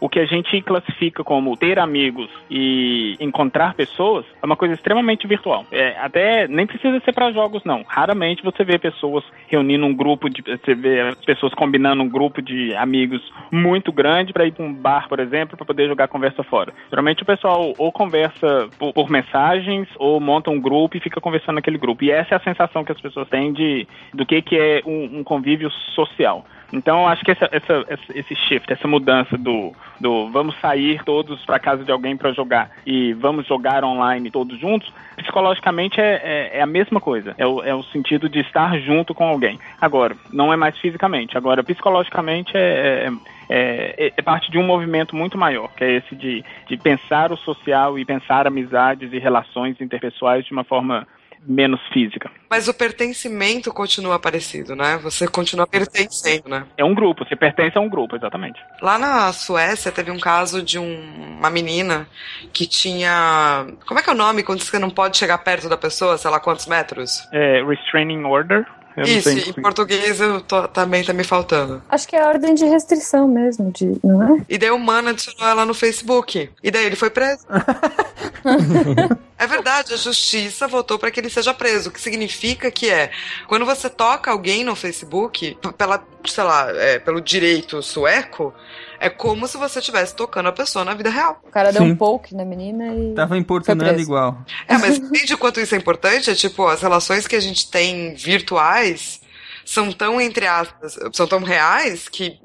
o 0.00 0.08
que 0.08 0.20
a 0.20 0.26
gente 0.26 0.60
classifica 0.62 1.24
como 1.24 1.56
ter 1.56 1.78
amigos 1.78 2.28
e 2.50 3.16
encontrar 3.20 3.74
pessoas 3.74 4.24
é 4.42 4.46
uma 4.46 4.56
coisa 4.56 4.74
extremamente 4.74 5.26
virtual. 5.26 5.64
É, 5.70 5.96
até 5.98 6.46
nem 6.48 6.66
precisa 6.66 7.00
ser 7.00 7.12
para 7.12 7.32
jogos, 7.32 7.62
não. 7.64 7.84
Raramente 7.86 8.42
você 8.42 8.64
vê 8.64 8.78
pessoas 8.78 9.24
reunindo 9.46 9.84
um 9.84 9.94
grupo 9.94 10.28
de. 10.28 10.42
Você 10.42 10.74
vê 10.74 11.00
as 11.00 11.24
pessoas 11.24 11.54
combinando 11.54 12.02
um 12.02 12.08
grupo 12.08 12.40
de 12.40 12.74
amigos 12.74 13.22
muito 13.50 13.92
grande 13.92 14.32
para 14.32 14.46
ir 14.46 14.52
para 14.52 14.64
um 14.64 14.72
bar, 14.72 15.08
por 15.08 15.20
exemplo, 15.20 15.56
para 15.56 15.66
poder 15.66 15.88
jogar 15.88 16.08
conversa 16.08 16.42
fora. 16.42 16.72
Geralmente 16.90 17.22
o 17.22 17.26
pessoal 17.26 17.74
ou 17.76 17.92
conversa 17.92 18.68
por, 18.78 18.92
por 18.92 19.10
mensagens 19.10 19.88
ou 19.98 20.20
monta 20.20 20.50
um 20.50 20.60
grupo 20.60 20.96
e 20.96 21.00
fica 21.00 21.20
conversando 21.20 21.56
naquele 21.56 21.78
grupo. 21.78 22.04
E 22.04 22.10
essa 22.10 22.34
é 22.34 22.36
a 22.36 22.40
sensação 22.40 22.84
que 22.84 22.92
as 22.92 23.00
pessoas 23.00 23.28
têm 23.28 23.52
de 23.52 23.86
do 24.14 24.24
que, 24.24 24.40
que 24.42 24.56
é 24.56 24.82
um, 24.86 25.20
um 25.20 25.24
convívio 25.24 25.70
social. 25.94 26.44
Então, 26.72 27.08
acho 27.08 27.24
que 27.24 27.30
essa, 27.30 27.48
essa, 27.50 27.84
esse 28.14 28.34
shift, 28.34 28.70
essa 28.70 28.86
mudança 28.86 29.38
do, 29.38 29.72
do 29.98 30.28
vamos 30.30 30.54
sair 30.60 31.02
todos 31.02 31.44
para 31.44 31.58
casa 31.58 31.84
de 31.84 31.90
alguém 31.90 32.16
para 32.16 32.32
jogar 32.32 32.70
e 32.86 33.14
vamos 33.14 33.46
jogar 33.46 33.84
online 33.84 34.30
todos 34.30 34.58
juntos, 34.58 34.92
psicologicamente 35.16 36.00
é, 36.00 36.20
é, 36.22 36.58
é 36.58 36.62
a 36.62 36.66
mesma 36.66 37.00
coisa. 37.00 37.34
É 37.38 37.46
o, 37.46 37.62
é 37.62 37.74
o 37.74 37.82
sentido 37.84 38.28
de 38.28 38.40
estar 38.40 38.78
junto 38.80 39.14
com 39.14 39.24
alguém. 39.24 39.58
Agora, 39.80 40.14
não 40.32 40.52
é 40.52 40.56
mais 40.56 40.76
fisicamente. 40.78 41.38
Agora, 41.38 41.64
psicologicamente 41.64 42.52
é, 42.54 43.08
é, 43.48 44.06
é, 44.06 44.12
é 44.16 44.22
parte 44.22 44.50
de 44.50 44.58
um 44.58 44.66
movimento 44.66 45.16
muito 45.16 45.38
maior, 45.38 45.70
que 45.74 45.84
é 45.84 45.96
esse 45.96 46.14
de, 46.14 46.44
de 46.68 46.76
pensar 46.76 47.32
o 47.32 47.36
social 47.36 47.98
e 47.98 48.04
pensar 48.04 48.46
amizades 48.46 49.12
e 49.12 49.18
relações 49.18 49.80
interpessoais 49.80 50.44
de 50.44 50.52
uma 50.52 50.64
forma 50.64 51.06
menos 51.46 51.80
física. 51.92 52.30
Mas 52.50 52.68
o 52.68 52.74
pertencimento 52.74 53.72
continua 53.72 54.18
parecido, 54.18 54.74
né? 54.74 54.98
Você 55.02 55.26
continua 55.28 55.66
pertencendo, 55.66 56.48
né? 56.48 56.64
É 56.76 56.84
um 56.84 56.94
grupo, 56.94 57.24
você 57.24 57.36
pertence 57.36 57.76
a 57.76 57.80
um 57.80 57.88
grupo, 57.88 58.16
exatamente. 58.16 58.58
Lá 58.80 58.98
na 58.98 59.32
Suécia 59.32 59.92
teve 59.92 60.10
um 60.10 60.18
caso 60.18 60.62
de 60.62 60.78
um- 60.78 61.36
uma 61.38 61.50
menina 61.50 62.06
que 62.52 62.66
tinha. 62.66 63.66
Como 63.86 64.00
é 64.00 64.02
que 64.02 64.10
é 64.10 64.12
o 64.12 64.16
nome 64.16 64.42
quando 64.42 64.62
você 64.62 64.78
não 64.78 64.90
pode 64.90 65.16
chegar 65.16 65.38
perto 65.38 65.68
da 65.68 65.76
pessoa, 65.76 66.16
sei 66.18 66.30
lá 66.30 66.40
quantos 66.40 66.66
metros? 66.66 67.26
É, 67.32 67.62
restraining 67.64 68.24
order. 68.24 68.66
Eu 68.96 69.04
Isso, 69.04 69.28
em 69.30 69.52
português 69.52 70.20
eu 70.20 70.40
tô- 70.40 70.66
também 70.68 71.04
tá 71.04 71.12
me 71.12 71.22
faltando. 71.22 71.80
Acho 71.88 72.08
que 72.08 72.16
é 72.16 72.22
a 72.22 72.28
ordem 72.28 72.54
de 72.54 72.64
restrição 72.64 73.28
mesmo, 73.28 73.70
de, 73.70 73.96
não 74.02 74.36
é? 74.36 74.42
E 74.48 74.58
daí 74.58 74.70
o 74.70 74.78
mano 74.78 75.10
adicionou 75.10 75.46
ela 75.48 75.64
no 75.64 75.72
Facebook. 75.74 76.50
E 76.62 76.70
daí 76.70 76.84
ele 76.86 76.96
foi 76.96 77.10
preso. 77.10 77.46
É 79.40 79.46
verdade, 79.46 79.94
a 79.94 79.96
justiça 79.96 80.66
votou 80.66 80.98
para 80.98 81.12
que 81.12 81.20
ele 81.20 81.30
seja 81.30 81.54
preso, 81.54 81.90
o 81.90 81.92
que 81.92 82.00
significa 82.00 82.72
que 82.72 82.90
é 82.90 83.10
quando 83.46 83.64
você 83.64 83.88
toca 83.88 84.32
alguém 84.32 84.64
no 84.64 84.74
Facebook, 84.74 85.56
pela, 85.76 86.02
sei 86.26 86.42
lá, 86.42 86.68
é, 86.72 86.98
pelo 86.98 87.20
direito 87.20 87.80
sueco, 87.80 88.52
é 89.00 89.08
como 89.08 89.46
se 89.46 89.56
você 89.56 89.78
estivesse 89.78 90.14
tocando 90.14 90.48
a 90.48 90.52
pessoa 90.52 90.84
na 90.84 90.94
vida 90.94 91.10
real. 91.10 91.40
O 91.44 91.50
cara 91.50 91.72
deu 91.72 91.82
Sim. 91.82 91.92
um 91.92 91.96
poke 91.96 92.34
na 92.34 92.44
menina 92.44 92.94
e. 92.94 93.14
Tava 93.14 93.36
importunando 93.36 94.00
igual. 94.00 94.38
É, 94.66 94.76
mas 94.76 94.98
entende 94.98 95.34
o 95.34 95.38
quanto 95.38 95.60
isso 95.60 95.74
é 95.74 95.78
importante? 95.78 96.30
É 96.30 96.34
tipo, 96.34 96.66
as 96.66 96.80
relações 96.80 97.26
que 97.26 97.36
a 97.36 97.40
gente 97.40 97.70
tem 97.70 98.14
virtuais 98.14 99.20
são 99.64 99.92
tão, 99.92 100.18
entre 100.18 100.46
aspas, 100.46 100.98
são 101.12 101.26
tão 101.26 101.42
reais 101.42 102.08
que 102.08 102.40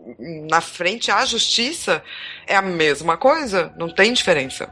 na 0.49 0.59
frente 0.59 1.09
à 1.09 1.23
justiça 1.23 2.03
é 2.45 2.55
a 2.55 2.61
mesma 2.61 3.15
coisa, 3.15 3.73
não 3.77 3.89
tem 3.89 4.11
diferença. 4.11 4.69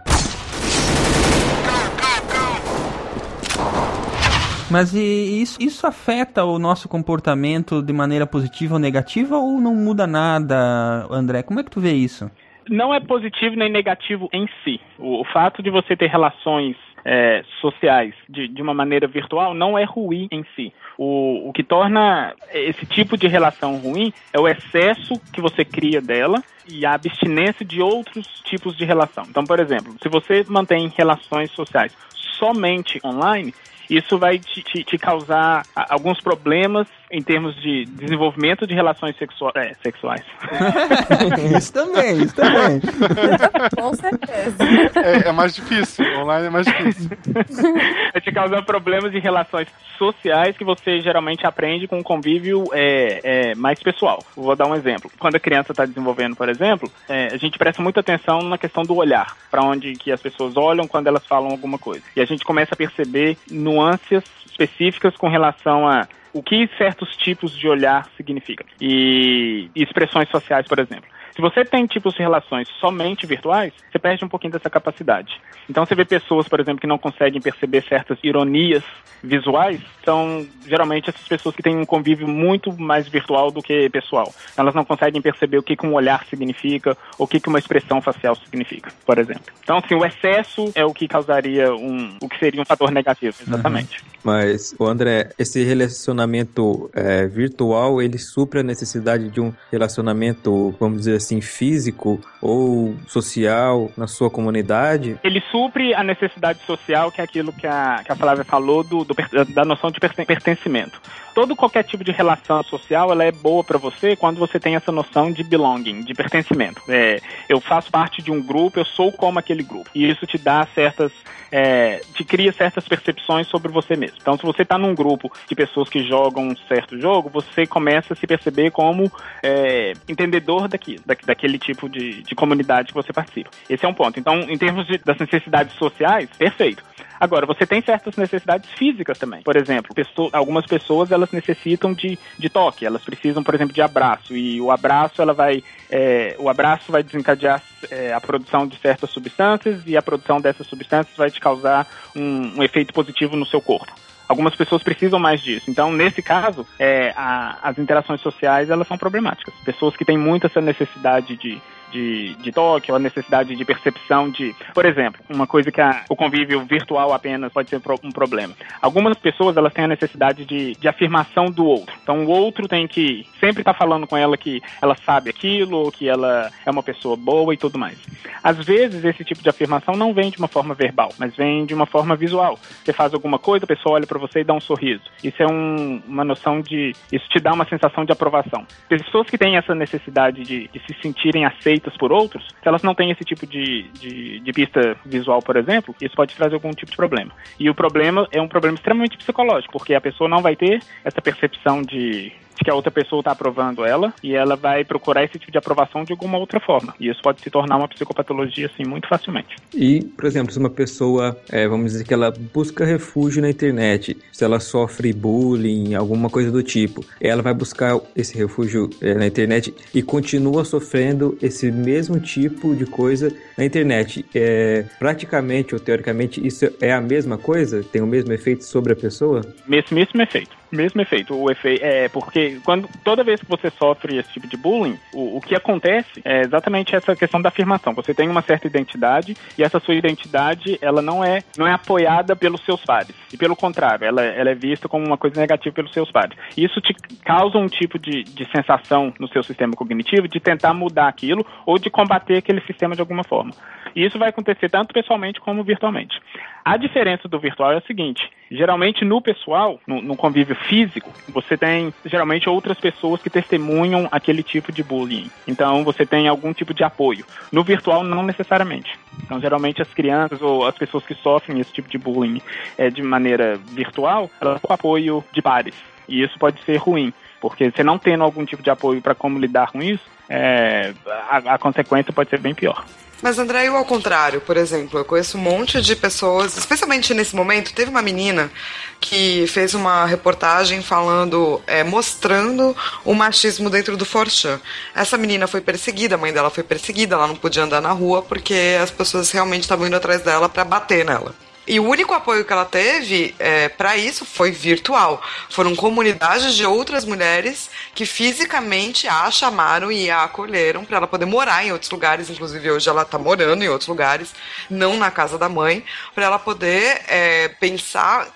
Mas 4.72 4.94
isso, 4.94 5.62
isso 5.62 5.86
afeta 5.86 6.46
o 6.46 6.58
nosso 6.58 6.88
comportamento 6.88 7.82
de 7.82 7.92
maneira 7.92 8.26
positiva 8.26 8.76
ou 8.76 8.80
negativa 8.80 9.38
ou 9.38 9.60
não 9.60 9.76
muda 9.76 10.08
nada, 10.08 11.06
André? 11.12 11.44
Como 11.44 11.60
é 11.60 11.64
que 11.64 11.70
tu 11.70 11.82
vê 11.82 11.92
isso? 11.92 12.32
Não 12.70 12.94
é 12.94 13.02
positivo 13.02 13.58
nem 13.58 13.70
negativo 13.70 14.30
em 14.32 14.48
si. 14.64 14.80
O, 14.98 15.20
o 15.22 15.26
fato 15.26 15.62
de 15.62 15.70
você 15.70 15.94
ter 15.98 16.08
relações 16.08 16.78
é, 17.04 17.44
sociais 17.60 18.14
de, 18.30 18.48
de 18.48 18.62
uma 18.62 18.74
maneira 18.74 19.08
virtual 19.08 19.54
não 19.54 19.78
é 19.78 19.84
ruim 19.84 20.30
em 20.32 20.46
si. 20.56 20.72
O, 20.98 21.50
o 21.50 21.52
que 21.52 21.64
torna 21.64 22.34
esse 22.54 22.86
tipo 22.86 23.18
de 23.18 23.28
relação 23.28 23.76
ruim 23.76 24.14
é 24.32 24.40
o 24.40 24.48
excesso 24.48 25.20
que 25.34 25.42
você 25.42 25.66
cria 25.66 26.02
dela 26.02 26.42
e 26.72 26.86
a 26.86 26.94
abstinência 26.94 27.66
de 27.66 27.82
outros 27.82 28.26
tipos 28.46 28.78
de 28.78 28.86
relação. 28.86 29.26
Então, 29.28 29.44
por 29.44 29.60
exemplo, 29.60 29.94
se 30.02 30.08
você 30.08 30.46
mantém 30.48 30.88
relações 30.96 31.52
sociais 31.52 31.94
somente 32.16 33.02
online, 33.04 33.54
isso 33.92 34.18
vai 34.18 34.40
te, 34.40 34.64
te- 34.64 34.84
te 34.84 34.98
causar 34.98 35.68
alguns 35.76 36.22
problemas 36.22 36.88
em 37.12 37.22
termos 37.22 37.56
de 37.62 37.86
desenvolvimento 37.86 38.66
de 38.66 38.74
relações 38.74 39.16
sexua 39.18 39.52
é, 39.56 39.74
sexuais. 39.84 40.24
isso 41.58 41.74
também, 41.74 42.24
isso 42.24 42.36
também. 42.36 42.80
Com 43.78 43.94
certeza. 43.94 44.58
É, 44.96 45.28
é 45.28 45.32
mais 45.32 45.54
difícil. 45.54 46.06
Online 46.20 46.48
é 46.48 46.50
mais 46.50 46.66
difícil. 46.66 47.10
Vai 48.14 48.22
te 48.22 48.32
causar 48.32 48.64
problemas 48.64 49.12
de 49.12 49.20
relações 49.20 49.68
sociais 49.98 50.58
que 50.58 50.64
você 50.64 51.02
geralmente 51.02 51.46
aprende 51.46 51.88
com 51.88 52.00
um 52.00 52.04
convívio 52.04 52.66
é, 52.72 53.20
é, 53.24 53.56
mais 53.56 53.82
pessoal. 53.82 54.24
Vou 54.36 54.56
dar 54.56 54.68
um 54.68 54.76
exemplo. 54.76 55.12
Quando 55.20 55.36
a 55.36 55.40
criança 55.40 55.74
está 55.74 55.86
desenvolvendo, 55.86 56.36
por 56.36 56.48
exemplo, 56.48 56.90
é, 57.10 57.28
a 57.28 57.38
gente 57.38 57.58
presta 57.58 57.82
muita 57.82 58.00
atenção 58.00 58.42
na 58.42 58.58
questão 58.58 58.84
do 58.84 58.96
olhar, 58.96 59.36
para 59.50 59.64
onde 59.64 59.94
que 59.94 60.12
as 60.12 60.22
pessoas 60.22 60.56
olham 60.56 60.88
quando 60.88 61.08
elas 61.08 61.26
falam 61.28 61.52
alguma 61.52 61.78
coisa. 61.78 62.04
E 62.16 62.22
a 62.22 62.26
gente 62.26 62.46
começa 62.46 62.74
a 62.74 62.78
perceber 62.78 63.38
nuances 63.50 64.24
específicas 64.46 65.16
com 65.16 65.28
relação 65.28 65.88
a 65.88 66.08
o 66.34 66.42
que 66.42 66.70
certos 66.78 67.16
tipos 67.18 67.56
de 67.58 67.68
olhar 67.68 68.08
significam. 68.16 68.66
E, 68.80 69.70
expressões 69.76 70.30
sociais, 70.30 70.68
por 70.68 70.80
exemplo. 70.80 71.10
Se 71.36 71.42
você 71.42 71.64
tem 71.64 71.86
tipos 71.86 72.14
de 72.14 72.20
relações 72.20 72.68
somente 72.80 73.26
virtuais, 73.26 73.74
você 73.92 74.00
perde 74.00 74.24
um 74.26 74.30
pouquinho 74.30 74.54
dessa 74.54 74.70
capacidade. 74.70 75.40
Então 75.70 75.86
você 75.86 75.96
vê 75.96 76.06
pessoas, 76.06 76.48
por 76.48 76.60
exemplo, 76.60 76.82
que 76.82 76.88
não 76.88 76.98
conseguem 76.98 77.42
perceber 77.42 77.84
certas 77.88 78.18
ironias 78.24 78.84
visuais, 79.24 79.80
são 80.04 80.46
geralmente 80.66 81.10
essas 81.10 81.28
pessoas 81.28 81.56
que 81.56 81.62
têm 81.62 81.78
um 81.78 81.86
convívio 81.86 82.28
muito 82.28 82.74
mais 82.74 83.08
virtual 83.08 83.52
do 83.52 83.62
que 83.62 83.90
pessoal. 83.90 84.34
Elas 84.58 84.74
não 84.74 84.84
conseguem 84.84 85.22
perceber 85.22 85.58
o 85.58 85.64
que, 85.64 85.76
que 85.76 85.86
um 85.86 85.94
olhar 85.94 86.26
significa, 86.26 86.98
ou 87.18 87.26
o 87.26 87.28
que, 87.28 87.40
que 87.40 87.48
uma 87.48 87.60
expressão 87.60 88.02
facial 88.02 88.36
significa, 88.36 88.92
por 89.06 89.20
exemplo. 89.20 89.44
Então, 89.64 89.78
assim, 89.78 89.96
o 89.96 90.06
excesso 90.06 90.72
é 90.76 90.84
o 90.84 90.94
que 90.94 91.08
causaria 91.08 91.74
um, 91.74 92.18
o 92.22 92.28
que 92.28 92.38
seria 92.40 92.62
um 92.62 92.66
fator 92.66 92.92
negativo, 92.92 93.36
exatamente. 93.48 94.00
Uhum. 94.00 94.12
Mas, 94.24 94.76
André, 94.80 95.30
esse 95.38 95.64
relacionamento 95.64 96.90
é, 96.94 97.28
virtual, 97.28 98.02
ele 98.02 98.18
supre 98.18 98.60
a 98.60 98.64
necessidade 98.64 99.30
de 99.30 99.40
um 99.40 99.54
relacionamento, 99.72 100.76
vamos 100.80 101.00
dizer 101.00 101.21
assim, 101.24 101.42
físico 101.42 102.20
ou 102.42 102.96
social 103.08 103.92
na 103.96 104.08
sua 104.08 104.30
comunidade? 104.30 105.20
Ele 105.24 105.42
supre 105.52 105.94
a 105.94 106.04
necessidade 106.04 106.60
social, 106.66 107.12
que 107.12 107.22
é 107.22 107.24
aquilo 107.24 107.54
que 107.54 107.68
a, 107.68 108.02
que 108.06 108.12
a 108.12 108.16
Flávia 108.16 108.44
falou, 108.44 108.84
do, 108.84 109.04
do, 109.04 109.16
da 109.54 109.66
noção 109.66 109.92
de 109.92 110.00
pertencimento. 110.00 111.02
Todo 111.34 111.56
qualquer 111.56 111.84
tipo 111.84 112.04
de 112.04 112.12
relação 112.12 112.62
social, 112.64 113.12
ela 113.12 113.24
é 113.24 113.32
boa 113.32 113.64
para 113.64 113.78
você 113.78 114.16
quando 114.16 114.38
você 114.38 114.60
tem 114.60 114.76
essa 114.76 114.92
noção 114.92 115.32
de 115.32 115.44
belonging, 115.44 116.02
de 116.02 116.14
pertencimento. 116.14 116.82
É, 116.90 117.22
eu 117.48 117.62
faço 117.62 117.90
parte 117.90 118.22
de 118.22 118.32
um 118.32 118.42
grupo, 118.42 118.80
eu 118.80 118.86
sou 118.86 119.12
como 119.12 119.40
aquele 119.40 119.64
grupo. 119.64 119.90
E 119.96 120.10
isso 120.10 120.26
te 120.26 120.38
dá 120.38 120.68
certas 120.76 121.12
é, 121.52 122.00
te 122.14 122.24
cria 122.24 122.54
certas 122.54 122.88
percepções 122.88 123.48
sobre 123.48 123.72
você 123.72 123.96
mesmo. 123.96 124.18
Então, 124.22 124.38
se 124.38 124.44
você 124.44 124.62
está 124.62 124.78
num 124.78 124.96
grupo 124.96 125.32
de 125.48 125.54
pessoas 125.54 125.90
que 125.90 126.02
jogam 126.04 126.48
um 126.48 126.56
certo 126.68 126.98
jogo, 126.98 127.30
você 127.30 127.68
começa 127.68 128.14
a 128.14 128.16
se 128.16 128.26
perceber 128.26 128.72
como 128.72 129.12
é, 129.44 129.92
entendedor 130.08 130.68
daquilo, 130.70 131.04
da, 131.12 131.18
daquele 131.26 131.58
tipo 131.58 131.90
de, 131.90 132.22
de 132.24 132.36
comunidade 132.36 132.90
que 132.90 132.94
você 132.94 133.12
participa. 133.12 133.50
Esse 133.70 133.86
é 133.86 133.88
um 133.88 133.94
ponto. 133.94 134.20
Então, 134.20 134.40
em 134.42 134.58
termos 134.58 134.88
de, 134.88 134.98
das 135.00 135.18
necessidades 135.18 135.76
sociais, 135.76 136.30
perfeito. 136.38 136.84
Agora, 137.20 137.46
você 137.46 137.68
tem 137.68 137.82
certas 137.84 138.16
necessidades 138.16 138.72
físicas 138.72 139.20
também. 139.20 139.44
Por 139.44 139.56
exemplo, 139.56 139.94
pessoa, 139.94 140.30
algumas 140.34 140.66
pessoas 140.66 141.12
elas 141.12 141.32
necessitam 141.32 141.94
de, 141.94 142.18
de 142.38 142.50
toque, 142.50 142.84
elas 142.84 143.04
precisam, 143.04 143.44
por 143.44 143.54
exemplo, 143.54 143.74
de 143.74 143.82
abraço. 143.82 144.36
E 144.36 144.60
o 144.60 144.72
abraço 144.72 145.22
ela 145.22 145.34
vai 145.34 145.64
é, 145.90 146.36
o 146.40 146.50
abraço 146.50 146.92
vai 146.92 147.04
desencadear 147.04 147.62
é, 147.92 148.12
a 148.12 148.20
produção 148.20 148.66
de 148.66 148.76
certas 148.80 149.12
substâncias 149.12 149.84
e 149.86 149.96
a 149.96 150.02
produção 150.02 150.42
dessas 150.42 150.66
substâncias 150.66 151.16
vai 151.16 151.30
te 151.30 151.40
causar 151.40 151.88
um, 152.16 152.58
um 152.58 152.64
efeito 152.64 152.92
positivo 152.92 153.36
no 153.36 153.46
seu 153.46 153.62
corpo. 153.62 153.94
Algumas 154.32 154.56
pessoas 154.56 154.82
precisam 154.82 155.20
mais 155.20 155.42
disso. 155.42 155.70
Então, 155.70 155.92
nesse 155.92 156.22
caso, 156.22 156.66
é, 156.80 157.14
a, 157.18 157.58
as 157.62 157.78
interações 157.78 158.22
sociais 158.22 158.70
elas 158.70 158.88
são 158.88 158.98
problemáticas. 158.98 159.54
Pessoas 159.66 159.98
que 159.98 160.06
têm 160.06 160.18
muito 160.18 160.48
essa 160.48 160.62
necessidade 160.62 161.36
de 161.36 161.62
de, 161.92 162.36
de 162.36 162.52
ou 162.58 162.96
a 162.96 163.00
necessidade 163.00 163.56
de 163.56 163.66
percepção 163.66 164.30
de. 164.30 164.56
Por 164.74 164.86
exemplo, 164.86 165.22
uma 165.30 165.48
coisa 165.48 165.72
que 165.72 165.82
a, 165.82 166.04
o 166.10 166.16
convívio 166.16 166.62
virtual 166.66 167.14
apenas 167.14 167.52
pode 167.52 167.70
ser 167.70 167.82
um 168.04 168.12
problema. 168.12 168.54
Algumas 168.82 169.18
pessoas 169.18 169.58
elas 169.58 169.74
têm 169.74 169.86
a 169.86 169.88
necessidade 169.88 170.46
de, 170.46 170.74
de 170.74 170.88
afirmação 170.88 171.46
do 171.46 171.66
outro. 171.66 171.94
Então 172.02 172.26
o 172.26 172.30
outro 172.30 172.68
tem 172.68 172.88
que 172.88 173.26
sempre 173.40 173.62
estar 173.62 173.74
tá 173.74 173.80
falando 173.80 174.08
com 174.08 174.18
ela 174.18 174.38
que 174.38 174.62
ela 174.82 174.96
sabe 174.96 175.30
aquilo, 175.30 175.92
que 175.92 176.08
ela 176.08 176.50
é 176.66 176.72
uma 176.72 176.84
pessoa 176.84 177.16
boa 177.16 177.54
e 177.54 177.58
tudo 177.58 177.78
mais. 177.78 177.98
Às 178.44 178.58
vezes 178.66 179.04
esse 179.04 179.24
tipo 179.24 179.42
de 179.42 179.50
afirmação 179.50 179.96
não 179.96 180.14
vem 180.14 180.32
de 180.32 180.38
uma 180.38 180.48
forma 180.48 180.74
verbal, 180.74 181.10
mas 181.18 181.36
vem 181.36 181.66
de 181.66 181.74
uma 181.74 181.86
forma 181.86 182.16
visual. 182.16 182.58
Você 182.84 182.94
faz 182.94 183.14
alguma 183.14 183.38
coisa, 183.38 183.66
a 183.66 183.68
pessoa 183.68 183.96
olha 183.96 184.08
para 184.08 184.20
você 184.20 184.40
e 184.40 184.44
dá 184.44 184.54
um 184.54 184.60
sorriso. 184.60 185.04
Isso 185.24 185.42
é 185.42 185.48
um, 185.48 186.02
uma 186.08 186.24
noção 186.24 186.62
de. 186.62 186.94
Isso 187.12 187.28
te 187.30 187.40
dá 187.40 187.54
uma 187.54 187.66
sensação 187.66 188.06
de 188.06 188.12
aprovação. 188.12 188.66
Pessoas 188.88 189.30
que 189.30 189.38
têm 189.38 189.58
essa 189.58 189.76
necessidade 189.76 190.44
de, 190.44 190.68
de 190.68 190.80
se 190.80 191.02
sentirem 191.02 191.46
aceitas 191.46 191.81
feitas 191.82 191.98
por 191.98 192.12
outros, 192.12 192.48
se 192.48 192.68
elas 192.68 192.84
não 192.84 192.94
têm 192.94 193.12
esse 193.12 193.24
tipo 193.26 193.46
de, 193.46 193.84
de, 193.94 194.40
de, 194.40 194.54
pista 194.54 194.96
visual, 195.06 195.42
por 195.42 195.58
exemplo, 195.58 195.96
isso 196.00 196.16
pode 196.16 196.36
trazer 196.36 196.54
algum 196.54 196.72
tipo 196.72 196.92
de 196.92 196.98
problema. 196.98 197.32
E 197.60 197.70
o 197.70 197.76
problema 197.76 198.28
é 198.32 198.42
um 198.42 198.48
problema 198.48 198.76
extremamente 198.76 199.18
psicológico, 199.18 199.74
porque 199.74 199.94
a 199.94 200.02
pessoa 200.02 200.30
não 200.30 200.42
vai 200.42 200.56
ter 200.56 200.82
essa 201.04 201.22
percepção 201.22 201.82
de 201.82 202.32
que 202.64 202.70
a 202.70 202.76
outra 202.76 202.92
pessoa 202.92 203.22
está 203.22 203.32
aprovando 203.32 203.86
ela 203.86 204.14
e 204.24 204.36
ela 204.36 204.56
vai 204.56 204.84
procurar 204.84 205.24
esse 205.24 205.38
tipo 205.40 205.52
de 205.52 205.58
aprovação 205.58 206.04
de 206.04 206.12
alguma 206.12 206.38
outra 206.38 206.60
forma. 206.60 206.94
E 207.00 207.10
isso 207.10 207.22
pode 207.22 207.42
se 207.42 207.50
tornar 207.50 207.78
uma 207.78 207.88
psicopatologia 207.88 208.68
assim 208.68 208.88
muito 208.88 209.08
facilmente. 209.08 209.56
E, 209.74 210.04
por 210.04 210.26
exemplo, 210.26 210.52
se 210.52 210.60
uma 210.60 210.70
pessoa, 210.70 211.38
é, 211.50 211.68
vamos 211.68 211.92
dizer 211.92 212.04
que 212.04 212.14
ela 212.14 212.32
busca 212.54 212.86
refúgio 212.86 213.42
na 213.42 213.50
internet, 213.50 214.18
se 214.32 214.44
ela 214.44 214.60
sofre 214.60 215.12
bullying, 215.14 215.96
alguma 215.96 216.30
coisa 216.30 216.52
do 216.52 216.62
tipo, 216.62 217.04
ela 217.20 217.42
vai 217.42 217.54
buscar 217.54 218.00
esse 218.16 218.38
refúgio 218.38 218.90
é, 219.02 219.14
na 219.14 219.26
internet 219.26 219.74
e 219.94 220.02
continua 220.02 220.64
sofrendo 220.64 221.38
esse 221.42 221.72
mesmo 221.72 222.20
tipo 222.20 222.76
de 222.76 222.86
coisa 222.86 223.34
na 223.58 223.66
internet. 223.66 224.26
É, 224.34 224.86
praticamente 225.00 225.74
ou 225.74 225.80
teoricamente 225.80 226.46
isso 226.46 226.72
é 226.80 226.92
a 226.92 227.02
mesma 227.02 227.38
coisa? 227.38 227.84
Tem 227.84 228.02
o 228.02 228.08
mesmo 228.08 228.32
efeito 228.34 228.64
sobre 228.64 228.94
a 228.94 228.96
pessoa? 228.96 229.42
Mesmo, 229.68 229.96
mesmo 229.96 230.22
efeito 230.22 230.61
mesmo 230.72 231.02
efeito. 231.02 231.36
O 231.36 231.52
efeito 231.52 231.84
é 231.84 232.10
porque 232.10 232.60
quando 232.64 232.90
toda 233.04 233.24
vez 233.24 233.42
que 233.42 233.50
você 233.50 233.70
sofre 233.72 234.18
esse 234.18 234.32
tipo 234.34 234.48
de 234.48 234.58
bullying, 234.58 234.98
o, 235.14 235.38
o 235.38 235.42
que 235.42 235.56
acontece 235.56 236.22
é 236.24 236.42
exatamente 236.42 236.96
essa 236.96 237.16
questão 237.16 237.42
da 237.42 237.50
afirmação. 237.50 237.94
Você 237.94 238.14
tem 238.14 238.30
uma 238.30 238.42
certa 238.42 238.68
identidade 238.68 239.36
e 239.58 239.64
essa 239.64 239.80
sua 239.80 239.96
identidade 239.96 240.78
ela 240.82 241.02
não 241.02 241.24
é 241.24 241.40
não 241.58 241.68
é 241.68 241.74
apoiada 241.74 242.36
pelos 242.36 242.64
seus 242.66 242.84
pares 242.84 243.16
e 243.32 243.38
pelo 243.38 243.56
contrário, 243.56 244.06
ela, 244.06 244.22
ela 244.22 244.50
é 244.50 244.56
vista 244.56 244.88
como 244.88 245.06
uma 245.06 245.18
coisa 245.18 245.40
negativa 245.40 245.74
pelos 245.74 245.94
seus 245.94 246.12
pares. 246.12 246.38
Isso 246.56 246.82
te 246.82 246.94
causa 247.24 247.58
um 247.58 247.68
tipo 247.68 247.98
de, 247.98 248.24
de 248.24 248.46
sensação 248.52 249.14
no 249.20 249.28
seu 249.28 249.44
sistema 249.44 249.74
cognitivo 249.74 250.28
de 250.28 250.40
tentar 250.40 250.74
mudar 250.74 251.08
aquilo 251.08 251.46
ou 251.66 251.78
de 251.78 251.90
combater 251.90 252.38
aquele 252.38 252.62
sistema 252.62 252.96
de 252.96 253.02
alguma 253.02 253.24
forma. 253.24 253.52
E 253.96 254.06
isso 254.06 254.18
vai 254.18 254.30
acontecer 254.30 254.70
tanto 254.70 254.94
pessoalmente 254.94 255.40
como 255.40 255.64
virtualmente. 255.64 256.20
A 256.64 256.78
diferença 256.78 257.28
do 257.28 257.40
virtual 257.40 257.72
é 257.72 257.78
a 257.78 257.82
seguinte: 257.82 258.30
geralmente 258.50 259.04
no 259.04 259.22
pessoal, 259.22 259.80
no, 259.88 260.02
no, 260.02 260.16
convívio 260.16 260.56
físico, 260.56 261.12
você 261.30 261.58
tem 261.58 261.94
geralmente 262.06 262.50
outras 262.50 262.80
pessoas 262.80 263.22
que 263.22 263.30
testemunham 263.30 264.08
aquele 264.12 264.44
tipo 264.44 264.72
de 264.72 264.84
bullying. 264.84 265.30
Então 265.48 265.84
você 265.84 266.06
tem 266.06 266.28
algum 266.28 266.54
tipo 266.54 266.74
de 266.74 266.84
apoio. 266.84 267.26
No 267.52 267.64
virtual, 267.64 268.04
não 268.04 268.24
necessariamente. 268.24 268.98
Então, 269.24 269.40
geralmente 269.40 269.82
as 269.82 269.94
crianças 269.94 270.42
ou 270.42 270.66
as 270.66 270.76
pessoas 270.76 271.06
que 271.06 271.16
sofrem 271.16 271.60
esse 271.60 271.72
tipo 271.74 271.90
de 271.90 271.98
bullying 271.98 272.42
é, 272.78 272.90
de 272.90 273.02
maneira 273.02 273.56
virtual, 273.56 274.30
elas 274.40 274.62
têm 274.62 274.74
apoio 274.74 275.24
de 275.32 275.42
pares. 275.42 275.76
E 276.08 276.22
isso 276.22 276.38
pode 276.38 276.62
ser 276.64 276.78
ruim, 276.78 277.14
porque 277.40 277.72
você 277.72 277.84
não 277.84 277.98
tendo 277.98 278.24
algum 278.24 278.46
tipo 278.46 278.62
de 278.62 278.70
apoio 278.70 279.02
para 279.02 279.16
como 279.16 279.40
lidar 279.40 279.72
com 279.72 279.82
isso, 279.82 280.04
é, 280.30 280.94
a, 281.30 281.56
a 281.56 281.58
consequência 281.58 282.14
pode 282.14 282.30
ser 282.30 282.40
bem 282.40 282.54
pior. 282.54 282.86
Mas, 283.22 283.38
André, 283.38 283.68
eu 283.68 283.78
ao 283.78 283.86
contrário, 283.86 284.42
por 284.42 284.58
exemplo, 284.58 285.00
eu 285.00 285.06
conheço 285.06 285.38
um 285.38 285.42
monte 285.42 285.80
de 285.80 285.96
pessoas, 285.96 286.58
especialmente 286.58 287.14
nesse 287.14 287.36
momento, 287.36 287.74
teve 287.74 287.92
uma 287.92 288.02
menina 288.02 288.52
que 289.00 289.46
fez 289.48 289.74
uma 289.76 290.06
reportagem 290.06 290.82
falando, 290.82 291.62
é, 291.68 291.84
mostrando 291.84 292.76
o 293.06 293.14
machismo 293.14 293.70
dentro 293.70 293.96
do 293.96 294.06
Forchan. 294.06 294.60
Essa 294.96 295.18
menina 295.18 295.46
foi 295.48 295.62
perseguida, 295.62 296.16
a 296.16 296.18
mãe 296.18 296.34
dela 296.34 296.50
foi 296.50 296.64
perseguida, 296.64 297.16
ela 297.16 297.28
não 297.28 297.36
podia 297.36 297.64
andar 297.64 297.82
na 297.82 297.92
rua 297.92 298.24
porque 298.24 298.78
as 298.82 298.90
pessoas 298.90 299.30
realmente 299.32 299.64
estavam 299.64 299.86
indo 299.86 299.96
atrás 299.96 300.22
dela 300.22 300.50
para 300.50 300.66
bater 300.66 301.06
nela. 301.06 301.36
E 301.72 301.80
o 301.80 301.86
único 301.86 302.14
apoio 302.14 302.44
que 302.44 302.52
ela 302.52 302.66
teve 302.66 303.34
é, 303.40 303.70
para 303.70 303.96
isso 303.96 304.26
foi 304.26 304.52
virtual. 304.52 305.24
Foram 305.50 305.74
comunidades 305.74 306.54
de 306.54 306.66
outras 306.66 307.06
mulheres 307.06 307.70
que 307.96 308.06
fisicamente 308.06 309.08
a 309.08 309.32
chamaram 309.32 309.90
e 309.90 310.12
a 310.12 310.24
acolheram 310.24 310.84
para 310.84 310.98
ela 310.98 311.08
poder 311.08 311.26
morar 311.26 311.66
em 311.66 311.72
outros 311.72 311.90
lugares. 311.90 312.30
Inclusive, 312.30 312.72
hoje 312.72 312.90
ela 312.90 313.04
está 313.04 313.18
morando 313.18 313.64
em 313.64 313.70
outros 313.70 313.88
lugares, 313.88 314.34
não 314.70 314.98
na 314.98 315.10
casa 315.10 315.38
da 315.38 315.48
mãe, 315.48 315.82
para 316.14 316.26
ela 316.26 316.38
poder 316.38 317.04
é, 317.08 317.48
pensar, 317.48 318.28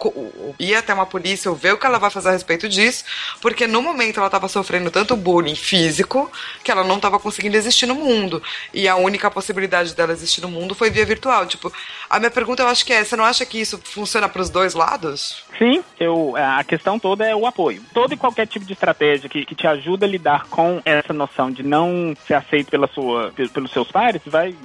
ir 0.57 0.73
até 0.73 0.93
uma 0.93 1.05
polícia 1.05 1.51
ou 1.51 1.57
ver 1.57 1.73
o 1.73 1.77
que 1.77 1.85
ela 1.85 1.99
vai 1.99 2.09
fazer 2.09 2.29
a 2.29 2.31
respeito 2.31 2.69
disso, 2.69 3.03
porque 3.41 3.67
no 3.67 3.81
momento 3.81 4.17
ela 4.17 4.27
estava 4.27 4.47
sofrendo 4.47 4.89
tanto 4.89 5.13
bullying 5.17 5.55
físico 5.55 6.31
que 6.63 6.71
ela 6.71 6.85
não 6.85 6.95
estava 6.95 7.19
conseguindo 7.19 7.57
existir 7.57 7.85
no 7.85 7.95
mundo. 7.95 8.41
E 8.73 8.87
a 8.87 8.95
única 8.95 9.29
possibilidade 9.29 9.93
dela 9.93 10.13
existir 10.13 10.39
no 10.39 10.47
mundo 10.47 10.73
foi 10.73 10.89
via 10.89 11.05
virtual. 11.05 11.45
Tipo, 11.45 11.69
a 12.09 12.17
minha 12.17 12.31
pergunta 12.31 12.63
eu 12.63 12.67
acho 12.69 12.85
que 12.85 12.93
é: 12.93 13.03
você 13.03 13.17
não 13.17 13.24
não 13.25 13.29
acha 13.31 13.45
que 13.45 13.59
isso 13.59 13.79
funciona 13.83 14.29
para 14.29 14.41
os 14.41 14.51
dois 14.51 14.75
lados? 14.75 15.43
Sim, 15.57 15.83
eu, 15.99 16.35
a 16.35 16.63
questão 16.63 16.99
toda 16.99 17.25
é 17.25 17.35
o 17.35 17.45
apoio. 17.45 17.81
Todo 17.93 18.13
e 18.13 18.17
qualquer 18.17 18.45
tipo 18.45 18.65
de 18.65 18.73
estratégia 18.73 19.29
que, 19.29 19.45
que 19.45 19.55
te 19.55 19.65
ajuda 19.65 20.05
a 20.05 20.09
lidar 20.09 20.45
com 20.49 20.81
essa 20.83 21.13
noção 21.13 21.49
de 21.49 21.63
não 21.63 22.13
ser 22.27 22.33
aceito 22.33 22.69
pela 22.69 22.87
sua, 22.87 23.31
pelos 23.53 23.71
seus 23.71 23.89
pares 23.89 24.21
vai, 24.25 24.55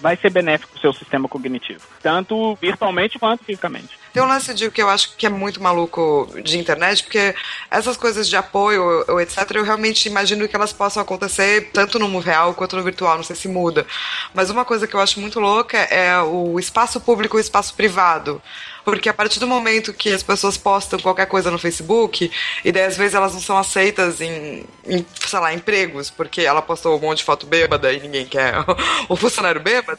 vai 0.00 0.16
ser 0.16 0.30
benéfico 0.30 0.72
para 0.72 0.78
o 0.78 0.80
seu 0.80 0.92
sistema 0.92 1.28
cognitivo, 1.28 1.82
tanto 2.00 2.54
virtualmente 2.60 3.18
quanto 3.18 3.44
fisicamente. 3.44 3.98
Tem 4.12 4.22
um 4.22 4.26
lance 4.26 4.54
de 4.54 4.70
que 4.70 4.80
eu 4.80 4.88
acho 4.88 5.16
que 5.16 5.26
é 5.26 5.28
muito 5.28 5.62
maluco 5.62 6.28
de 6.42 6.58
internet, 6.58 7.02
porque 7.02 7.34
essas 7.70 7.96
coisas 7.96 8.28
de 8.28 8.36
apoio, 8.36 9.04
ou 9.08 9.20
etc., 9.20 9.50
eu 9.56 9.64
realmente 9.64 10.08
imagino 10.08 10.48
que 10.48 10.56
elas 10.56 10.72
possam 10.72 11.02
acontecer 11.02 11.70
tanto 11.72 11.98
no 11.98 12.08
mundo 12.08 12.24
real 12.24 12.54
quanto 12.54 12.76
no 12.76 12.82
virtual, 12.82 13.16
não 13.16 13.24
sei 13.24 13.36
se 13.36 13.48
muda. 13.48 13.86
Mas 14.32 14.48
uma 14.48 14.64
coisa 14.64 14.86
que 14.86 14.94
eu 14.94 15.00
acho 15.00 15.20
muito 15.20 15.40
louca 15.40 15.76
é 15.76 16.18
o 16.20 16.58
espaço 16.58 17.00
público 17.00 17.36
e 17.36 17.40
o 17.40 17.42
espaço 17.42 17.74
privado. 17.74 18.40
Porque 18.86 19.08
a 19.08 19.14
partir 19.14 19.40
do 19.40 19.48
momento 19.48 19.92
que 19.92 20.10
as 20.10 20.22
pessoas 20.22 20.56
postam 20.56 21.00
qualquer 21.00 21.26
coisa 21.26 21.50
no 21.50 21.58
Facebook, 21.58 22.30
e 22.64 22.70
daí 22.70 22.84
às 22.84 22.96
vezes 22.96 23.16
elas 23.16 23.34
não 23.34 23.40
são 23.40 23.58
aceitas 23.58 24.20
em, 24.20 24.64
em 24.86 25.04
sei 25.26 25.40
lá, 25.40 25.52
empregos, 25.52 26.08
porque 26.08 26.42
ela 26.42 26.62
postou 26.62 26.96
um 26.96 27.00
monte 27.00 27.18
de 27.18 27.24
foto 27.24 27.46
bêbada 27.46 27.92
e 27.92 27.98
ninguém 27.98 28.24
quer 28.24 28.54
o 29.10 29.16
funcionário 29.16 29.60
bêbado, 29.60 29.98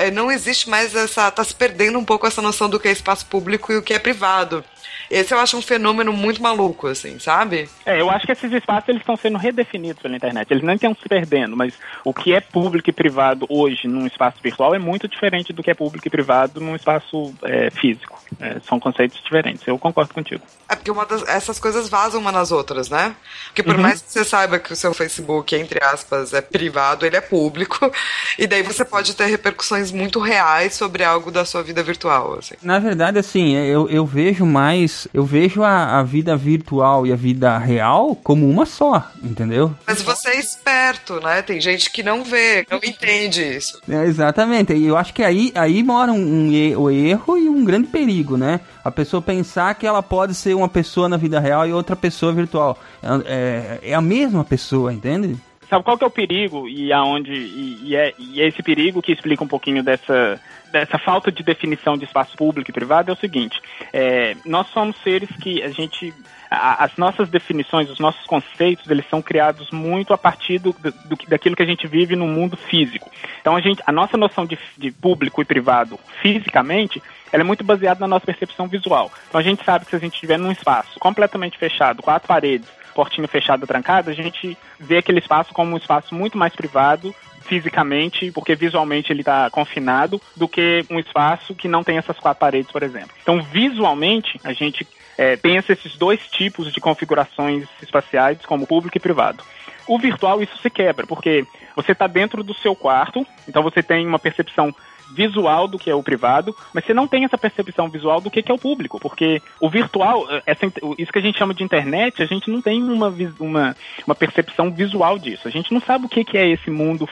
é, 0.00 0.10
não 0.10 0.32
existe 0.32 0.68
mais 0.68 0.96
essa. 0.96 1.30
tá 1.30 1.44
se 1.44 1.54
perdendo 1.54 1.96
um 1.96 2.04
pouco 2.04 2.26
essa 2.26 2.42
noção 2.42 2.68
do 2.68 2.80
que 2.80 2.88
é 2.88 2.90
espaço 2.90 3.24
público 3.26 3.72
e 3.72 3.76
o 3.76 3.82
que 3.82 3.94
é 3.94 4.00
privado. 4.00 4.64
Esse 5.10 5.34
eu 5.34 5.38
acho 5.38 5.56
um 5.56 5.62
fenômeno 5.62 6.12
muito 6.12 6.42
maluco, 6.42 6.86
assim, 6.86 7.18
sabe? 7.18 7.68
É, 7.84 8.00
eu 8.00 8.10
acho 8.10 8.26
que 8.26 8.32
esses 8.32 8.52
espaços 8.52 8.88
eles 8.88 9.02
estão 9.02 9.16
sendo 9.16 9.38
redefinidos 9.38 10.02
pela 10.02 10.16
internet. 10.16 10.50
Eles 10.50 10.62
não 10.62 10.74
estão 10.74 10.94
se 10.94 11.08
perdendo, 11.08 11.56
mas 11.56 11.74
o 12.04 12.12
que 12.12 12.34
é 12.34 12.40
público 12.40 12.90
e 12.90 12.92
privado 12.92 13.46
hoje 13.48 13.86
num 13.86 14.06
espaço 14.06 14.38
virtual 14.42 14.74
é 14.74 14.78
muito 14.78 15.06
diferente 15.08 15.52
do 15.52 15.62
que 15.62 15.70
é 15.70 15.74
público 15.74 16.06
e 16.06 16.10
privado 16.10 16.60
num 16.60 16.74
espaço 16.74 17.34
é, 17.42 17.70
físico. 17.70 18.22
É, 18.40 18.58
são 18.60 18.80
conceitos 18.80 19.22
diferentes. 19.22 19.66
Eu 19.66 19.78
concordo 19.78 20.12
contigo. 20.12 20.42
É 20.68 20.74
porque 20.74 20.92
das, 21.06 21.28
essas 21.28 21.58
coisas 21.58 21.88
vazam 21.88 22.20
uma 22.20 22.32
nas 22.32 22.50
outras, 22.50 22.88
né? 22.88 23.14
Porque 23.46 23.62
por 23.62 23.76
uhum. 23.76 23.82
mais 23.82 24.02
que 24.02 24.10
você 24.10 24.24
saiba 24.24 24.58
que 24.58 24.72
o 24.72 24.76
seu 24.76 24.92
Facebook, 24.92 25.54
entre 25.54 25.82
aspas, 25.82 26.32
é 26.32 26.40
privado, 26.40 27.06
ele 27.06 27.16
é 27.16 27.20
público. 27.20 27.78
E 28.36 28.48
daí 28.48 28.62
você 28.62 28.84
pode 28.84 29.14
ter 29.14 29.26
repercussões 29.26 29.92
muito 29.92 30.18
reais 30.18 30.74
sobre 30.74 31.04
algo 31.04 31.30
da 31.30 31.44
sua 31.44 31.62
vida 31.62 31.82
virtual. 31.84 32.36
Assim. 32.38 32.54
Na 32.62 32.80
verdade, 32.80 33.18
assim, 33.18 33.54
eu, 33.54 33.88
eu 33.88 34.04
vejo 34.04 34.44
mais. 34.44 34.73
Eu 35.12 35.24
vejo 35.24 35.62
a, 35.62 35.98
a 35.98 36.02
vida 36.02 36.36
virtual 36.36 37.06
e 37.06 37.12
a 37.12 37.16
vida 37.16 37.56
real 37.58 38.16
como 38.16 38.48
uma 38.48 38.66
só, 38.66 39.10
entendeu? 39.22 39.74
Mas 39.86 40.02
você 40.02 40.30
é 40.30 40.38
esperto, 40.38 41.20
né? 41.20 41.42
Tem 41.42 41.60
gente 41.60 41.90
que 41.90 42.02
não 42.02 42.24
vê, 42.24 42.66
não 42.70 42.78
entende 42.78 43.42
isso. 43.42 43.80
É, 43.88 44.04
exatamente. 44.04 44.72
E 44.72 44.86
eu 44.86 44.96
acho 44.96 45.12
que 45.14 45.22
aí, 45.22 45.52
aí 45.54 45.82
mora 45.82 46.12
um, 46.12 46.16
um, 46.16 46.82
um 46.82 46.90
erro 46.90 47.38
e 47.38 47.48
um 47.48 47.64
grande 47.64 47.88
perigo, 47.88 48.36
né? 48.36 48.60
A 48.84 48.90
pessoa 48.90 49.22
pensar 49.22 49.74
que 49.74 49.86
ela 49.86 50.02
pode 50.02 50.34
ser 50.34 50.54
uma 50.54 50.68
pessoa 50.68 51.08
na 51.08 51.16
vida 51.16 51.40
real 51.40 51.66
e 51.66 51.72
outra 51.72 51.96
pessoa 51.96 52.32
virtual. 52.32 52.78
É, 53.02 53.80
é, 53.84 53.90
é 53.90 53.94
a 53.94 54.00
mesma 54.00 54.44
pessoa, 54.44 54.92
entende? 54.92 55.36
Sabe 55.68 55.84
qual 55.84 55.96
que 55.96 56.04
é 56.04 56.06
o 56.06 56.10
perigo 56.10 56.68
e 56.68 56.92
aonde 56.92 57.32
e, 57.32 57.80
e, 57.84 57.96
é, 57.96 58.12
e 58.18 58.40
é 58.40 58.48
esse 58.48 58.62
perigo 58.62 59.02
que 59.02 59.12
explica 59.12 59.42
um 59.42 59.48
pouquinho 59.48 59.82
dessa 59.82 60.40
dessa 60.74 60.98
falta 60.98 61.30
de 61.30 61.44
definição 61.44 61.96
de 61.96 62.04
espaço 62.04 62.36
público 62.36 62.68
e 62.68 62.74
privado 62.74 63.08
é 63.08 63.14
o 63.14 63.16
seguinte: 63.16 63.62
é, 63.92 64.36
nós 64.44 64.66
somos 64.68 64.96
seres 65.04 65.30
que 65.36 65.62
a 65.62 65.68
gente 65.68 66.12
as 66.50 66.96
nossas 66.96 67.28
definições, 67.28 67.90
os 67.90 67.98
nossos 67.98 68.24
conceitos, 68.26 68.88
eles 68.88 69.04
são 69.08 69.20
criados 69.20 69.72
muito 69.72 70.12
a 70.12 70.18
partir 70.18 70.60
do, 70.60 70.72
do, 70.72 71.16
daquilo 71.26 71.56
que 71.56 71.62
a 71.62 71.66
gente 71.66 71.88
vive 71.88 72.14
no 72.14 72.28
mundo 72.28 72.56
físico. 72.56 73.10
Então 73.40 73.56
a 73.56 73.60
gente, 73.60 73.82
a 73.84 73.90
nossa 73.90 74.16
noção 74.16 74.46
de, 74.46 74.56
de 74.78 74.92
público 74.92 75.42
e 75.42 75.44
privado 75.44 75.98
fisicamente, 76.22 77.02
ela 77.32 77.42
é 77.42 77.44
muito 77.44 77.64
baseada 77.64 77.98
na 78.00 78.06
nossa 78.06 78.26
percepção 78.26 78.68
visual. 78.68 79.10
Então 79.28 79.40
a 79.40 79.44
gente 79.44 79.64
sabe 79.64 79.84
que 79.84 79.90
se 79.90 79.96
a 79.96 80.00
gente 80.00 80.14
estiver 80.14 80.38
num 80.38 80.52
espaço 80.52 81.00
completamente 81.00 81.58
fechado, 81.58 82.02
quatro 82.02 82.28
paredes, 82.28 82.68
portinho 82.94 83.26
fechado, 83.26 83.66
trancado, 83.66 84.10
a 84.10 84.14
gente 84.14 84.56
vê 84.78 84.98
aquele 84.98 85.18
espaço 85.18 85.52
como 85.52 85.74
um 85.74 85.76
espaço 85.76 86.14
muito 86.14 86.38
mais 86.38 86.54
privado 86.54 87.12
fisicamente, 87.44 88.30
porque 88.32 88.54
visualmente 88.54 89.12
ele 89.12 89.20
está 89.20 89.50
confinado, 89.50 90.20
do 90.36 90.48
que 90.48 90.84
um 90.90 90.98
espaço 90.98 91.54
que 91.54 91.68
não 91.68 91.84
tem 91.84 91.98
essas 91.98 92.18
quatro 92.18 92.40
paredes, 92.40 92.70
por 92.70 92.82
exemplo. 92.82 93.10
Então, 93.22 93.42
visualmente, 93.42 94.40
a 94.42 94.52
gente 94.52 94.86
é, 95.16 95.36
pensa 95.36 95.72
esses 95.72 95.96
dois 95.96 96.20
tipos 96.28 96.72
de 96.72 96.80
configurações 96.80 97.66
espaciais, 97.82 98.44
como 98.46 98.66
público 98.66 98.96
e 98.96 99.00
privado. 99.00 99.44
O 99.86 99.98
virtual, 99.98 100.42
isso 100.42 100.56
se 100.58 100.70
quebra, 100.70 101.06
porque 101.06 101.46
você 101.76 101.92
está 101.92 102.06
dentro 102.06 102.42
do 102.42 102.54
seu 102.54 102.74
quarto, 102.74 103.26
então 103.46 103.62
você 103.62 103.82
tem 103.82 104.06
uma 104.06 104.18
percepção 104.18 104.74
visual 105.14 105.68
do 105.68 105.78
que 105.78 105.90
é 105.90 105.94
o 105.94 106.02
privado, 106.02 106.54
mas 106.72 106.84
você 106.84 106.94
não 106.94 107.06
tem 107.06 107.24
essa 107.24 107.38
percepção 107.38 107.88
visual 107.88 108.20
do 108.20 108.30
que 108.30 108.50
é 108.50 108.54
o 108.54 108.58
público, 108.58 108.98
porque 108.98 109.40
o 109.60 109.68
virtual, 109.68 110.26
eh, 110.30 110.42
essa, 110.46 110.66
isso 110.98 111.12
que 111.12 111.18
a 111.18 111.22
gente 111.22 111.38
chama 111.38 111.54
de 111.54 111.62
internet, 111.62 112.22
a 112.22 112.26
gente 112.26 112.50
não 112.50 112.60
tem 112.60 112.82
uma, 112.82 113.14
uma, 113.38 113.76
uma 114.06 114.14
percepção 114.14 114.70
visual 114.70 115.18
disso. 115.18 115.46
A 115.46 115.50
gente 115.50 115.72
não 115.72 115.80
sabe 115.80 116.06
o 116.06 116.08
que 116.08 116.36
é 116.36 116.48
esse 116.48 116.70
mundo 116.70 117.08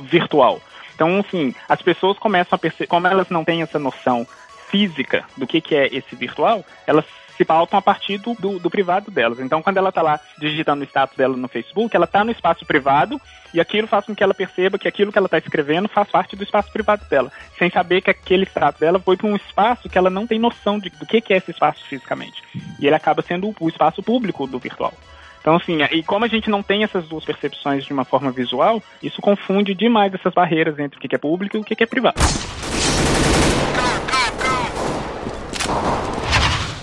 virtual. 0.00 0.60
Então, 0.94 1.20
assim, 1.20 1.54
as 1.68 1.80
pessoas 1.80 2.18
começam 2.18 2.56
a 2.56 2.58
perceber, 2.58 2.88
como 2.88 3.06
elas 3.06 3.28
não 3.30 3.44
têm 3.44 3.62
essa 3.62 3.78
noção 3.78 4.26
física 4.68 5.24
do 5.36 5.46
que, 5.46 5.60
que 5.60 5.74
é 5.74 5.86
esse 5.86 6.14
virtual, 6.16 6.64
elas 6.86 7.04
se 7.38 7.44
pautam 7.44 7.78
a 7.78 7.82
partir 7.82 8.18
do, 8.18 8.34
do, 8.34 8.58
do 8.58 8.68
privado 8.68 9.12
delas. 9.12 9.38
Então, 9.38 9.62
quando 9.62 9.76
ela 9.76 9.90
está 9.90 10.02
lá 10.02 10.20
digitando 10.38 10.82
o 10.82 10.84
status 10.84 11.16
dela 11.16 11.36
no 11.36 11.46
Facebook, 11.46 11.94
ela 11.94 12.04
está 12.04 12.24
no 12.24 12.32
espaço 12.32 12.66
privado 12.66 13.20
e 13.54 13.60
aquilo 13.60 13.86
faz 13.86 14.04
com 14.04 14.14
que 14.14 14.24
ela 14.24 14.34
perceba 14.34 14.76
que 14.76 14.88
aquilo 14.88 15.12
que 15.12 15.18
ela 15.18 15.28
está 15.28 15.38
escrevendo 15.38 15.88
faz 15.88 16.10
parte 16.10 16.34
do 16.34 16.42
espaço 16.42 16.72
privado 16.72 17.04
dela, 17.08 17.30
sem 17.56 17.70
saber 17.70 18.00
que 18.00 18.10
aquele 18.10 18.44
status 18.44 18.80
dela 18.80 18.98
foi 18.98 19.16
para 19.16 19.28
um 19.28 19.36
espaço 19.36 19.88
que 19.88 19.96
ela 19.96 20.10
não 20.10 20.26
tem 20.26 20.40
noção 20.40 20.80
de, 20.80 20.90
do 20.90 21.06
que, 21.06 21.20
que 21.20 21.32
é 21.32 21.36
esse 21.36 21.52
espaço 21.52 21.84
fisicamente. 21.86 22.42
E 22.80 22.86
ele 22.88 22.96
acaba 22.96 23.22
sendo 23.22 23.54
o 23.60 23.68
espaço 23.68 24.02
público 24.02 24.44
do 24.44 24.58
virtual. 24.58 24.92
Então, 25.40 25.56
assim, 25.56 25.78
e 25.92 26.02
como 26.02 26.24
a 26.24 26.28
gente 26.28 26.50
não 26.50 26.62
tem 26.62 26.84
essas 26.84 27.06
duas 27.06 27.24
percepções 27.24 27.84
de 27.84 27.92
uma 27.92 28.04
forma 28.04 28.30
visual, 28.30 28.82
isso 29.02 29.20
confunde 29.20 29.74
demais 29.74 30.12
essas 30.12 30.34
barreiras 30.34 30.78
entre 30.78 30.98
o 30.98 31.00
que 31.00 31.14
é 31.14 31.18
público 31.18 31.56
e 31.56 31.60
o 31.60 31.64
que 31.64 31.82
é 31.82 31.86
privado. 31.86 32.20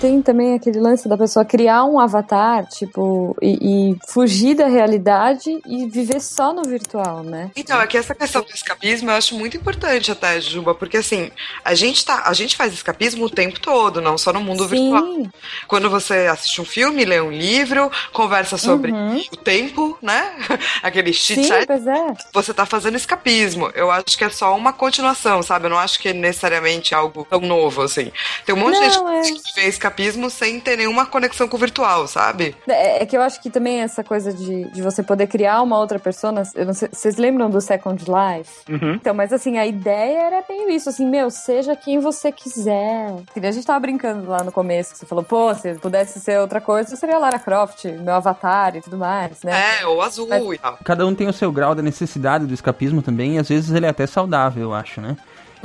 Tem 0.05 0.21
também 0.21 0.53
aquele 0.53 0.79
lance 0.79 1.09
da 1.09 1.17
pessoa 1.17 1.43
criar 1.43 1.83
um 1.83 1.99
avatar, 1.99 2.67
tipo, 2.67 3.35
e, 3.41 3.57
e, 3.89 3.97
fugir 4.07 4.53
da 4.53 4.67
realidade 4.67 5.59
e 5.65 5.87
viver 5.87 6.21
só 6.21 6.53
no 6.53 6.61
virtual, 6.61 7.23
né? 7.23 7.49
Então, 7.55 7.79
aqui 7.79 7.97
essa 7.97 8.13
questão 8.13 8.43
do 8.43 8.51
escapismo 8.51 9.09
eu 9.09 9.15
acho 9.15 9.33
muito 9.33 9.57
importante 9.57 10.11
até, 10.11 10.39
Juba, 10.39 10.75
porque 10.75 10.97
assim, 10.97 11.31
a 11.63 11.73
gente 11.73 12.05
tá, 12.05 12.21
a 12.27 12.33
gente 12.33 12.55
faz 12.55 12.71
escapismo 12.71 13.25
o 13.25 13.29
tempo 13.31 13.59
todo, 13.59 13.99
não 13.99 14.15
só 14.15 14.31
no 14.31 14.39
mundo 14.39 14.69
Sim. 14.69 14.91
virtual. 14.91 15.31
Quando 15.67 15.89
você 15.89 16.27
assiste 16.27 16.61
um 16.61 16.65
filme, 16.65 17.03
lê 17.03 17.19
um 17.19 17.31
livro, 17.31 17.91
conversa 18.13 18.59
sobre 18.59 18.91
uhum. 18.91 19.17
o 19.33 19.37
tempo, 19.37 19.97
né? 20.03 20.35
Aquele 20.83 21.13
chit 21.13 21.45
chat. 21.45 21.67
É. 21.71 22.13
Você 22.31 22.53
tá 22.53 22.67
fazendo 22.67 22.95
escapismo. 22.95 23.71
Eu 23.73 23.89
acho 23.89 24.15
que 24.15 24.23
é 24.23 24.29
só 24.29 24.55
uma 24.55 24.71
continuação, 24.71 25.41
sabe? 25.41 25.65
Eu 25.65 25.71
não 25.71 25.79
acho 25.79 25.99
que 25.99 26.09
é 26.09 26.13
necessariamente 26.13 26.93
algo 26.93 27.25
tão 27.27 27.41
novo, 27.41 27.81
assim. 27.81 28.11
Tem 28.45 28.53
um 28.53 28.59
monte 28.59 28.75
não, 28.75 28.87
de 28.87 28.93
gente 29.27 29.39
é... 29.39 29.41
que 29.41 29.55
vê 29.55 29.67
escapismo 29.67 29.94
escapismo 29.95 30.29
sem 30.29 30.59
ter 30.59 30.77
nenhuma 30.77 31.05
conexão 31.05 31.47
com 31.47 31.55
o 31.55 31.59
virtual, 31.59 32.07
sabe? 32.07 32.55
É, 32.67 33.03
é 33.03 33.05
que 33.05 33.15
eu 33.15 33.21
acho 33.21 33.41
que 33.41 33.49
também 33.49 33.81
essa 33.81 34.03
coisa 34.03 34.33
de, 34.33 34.65
de 34.71 34.81
você 34.81 35.01
poder 35.01 35.27
criar 35.27 35.61
uma 35.61 35.79
outra 35.79 35.97
persona. 35.97 36.43
Eu 36.53 36.65
não 36.65 36.73
sei, 36.73 36.89
vocês 36.91 37.15
lembram 37.15 37.49
do 37.49 37.61
Second 37.61 38.03
Life? 38.03 38.51
Uhum. 38.69 38.93
Então, 38.95 39.13
mas 39.13 39.31
assim, 39.31 39.57
a 39.57 39.65
ideia 39.65 40.23
era 40.23 40.43
bem 40.47 40.75
isso, 40.75 40.89
assim, 40.89 41.09
meu, 41.09 41.31
seja 41.31 41.75
quem 41.75 41.99
você 41.99 42.31
quiser. 42.31 43.15
A 43.35 43.51
gente 43.51 43.65
tava 43.65 43.79
brincando 43.79 44.29
lá 44.29 44.43
no 44.43 44.51
começo, 44.51 44.93
que 44.93 44.99
você 44.99 45.05
falou, 45.05 45.23
pô, 45.23 45.53
se 45.55 45.75
pudesse 45.75 46.19
ser 46.19 46.39
outra 46.39 46.59
coisa, 46.59 46.95
seria 46.95 47.17
Lara 47.17 47.39
Croft, 47.39 47.85
meu 47.85 48.15
avatar 48.15 48.75
e 48.75 48.81
tudo 48.81 48.97
mais, 48.97 49.41
né? 49.43 49.79
É, 49.81 49.87
ou 49.87 50.01
azul 50.01 50.27
mas... 50.27 50.43
e 50.43 50.57
tal. 50.57 50.77
Cada 50.83 51.05
um 51.05 51.15
tem 51.15 51.27
o 51.27 51.33
seu 51.33 51.51
grau 51.51 51.73
da 51.73 51.81
necessidade 51.81 52.45
do 52.45 52.53
escapismo 52.53 53.01
também, 53.01 53.35
e 53.35 53.39
às 53.39 53.47
vezes 53.47 53.71
ele 53.71 53.85
é 53.85 53.89
até 53.89 54.05
saudável, 54.05 54.63
eu 54.63 54.73
acho, 54.73 54.99
né? 54.99 55.15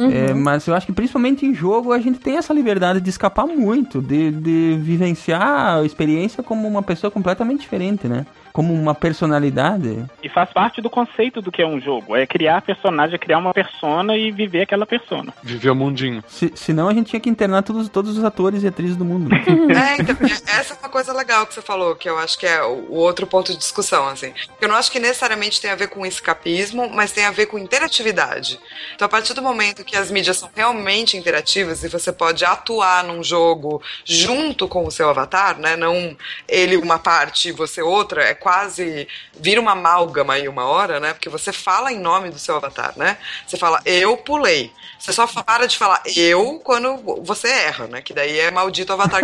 Uhum. 0.01 0.11
É, 0.11 0.35
mas 0.35 0.67
eu 0.67 0.75
acho 0.75 0.87
que 0.87 0.93
principalmente 0.93 1.45
em 1.45 1.55
jogo 1.55 1.93
a 1.93 1.99
gente 1.99 2.19
tem 2.19 2.37
essa 2.37 2.55
liberdade 2.55 3.01
de 3.01 3.11
escapar 3.11 3.47
muito, 3.47 4.01
de, 4.01 4.31
de 4.31 4.79
vivenciar 4.81 5.77
a 5.77 5.85
experiência 5.85 6.43
como 6.43 6.67
uma 6.67 6.83
pessoa 6.83 7.11
completamente 7.11 7.61
diferente, 7.61 8.09
né? 8.09 8.27
Como 8.53 8.73
uma 8.75 8.95
personalidade. 8.95 10.05
E 10.23 10.29
faz 10.29 10.53
parte 10.53 10.81
do 10.81 10.91
conceito 10.91 11.41
do 11.41 11.51
que 11.51 11.63
é 11.63 11.67
um 11.67 11.81
jogo. 11.81 12.17
É 12.17 12.27
criar 12.27 12.63
personagem, 12.63 13.15
é 13.15 13.19
criar 13.19 13.39
uma 13.39 13.53
persona 13.53 14.17
e 14.17 14.31
viver 14.31 14.63
aquela 14.63 14.87
persona. 14.87 15.33
Viver 15.43 15.71
o 15.71 15.75
mundinho. 15.75 16.23
Se, 16.27 16.53
senão 16.55 16.89
a 16.89 16.95
gente 16.95 17.11
tinha 17.11 17.21
que 17.21 17.29
internar 17.29 17.63
todos, 17.63 17.89
todos 17.89 18.17
os 18.17 18.25
atores 18.25 18.63
e 18.63 18.67
atrizes 18.67 18.97
do 18.97 19.05
mundo. 19.05 19.31
é, 19.35 20.01
então, 20.01 20.17
essa 20.27 20.75
é 20.75 20.77
uma 20.79 20.89
coisa 20.89 21.13
legal 21.13 21.47
que 21.47 21.55
você 21.55 21.63
falou, 21.63 21.95
que 21.95 22.09
eu 22.09 22.19
acho 22.19 22.39
que 22.39 22.47
é 22.47 22.63
o, 22.63 22.87
o 22.91 22.97
outro 22.97 23.27
ponto 23.27 23.53
de 23.53 23.59
discussão, 23.59 24.07
assim. 24.07 24.33
Eu 24.61 24.69
não 24.69 24.77
acho 24.77 24.91
que 24.91 24.99
necessariamente 24.99 25.61
tem 25.61 25.71
a 25.71 25.77
ver 25.77 25.89
com 25.89 26.05
escapismo, 26.05 26.89
mas 26.91 27.13
tem 27.13 27.25
a 27.25 27.31
ver 27.31 27.47
com 27.47 27.59
interatividade. 27.59 28.59
Então, 28.95 29.07
a 29.07 29.09
partir 29.09 29.35
do 29.35 29.43
momento 29.43 29.85
que 29.85 29.97
as 29.97 30.11
mídias 30.11 30.39
são 30.39 30.51
realmente 30.55 31.17
interativas 31.17 31.85
e 31.85 31.89
você 31.89 32.13
pode 32.13 32.45
atuar 32.45 33.05
num 33.05 33.23
jogo 33.23 33.83
junto 34.05 34.69
com 34.69 34.87
o 34.87 34.91
seu 34.91 35.09
avatar, 35.09 35.59
né? 35.59 35.77
Não 35.77 36.17
ele 36.49 36.77
uma 36.77 36.99
parte 36.99 37.49
e 37.49 37.53
você 37.53 37.83
outra, 37.83 38.25
é 38.25 38.35
quase 38.41 39.07
vira 39.39 39.61
uma 39.61 39.73
amálgama 39.73 40.35
aí 40.35 40.49
uma 40.49 40.65
hora, 40.65 40.99
né? 40.99 41.13
Porque 41.13 41.29
você 41.29 41.53
fala 41.53 41.93
em 41.93 42.01
nome 42.01 42.31
do 42.31 42.39
seu 42.39 42.57
avatar, 42.57 42.95
né? 42.97 43.19
Você 43.47 43.57
fala 43.57 43.81
eu 43.85 44.17
pulei. 44.17 44.73
Você 44.99 45.13
só 45.13 45.27
para 45.27 45.67
de 45.67 45.79
falar 45.79 46.03
eu 46.17 46.61
quando 46.63 46.97
você 47.23 47.49
erra, 47.49 47.87
né? 47.87 48.03
Que 48.03 48.13
daí 48.13 48.39
é 48.39 48.51
maldito 48.51 48.93
avatar. 48.93 49.23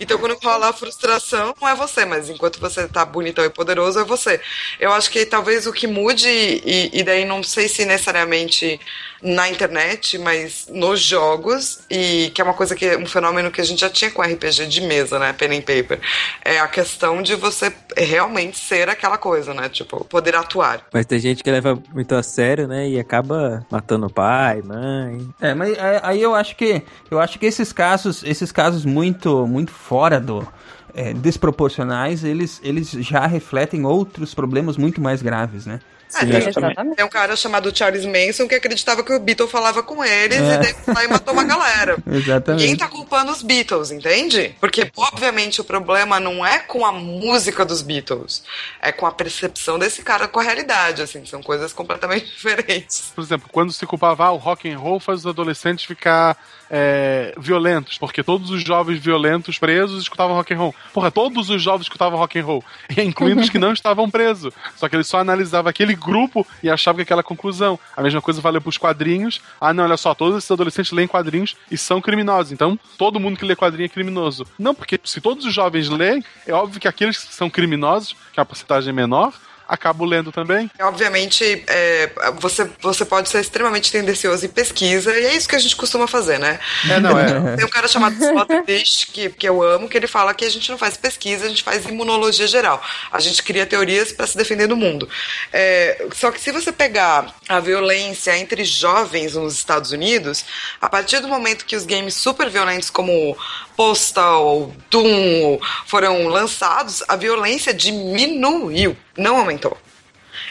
então 0.00 0.18
quando 0.18 0.38
rola 0.42 0.70
a 0.70 0.72
frustração, 0.72 1.54
não 1.60 1.68
é 1.68 1.74
você, 1.74 2.04
mas 2.04 2.28
enquanto 2.28 2.58
você 2.58 2.88
tá 2.88 3.04
bonitão 3.04 3.44
e 3.44 3.50
poderoso, 3.50 4.00
é 4.00 4.04
você. 4.04 4.40
Eu 4.80 4.92
acho 4.92 5.10
que 5.10 5.24
talvez 5.26 5.66
o 5.66 5.72
que 5.72 5.86
mude, 5.86 6.28
e, 6.28 6.90
e 6.92 7.02
daí 7.04 7.24
não 7.24 7.42
sei 7.42 7.68
se 7.68 7.84
necessariamente 7.84 8.80
na 9.22 9.48
internet, 9.48 10.18
mas 10.18 10.66
nos 10.68 11.00
jogos, 11.00 11.80
e 11.88 12.30
que 12.34 12.40
é 12.40 12.44
uma 12.44 12.54
coisa 12.54 12.74
que 12.74 12.96
um 12.96 13.06
fenômeno 13.06 13.50
que 13.50 13.60
a 13.60 13.64
gente 13.64 13.80
já 13.80 13.88
tinha 13.88 14.10
com 14.10 14.20
RPG 14.20 14.66
de 14.66 14.80
mesa, 14.80 15.18
né? 15.18 15.32
Pen 15.32 15.58
and 15.58 15.60
paper. 15.60 16.00
É 16.44 16.58
a 16.58 16.66
questão 16.66 17.22
de 17.22 17.36
você 17.36 17.72
realmente 17.96 18.58
ser 18.58 18.88
aquela 18.88 19.16
coisa, 19.16 19.54
né? 19.54 19.68
Tipo, 19.68 20.04
poder 20.04 20.34
atuar. 20.34 20.84
Mas 20.92 21.06
tem 21.06 21.18
gente 21.20 21.42
que 21.42 21.50
leva 21.50 21.80
muito 21.92 22.14
a 22.14 22.22
sério, 22.22 22.66
né? 22.66 22.88
E 22.88 22.98
acaba 22.98 23.64
matando 23.70 24.10
pai, 24.10 24.60
mãe. 24.62 25.28
É, 25.40 25.54
mas 25.54 25.76
é, 25.78 26.00
aí 26.02 26.20
eu 26.20 26.34
acho 26.34 26.56
que 26.56 26.82
eu 27.10 27.20
acho 27.20 27.38
que 27.38 27.46
esses 27.46 27.72
casos, 27.72 28.24
esses 28.24 28.50
casos 28.50 28.84
muito 28.84 29.46
muito 29.46 29.70
fora 29.70 30.18
do 30.18 30.46
é, 30.94 31.12
desproporcionais, 31.12 32.24
eles, 32.24 32.60
eles 32.62 32.90
já 32.90 33.26
refletem 33.26 33.84
outros 33.84 34.34
problemas 34.34 34.76
muito 34.76 35.00
mais 35.00 35.22
graves, 35.22 35.66
né? 35.66 35.80
É, 36.14 36.24
tem, 36.24 36.94
tem 36.94 37.04
um 37.04 37.08
cara 37.08 37.34
chamado 37.36 37.76
Charles 37.76 38.04
Manson 38.04 38.46
que 38.46 38.54
acreditava 38.54 39.02
que 39.02 39.12
o 39.12 39.18
Beatle 39.18 39.48
falava 39.48 39.82
com 39.82 40.04
eles 40.04 40.38
é. 40.38 40.54
e 40.54 40.58
daí 40.58 41.04
e 41.04 41.08
matou 41.08 41.32
uma 41.32 41.44
galera. 41.44 41.96
Exatamente. 42.06 42.62
Ninguém 42.62 42.76
tá 42.76 42.88
culpando 42.88 43.32
os 43.32 43.42
Beatles, 43.42 43.90
entende? 43.90 44.54
Porque, 44.60 44.90
obviamente, 44.96 45.60
o 45.60 45.64
problema 45.64 46.20
não 46.20 46.44
é 46.44 46.58
com 46.58 46.84
a 46.84 46.92
música 46.92 47.64
dos 47.64 47.82
Beatles, 47.82 48.42
é 48.80 48.92
com 48.92 49.06
a 49.06 49.12
percepção 49.12 49.78
desse 49.78 50.02
cara 50.02 50.28
com 50.28 50.40
a 50.40 50.42
realidade, 50.42 51.02
assim, 51.02 51.24
são 51.24 51.42
coisas 51.42 51.72
completamente 51.72 52.26
diferentes. 52.32 53.12
Por 53.14 53.22
exemplo, 53.22 53.48
quando 53.50 53.72
se 53.72 53.86
culpava 53.86 54.26
ah, 54.26 54.32
o 54.32 54.36
rock 54.36 54.70
and 54.70 54.78
roll 54.78 55.00
faz 55.00 55.20
os 55.20 55.26
adolescentes 55.26 55.84
ficar 55.84 56.36
é, 56.70 57.34
violentos, 57.38 57.98
porque 57.98 58.22
todos 58.22 58.50
os 58.50 58.62
jovens 58.62 58.98
violentos 58.98 59.58
presos 59.58 60.02
escutavam 60.02 60.36
rock 60.36 60.54
and 60.54 60.58
roll. 60.58 60.74
Porra, 60.92 61.10
todos 61.10 61.50
os 61.50 61.62
jovens 61.62 61.82
escutavam 61.82 62.18
rock 62.18 62.38
and 62.38 62.44
roll, 62.44 62.64
incluindo 62.96 63.40
os 63.40 63.50
que 63.50 63.58
não 63.58 63.72
estavam 63.72 64.10
presos. 64.10 64.54
Só 64.76 64.88
que 64.88 64.96
ele 64.96 65.04
só 65.04 65.18
analisava 65.18 65.70
aquele 65.70 65.94
grupo 65.94 66.46
e 66.62 66.70
achava 66.70 66.96
que 66.96 67.02
aquela 67.02 67.22
conclusão. 67.22 67.78
A 67.96 68.02
mesma 68.02 68.20
coisa 68.20 68.40
valeu 68.40 68.60
pros 68.60 68.78
quadrinhos. 68.78 69.40
Ah, 69.60 69.72
não, 69.72 69.84
olha 69.84 69.96
só, 69.96 70.14
todos 70.14 70.38
esses 70.38 70.50
adolescentes 70.50 70.92
leem 70.92 71.08
quadrinhos 71.08 71.56
e 71.70 71.76
são 71.76 72.00
criminosos. 72.00 72.52
Então, 72.52 72.78
todo 72.96 73.20
mundo 73.20 73.38
que 73.38 73.44
lê 73.44 73.54
quadrinho 73.54 73.86
é 73.86 73.88
criminoso. 73.88 74.46
Não, 74.58 74.74
porque 74.74 74.98
se 75.04 75.20
todos 75.20 75.44
os 75.44 75.52
jovens 75.52 75.88
leem, 75.88 76.24
é 76.46 76.52
óbvio 76.52 76.80
que 76.80 76.88
aqueles 76.88 77.18
que 77.18 77.34
são 77.34 77.50
criminosos, 77.50 78.16
que 78.32 78.40
a 78.40 78.44
porcentagem 78.44 78.90
é 78.90 78.92
menor, 78.92 79.32
acabo 79.72 80.04
lendo 80.04 80.30
também. 80.30 80.70
Obviamente, 80.82 81.64
é, 81.66 82.10
você, 82.38 82.70
você 82.78 83.06
pode 83.06 83.30
ser 83.30 83.40
extremamente 83.40 83.90
tendencioso 83.90 84.44
em 84.44 84.48
pesquisa, 84.50 85.18
e 85.18 85.24
é 85.24 85.34
isso 85.34 85.48
que 85.48 85.56
a 85.56 85.58
gente 85.58 85.74
costuma 85.74 86.06
fazer, 86.06 86.38
né? 86.38 86.60
É, 86.90 87.00
não, 87.00 87.18
é. 87.18 87.56
Tem 87.56 87.64
um 87.64 87.70
cara 87.70 87.88
chamado 87.88 88.14
Sloterdijk, 88.14 89.06
que, 89.10 89.30
que 89.30 89.48
eu 89.48 89.62
amo, 89.62 89.88
que 89.88 89.96
ele 89.96 90.06
fala 90.06 90.34
que 90.34 90.44
a 90.44 90.50
gente 90.50 90.70
não 90.70 90.76
faz 90.76 90.98
pesquisa, 90.98 91.46
a 91.46 91.48
gente 91.48 91.62
faz 91.62 91.86
imunologia 91.86 92.46
geral. 92.46 92.82
A 93.10 93.18
gente 93.18 93.42
cria 93.42 93.64
teorias 93.64 94.12
para 94.12 94.26
se 94.26 94.36
defender 94.36 94.66
do 94.66 94.76
mundo. 94.76 95.08
É, 95.50 96.06
só 96.14 96.30
que 96.30 96.38
se 96.38 96.52
você 96.52 96.70
pegar 96.70 97.34
a 97.48 97.58
violência 97.58 98.36
entre 98.36 98.66
jovens 98.66 99.36
nos 99.36 99.54
Estados 99.54 99.90
Unidos, 99.90 100.44
a 100.82 100.88
partir 100.88 101.20
do 101.20 101.28
momento 101.28 101.64
que 101.64 101.76
os 101.76 101.86
games 101.86 102.14
super 102.14 102.50
violentos 102.50 102.90
como 102.90 103.34
Postal, 103.82 104.70
Doom 104.88 105.58
foram 105.86 106.28
lançados, 106.28 107.02
a 107.08 107.16
violência 107.16 107.74
diminuiu, 107.74 108.96
não 109.18 109.38
aumentou. 109.38 109.76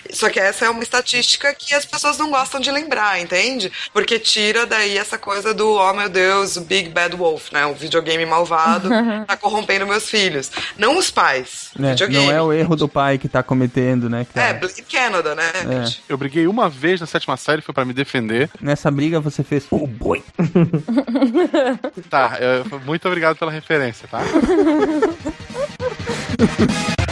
Só 0.10 0.30
que 0.30 0.40
essa 0.40 0.66
é 0.66 0.70
uma 0.70 0.84
estatística 0.84 1.54
que 1.54 1.74
as 1.74 1.86
pessoas 1.86 2.18
não 2.18 2.32
gostam 2.32 2.60
de 2.60 2.72
lembrar, 2.72 3.20
entende? 3.20 3.72
Porque 3.94 4.20
tira 4.20 4.66
daí 4.66 4.98
essa 4.98 5.18
coisa 5.18 5.54
do, 5.54 5.76
oh 5.76 5.94
meu 5.94 6.10
Deus, 6.10 6.58
o 6.58 6.62
Big 6.62 6.90
Bad 6.90 7.16
Wolf, 7.16 7.52
né? 7.52 7.66
O 7.66 7.74
videogame 7.74 8.26
malvado 8.26 8.90
tá 9.28 9.38
corrompendo 9.38 9.88
meus 9.88 10.10
filhos. 10.10 10.52
Não 10.78 10.98
os 10.98 11.12
pais. 11.12 11.72
É, 11.80 12.08
não 12.08 12.32
é 12.32 12.42
o 12.42 12.52
erro 12.52 12.76
do 12.76 12.88
pai 12.88 13.18
que 13.18 13.30
tá 13.30 13.44
cometendo, 13.44 14.10
né? 14.10 14.26
Cara? 14.34 14.50
É, 14.50 14.54
Blade 14.54 14.82
Canada, 14.84 15.36
né? 15.36 15.52
É. 15.56 15.94
Eu 16.10 16.18
briguei 16.18 16.48
uma 16.48 16.70
vez 16.70 17.00
na 17.00 17.08
sétima 17.08 17.38
série, 17.38 17.62
foi 17.62 17.74
para 17.74 17.86
me 17.86 17.94
defender. 17.94 18.50
Nessa 18.60 18.92
briga 18.92 19.20
você 19.20 19.44
fez, 19.44 19.66
oh 19.70 19.88
boy. 19.88 20.24
tá, 22.10 22.38
eu, 22.40 22.80
muito 22.82 23.08
obrigado 23.08 23.38
pela 23.38 23.52
referência, 23.52 24.08
tá? 24.08 24.22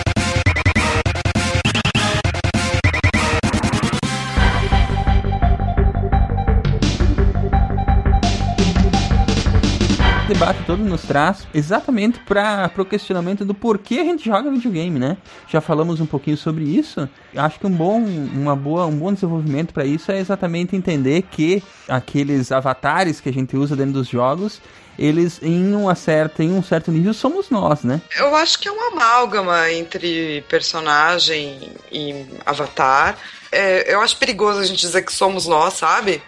debate 10.40 10.64
todo 10.66 10.82
nos 10.86 11.02
traz 11.02 11.46
exatamente 11.54 12.18
para 12.20 12.72
o 12.78 12.86
questionamento 12.86 13.44
do 13.44 13.54
porquê 13.54 13.96
a 13.96 14.04
gente 14.06 14.24
joga 14.24 14.50
videogame, 14.50 14.98
né? 14.98 15.18
Já 15.50 15.60
falamos 15.60 16.00
um 16.00 16.06
pouquinho 16.06 16.38
sobre 16.38 16.64
isso. 16.64 17.10
Acho 17.36 17.60
que 17.60 17.68
um 17.68 17.72
bom, 17.72 18.00
uma 18.00 18.56
boa, 18.56 18.86
um 18.86 18.98
bom 18.98 19.14
desenvolvimento 19.14 19.74
para 19.74 19.84
isso 19.84 20.10
é 20.14 20.18
exatamente 20.18 20.78
entender 20.78 21.24
que 21.24 21.62
aqueles 21.90 22.54
avatares 22.54 23.20
que 23.20 23.28
a 23.28 23.34
gente 23.34 23.58
usa 23.58 23.76
dentro 23.76 23.92
dos 23.92 24.08
jogos 24.08 24.62
eles 24.98 25.42
em 25.42 25.76
uma 25.76 25.94
certa, 25.94 26.42
em 26.42 26.54
um 26.54 26.64
certo 26.64 26.90
nível 26.90 27.14
somos 27.14 27.50
nós, 27.50 27.84
né? 27.84 28.02
Eu 28.18 28.34
acho 28.34 28.60
que 28.60 28.70
é 28.70 28.72
uma 28.72 28.94
amálgama 28.94 29.70
entre 29.72 30.42
personagem 30.48 31.70
e 31.92 32.26
avatar. 32.46 33.18
É, 33.52 33.94
eu 33.94 34.00
acho 34.00 34.16
perigoso 34.16 34.60
a 34.60 34.66
gente 34.66 34.80
dizer 34.80 35.02
que 35.02 35.12
somos 35.12 35.48
nós, 35.48 35.74
sabe? 35.74 36.22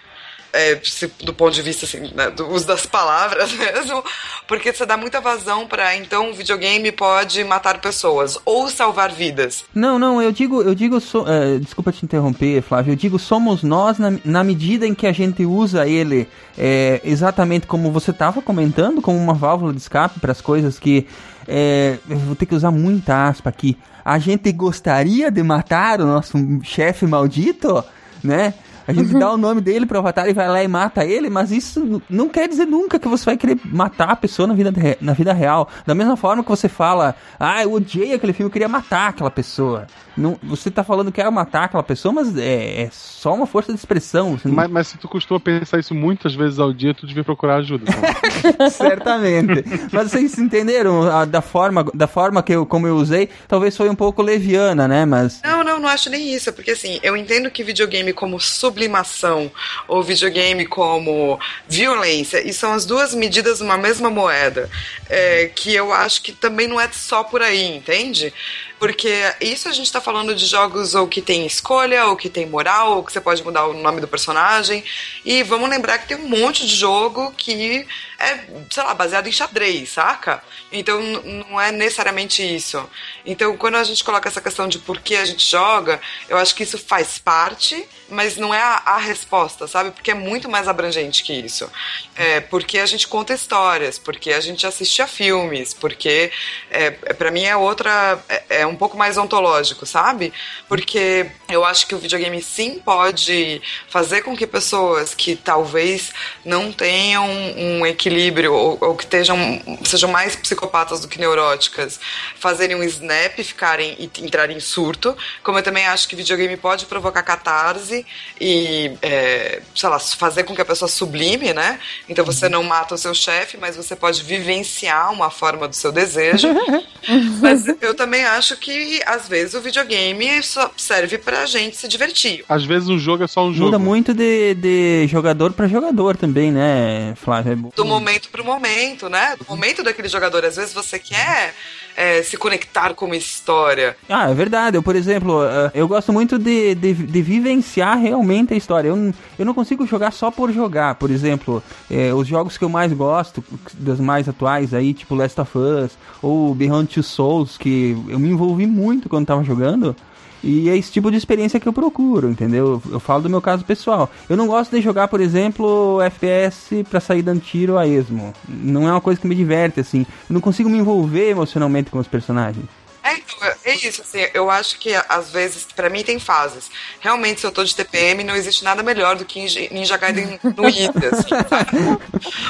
É, 0.53 0.79
do 1.23 1.33
ponto 1.33 1.53
de 1.53 1.61
vista 1.61 1.85
assim, 1.85 2.11
né, 2.13 2.29
do 2.29 2.49
uso 2.49 2.67
das 2.67 2.85
palavras 2.85 3.51
mesmo, 3.57 4.03
porque 4.47 4.73
você 4.73 4.85
dá 4.85 4.97
muita 4.97 5.21
vazão 5.21 5.67
para 5.67 5.95
então 5.95 6.31
o 6.31 6.33
videogame 6.33 6.91
pode 6.91 7.43
matar 7.43 7.79
pessoas 7.79 8.37
ou 8.45 8.69
salvar 8.69 9.11
vidas. 9.11 9.63
Não, 9.73 9.97
não, 9.97 10.21
eu 10.21 10.31
digo, 10.31 10.61
eu 10.61 10.75
digo, 10.75 10.99
so, 10.99 11.25
é, 11.27 11.57
desculpa 11.57 11.91
te 11.91 12.05
interromper, 12.05 12.61
Flávio, 12.61 12.93
eu 12.93 12.95
digo 12.95 13.17
somos 13.17 13.63
nós 13.63 13.97
na, 13.97 14.13
na 14.23 14.43
medida 14.43 14.85
em 14.85 14.93
que 14.93 15.07
a 15.07 15.11
gente 15.11 15.45
usa 15.45 15.87
ele 15.87 16.27
é, 16.57 17.01
exatamente 17.03 17.67
como 17.67 17.91
você 17.91 18.11
estava 18.11 18.41
comentando, 18.41 19.01
como 19.01 19.17
uma 19.17 19.33
válvula 19.33 19.73
de 19.73 19.79
escape 19.79 20.19
para 20.19 20.31
as 20.31 20.41
coisas 20.41 20.77
que 20.77 21.07
é, 21.47 21.97
vou 22.07 22.35
ter 22.35 22.45
que 22.45 22.55
usar 22.55 22.71
muita 22.71 23.27
aspa 23.27 23.49
aqui. 23.49 23.77
A 24.03 24.17
gente 24.19 24.51
gostaria 24.51 25.29
de 25.29 25.43
matar 25.43 26.01
o 26.01 26.05
nosso 26.05 26.37
chefe 26.63 27.05
maldito, 27.05 27.83
né? 28.23 28.53
A 28.91 28.93
gente 28.93 29.17
dá 29.17 29.31
o 29.31 29.37
nome 29.37 29.61
dele 29.61 29.85
pro 29.85 29.99
avatar 29.99 30.27
e 30.27 30.33
vai 30.33 30.47
lá 30.47 30.63
e 30.63 30.67
mata 30.67 31.05
ele, 31.05 31.29
mas 31.29 31.51
isso 31.51 32.01
não 32.09 32.27
quer 32.27 32.47
dizer 32.47 32.65
nunca 32.65 32.99
que 32.99 33.07
você 33.07 33.25
vai 33.25 33.37
querer 33.37 33.57
matar 33.65 34.09
a 34.09 34.15
pessoa 34.15 34.47
na 34.47 34.53
vida, 34.53 34.73
na 34.99 35.13
vida 35.13 35.33
real. 35.33 35.69
Da 35.85 35.95
mesma 35.95 36.17
forma 36.17 36.43
que 36.43 36.49
você 36.49 36.67
fala, 36.67 37.15
ah, 37.39 37.63
eu 37.63 37.73
odiei 37.73 38.13
aquele 38.13 38.33
filme, 38.33 38.49
eu 38.49 38.53
queria 38.53 38.67
matar 38.67 39.09
aquela 39.09 39.31
pessoa. 39.31 39.87
Não, 40.15 40.37
você 40.43 40.69
tá 40.69 40.83
falando 40.83 41.11
que 41.11 41.21
quer 41.21 41.31
matar 41.31 41.65
aquela 41.65 41.83
pessoa, 41.83 42.13
mas 42.13 42.37
é, 42.37 42.83
é 42.83 42.89
só 42.91 43.33
uma 43.33 43.45
força 43.45 43.71
de 43.71 43.77
expressão. 43.77 44.37
Não... 44.43 44.53
Mas, 44.53 44.69
mas, 44.69 44.87
se 44.87 44.97
tu 44.97 45.07
costuma 45.07 45.39
pensar 45.39 45.79
isso 45.79 45.93
muitas 45.93 46.35
vezes 46.35 46.59
ao 46.59 46.73
dia, 46.73 46.93
tu 46.93 47.05
devia 47.05 47.23
procurar 47.23 47.57
ajuda. 47.57 47.85
Certamente. 48.71 49.63
mas 49.91 50.11
vocês 50.11 50.37
entenderam 50.37 51.03
a, 51.03 51.25
da 51.25 51.41
forma, 51.41 51.85
da 51.93 52.07
forma 52.07 52.41
que 52.43 52.53
eu, 52.53 52.65
como 52.65 52.87
eu 52.87 52.95
usei, 52.95 53.29
talvez 53.47 53.77
foi 53.77 53.89
um 53.89 53.95
pouco 53.95 54.21
leviana, 54.21 54.87
né? 54.87 55.05
Mas. 55.05 55.41
Não, 55.43 55.63
não, 55.63 55.79
não 55.79 55.89
acho 55.89 56.09
nem 56.09 56.33
isso, 56.33 56.51
porque 56.53 56.71
assim, 56.71 56.99
eu 57.03 57.15
entendo 57.15 57.49
que 57.49 57.63
videogame 57.63 58.11
como 58.11 58.39
sublimação 58.81 59.51
ou 59.87 60.01
videogame 60.01 60.65
como 60.65 61.39
violência, 61.67 62.41
e 62.47 62.53
são 62.53 62.73
as 62.73 62.85
duas 62.85 63.13
medidas 63.13 63.59
numa 63.59 63.77
mesma 63.77 64.09
moeda, 64.09 64.69
é, 65.09 65.51
que 65.53 65.73
eu 65.73 65.93
acho 65.93 66.21
que 66.21 66.31
também 66.31 66.67
não 66.67 66.79
é 66.79 66.89
só 66.91 67.23
por 67.23 67.41
aí, 67.41 67.75
entende? 67.75 68.33
Porque 68.81 69.35
isso 69.39 69.69
a 69.69 69.71
gente 69.71 69.85
está 69.85 70.01
falando 70.01 70.33
de 70.33 70.43
jogos 70.43 70.95
ou 70.95 71.07
que 71.07 71.21
tem 71.21 71.45
escolha, 71.45 72.07
ou 72.07 72.17
que 72.17 72.27
tem 72.27 72.47
moral, 72.47 72.97
ou 72.97 73.03
que 73.03 73.13
você 73.13 73.21
pode 73.21 73.43
mudar 73.43 73.67
o 73.67 73.73
nome 73.75 74.01
do 74.01 74.07
personagem. 74.07 74.83
E 75.23 75.43
vamos 75.43 75.69
lembrar 75.69 75.99
que 75.99 76.07
tem 76.07 76.17
um 76.17 76.27
monte 76.27 76.65
de 76.65 76.75
jogo 76.75 77.31
que 77.37 77.85
é, 78.17 78.39
sei 78.71 78.83
lá, 78.83 78.95
baseado 78.95 79.27
em 79.27 79.31
xadrez, 79.31 79.91
saca? 79.91 80.43
Então 80.71 80.99
não 80.99 81.61
é 81.61 81.71
necessariamente 81.71 82.43
isso. 82.43 82.89
Então 83.23 83.55
quando 83.55 83.75
a 83.75 83.83
gente 83.83 84.03
coloca 84.03 84.27
essa 84.27 84.41
questão 84.41 84.67
de 84.67 84.79
por 84.79 84.99
que 84.99 85.15
a 85.15 85.25
gente 85.25 85.47
joga, 85.47 86.01
eu 86.27 86.37
acho 86.37 86.55
que 86.55 86.63
isso 86.63 86.79
faz 86.79 87.19
parte, 87.19 87.87
mas 88.09 88.35
não 88.35 88.51
é 88.51 88.61
a 88.61 88.81
a, 88.85 88.97
resposta, 88.97 89.67
sabe? 89.67 89.91
Porque 89.91 90.11
é 90.11 90.15
muito 90.15 90.49
mais 90.49 90.67
abrangente 90.67 91.23
que 91.23 91.33
isso. 91.33 91.69
É, 92.15 92.39
porque 92.39 92.79
a 92.79 92.85
gente 92.85 93.07
conta 93.07 93.33
histórias, 93.33 93.99
porque 93.99 94.31
a 94.31 94.39
gente 94.39 94.65
assiste 94.65 95.01
a 95.01 95.07
filmes, 95.07 95.73
porque 95.73 96.31
é, 96.69 96.85
é 97.03 97.13
para 97.13 97.31
mim 97.31 97.43
é 97.43 97.55
outra. 97.55 98.19
É, 98.27 98.61
é 98.61 98.65
um 98.71 98.75
pouco 98.75 98.97
mais 98.97 99.17
ontológico, 99.17 99.85
sabe? 99.85 100.33
Porque 100.67 101.29
eu 101.49 101.63
acho 101.63 101.85
que 101.87 101.95
o 101.95 101.99
videogame 101.99 102.41
sim 102.41 102.79
pode 102.79 103.61
fazer 103.89 104.21
com 104.21 104.35
que 104.35 104.47
pessoas 104.47 105.13
que 105.13 105.35
talvez 105.35 106.11
não 106.43 106.71
tenham 106.71 107.27
um 107.57 107.85
equilíbrio 107.85 108.53
ou, 108.53 108.77
ou 108.81 108.95
que 108.95 109.03
estejam, 109.03 109.37
sejam 109.83 110.09
mais 110.09 110.35
psicopatas 110.35 111.01
do 111.01 111.07
que 111.07 111.19
neuróticas 111.19 111.99
fazerem 112.39 112.75
um 112.75 112.83
snap, 112.83 113.37
ficarem 113.43 113.95
e 113.99 114.09
entrarem 114.23 114.57
em 114.57 114.59
surto. 114.59 115.15
Como 115.43 115.59
eu 115.59 115.63
também 115.63 115.85
acho 115.85 116.07
que 116.07 116.15
videogame 116.15 116.57
pode 116.57 116.85
provocar 116.85 117.23
catarse 117.23 118.05
e, 118.39 118.91
é, 119.01 119.61
sei 119.75 119.89
lá, 119.89 119.99
fazer 119.99 120.43
com 120.43 120.55
que 120.55 120.61
a 120.61 120.65
pessoa 120.65 120.89
sublime, 120.89 121.53
né? 121.53 121.79
Então 122.07 122.23
você 122.25 122.47
não 122.49 122.63
mata 122.63 122.95
o 122.95 122.97
seu 122.97 123.13
chefe, 123.13 123.57
mas 123.57 123.75
você 123.75 123.95
pode 123.95 124.23
vivenciar 124.23 125.11
uma 125.11 125.29
forma 125.29 125.67
do 125.67 125.75
seu 125.75 125.91
desejo. 125.91 126.47
mas 127.41 127.67
eu 127.81 127.93
também 127.93 128.23
acho 128.23 128.55
que, 128.61 129.01
às 129.05 129.27
vezes, 129.27 129.55
o 129.55 129.61
videogame 129.61 130.41
só 130.43 130.71
serve 130.77 131.17
pra 131.17 131.45
gente 131.45 131.75
se 131.75 131.87
divertir. 131.87 132.45
Às 132.47 132.63
vezes 132.63 132.87
um 132.87 132.99
jogo 132.99 133.23
é 133.23 133.27
só 133.27 133.45
um 133.45 133.53
jogo. 133.53 133.65
Muda 133.65 133.79
muito 133.79 134.13
de, 134.13 134.53
de 134.53 135.07
jogador 135.07 135.51
pra 135.51 135.67
jogador 135.67 136.15
também, 136.15 136.51
né, 136.51 137.13
Flávio? 137.17 137.73
Do 137.75 137.83
momento 137.83 138.29
pro 138.29 138.45
momento, 138.45 139.09
né? 139.09 139.35
Do 139.37 139.45
momento 139.49 139.83
daquele 139.83 140.07
jogador. 140.07 140.45
Às 140.45 140.55
vezes 140.55 140.73
você 140.73 140.99
quer 140.99 141.53
é, 141.95 142.23
se 142.23 142.37
conectar 142.37 142.93
com 142.93 143.05
uma 143.05 143.15
história. 143.15 143.95
Ah, 144.09 144.29
é 144.29 144.33
verdade. 144.33 144.77
Eu, 144.77 144.83
por 144.83 144.95
exemplo, 144.95 145.43
eh, 145.43 145.71
eu 145.73 145.87
gosto 145.87 146.11
muito 146.11 146.37
de, 146.37 146.75
de, 146.75 146.93
de 146.93 147.21
vivenciar 147.21 147.97
realmente 147.97 148.53
a 148.53 148.57
história. 148.57 148.89
Eu, 148.89 149.13
eu 149.37 149.45
não 149.45 149.53
consigo 149.53 149.85
jogar 149.85 150.11
só 150.11 150.31
por 150.31 150.51
jogar. 150.51 150.95
Por 150.95 151.11
exemplo, 151.11 151.63
é, 151.89 152.13
os 152.13 152.27
jogos 152.27 152.57
que 152.57 152.63
eu 152.63 152.69
mais 152.69 152.91
gosto, 152.93 153.43
das 153.73 153.99
mais 153.99 154.27
atuais 154.27 154.73
aí, 154.73 154.93
tipo 154.93 155.15
Last 155.15 155.39
of 155.39 155.57
Us 155.57 155.91
ou 156.21 156.53
Beyond 156.55 156.93
Two 156.93 157.03
Souls, 157.03 157.57
que 157.57 157.97
eu 158.07 158.19
me 158.19 158.29
envolvi 158.29 158.65
muito 158.65 159.09
quando 159.09 159.25
tava 159.25 159.43
jogando. 159.43 159.95
E 160.43 160.69
é 160.69 160.77
esse 160.77 160.91
tipo 160.91 161.11
de 161.11 161.17
experiência 161.17 161.59
que 161.59 161.67
eu 161.67 161.73
procuro, 161.73 162.29
entendeu? 162.29 162.81
Eu 162.89 162.99
falo 162.99 163.23
do 163.23 163.29
meu 163.29 163.41
caso 163.41 163.63
pessoal. 163.63 164.09
Eu 164.29 164.35
não 164.35 164.47
gosto 164.47 164.75
de 164.75 164.81
jogar, 164.81 165.07
por 165.07 165.21
exemplo, 165.21 166.01
FPS 166.01 166.83
pra 166.89 166.99
sair 166.99 167.21
dando 167.21 167.41
tiro 167.41 167.77
a 167.77 167.87
esmo. 167.87 168.33
Não 168.47 168.87
é 168.87 168.91
uma 168.91 169.01
coisa 169.01 169.19
que 169.19 169.27
me 169.27 169.35
diverte, 169.35 169.79
assim. 169.79 170.05
Eu 170.29 170.33
não 170.33 170.41
consigo 170.41 170.69
me 170.69 170.77
envolver 170.77 171.29
emocionalmente 171.29 171.91
com 171.91 171.99
os 171.99 172.07
personagens. 172.07 172.65
É, 173.03 173.15
então, 173.15 173.53
é 173.65 173.75
isso, 173.75 174.01
assim, 174.01 174.19
eu 174.33 174.49
acho 174.49 174.77
que 174.77 174.93
às 175.09 175.31
vezes, 175.31 175.65
para 175.75 175.89
mim 175.89 176.03
tem 176.03 176.19
fases. 176.19 176.69
Realmente, 176.99 177.41
se 177.41 177.47
eu 177.47 177.51
tô 177.51 177.63
de 177.63 177.75
TPM, 177.75 178.23
não 178.23 178.35
existe 178.35 178.63
nada 178.63 178.83
melhor 178.83 179.15
do 179.15 179.25
que 179.25 179.39
Ninja 179.71 179.97
Gaiden 179.97 180.39
no 180.55 180.65
IT, 180.67 180.91
assim? 181.11 181.97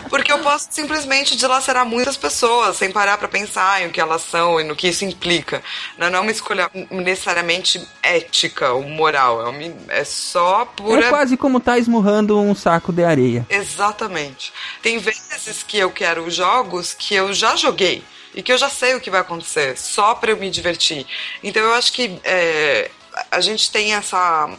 Porque 0.10 0.32
eu 0.32 0.40
posso 0.40 0.68
simplesmente 0.70 1.38
dilacerar 1.38 1.86
muitas 1.86 2.18
pessoas 2.18 2.76
sem 2.76 2.92
parar 2.92 3.18
para 3.18 3.28
pensar 3.28 3.82
em 3.82 3.88
o 3.88 3.92
que 3.92 4.02
elas 4.02 4.24
são 4.24 4.60
e 4.60 4.64
no 4.64 4.76
que 4.76 4.90
isso 4.90 5.06
implica. 5.06 5.64
Não 5.98 6.08
é 6.08 6.20
uma 6.20 6.32
escolha 6.32 6.70
necessariamente 6.90 7.82
ética 8.04 8.74
ou 8.74 8.84
moral, 8.84 9.42
é, 9.88 10.04
só 10.04 10.66
pura... 10.66 11.06
É 11.06 11.10
quase 11.10 11.38
como 11.38 11.60
tá 11.60 11.78
esmurrando 11.78 12.38
um 12.40 12.54
saco 12.54 12.92
de 12.92 13.04
areia. 13.04 13.46
Exatamente. 13.50 14.52
Tem 14.82 14.98
vezes 14.98 15.64
que 15.66 15.78
eu 15.78 15.92
quero 15.92 16.30
jogos 16.30 16.94
que 16.94 17.16
eu 17.16 17.34
já 17.34 17.56
joguei 17.56 18.04
e 18.34 18.42
que 18.42 18.52
eu 18.52 18.58
já 18.58 18.70
sei 18.70 18.96
o 18.96 19.02
que 19.02 19.10
vai 19.10 19.22
acontecer, 19.22 19.78
só 19.78 20.16
para 20.16 20.32
eu 20.32 20.38
me 20.38 20.50
divertir. 20.50 21.06
Então 21.44 21.62
eu 21.62 21.74
acho 21.74 21.92
que 21.94 22.20
é, 22.24 22.90
a 23.30 23.42
gente 23.42 23.72
tem 23.72 23.94
essa 23.94 24.50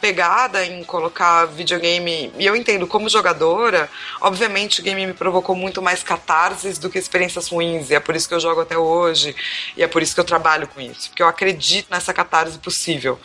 pegada 0.00 0.64
em 0.64 0.84
colocar 0.84 1.46
videogame, 1.46 2.32
e 2.38 2.46
eu 2.46 2.54
entendo 2.54 2.86
como 2.86 3.08
jogadora, 3.08 3.90
obviamente 4.20 4.80
o 4.80 4.84
game 4.84 5.04
me 5.04 5.12
provocou 5.12 5.56
muito 5.56 5.82
mais 5.82 6.04
catarses 6.04 6.78
do 6.78 6.88
que 6.88 6.98
experiências 6.98 7.48
ruins, 7.48 7.90
e 7.90 7.96
é 7.96 8.00
por 8.00 8.14
isso 8.14 8.28
que 8.28 8.34
eu 8.34 8.38
jogo 8.38 8.60
até 8.60 8.78
hoje, 8.78 9.34
e 9.76 9.82
é 9.82 9.88
por 9.88 10.00
isso 10.00 10.14
que 10.14 10.20
eu 10.20 10.24
trabalho 10.24 10.68
com 10.68 10.80
isso, 10.80 11.08
porque 11.08 11.22
eu 11.22 11.26
acredito 11.26 11.88
nessa 11.90 12.14
catarse 12.14 12.58
possível. 12.58 13.18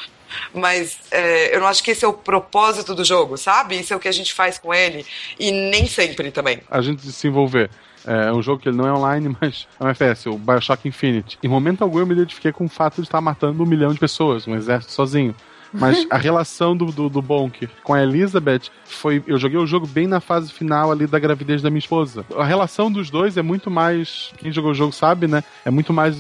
Mas 0.52 0.98
é, 1.12 1.56
eu 1.56 1.60
não 1.60 1.68
acho 1.68 1.84
que 1.84 1.92
esse 1.92 2.04
é 2.04 2.08
o 2.08 2.14
propósito 2.14 2.96
do 2.96 3.06
jogo, 3.06 3.38
sabe? 3.38 3.80
Isso 3.80 3.94
é 3.94 3.96
o 3.96 4.00
que 4.00 4.08
a 4.08 4.12
gente 4.12 4.34
faz 4.34 4.58
com 4.58 4.74
ele, 4.74 5.06
e 5.40 5.52
nem 5.52 5.86
sempre 5.86 6.32
também. 6.32 6.60
A 6.72 6.82
gente 6.82 7.12
se 7.12 7.28
envolver. 7.28 7.70
É 8.06 8.32
um 8.32 8.42
jogo 8.42 8.62
que 8.62 8.70
ele 8.70 8.78
não 8.78 8.88
é 8.88 8.94
online, 8.94 9.36
mas 9.42 9.68
é 9.80 9.84
um 9.84 9.88
FPS, 9.90 10.30
o 10.30 10.38
Bioshock 10.38 10.88
Infinite. 10.88 11.38
Em 11.42 11.48
momento 11.48 11.84
algum 11.84 12.00
eu 12.00 12.06
me 12.06 12.14
identifiquei 12.14 12.52
com 12.52 12.66
o 12.66 12.70
fato 12.70 12.96
de 12.96 13.08
estar 13.08 13.22
matando 13.22 13.64
um 13.64 13.66
milhão 13.66 13.94
de 13.94 14.00
pessoas, 14.00 14.48
um 14.48 14.56
exército 14.56 14.94
sozinho. 14.94 15.36
Mas 15.74 16.06
a 16.12 16.18
relação 16.18 16.78
do, 16.78 16.86
do, 16.86 17.10
do 17.10 17.22
Bonk 17.22 17.68
com 17.84 17.94
a 17.94 18.04
Elizabeth 18.04 18.70
foi. 18.86 19.24
Eu 19.26 19.38
joguei 19.40 19.58
o 19.58 19.66
jogo 19.66 19.88
bem 19.88 20.06
na 20.06 20.20
fase 20.20 20.52
final 20.52 20.92
ali 20.92 21.08
da 21.08 21.18
gravidez 21.18 21.62
da 21.62 21.70
minha 21.70 21.80
esposa. 21.80 22.24
A 22.38 22.46
relação 22.46 22.92
dos 22.92 23.10
dois 23.10 23.38
é 23.38 23.42
muito 23.42 23.72
mais. 23.72 24.32
Quem 24.38 24.52
jogou 24.52 24.72
o 24.72 24.76
jogo 24.76 24.92
sabe, 24.92 25.28
né? 25.28 25.44
É 25.66 25.72
muito 25.72 25.92
mais 25.92 26.18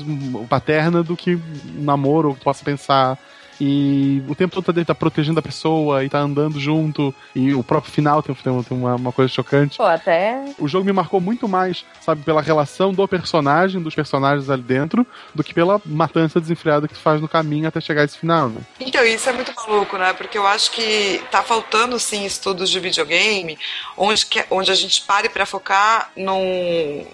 paterna 0.49 1.03
do 1.03 1.15
que 1.15 1.35
um 1.35 1.83
namoro, 1.83 2.29
ou 2.29 2.35
possa 2.35 2.65
pensar 2.65 3.17
e 3.65 4.21
o 4.27 4.35
tempo 4.35 4.61
todo 4.61 4.75
tá, 4.75 4.85
tá 4.87 4.93
protegendo 4.93 5.39
a 5.39 5.41
pessoa 5.41 6.03
e 6.03 6.09
tá 6.09 6.19
andando 6.19 6.59
junto. 6.59 7.15
E 7.33 7.53
o 7.53 7.63
próprio 7.63 7.93
final 7.93 8.21
tem, 8.21 8.35
tem, 8.35 8.63
tem 8.63 8.77
uma, 8.77 8.95
uma, 8.95 9.11
coisa 9.13 9.31
chocante. 9.31 9.77
Pô, 9.77 9.85
até. 9.85 10.43
O 10.59 10.67
jogo 10.67 10.83
me 10.83 10.91
marcou 10.91 11.21
muito 11.21 11.47
mais, 11.47 11.85
sabe, 12.01 12.23
pela 12.23 12.41
relação 12.41 12.91
do 12.91 13.07
personagem, 13.07 13.81
dos 13.81 13.95
personagens 13.95 14.49
ali 14.49 14.61
dentro, 14.61 15.07
do 15.33 15.41
que 15.41 15.53
pela 15.53 15.81
matança 15.85 16.41
desenfreada 16.41 16.89
que 16.89 16.93
tu 16.93 16.99
faz 16.99 17.21
no 17.21 17.27
caminho 17.29 17.65
até 17.65 17.79
chegar 17.79 18.01
a 18.01 18.05
esse 18.05 18.17
final, 18.17 18.49
né? 18.49 18.59
Então, 18.81 19.01
isso 19.05 19.29
é 19.29 19.31
muito 19.31 19.53
maluco, 19.55 19.97
né? 19.97 20.11
Porque 20.11 20.37
eu 20.37 20.45
acho 20.45 20.69
que 20.71 21.23
tá 21.31 21.41
faltando, 21.41 21.97
sim, 21.97 22.25
estudos 22.25 22.69
de 22.69 22.81
videogame 22.81 23.57
onde, 23.95 24.25
que, 24.25 24.43
onde 24.51 24.71
a 24.71 24.75
gente 24.75 25.03
pare 25.03 25.29
para 25.29 25.45
focar 25.45 26.11
no, 26.17 26.37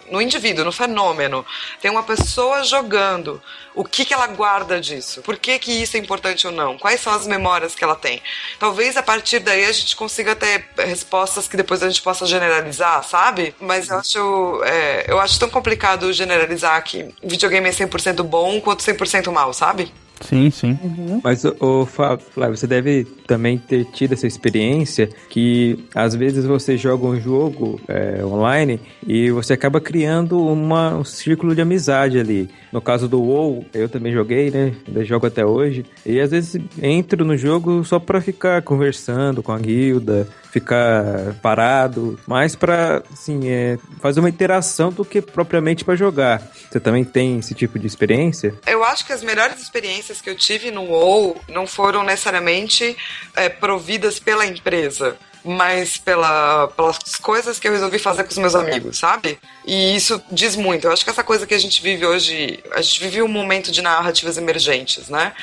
no 0.10 0.20
indivíduo, 0.20 0.66
no 0.66 0.72
fenômeno. 0.72 1.46
Tem 1.80 1.92
uma 1.92 2.02
pessoa 2.02 2.64
jogando 2.64 3.40
o 3.80 3.84
que, 3.86 4.04
que 4.04 4.14
ela 4.14 4.28
guarda 4.28 4.82
disso? 4.82 5.22
Por 5.22 5.38
que, 5.38 5.58
que 5.58 5.72
isso 5.72 5.96
é 5.96 6.00
importante 6.00 6.39
ou 6.48 6.54
não? 6.54 6.78
Quais 6.78 7.02
são 7.02 7.14
as 7.14 7.28
memórias 7.28 7.76
que 7.76 7.84
ela 7.84 7.96
tem? 7.96 8.22
Talvez 8.60 8.98
a 8.98 9.04
partir 9.04 9.40
daí 9.40 9.66
a 9.66 9.72
gente 9.72 9.96
consiga 9.96 10.36
ter 10.36 10.66
respostas 10.78 11.48
que 11.48 11.58
depois 11.58 11.82
a 11.84 11.88
gente 11.88 12.02
possa 12.02 12.26
generalizar, 12.26 13.04
sabe? 13.04 13.56
Mas 13.60 13.90
eu 13.90 13.98
acho, 13.98 14.64
é, 14.64 15.06
eu 15.08 15.20
acho 15.20 15.40
tão 15.40 15.50
complicado 15.50 16.12
generalizar 16.14 16.84
que 16.84 17.14
videogame 17.24 17.70
é 17.70 17.72
100% 17.72 18.24
bom 18.24 18.60
quanto 18.62 18.84
100% 18.84 19.32
mal, 19.32 19.54
sabe? 19.54 19.92
Sim, 20.22 20.50
sim. 20.50 20.78
Uhum. 20.84 21.22
Mas, 21.24 21.44
o 21.46 21.86
Flávio, 21.86 22.26
você 22.56 22.68
deve 22.68 23.06
também 23.26 23.58
ter 23.58 23.86
tido 23.86 24.14
essa 24.14 24.28
experiência 24.28 25.10
que 25.30 25.86
às 25.96 26.14
vezes 26.16 26.46
você 26.46 26.78
joga 26.78 27.06
um 27.06 27.20
jogo 27.20 27.80
é, 27.88 28.24
online 28.24 28.80
e 29.06 29.30
você 29.32 29.54
acaba 29.54 29.80
criando 29.80 30.44
uma, 30.44 30.96
um 30.96 31.04
círculo 31.04 31.56
de 31.56 31.62
amizade 31.62 32.20
ali. 32.20 32.50
No 32.72 32.82
caso 32.82 33.08
do 33.08 33.22
WoW, 33.22 33.66
eu 33.74 33.88
também 33.88 34.12
joguei, 34.12 34.52
né? 34.52 34.74
Ainda 34.88 35.04
jogo 35.06 35.26
até 35.26 35.46
hoje. 35.46 35.86
E 36.06 36.20
às 36.20 36.32
vezes 36.32 36.62
entro 36.82 37.24
no 37.24 37.38
jogo 37.38 37.84
só 37.84 38.00
pra 38.00 38.22
ficar 38.22 38.62
conversando 38.62 39.42
com 39.42 39.52
a 39.52 39.60
guilda, 39.60 40.28
ficar 40.52 41.36
parado, 41.42 42.20
mais 42.28 42.56
para 42.56 43.04
assim, 43.12 43.50
é, 43.50 43.78
fazer 44.02 44.20
uma 44.20 44.30
interação 44.30 44.92
do 44.92 45.06
que 45.06 45.22
propriamente 45.22 45.86
para 45.86 45.96
jogar. 45.96 46.42
Você 46.70 46.80
também 46.80 47.04
tem 47.04 47.40
esse 47.40 47.54
tipo 47.54 47.78
de 47.78 47.88
experiência? 47.88 48.54
Eu 48.66 48.84
acho 48.84 49.06
que 49.06 49.14
as 49.14 49.24
melhores 49.24 49.62
experiências 49.62 50.22
que 50.22 50.30
eu 50.30 50.36
tive 50.36 50.72
no 50.72 50.84
WoW 50.84 51.40
não 51.48 51.68
foram 51.68 52.04
necessariamente 52.04 52.98
é, 53.36 53.50
providas 53.50 54.20
pela 54.20 54.46
empresa 54.46 55.18
mas 55.44 55.98
pela, 55.98 56.68
pelas 56.70 56.98
coisas 57.22 57.60
que 57.60 57.68
eu 57.68 57.72
resolvi 57.72 58.00
fazer 58.00 58.24
com 58.24 58.30
os 58.30 58.38
meus 58.38 58.56
amigos, 58.56 58.98
sabe? 58.98 59.40
E 59.66 59.96
isso 59.96 60.22
diz 60.32 60.56
muito. 60.56 60.88
Eu 60.88 60.92
acho 60.92 61.04
que 61.04 61.10
essa 61.10 61.24
coisa 61.24 61.48
que 61.48 61.54
a 61.54 61.60
gente 61.60 61.82
vive 61.82 62.06
hoje, 62.06 62.62
a 62.72 62.82
gente 62.82 63.00
vive 63.00 63.22
um 63.22 63.28
momento 63.28 63.72
de 63.72 63.82
narrativas 63.82 64.38
emergentes, 64.38 65.10
né? 65.10 65.34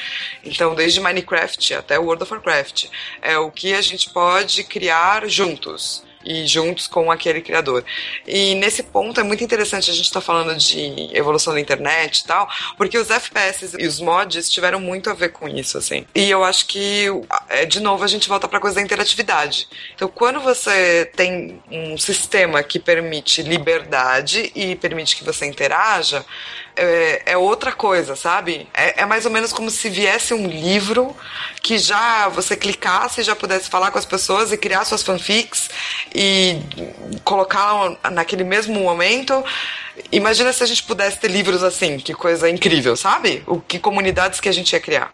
Então, 0.45 0.75
desde 0.75 1.01
Minecraft 1.01 1.75
até 1.75 1.99
World 1.99 2.23
of 2.23 2.33
Warcraft, 2.33 2.87
é 3.23 3.39
o 3.39 3.51
que 3.51 3.75
a 3.75 3.81
gente 3.81 4.11
pode 4.11 4.65
criar 4.65 5.27
juntos 5.29 6.05
e 6.27 6.47
juntos 6.47 6.87
com 6.87 7.11
aquele 7.11 7.41
criador. 7.41 7.85
E 8.27 8.55
nesse 8.57 8.83
ponto 8.83 9.21
é 9.21 9.23
muito 9.23 9.45
interessante 9.45 9.91
a 9.91 9.95
gente 9.95 10.07
estar 10.07 10.21
tá 10.21 10.27
falando 10.27 10.57
de 10.57 11.11
evolução 11.17 11.55
da 11.55 11.61
internet 11.61 12.19
e 12.19 12.27
tal, 12.27 12.49
porque 12.77 12.99
os 12.99 13.11
FPS 13.11 13.77
e 13.79 13.87
os 13.87 14.01
mods 14.01 14.51
tiveram 14.51 14.81
muito 14.81 15.09
a 15.09 15.15
ver 15.15 15.31
com 15.31 15.49
isso, 15.49 15.79
assim. 15.79 16.05
E 16.15 16.29
eu 16.29 16.43
acho 16.43 16.67
que, 16.67 17.07
é, 17.49 17.65
de 17.65 17.81
novo, 17.81 18.03
a 18.03 18.09
gente 18.09 18.29
volta 18.29 18.49
para 18.49 18.59
a 18.59 18.61
coisa 18.61 18.77
da 18.77 18.83
interatividade. 18.83 19.69
Então, 19.95 20.09
quando 20.09 20.41
você 20.41 21.11
tem 21.15 21.63
um 21.71 21.97
sistema 21.97 22.63
que 22.63 22.79
permite 22.79 23.43
liberdade 23.43 24.51
e 24.55 24.75
permite 24.77 25.17
que 25.17 25.25
você 25.25 25.47
interaja, 25.47 26.25
é, 26.77 27.23
é, 27.33 27.37
outra 27.37 27.73
coisa, 27.73 28.15
sabe? 28.15 28.69
É, 28.75 29.03
é, 29.03 29.07
mais 29.07 29.25
ou 29.25 29.31
menos 29.31 29.53
como 29.53 29.71
se 29.71 29.89
viesse 29.89 30.35
um 30.35 30.47
livro 30.47 31.17
que 31.63 31.79
já 31.79 32.29
você 32.29 32.55
clicasse 32.55 33.21
e 33.23 33.25
já 33.25 33.35
pudesse 33.35 33.71
falar 33.71 33.91
com 33.91 33.99
as 33.99 34.05
pessoas 34.05 34.53
e 34.53 34.59
criar 34.59 34.85
suas 34.85 35.03
fanfics 35.03 35.71
e 36.15 36.61
colocar 37.25 37.97
naquele 38.13 38.45
mesmo 38.45 38.79
momento. 38.79 39.43
Imagina 40.13 40.53
se 40.53 40.63
a 40.63 40.67
gente 40.67 40.83
pudesse 40.83 41.19
ter 41.19 41.29
livros 41.29 41.63
assim, 41.63 41.97
que 41.97 42.13
coisa 42.13 42.49
incrível, 42.49 42.95
sabe? 42.95 43.43
O 43.47 43.59
que 43.59 43.79
comunidades 43.79 44.39
que 44.39 44.49
a 44.49 44.53
gente 44.53 44.73
ia 44.73 44.81
criar. 44.81 45.11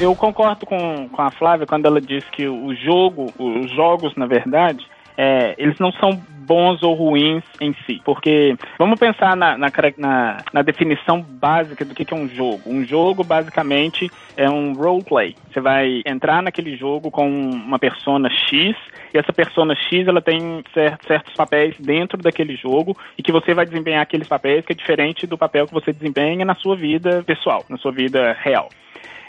Eu 0.00 0.16
concordo 0.16 0.66
com, 0.66 1.08
com 1.10 1.22
a 1.22 1.30
Flávia 1.30 1.66
quando 1.66 1.86
ela 1.86 2.00
diz 2.00 2.24
que 2.30 2.48
o 2.48 2.74
jogo, 2.74 3.32
os 3.38 3.70
jogos, 3.70 4.16
na 4.16 4.26
verdade, 4.26 4.84
é, 5.16 5.54
eles 5.58 5.78
não 5.78 5.92
são 5.92 6.18
bons 6.50 6.82
ou 6.82 6.94
ruins 6.94 7.44
em 7.60 7.72
si. 7.86 8.02
Porque 8.04 8.56
vamos 8.76 8.98
pensar 8.98 9.36
na, 9.36 9.56
na, 9.56 9.70
na, 9.96 10.38
na 10.52 10.62
definição 10.62 11.22
básica 11.22 11.84
do 11.84 11.94
que, 11.94 12.04
que 12.04 12.12
é 12.12 12.16
um 12.16 12.28
jogo. 12.28 12.62
Um 12.66 12.84
jogo, 12.84 13.22
basicamente, 13.22 14.10
é 14.36 14.50
um 14.50 14.72
roleplay. 14.72 15.36
Você 15.48 15.60
vai 15.60 16.02
entrar 16.04 16.42
naquele 16.42 16.76
jogo 16.76 17.08
com 17.08 17.30
uma 17.30 17.78
persona 17.78 18.28
X 18.28 18.74
e 19.14 19.18
essa 19.18 19.32
persona 19.32 19.76
X 19.76 20.08
ela 20.08 20.20
tem 20.20 20.64
certos 21.06 21.34
papéis 21.34 21.76
dentro 21.78 22.18
daquele 22.18 22.56
jogo 22.56 22.96
e 23.16 23.22
que 23.22 23.30
você 23.30 23.54
vai 23.54 23.64
desempenhar 23.64 24.02
aqueles 24.02 24.26
papéis 24.26 24.66
que 24.66 24.72
é 24.72 24.76
diferente 24.76 25.28
do 25.28 25.38
papel 25.38 25.68
que 25.68 25.72
você 25.72 25.92
desempenha 25.92 26.44
na 26.44 26.56
sua 26.56 26.74
vida 26.74 27.22
pessoal, 27.24 27.64
na 27.68 27.76
sua 27.76 27.92
vida 27.92 28.36
real. 28.42 28.68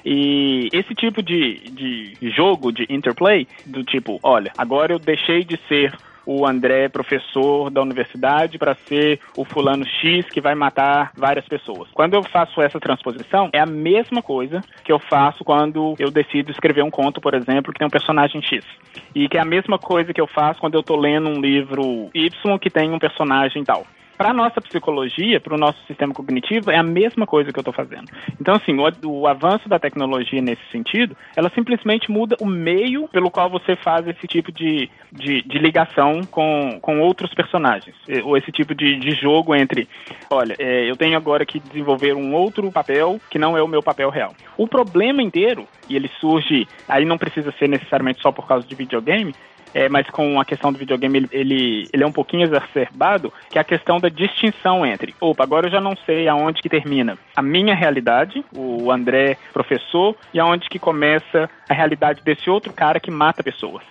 E 0.03 0.69
esse 0.73 0.95
tipo 0.95 1.21
de, 1.21 1.59
de 1.69 2.31
jogo, 2.31 2.71
de 2.71 2.87
interplay, 2.89 3.47
do 3.63 3.83
tipo, 3.83 4.19
olha, 4.23 4.51
agora 4.57 4.91
eu 4.93 4.97
deixei 4.97 5.43
de 5.43 5.59
ser 5.67 5.93
o 6.37 6.45
André 6.45 6.87
professor 6.89 7.69
da 7.69 7.81
universidade 7.81 8.57
para 8.57 8.75
ser 8.75 9.19
o 9.35 9.43
fulano 9.43 9.85
X 9.85 10.25
que 10.29 10.41
vai 10.41 10.55
matar 10.55 11.11
várias 11.15 11.45
pessoas. 11.47 11.89
Quando 11.93 12.13
eu 12.13 12.23
faço 12.23 12.61
essa 12.61 12.79
transposição, 12.79 13.49
é 13.53 13.59
a 13.59 13.65
mesma 13.65 14.21
coisa 14.21 14.61
que 14.83 14.91
eu 14.91 14.99
faço 14.99 15.43
quando 15.43 15.95
eu 15.99 16.09
decido 16.09 16.51
escrever 16.51 16.83
um 16.83 16.91
conto, 16.91 17.19
por 17.19 17.33
exemplo, 17.33 17.73
que 17.73 17.79
tem 17.79 17.87
um 17.87 17.91
personagem 17.91 18.41
X. 18.41 18.65
E 19.13 19.27
que 19.27 19.37
é 19.37 19.41
a 19.41 19.45
mesma 19.45 19.77
coisa 19.77 20.13
que 20.13 20.21
eu 20.21 20.27
faço 20.27 20.59
quando 20.59 20.75
eu 20.75 20.81
estou 20.81 20.97
lendo 20.97 21.27
um 21.27 21.39
livro 21.39 22.09
Y 22.13 22.59
que 22.59 22.69
tem 22.69 22.91
um 22.91 22.99
personagem 22.99 23.63
tal 23.63 23.85
para 24.17 24.33
nossa 24.33 24.61
psicologia, 24.61 25.39
para 25.39 25.55
o 25.55 25.57
nosso 25.57 25.79
sistema 25.87 26.13
cognitivo, 26.13 26.71
é 26.71 26.77
a 26.77 26.83
mesma 26.83 27.25
coisa 27.25 27.51
que 27.51 27.57
eu 27.57 27.61
estou 27.61 27.73
fazendo. 27.73 28.05
Então, 28.39 28.55
assim, 28.55 28.73
o, 28.77 29.09
o, 29.09 29.27
avanço 29.27 29.67
da 29.67 29.79
tecnologia 29.79 30.41
nesse 30.41 30.61
sentido, 30.71 31.15
ela 31.35 31.49
simplesmente 31.49 32.11
muda 32.11 32.35
o 32.39 32.45
meio 32.45 33.07
pelo 33.07 33.31
qual 33.31 33.49
você 33.49 33.75
faz 33.75 34.07
esse 34.07 34.27
tipo 34.27 34.51
de, 34.51 34.89
de, 35.11 35.41
de 35.41 35.57
ligação 35.57 36.21
com, 36.29 36.79
com 36.81 36.99
outros 36.99 37.33
personagens, 37.33 37.95
ou 38.23 38.37
esse 38.37 38.51
tipo 38.51 38.75
de, 38.75 38.97
de 38.97 39.11
jogo 39.11 39.55
entre, 39.55 39.87
olha, 40.29 40.55
é, 40.59 40.89
eu 40.89 40.95
tenho 40.95 41.17
agora 41.17 41.45
que 41.45 41.59
desenvolver 41.59 42.13
um 42.13 42.33
outro 42.33 42.71
papel 42.71 43.19
que 43.29 43.39
não 43.39 43.57
é 43.57 43.63
o 43.63 43.67
meu 43.67 43.81
papel 43.81 44.09
real. 44.09 44.33
O 44.57 44.67
problema 44.67 45.21
inteiro, 45.21 45.67
e 45.89 45.95
ele 45.95 46.09
surge, 46.19 46.67
aí 46.87 47.05
não 47.05 47.17
precisa 47.17 47.51
ser 47.57 47.67
necessariamente 47.67 48.21
só 48.21 48.31
por 48.31 48.47
causa 48.47 48.67
de 48.67 48.75
videogame, 48.75 49.33
é, 49.73 49.89
mas 49.89 50.09
com 50.09 50.39
a 50.39 50.45
questão 50.45 50.71
do 50.71 50.79
videogame 50.79 51.19
ele, 51.19 51.29
ele, 51.31 51.89
ele, 51.93 52.03
é 52.03 52.07
um 52.07 52.11
pouquinho 52.11 52.43
exacerbado, 52.43 53.31
que 53.49 53.57
é 53.57 53.61
a 53.61 53.65
questão 53.65 53.99
da 53.99 54.09
distinção 54.09 54.85
entre, 54.85 55.15
opa, 55.19 55.43
agora 55.43 55.67
eu 55.67 55.71
já 55.71 55.81
não 55.81 55.95
sei 56.05 56.27
aonde 56.27 56.61
que 56.61 56.69
termina 56.69 57.17
a 57.35 57.41
minha 57.41 57.75
realidade, 57.75 58.43
o 58.55 58.91
André 58.91 59.37
professor, 59.53 60.15
e 60.33 60.39
aonde 60.39 60.69
que 60.69 60.79
começa 60.79 61.49
a 61.69 61.73
realidade 61.73 62.21
desse 62.23 62.49
outro 62.49 62.73
cara 62.73 62.99
que 62.99 63.11
mata 63.11 63.43
pessoas. 63.43 63.83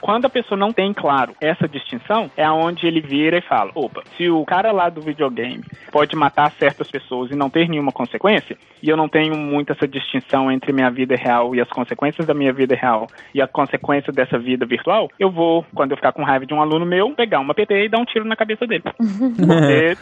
Quando 0.00 0.26
a 0.26 0.30
pessoa 0.30 0.58
não 0.58 0.72
tem 0.72 0.92
claro 0.92 1.34
essa 1.40 1.68
distinção, 1.68 2.30
é 2.36 2.44
aonde 2.44 2.86
ele 2.86 3.00
vira 3.00 3.38
e 3.38 3.42
fala: 3.42 3.70
opa, 3.74 4.02
se 4.16 4.28
o 4.28 4.44
cara 4.44 4.72
lá 4.72 4.88
do 4.88 5.00
videogame 5.00 5.64
pode 5.90 6.16
matar 6.16 6.50
certas 6.52 6.90
pessoas 6.90 7.30
e 7.30 7.36
não 7.36 7.50
ter 7.50 7.68
nenhuma 7.68 7.92
consequência, 7.92 8.56
e 8.82 8.88
eu 8.88 8.96
não 8.96 9.08
tenho 9.08 9.36
muito 9.36 9.72
essa 9.72 9.86
distinção 9.86 10.50
entre 10.50 10.72
minha 10.72 10.90
vida 10.90 11.16
real 11.16 11.54
e 11.54 11.60
as 11.60 11.68
consequências 11.68 12.26
da 12.26 12.34
minha 12.34 12.52
vida 12.52 12.74
real 12.74 13.06
e 13.34 13.42
a 13.42 13.46
consequência 13.46 14.12
dessa 14.12 14.38
vida 14.38 14.64
virtual, 14.64 15.08
eu 15.18 15.30
vou, 15.30 15.64
quando 15.74 15.92
eu 15.92 15.96
ficar 15.96 16.12
com 16.12 16.22
raiva 16.22 16.46
de 16.46 16.54
um 16.54 16.60
aluno 16.60 16.86
meu, 16.86 17.10
pegar 17.10 17.40
uma 17.40 17.54
PT 17.54 17.84
e 17.84 17.88
dar 17.88 17.98
um 17.98 18.04
tiro 18.04 18.24
na 18.24 18.36
cabeça 18.36 18.66
dele. 18.66 18.82
Porque... 18.98 19.96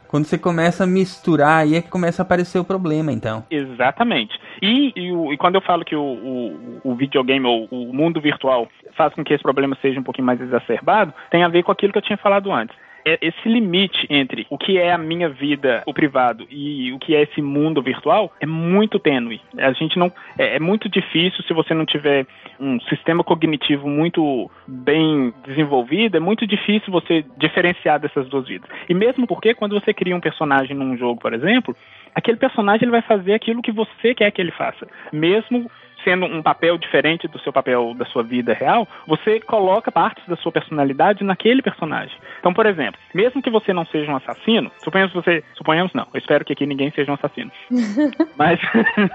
quando 0.08 0.24
você 0.24 0.38
começa 0.38 0.84
a 0.84 0.86
misturar, 0.86 1.62
aí 1.62 1.76
é 1.76 1.82
que 1.82 1.88
começa 1.88 2.22
a 2.22 2.24
aparecer 2.24 2.58
o 2.58 2.64
problema, 2.64 3.12
então. 3.12 3.44
Exatamente. 3.50 4.38
E, 4.62 4.92
e, 4.94 5.32
e 5.32 5.36
quando 5.36 5.56
eu 5.56 5.60
falo 5.60 5.84
que 5.84 5.96
o, 5.96 6.02
o, 6.02 6.80
o 6.84 6.94
videogame 6.94 7.46
ou 7.46 7.66
o 7.70 7.92
mundo 7.92 8.20
virtual 8.20 8.68
faz 9.00 9.14
com 9.14 9.24
que 9.24 9.32
esse 9.32 9.42
problema 9.42 9.74
seja 9.80 9.98
um 9.98 10.02
pouquinho 10.02 10.26
mais 10.26 10.38
exacerbado, 10.42 11.14
tem 11.30 11.42
a 11.42 11.48
ver 11.48 11.62
com 11.62 11.72
aquilo 11.72 11.90
que 11.90 11.98
eu 11.98 12.02
tinha 12.02 12.18
falado 12.18 12.52
antes 12.52 12.76
é, 13.04 13.18
esse 13.20 13.48
limite 13.48 14.06
entre 14.10 14.46
o 14.50 14.58
que 14.58 14.78
é 14.78 14.92
a 14.92 14.98
minha 14.98 15.28
vida, 15.28 15.82
o 15.86 15.94
privado, 15.94 16.46
e 16.50 16.92
o 16.92 16.98
que 16.98 17.14
é 17.14 17.22
esse 17.22 17.40
mundo 17.40 17.82
virtual 17.82 18.32
é 18.40 18.46
muito 18.46 18.98
tênue. 18.98 19.40
A 19.58 19.72
gente 19.72 19.98
não 19.98 20.12
é, 20.38 20.56
é, 20.56 20.60
muito 20.60 20.88
difícil 20.88 21.42
se 21.44 21.52
você 21.52 21.74
não 21.74 21.86
tiver 21.86 22.26
um 22.58 22.80
sistema 22.82 23.24
cognitivo 23.24 23.88
muito 23.88 24.50
bem 24.66 25.32
desenvolvido, 25.46 26.16
é 26.16 26.20
muito 26.20 26.46
difícil 26.46 26.92
você 26.92 27.24
diferenciar 27.38 27.98
dessas 27.98 28.28
duas 28.28 28.46
vidas. 28.46 28.68
E 28.88 28.94
mesmo 28.94 29.26
porque 29.26 29.54
quando 29.54 29.78
você 29.78 29.94
cria 29.94 30.16
um 30.16 30.20
personagem 30.20 30.76
num 30.76 30.96
jogo, 30.96 31.20
por 31.20 31.32
exemplo, 31.32 31.74
aquele 32.14 32.36
personagem 32.36 32.84
ele 32.84 32.92
vai 32.92 33.02
fazer 33.02 33.34
aquilo 33.34 33.62
que 33.62 33.72
você 33.72 34.14
quer 34.14 34.30
que 34.30 34.40
ele 34.40 34.52
faça, 34.52 34.86
mesmo 35.12 35.70
sendo 36.04 36.26
um 36.26 36.42
papel 36.42 36.78
diferente 36.78 37.28
do 37.28 37.38
seu 37.40 37.52
papel 37.52 37.94
da 37.94 38.04
sua 38.06 38.22
vida 38.22 38.52
real, 38.52 38.86
você 39.06 39.40
coloca 39.40 39.92
partes 39.92 40.26
da 40.26 40.36
sua 40.36 40.52
personalidade 40.52 41.24
naquele 41.24 41.62
personagem. 41.62 42.16
Então, 42.38 42.52
por 42.52 42.66
exemplo, 42.66 43.00
mesmo 43.14 43.42
que 43.42 43.50
você 43.50 43.72
não 43.72 43.84
seja 43.86 44.10
um 44.10 44.16
assassino, 44.16 44.70
suponhamos 44.82 45.12
você, 45.12 45.44
suponhamos 45.54 45.92
não, 45.92 46.06
eu 46.12 46.18
espero 46.18 46.44
que 46.44 46.52
aqui 46.52 46.66
ninguém 46.66 46.90
seja 46.90 47.10
um 47.10 47.14
assassino. 47.14 47.50
mas 48.36 48.60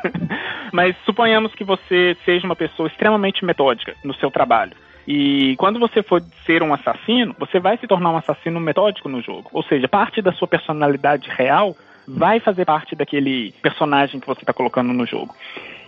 mas 0.71 0.95
suponhamos 1.05 1.53
que 1.53 1.63
você 1.63 2.15
seja 2.25 2.45
uma 2.45 2.55
pessoa 2.55 2.87
extremamente 2.87 3.43
metódica 3.45 3.95
no 4.03 4.13
seu 4.15 4.29
trabalho. 4.31 4.73
E 5.07 5.55
quando 5.57 5.79
você 5.79 6.01
for 6.01 6.21
ser 6.45 6.63
um 6.63 6.73
assassino, 6.73 7.35
você 7.37 7.59
vai 7.59 7.77
se 7.77 7.87
tornar 7.87 8.11
um 8.11 8.17
assassino 8.17 8.59
metódico 8.59 9.07
no 9.07 9.21
jogo. 9.21 9.49
Ou 9.53 9.63
seja, 9.63 9.87
parte 9.87 10.21
da 10.21 10.31
sua 10.33 10.47
personalidade 10.47 11.29
real 11.29 11.75
vai 12.07 12.39
fazer 12.39 12.65
parte 12.65 12.95
daquele 12.95 13.53
personagem 13.61 14.19
que 14.19 14.27
você 14.27 14.41
está 14.41 14.53
colocando 14.53 14.93
no 14.93 15.05
jogo. 15.05 15.35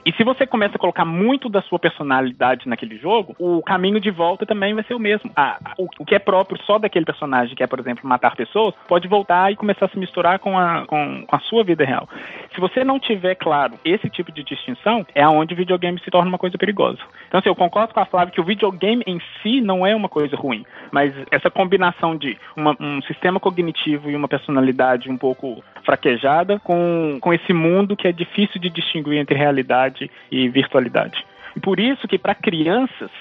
E 0.07 0.13
se 0.13 0.23
você 0.23 0.47
começa 0.47 0.77
a 0.77 0.79
colocar 0.79 1.03
muito 1.03 1.49
da 1.49 1.61
sua 1.63 1.77
personalidade 1.77 2.69
naquele 2.69 2.97
jogo, 2.97 3.35
o 3.37 3.61
caminho 3.61 3.99
de 3.99 4.09
volta 4.09 4.45
também 4.45 4.73
vai 4.73 4.81
ser 4.85 4.93
o 4.93 4.99
mesmo. 4.99 5.29
O, 5.77 5.89
o, 5.99 6.05
que 6.05 6.15
é 6.15 6.19
próprio 6.19 6.57
só 6.63 6.79
daquele 6.79 7.03
personagem, 7.03 7.53
que 7.53 7.61
é, 7.61 7.67
por 7.67 7.77
exemplo, 7.77 8.07
matar 8.07 8.33
pessoas, 8.33 8.73
pode 8.87 9.05
voltar 9.05 9.51
e 9.51 9.57
começar 9.57 9.87
a 9.87 9.89
se 9.89 9.99
misturar 9.99 10.39
com 10.39 10.57
a, 10.57 10.85
com, 10.87 11.25
com 11.27 11.35
a 11.35 11.39
sua 11.41 11.61
vida 11.61 11.83
real. 11.83 12.07
Se 12.55 12.61
você 12.61 12.85
não 12.85 13.01
tiver 13.01 13.35
claro 13.35 13.73
esse 13.83 14.09
tipo 14.09 14.31
de 14.31 14.43
distinção, 14.43 15.05
é 15.13 15.27
onde 15.27 15.53
o 15.53 15.57
videogame 15.57 15.99
se 15.99 16.09
torna 16.09 16.29
uma 16.29 16.37
coisa 16.37 16.57
perigosa. 16.57 16.99
Então, 17.27 17.41
assim, 17.41 17.49
eu 17.49 17.55
concordo 17.55 17.93
com 17.93 17.99
a 17.99 18.05
Flávia 18.05 18.33
que 18.33 18.39
o 18.39 18.45
videogame 18.45 19.03
em 19.05 19.19
si 19.43 19.59
não 19.59 19.85
é 19.85 19.93
uma 19.93 20.07
coisa 20.07 20.37
ruim, 20.37 20.65
mas 20.89 21.13
essa 21.29 21.51
combinação 21.51 22.15
de 22.15 22.37
uma, 22.55 22.77
um 22.79 23.01
sistema 23.01 23.41
cognitivo 23.41 24.09
e 24.09 24.15
uma 24.15 24.29
personalidade 24.29 25.11
um 25.11 25.17
pouco 25.17 25.61
fraquejada 25.83 26.59
com, 26.59 27.17
com 27.21 27.33
esse 27.33 27.51
mundo 27.51 27.95
que 27.95 28.07
é 28.07 28.11
difícil 28.13 28.59
de 28.59 28.69
distinguir 28.69 29.17
entre 29.17 29.37
realidade 29.37 29.96
e 30.31 30.49
virtualidade. 30.49 31.25
Por 31.61 31.79
isso 31.79 32.07
que 32.07 32.17
para 32.17 32.35
crianças 32.35 33.11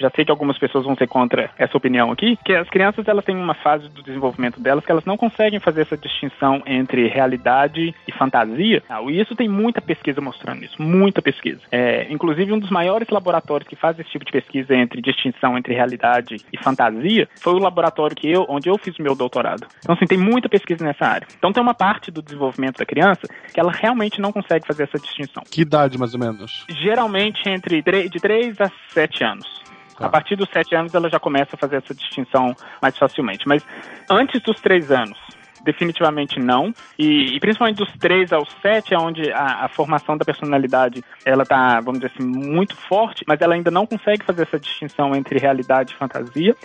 já 0.00 0.10
sei 0.10 0.24
que 0.24 0.30
algumas 0.30 0.58
pessoas 0.58 0.84
vão 0.84 0.96
ser 0.96 1.06
contra 1.06 1.50
essa 1.58 1.76
opinião 1.76 2.10
aqui, 2.10 2.38
que 2.44 2.54
as 2.54 2.68
crianças 2.68 3.06
elas 3.06 3.24
têm 3.24 3.36
uma 3.36 3.54
fase 3.54 3.88
do 3.88 4.02
desenvolvimento 4.02 4.58
delas 4.60 4.84
que 4.84 4.90
elas 4.90 5.04
não 5.04 5.16
conseguem 5.16 5.60
fazer 5.60 5.82
essa 5.82 5.96
distinção 5.96 6.62
entre 6.66 7.06
realidade 7.06 7.94
e 8.08 8.12
fantasia. 8.12 8.82
Ah, 8.88 9.02
e 9.02 9.20
isso 9.20 9.36
tem 9.36 9.48
muita 9.48 9.80
pesquisa 9.80 10.20
mostrando 10.20 10.64
isso, 10.64 10.80
muita 10.80 11.20
pesquisa. 11.20 11.60
É, 11.70 12.06
inclusive 12.10 12.52
um 12.52 12.58
dos 12.58 12.70
maiores 12.70 13.08
laboratórios 13.10 13.68
que 13.68 13.76
faz 13.76 13.98
esse 13.98 14.10
tipo 14.10 14.24
de 14.24 14.32
pesquisa 14.32 14.74
entre 14.74 15.02
distinção 15.02 15.58
entre 15.58 15.74
realidade 15.74 16.36
e 16.52 16.58
fantasia 16.58 17.28
foi 17.40 17.52
o 17.52 17.58
laboratório 17.58 18.16
que 18.16 18.30
eu, 18.30 18.46
onde 18.48 18.68
eu 18.68 18.78
fiz 18.78 18.98
o 18.98 19.02
meu 19.02 19.14
doutorado. 19.14 19.66
Então 19.78 19.94
assim, 19.94 20.06
tem 20.06 20.18
muita 20.18 20.48
pesquisa 20.48 20.84
nessa 20.84 21.06
área. 21.06 21.26
Então 21.36 21.52
tem 21.52 21.62
uma 21.62 21.74
parte 21.74 22.10
do 22.10 22.22
desenvolvimento 22.22 22.78
da 22.78 22.86
criança 22.86 23.28
que 23.52 23.60
ela 23.60 23.72
realmente 23.72 24.20
não 24.20 24.32
consegue 24.32 24.66
fazer 24.66 24.84
essa 24.84 24.98
distinção. 24.98 25.42
Que 25.50 25.62
idade 25.62 25.98
mais 25.98 26.14
ou 26.14 26.20
menos? 26.20 26.64
Geralmente 26.68 27.48
entre 27.48 27.82
de 27.82 28.20
3 28.20 28.60
a 28.60 28.70
7 28.92 29.24
anos. 29.24 29.60
Tá. 30.00 30.06
A 30.06 30.08
partir 30.08 30.34
dos 30.34 30.48
sete 30.48 30.74
anos 30.74 30.94
ela 30.94 31.10
já 31.10 31.20
começa 31.20 31.54
a 31.54 31.58
fazer 31.58 31.76
essa 31.76 31.94
distinção 31.94 32.56
mais 32.80 32.96
facilmente. 32.96 33.46
Mas 33.46 33.62
antes 34.10 34.40
dos 34.40 34.58
três 34.58 34.90
anos, 34.90 35.18
definitivamente 35.62 36.40
não. 36.40 36.72
E, 36.98 37.36
e, 37.36 37.40
principalmente 37.40 37.76
dos 37.76 37.92
três 37.98 38.32
aos 38.32 38.48
sete, 38.62 38.94
é 38.94 38.98
onde 38.98 39.30
a, 39.30 39.66
a, 39.66 39.68
formação 39.68 40.16
da 40.16 40.24
personalidade 40.24 41.04
ela 41.22 41.44
tá, 41.44 41.80
vamos 41.80 42.00
dizer 42.00 42.12
assim, 42.14 42.26
muito 42.26 42.74
forte, 42.88 43.24
mas 43.28 43.42
ela 43.42 43.54
ainda 43.54 43.70
não 43.70 43.84
consegue 43.84 44.24
fazer 44.24 44.44
essa 44.44 44.58
distinção 44.58 45.14
entre 45.14 45.38
realidade 45.38 45.92
e 45.92 45.96
fantasia 45.96 46.56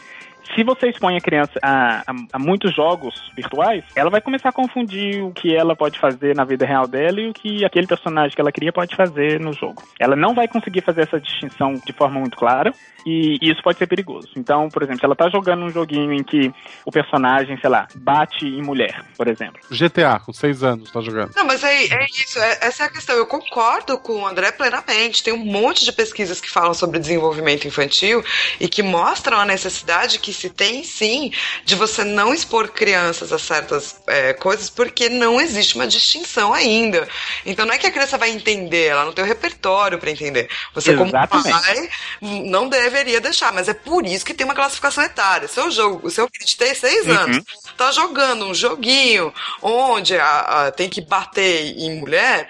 se 0.54 0.64
você 0.64 0.90
expõe 0.90 1.18
a 1.18 1.22
criança 1.22 1.54
a, 1.62 2.00
a, 2.00 2.16
a, 2.34 2.40
muitos 2.40 2.76
jogos 2.76 3.32
virtuais, 3.36 3.84
ela 3.96 4.10
vai 4.10 4.22
começar 4.22 4.50
a 4.50 4.54
confundir 4.54 5.24
o 5.24 5.32
que 5.32 5.56
ela 5.56 5.76
pode 5.76 6.00
fazer 6.00 6.36
na 6.36 6.44
vida 6.44 6.66
real 6.66 6.88
dela 6.88 7.20
e 7.20 7.30
o 7.30 7.34
que 7.34 7.66
aquele 7.66 7.88
personagem 7.88 8.36
que 8.36 8.42
ela 8.42 8.52
cria 8.52 8.72
pode 8.72 8.96
fazer 8.96 9.40
no 9.40 9.54
jogo. 9.54 9.84
Ela 10.00 10.16
não 10.16 10.34
vai 10.34 10.48
conseguir 10.48 10.82
fazer 10.82 11.02
essa 11.02 11.20
distinção 11.20 11.74
de 11.86 11.94
forma 11.94 12.20
muito 12.20 12.38
clara 12.38 12.74
e, 13.06 13.38
e 13.42 13.52
isso 13.52 13.62
pode 13.62 13.78
ser 13.78 13.88
perigoso. 13.88 14.30
Então, 14.36 14.68
por 14.70 14.84
exemplo, 14.84 15.00
se 15.00 15.06
ela 15.06 15.16
tá 15.16 15.30
jogando 15.30 15.64
um 15.64 15.70
joguinho 15.70 16.12
em 16.12 16.24
que 16.24 16.52
o 16.86 16.92
personagem, 16.92 17.58
sei 17.60 17.70
lá, 17.70 17.88
bate 17.96 18.46
em 18.46 18.62
mulher, 18.62 19.04
por 19.18 19.28
exemplo. 19.28 19.62
GTA, 19.70 20.20
com 20.20 20.34
seis 20.34 20.64
anos, 20.64 20.92
tá 20.92 21.02
jogando. 21.02 21.32
Não, 21.36 21.46
mas 21.46 21.64
é, 21.64 21.86
é 21.86 22.06
isso, 22.06 22.40
é, 22.40 22.60
essa 22.62 22.84
é 22.84 22.86
a 22.88 22.90
questão. 22.90 23.16
Eu 23.16 23.28
concordo 23.28 23.98
com 24.00 24.22
o 24.22 24.28
André 24.28 24.52
plenamente. 24.52 25.24
Tem 25.24 25.34
um 25.34 25.46
monte 25.46 25.86
de 25.86 25.92
pesquisas 25.92 26.42
que 26.42 26.50
falam 26.50 26.74
sobre 26.74 27.00
desenvolvimento 27.00 27.68
infantil 27.68 28.24
e 28.60 28.68
que 28.68 28.82
mostram 28.82 29.40
a 29.40 29.46
necessidade 29.46 30.20
que 30.20 30.34
chatice 30.36 30.50
tem 30.50 30.84
sim 30.84 31.32
de 31.64 31.76
você 31.76 32.04
não 32.04 32.34
expor 32.34 32.70
crianças 32.70 33.32
a 33.32 33.40
certas 33.40 33.96
é, 34.08 34.34
coisas 34.34 34.70
porque 34.70 35.10
não 35.10 35.40
existe 35.40 35.76
uma 35.76 35.88
distinção 35.88 36.54
ainda. 36.54 37.08
Então 37.46 37.66
não 37.66 37.74
é 37.74 37.78
que 37.78 37.88
a 37.88 37.92
criança 37.92 38.18
vai 38.18 38.30
entender, 38.32 38.86
ela 38.88 39.06
não 39.06 39.14
tem 39.14 39.24
o 39.24 39.28
repertório 39.28 39.98
para 39.98 40.12
entender. 40.12 40.50
Você, 40.74 40.92
Exatamente. 40.92 41.14
como 41.14 41.28
pai, 41.28 41.90
não 42.22 42.68
deveria 42.70 43.20
deixar, 43.22 43.52
mas 43.54 43.68
é 43.68 43.74
por 43.74 44.06
isso 44.06 44.26
que 44.26 44.34
tem 44.34 44.46
uma 44.46 44.56
classificação 44.56 45.04
etária. 45.04 45.48
Seu 45.48 45.72
jogo, 45.72 46.08
o 46.08 46.12
seu 46.12 46.28
filho 46.28 46.46
de 46.46 46.76
seis 46.76 47.08
Uhum. 47.08 47.16
anos 47.18 47.44
tá 47.78 47.92
jogando 47.92 48.46
um 48.46 48.54
joguinho 48.54 49.34
onde 49.62 50.16
a- 50.18 50.66
a- 50.68 50.72
tem 50.72 50.90
que 50.90 51.02
bater 51.02 51.78
em 51.78 52.00
mulher. 52.00 52.48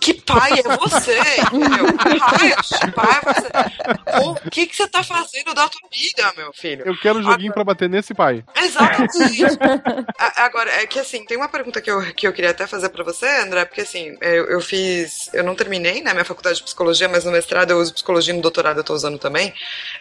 Que 0.00 0.14
pai 0.14 0.52
é 0.60 0.62
você? 0.62 1.18
entendeu? 1.52 1.86
Que 1.98 2.18
pai, 2.18 2.92
pai 2.94 3.18
é 3.18 3.32
você? 3.34 4.24
O 4.26 4.50
que, 4.50 4.66
que 4.66 4.74
você 4.76 4.88
tá 4.88 5.02
fazendo 5.02 5.52
da 5.54 5.68
tua 5.68 5.88
vida, 5.92 6.32
meu 6.36 6.52
filho? 6.52 6.84
Eu 6.86 6.96
quero 6.98 7.18
um 7.18 7.22
joguinho 7.22 7.52
pra 7.52 7.64
bater 7.64 7.88
nesse 7.88 8.14
pai. 8.14 8.42
Exatamente. 8.56 9.18
A- 10.18 10.44
Agora, 10.44 10.70
é 10.70 10.86
que 10.86 10.98
assim, 10.98 11.24
tem 11.24 11.36
uma 11.36 11.48
pergunta 11.48 11.80
que 11.80 11.90
eu, 11.90 12.00
que 12.14 12.26
eu 12.26 12.32
queria 12.32 12.50
até 12.50 12.66
fazer 12.66 12.88
pra 12.88 13.04
você, 13.04 13.26
André, 13.40 13.64
porque 13.64 13.82
assim, 13.82 14.16
eu, 14.20 14.46
eu 14.50 14.60
fiz. 14.60 15.28
Eu 15.34 15.42
não 15.44 15.54
terminei, 15.54 16.02
né, 16.02 16.12
minha 16.12 16.24
faculdade 16.24 16.56
de 16.58 16.64
psicologia, 16.64 17.08
mas 17.08 17.24
no 17.24 17.32
mestrado 17.32 17.70
eu 17.70 17.78
uso 17.78 17.92
psicologia 17.92 18.32
e 18.32 18.36
no 18.36 18.42
doutorado 18.42 18.78
eu 18.78 18.84
tô 18.84 18.94
usando 18.94 19.18
também. 19.18 19.52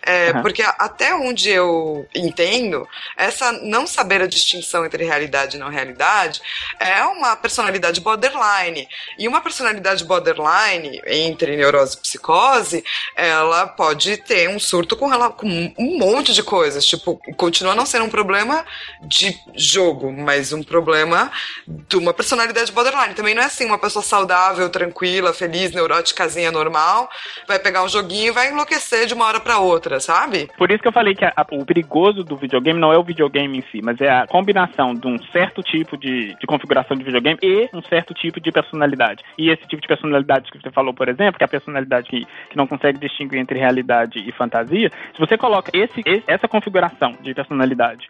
É, 0.01 0.29
Aham. 0.29 0.41
Porque 0.41 0.61
até 0.63 1.13
onde 1.15 1.49
eu 1.49 2.07
entendo, 2.15 2.87
essa 3.17 3.51
não 3.51 3.85
saber 3.87 4.21
a 4.21 4.27
distinção 4.27 4.85
entre 4.85 5.03
realidade 5.03 5.57
e 5.57 5.59
não 5.59 5.69
realidade 5.69 6.41
é 6.79 7.03
uma 7.03 7.35
personalidade 7.35 7.99
borderline. 8.01 8.87
E 9.17 9.27
uma 9.27 9.41
personalidade 9.41 9.72
borderline, 10.05 11.01
entre 11.05 11.55
neurose 11.55 11.97
e 11.97 12.01
psicose, 12.01 12.83
ela 13.15 13.67
pode 13.67 14.17
ter 14.17 14.49
um 14.49 14.59
surto 14.59 14.95
com, 14.95 15.07
rela- 15.07 15.31
com 15.31 15.47
um 15.77 15.97
monte 15.97 16.33
de 16.33 16.43
coisas. 16.43 16.85
Tipo, 16.85 17.19
continua 17.37 17.75
não 17.75 17.85
sendo 17.85 18.05
um 18.05 18.09
problema 18.09 18.65
de 19.01 19.35
jogo, 19.55 20.11
mas 20.11 20.53
um 20.53 20.63
problema 20.63 21.31
de 21.67 21.97
uma 21.97 22.13
personalidade 22.13 22.71
borderline. 22.71 23.13
Também 23.13 23.35
não 23.35 23.43
é 23.43 23.45
assim, 23.45 23.65
uma 23.65 23.77
pessoa 23.77 24.03
saudável, 24.03 24.69
tranquila, 24.69 25.33
feliz, 25.33 25.71
neuróticazinha 25.71 26.51
normal, 26.51 27.09
vai 27.47 27.59
pegar 27.59 27.83
um 27.83 27.89
joguinho 27.89 28.27
e 28.27 28.31
vai 28.31 28.49
enlouquecer 28.49 29.05
de 29.05 29.13
uma 29.13 29.25
hora 29.25 29.39
pra 29.39 29.59
outra, 29.59 29.99
sabe? 29.99 30.49
Por 30.57 30.71
isso 30.71 30.81
que 30.81 30.87
eu 30.87 30.93
falei 30.93 31.15
que 31.15 31.25
a- 31.25 31.33
o 31.51 31.65
perigoso 31.65 32.23
do 32.23 32.37
videogame 32.37 32.79
não 32.79 32.91
é 32.93 32.97
o 32.97 33.03
videogame 33.03 33.57
em 33.59 33.63
si, 33.71 33.81
mas 33.81 33.99
é 34.01 34.09
a 34.09 34.27
combinação 34.27 34.93
de 34.93 35.07
um 35.07 35.17
certo 35.31 35.61
tipo 35.61 35.97
de, 35.97 36.35
de 36.35 36.47
configuração 36.47 36.95
de 36.97 37.03
videogame 37.03 37.37
e 37.41 37.69
um 37.73 37.81
certo 37.83 38.13
tipo 38.13 38.39
de 38.39 38.51
personalidade. 38.51 39.23
E 39.37 39.49
esse 39.49 39.62
tipo 39.67 39.81
de 39.81 39.87
personalidade 39.87 40.51
que 40.51 40.59
você 40.61 40.71
falou, 40.71 40.93
por 40.93 41.07
exemplo, 41.09 41.37
que 41.37 41.43
é 41.43 41.45
a 41.45 41.49
personalidade 41.49 42.09
que, 42.09 42.25
que 42.49 42.57
não 42.57 42.67
consegue 42.67 42.97
distinguir 42.99 43.39
entre 43.39 43.57
realidade 43.59 44.19
e 44.19 44.31
fantasia, 44.31 44.89
se 45.13 45.19
você 45.19 45.37
coloca 45.37 45.71
esse, 45.73 46.01
esse- 46.05 46.23
essa 46.27 46.47
configuração 46.47 47.15
de 47.21 47.33
personalidade 47.33 48.09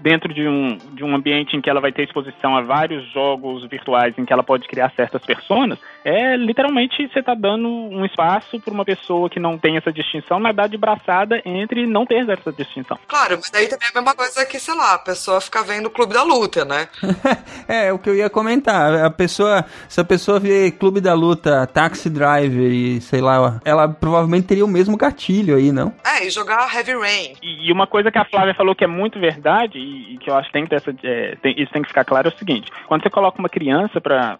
dentro 0.00 0.32
de 0.32 0.46
um, 0.46 0.76
de 0.92 1.04
um 1.04 1.14
ambiente 1.14 1.56
em 1.56 1.60
que 1.60 1.68
ela 1.68 1.80
vai 1.80 1.92
ter 1.92 2.04
exposição 2.04 2.56
a 2.56 2.62
vários 2.62 3.10
jogos 3.12 3.68
virtuais 3.68 4.14
em 4.16 4.24
que 4.24 4.32
ela 4.32 4.42
pode 4.42 4.66
criar 4.68 4.92
certas 4.94 5.22
personas, 5.24 5.78
é 6.04 6.36
literalmente 6.36 7.08
você 7.08 7.22
tá 7.22 7.34
dando 7.34 7.68
um 7.68 8.04
espaço 8.04 8.60
para 8.60 8.72
uma 8.72 8.84
pessoa 8.84 9.28
que 9.28 9.40
não 9.40 9.58
tem 9.58 9.76
essa 9.76 9.92
distinção 9.92 10.38
nadar 10.38 10.68
de 10.68 10.76
braçada 10.76 11.40
entre 11.44 11.86
não 11.86 12.06
ter 12.06 12.28
essa 12.28 12.52
distinção. 12.52 12.98
Claro, 13.06 13.36
mas 13.36 13.50
daí 13.50 13.66
também 13.66 13.88
é 13.88 13.90
a 13.90 14.00
mesma 14.00 14.14
coisa 14.14 14.44
que, 14.46 14.58
sei 14.58 14.74
lá, 14.74 14.94
a 14.94 14.98
pessoa 14.98 15.40
fica 15.40 15.62
vendo 15.62 15.86
o 15.86 15.90
Clube 15.90 16.14
da 16.14 16.22
Luta, 16.22 16.64
né? 16.64 16.88
É, 17.66 17.92
o 17.92 17.98
que 17.98 18.10
eu 18.10 18.14
ia 18.14 18.28
comentar. 18.28 19.04
A 19.04 19.10
pessoa, 19.10 19.64
se 19.88 19.98
a 20.00 20.04
pessoa 20.04 20.38
vê 20.38 20.70
Clube 20.70 21.00
da 21.00 21.14
Luta, 21.14 21.66
Taxi 21.66 22.10
Driver 22.10 22.70
e 22.70 23.00
sei 23.00 23.20
lá, 23.20 23.60
ela 23.64 23.88
provavelmente 23.88 24.46
teria 24.46 24.64
o 24.64 24.68
mesmo 24.68 24.96
gatilho 24.96 25.56
aí, 25.56 25.72
não? 25.72 25.94
É, 26.04 26.26
e 26.26 26.30
jogar 26.30 26.72
Heavy 26.74 26.92
Rain. 26.92 27.34
E 27.42 27.72
uma 27.72 27.86
coisa 27.86 28.10
que 28.10 28.18
a 28.18 28.24
Flávia 28.24 28.54
falou 28.54 28.74
que 28.74 28.84
é 28.84 28.86
muito 28.86 29.18
verdade 29.18 29.53
e, 29.74 30.14
e 30.14 30.18
que 30.18 30.28
eu 30.30 30.36
acho 30.36 30.48
que 30.48 30.52
tem 30.52 30.64
que 30.64 30.70
ter 30.70 30.76
essa, 30.76 30.94
é, 31.02 31.36
tem- 31.42 31.54
isso 31.60 31.72
tem 31.72 31.82
que 31.82 31.88
ficar 31.88 32.04
claro 32.04 32.28
é 32.28 32.32
o 32.32 32.38
seguinte: 32.38 32.70
quando 32.86 33.02
você 33.02 33.10
coloca 33.10 33.38
uma 33.38 33.48
criança 33.48 34.00
para, 34.00 34.36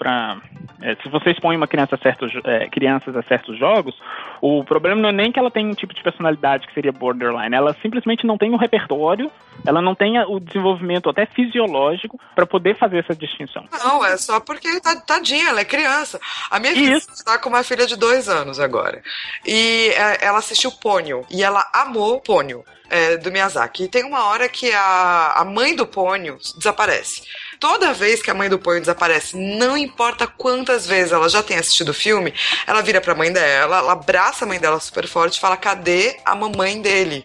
se 1.03 1.09
você 1.09 1.31
expõe 1.31 1.57
uma 1.57 1.67
criança 1.69 1.95
a 1.95 1.99
certos, 1.99 2.33
é, 2.45 2.69
crianças 2.69 3.17
a 3.17 3.23
certos 3.23 3.59
jogos, 3.59 3.95
o 4.41 4.65
problema 4.65 5.01
não 5.01 5.09
é 5.09 5.13
nem 5.13 5.31
que 5.33 5.39
ela 5.39 5.51
tem 5.51 5.67
um 5.67 5.75
tipo 5.75 5.95
de 5.95 6.03
personalidade 6.03 6.67
que 6.67 6.75
seria 6.75 6.93
borderline, 6.93 7.55
ela 7.55 7.75
simplesmente 7.81 8.27
não 8.27 8.37
tem 8.39 8.53
o 8.53 8.57
repertório, 8.57 9.31
ela 9.67 9.81
não 9.81 9.95
tem 9.95 10.19
o 10.25 10.39
desenvolvimento 10.41 11.09
até 11.09 11.27
fisiológico 11.27 12.19
para 12.35 12.47
poder 12.47 12.77
fazer 12.77 12.99
essa 12.99 13.15
distinção. 13.15 13.65
Não, 13.85 14.05
é 14.05 14.17
só 14.17 14.41
porque 14.41 14.81
tá- 14.81 14.97
tadinha, 15.01 15.49
ela 15.51 15.61
é 15.61 15.65
criança. 15.65 16.21
A 16.51 16.59
minha 16.59 16.73
filha 16.75 16.97
está 16.97 17.39
com 17.39 17.49
uma 17.49 17.63
filha 17.63 17.87
de 17.87 17.97
dois 17.97 18.29
anos 18.29 18.59
agora. 18.61 19.03
E 19.47 19.89
é, 19.97 20.27
ela 20.27 20.39
assistiu 20.39 20.71
Pônio. 20.73 21.25
E 21.31 21.43
ela 21.43 21.65
amou 21.73 22.21
Pônio, 22.21 22.65
é, 22.91 23.17
do 23.17 23.31
Miyazaki. 23.31 23.85
E 23.85 23.89
tem 23.89 24.05
uma 24.05 24.25
hora 24.25 24.49
que 24.49 24.73
a, 24.73 25.33
a 25.37 25.45
mãe 25.45 25.75
do 25.75 25.87
Pônio 25.87 26.39
desaparece. 26.57 27.23
Toda 27.59 27.95
vez 27.95 28.21
que 28.21 28.31
a 28.31 28.35
mãe 28.35 28.49
do 28.49 28.59
Pônio 28.59 28.81
desaparece, 28.81 29.37
não 29.37 29.77
importa 29.77 30.27
quantas 30.27 30.87
vezes 30.87 31.13
ela 31.13 31.29
já 31.29 31.43
tenha 31.43 31.61
assistido 31.61 31.91
o 31.91 31.95
filme, 31.95 32.35
ela 32.67 32.83
vira 32.83 33.01
pra 33.01 33.15
mãe 33.15 33.33
dela, 33.33 33.79
ela 33.79 33.93
abraça 33.93 34.45
a 34.45 34.49
mãe 34.49 34.59
dela 34.59 34.79
super 34.81 35.07
forte 35.07 35.37
e 35.37 35.41
fala: 35.41 35.57
cadê 35.57 36.19
a 36.25 36.35
mamãe 36.35 36.81
dele? 36.81 37.25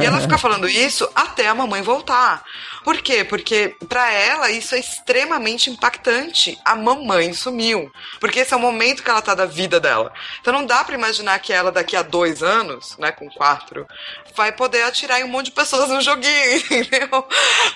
E 0.00 0.04
ela 0.04 0.20
fica 0.20 0.38
falando 0.38 0.68
isso 0.68 1.08
até 1.14 1.46
a 1.46 1.54
mamãe 1.54 1.82
voltar. 1.82 2.42
Por 2.86 2.98
quê? 2.98 3.24
Porque 3.24 3.74
pra 3.88 4.12
ela 4.12 4.50
isso 4.50 4.74
é 4.74 4.78
extremamente 4.78 5.68
impactante. 5.68 6.56
A 6.64 6.76
mamãe 6.76 7.32
sumiu. 7.32 7.90
Porque 8.20 8.38
esse 8.38 8.54
é 8.54 8.56
o 8.56 8.60
momento 8.60 9.02
que 9.02 9.10
ela 9.10 9.20
tá 9.20 9.34
da 9.34 9.44
vida 9.44 9.80
dela. 9.80 10.12
Então 10.40 10.52
não 10.52 10.64
dá 10.64 10.84
pra 10.84 10.94
imaginar 10.94 11.38
que 11.40 11.52
ela 11.52 11.72
daqui 11.72 11.96
a 11.96 12.02
dois 12.02 12.44
anos, 12.44 12.96
né, 12.98 13.10
com 13.10 13.28
quatro, 13.28 13.86
vai 14.36 14.52
poder 14.52 14.82
atirar 14.82 15.20
em 15.20 15.24
um 15.24 15.28
monte 15.28 15.46
de 15.46 15.52
pessoas 15.52 15.88
no 15.88 16.00
joguinho, 16.00 16.56
entendeu? 16.70 17.24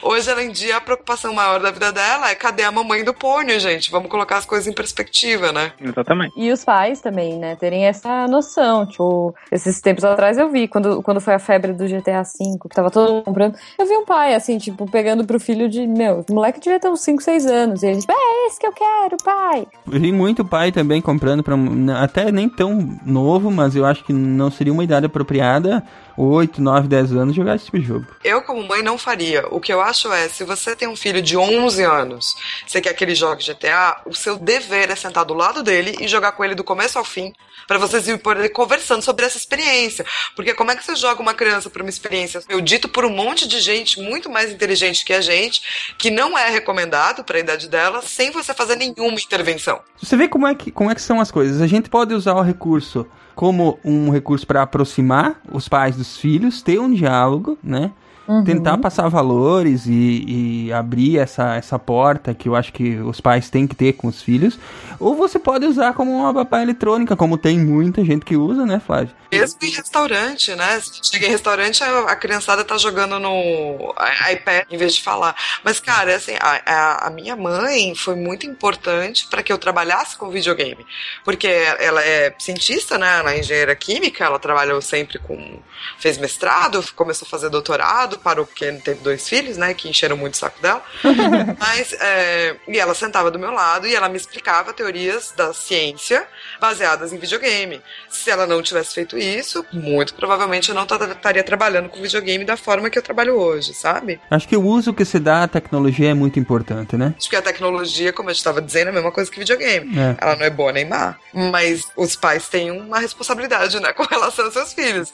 Hoje, 0.02 0.30
além 0.30 0.50
de 0.50 0.70
a 0.70 0.80
preocupação 0.80 1.32
maior 1.32 1.60
da 1.60 1.70
vida 1.70 1.90
dela 1.92 2.30
é 2.30 2.34
cadê 2.34 2.62
a 2.62 2.70
mamãe 2.72 3.02
do 3.04 3.14
pônio, 3.14 3.58
gente? 3.58 3.90
Vamos 3.90 4.10
colocar 4.10 4.36
as 4.36 4.44
coisas 4.44 4.66
em 4.66 4.72
perspectiva, 4.72 5.52
né? 5.52 5.72
Exatamente. 5.80 6.32
E 6.36 6.52
os 6.52 6.64
pais 6.64 7.00
também, 7.00 7.38
né, 7.38 7.56
terem 7.56 7.86
essa 7.86 8.26
noção. 8.28 8.86
Tipo, 8.86 9.34
esses 9.50 9.80
tempos 9.80 10.04
atrás 10.04 10.38
eu 10.38 10.50
vi, 10.50 10.68
quando, 10.68 11.02
quando 11.02 11.20
foi 11.20 11.34
a 11.34 11.38
febre 11.38 11.72
do 11.72 11.86
GTA 11.86 12.22
V, 12.22 12.58
que 12.60 12.68
tava 12.68 12.90
todo 12.90 13.12
mundo 13.12 13.24
comprando, 13.24 13.56
eu 13.78 13.86
vi 13.86 13.96
um 13.96 14.04
pai, 14.04 14.34
assim, 14.34 14.58
tipo, 14.58 14.90
pegando 14.90 15.24
pro 15.24 15.40
filho 15.40 15.68
de, 15.68 15.86
meu, 15.86 16.24
o 16.28 16.34
moleque 16.34 16.60
devia 16.60 16.78
ter 16.78 16.88
uns 16.88 17.00
5, 17.00 17.22
6 17.22 17.46
anos. 17.46 17.82
E 17.82 17.86
ele, 17.86 18.00
tipo, 18.00 18.12
é 18.12 18.46
esse 18.46 18.58
que 18.58 18.66
eu 18.66 18.72
quero, 18.72 19.16
pai. 19.24 19.66
Eu 19.90 20.00
vi 20.00 20.12
muito 20.12 20.44
pai 20.44 20.72
também 20.72 21.00
comprando 21.00 21.42
pra. 21.42 21.54
Até 22.02 22.30
nem 22.30 22.48
tão 22.48 22.98
novo, 23.04 23.50
mas 23.50 23.76
eu 23.76 23.84
acho 23.84 24.04
que 24.04 24.12
não 24.12 24.50
seria 24.50 24.72
uma 24.72 24.84
idade 24.84 25.06
apropriada. 25.06 25.82
8, 26.20 26.60
9, 26.60 26.86
10 26.86 27.12
anos 27.12 27.34
jogar 27.34 27.56
esse 27.56 27.64
tipo 27.64 27.78
de 27.78 27.86
jogo. 27.86 28.06
Eu, 28.22 28.42
como 28.42 28.62
mãe, 28.62 28.82
não 28.82 28.98
faria. 28.98 29.46
O 29.50 29.58
que 29.58 29.72
eu 29.72 29.80
acho 29.80 30.12
é, 30.12 30.28
se 30.28 30.44
você 30.44 30.76
tem 30.76 30.86
um 30.86 30.94
filho 30.94 31.22
de 31.22 31.34
11 31.34 31.82
anos, 31.82 32.36
você 32.66 32.80
quer 32.80 32.92
que 32.92 33.02
ele 33.02 33.14
jogue 33.14 33.42
GTA, 33.42 34.02
o 34.04 34.14
seu 34.14 34.36
dever 34.36 34.90
é 34.90 34.96
sentar 34.96 35.24
do 35.24 35.32
lado 35.32 35.62
dele 35.62 35.96
e 35.98 36.06
jogar 36.06 36.32
com 36.32 36.44
ele 36.44 36.54
do 36.54 36.62
começo 36.62 36.98
ao 36.98 37.04
fim, 37.04 37.32
para 37.66 37.78
vocês 37.78 38.06
irem 38.06 38.18
poder 38.18 38.50
conversando 38.50 39.00
sobre 39.00 39.24
essa 39.24 39.38
experiência. 39.38 40.04
Porque 40.36 40.52
como 40.52 40.70
é 40.70 40.76
que 40.76 40.84
você 40.84 40.94
joga 40.94 41.22
uma 41.22 41.32
criança 41.32 41.70
para 41.70 41.82
uma 41.82 41.90
experiência, 41.90 42.42
eu 42.50 42.60
dito 42.60 42.88
por 42.88 43.04
um 43.06 43.10
monte 43.10 43.48
de 43.48 43.58
gente 43.58 43.98
muito 43.98 44.28
mais 44.28 44.52
inteligente 44.52 45.04
que 45.04 45.14
a 45.14 45.22
gente, 45.22 45.94
que 45.96 46.10
não 46.10 46.36
é 46.36 46.50
recomendado 46.50 47.24
para 47.24 47.38
a 47.38 47.40
idade 47.40 47.66
dela, 47.66 48.02
sem 48.02 48.30
você 48.30 48.52
fazer 48.52 48.76
nenhuma 48.76 49.18
intervenção. 49.18 49.80
Você 49.96 50.16
vê 50.16 50.28
como 50.28 50.46
é, 50.46 50.54
que, 50.54 50.70
como 50.70 50.90
é 50.90 50.94
que 50.94 51.00
são 51.00 51.18
as 51.18 51.30
coisas. 51.30 51.62
A 51.62 51.66
gente 51.66 51.88
pode 51.88 52.12
usar 52.12 52.34
o 52.34 52.42
recurso 52.42 53.06
como 53.40 53.78
um 53.82 54.10
recurso 54.10 54.46
para 54.46 54.60
aproximar 54.60 55.40
os 55.50 55.66
pais 55.66 55.96
dos 55.96 56.18
filhos, 56.18 56.60
ter 56.60 56.78
um 56.78 56.92
diálogo, 56.92 57.56
né? 57.64 57.90
Uhum. 58.30 58.44
Tentar 58.44 58.78
passar 58.78 59.08
valores 59.08 59.86
e, 59.86 60.66
e 60.68 60.72
abrir 60.72 61.18
essa, 61.18 61.56
essa 61.56 61.78
porta 61.78 62.32
que 62.32 62.48
eu 62.48 62.54
acho 62.54 62.72
que 62.72 62.96
os 62.98 63.20
pais 63.20 63.50
têm 63.50 63.66
que 63.66 63.74
ter 63.74 63.94
com 63.94 64.06
os 64.06 64.22
filhos. 64.22 64.56
Ou 65.00 65.16
você 65.16 65.38
pode 65.38 65.66
usar 65.66 65.94
como 65.94 66.12
uma 66.16 66.32
babá 66.32 66.62
eletrônica, 66.62 67.16
como 67.16 67.36
tem 67.36 67.58
muita 67.58 68.04
gente 68.04 68.24
que 68.24 68.36
usa, 68.36 68.64
né, 68.64 68.80
Flávio? 68.84 69.10
Mesmo 69.32 69.58
em 69.62 69.70
restaurante, 69.70 70.54
né? 70.54 70.80
Se 70.80 71.00
chega 71.10 71.26
em 71.26 71.30
restaurante, 71.30 71.82
a, 71.82 72.00
a 72.00 72.16
criançada 72.16 72.64
tá 72.64 72.76
jogando 72.78 73.18
no 73.18 73.94
iPad 74.32 74.64
em 74.70 74.76
vez 74.76 74.94
de 74.94 75.02
falar. 75.02 75.34
Mas, 75.64 75.80
cara, 75.80 76.14
assim, 76.14 76.34
a, 76.40 76.60
a- 76.66 77.06
a 77.06 77.10
minha 77.10 77.34
mãe 77.36 77.94
foi 77.94 78.14
muito 78.16 78.46
importante 78.46 79.26
para 79.28 79.42
que 79.42 79.52
eu 79.52 79.58
trabalhasse 79.58 80.16
com 80.16 80.28
videogame. 80.30 80.84
Porque 81.24 81.46
ela 81.46 82.02
é 82.04 82.34
cientista, 82.38 82.98
né? 82.98 83.18
Ela 83.18 83.32
é 83.34 83.40
engenheira 83.40 83.74
química, 83.74 84.24
ela 84.24 84.38
trabalhou 84.38 84.80
sempre 84.82 85.18
com. 85.18 85.58
fez 85.98 86.18
mestrado, 86.18 86.84
começou 86.94 87.24
a 87.26 87.30
fazer 87.30 87.48
doutorado, 87.48 88.18
parou 88.20 88.46
porque 88.46 88.70
teve 88.72 89.00
dois 89.00 89.28
filhos, 89.28 89.56
né? 89.56 89.74
Que 89.74 89.88
encheram 89.88 90.16
muito 90.16 90.34
o 90.34 90.36
saco 90.36 90.60
dela. 90.60 90.82
Mas, 91.58 91.92
é, 91.94 92.56
e 92.68 92.78
ela 92.78 92.94
sentava 92.94 93.30
do 93.30 93.38
meu 93.38 93.50
lado 93.50 93.86
e 93.86 93.94
ela 93.94 94.08
me 94.08 94.16
explicava 94.16 94.72
teorias 94.72 95.32
da 95.36 95.52
ciência 95.52 96.26
baseadas 96.60 97.12
em 97.12 97.18
videogame. 97.18 97.80
Se 98.08 98.30
ela 98.30 98.46
não 98.46 98.62
tivesse 98.62 98.94
feito 98.94 99.16
isso, 99.18 99.64
muito 99.72 100.14
provavelmente 100.14 100.68
eu 100.68 100.74
não 100.74 100.86
ta- 100.86 100.96
estaria 101.10 101.42
trabalhando 101.42 101.88
com 101.88 102.00
videogame 102.00 102.44
da 102.44 102.56
forma 102.56 102.90
que 102.90 102.98
eu 102.98 103.02
trabalho 103.02 103.34
hoje, 103.36 103.74
sabe? 103.74 104.20
Acho 104.30 104.46
que 104.48 104.56
o 104.56 104.62
uso 104.64 104.92
que 104.92 105.04
se 105.04 105.18
dá 105.18 105.44
à 105.44 105.48
tecnologia 105.48 106.10
é 106.10 106.14
muito 106.14 106.38
importante, 106.38 106.96
né? 106.96 107.14
Acho 107.18 107.28
que 107.30 107.36
a 107.36 107.42
tecnologia, 107.42 108.12
como 108.12 108.28
eu 108.28 108.32
estava 108.32 108.60
dizendo, 108.60 108.88
é 108.88 108.90
a 108.90 108.94
mesma 108.94 109.12
coisa 109.12 109.30
que 109.30 109.38
videogame. 109.38 109.98
É. 109.98 110.16
Ela 110.20 110.36
não 110.36 110.44
é 110.44 110.50
boa 110.50 110.72
nem 110.72 110.84
má. 110.88 111.16
Mas 111.32 111.86
os 111.96 112.16
pais 112.16 112.48
têm 112.48 112.70
uma 112.70 112.98
responsabilidade, 112.98 113.78
né, 113.80 113.92
com 113.92 114.04
relação 114.04 114.44
aos 114.44 114.54
seus 114.54 114.72
filhos. 114.72 115.12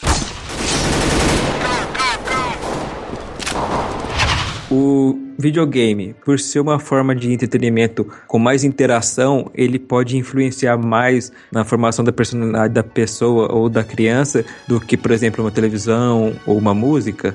O 4.76 5.18
videogame, 5.38 6.14
por 6.24 6.38
ser 6.38 6.60
uma 6.60 6.78
forma 6.78 7.14
de 7.14 7.32
entretenimento 7.32 8.04
com 8.26 8.38
mais 8.38 8.62
interação, 8.62 9.50
ele 9.54 9.78
pode 9.78 10.16
influenciar 10.16 10.76
mais 10.76 11.32
na 11.50 11.64
formação 11.64 12.04
da 12.04 12.12
personalidade 12.12 12.74
da 12.74 12.82
pessoa 12.82 13.50
ou 13.52 13.68
da 13.70 13.82
criança 13.82 14.44
do 14.68 14.78
que, 14.78 14.96
por 14.96 15.10
exemplo, 15.10 15.42
uma 15.42 15.50
televisão 15.50 16.34
ou 16.46 16.58
uma 16.58 16.74
música? 16.74 17.34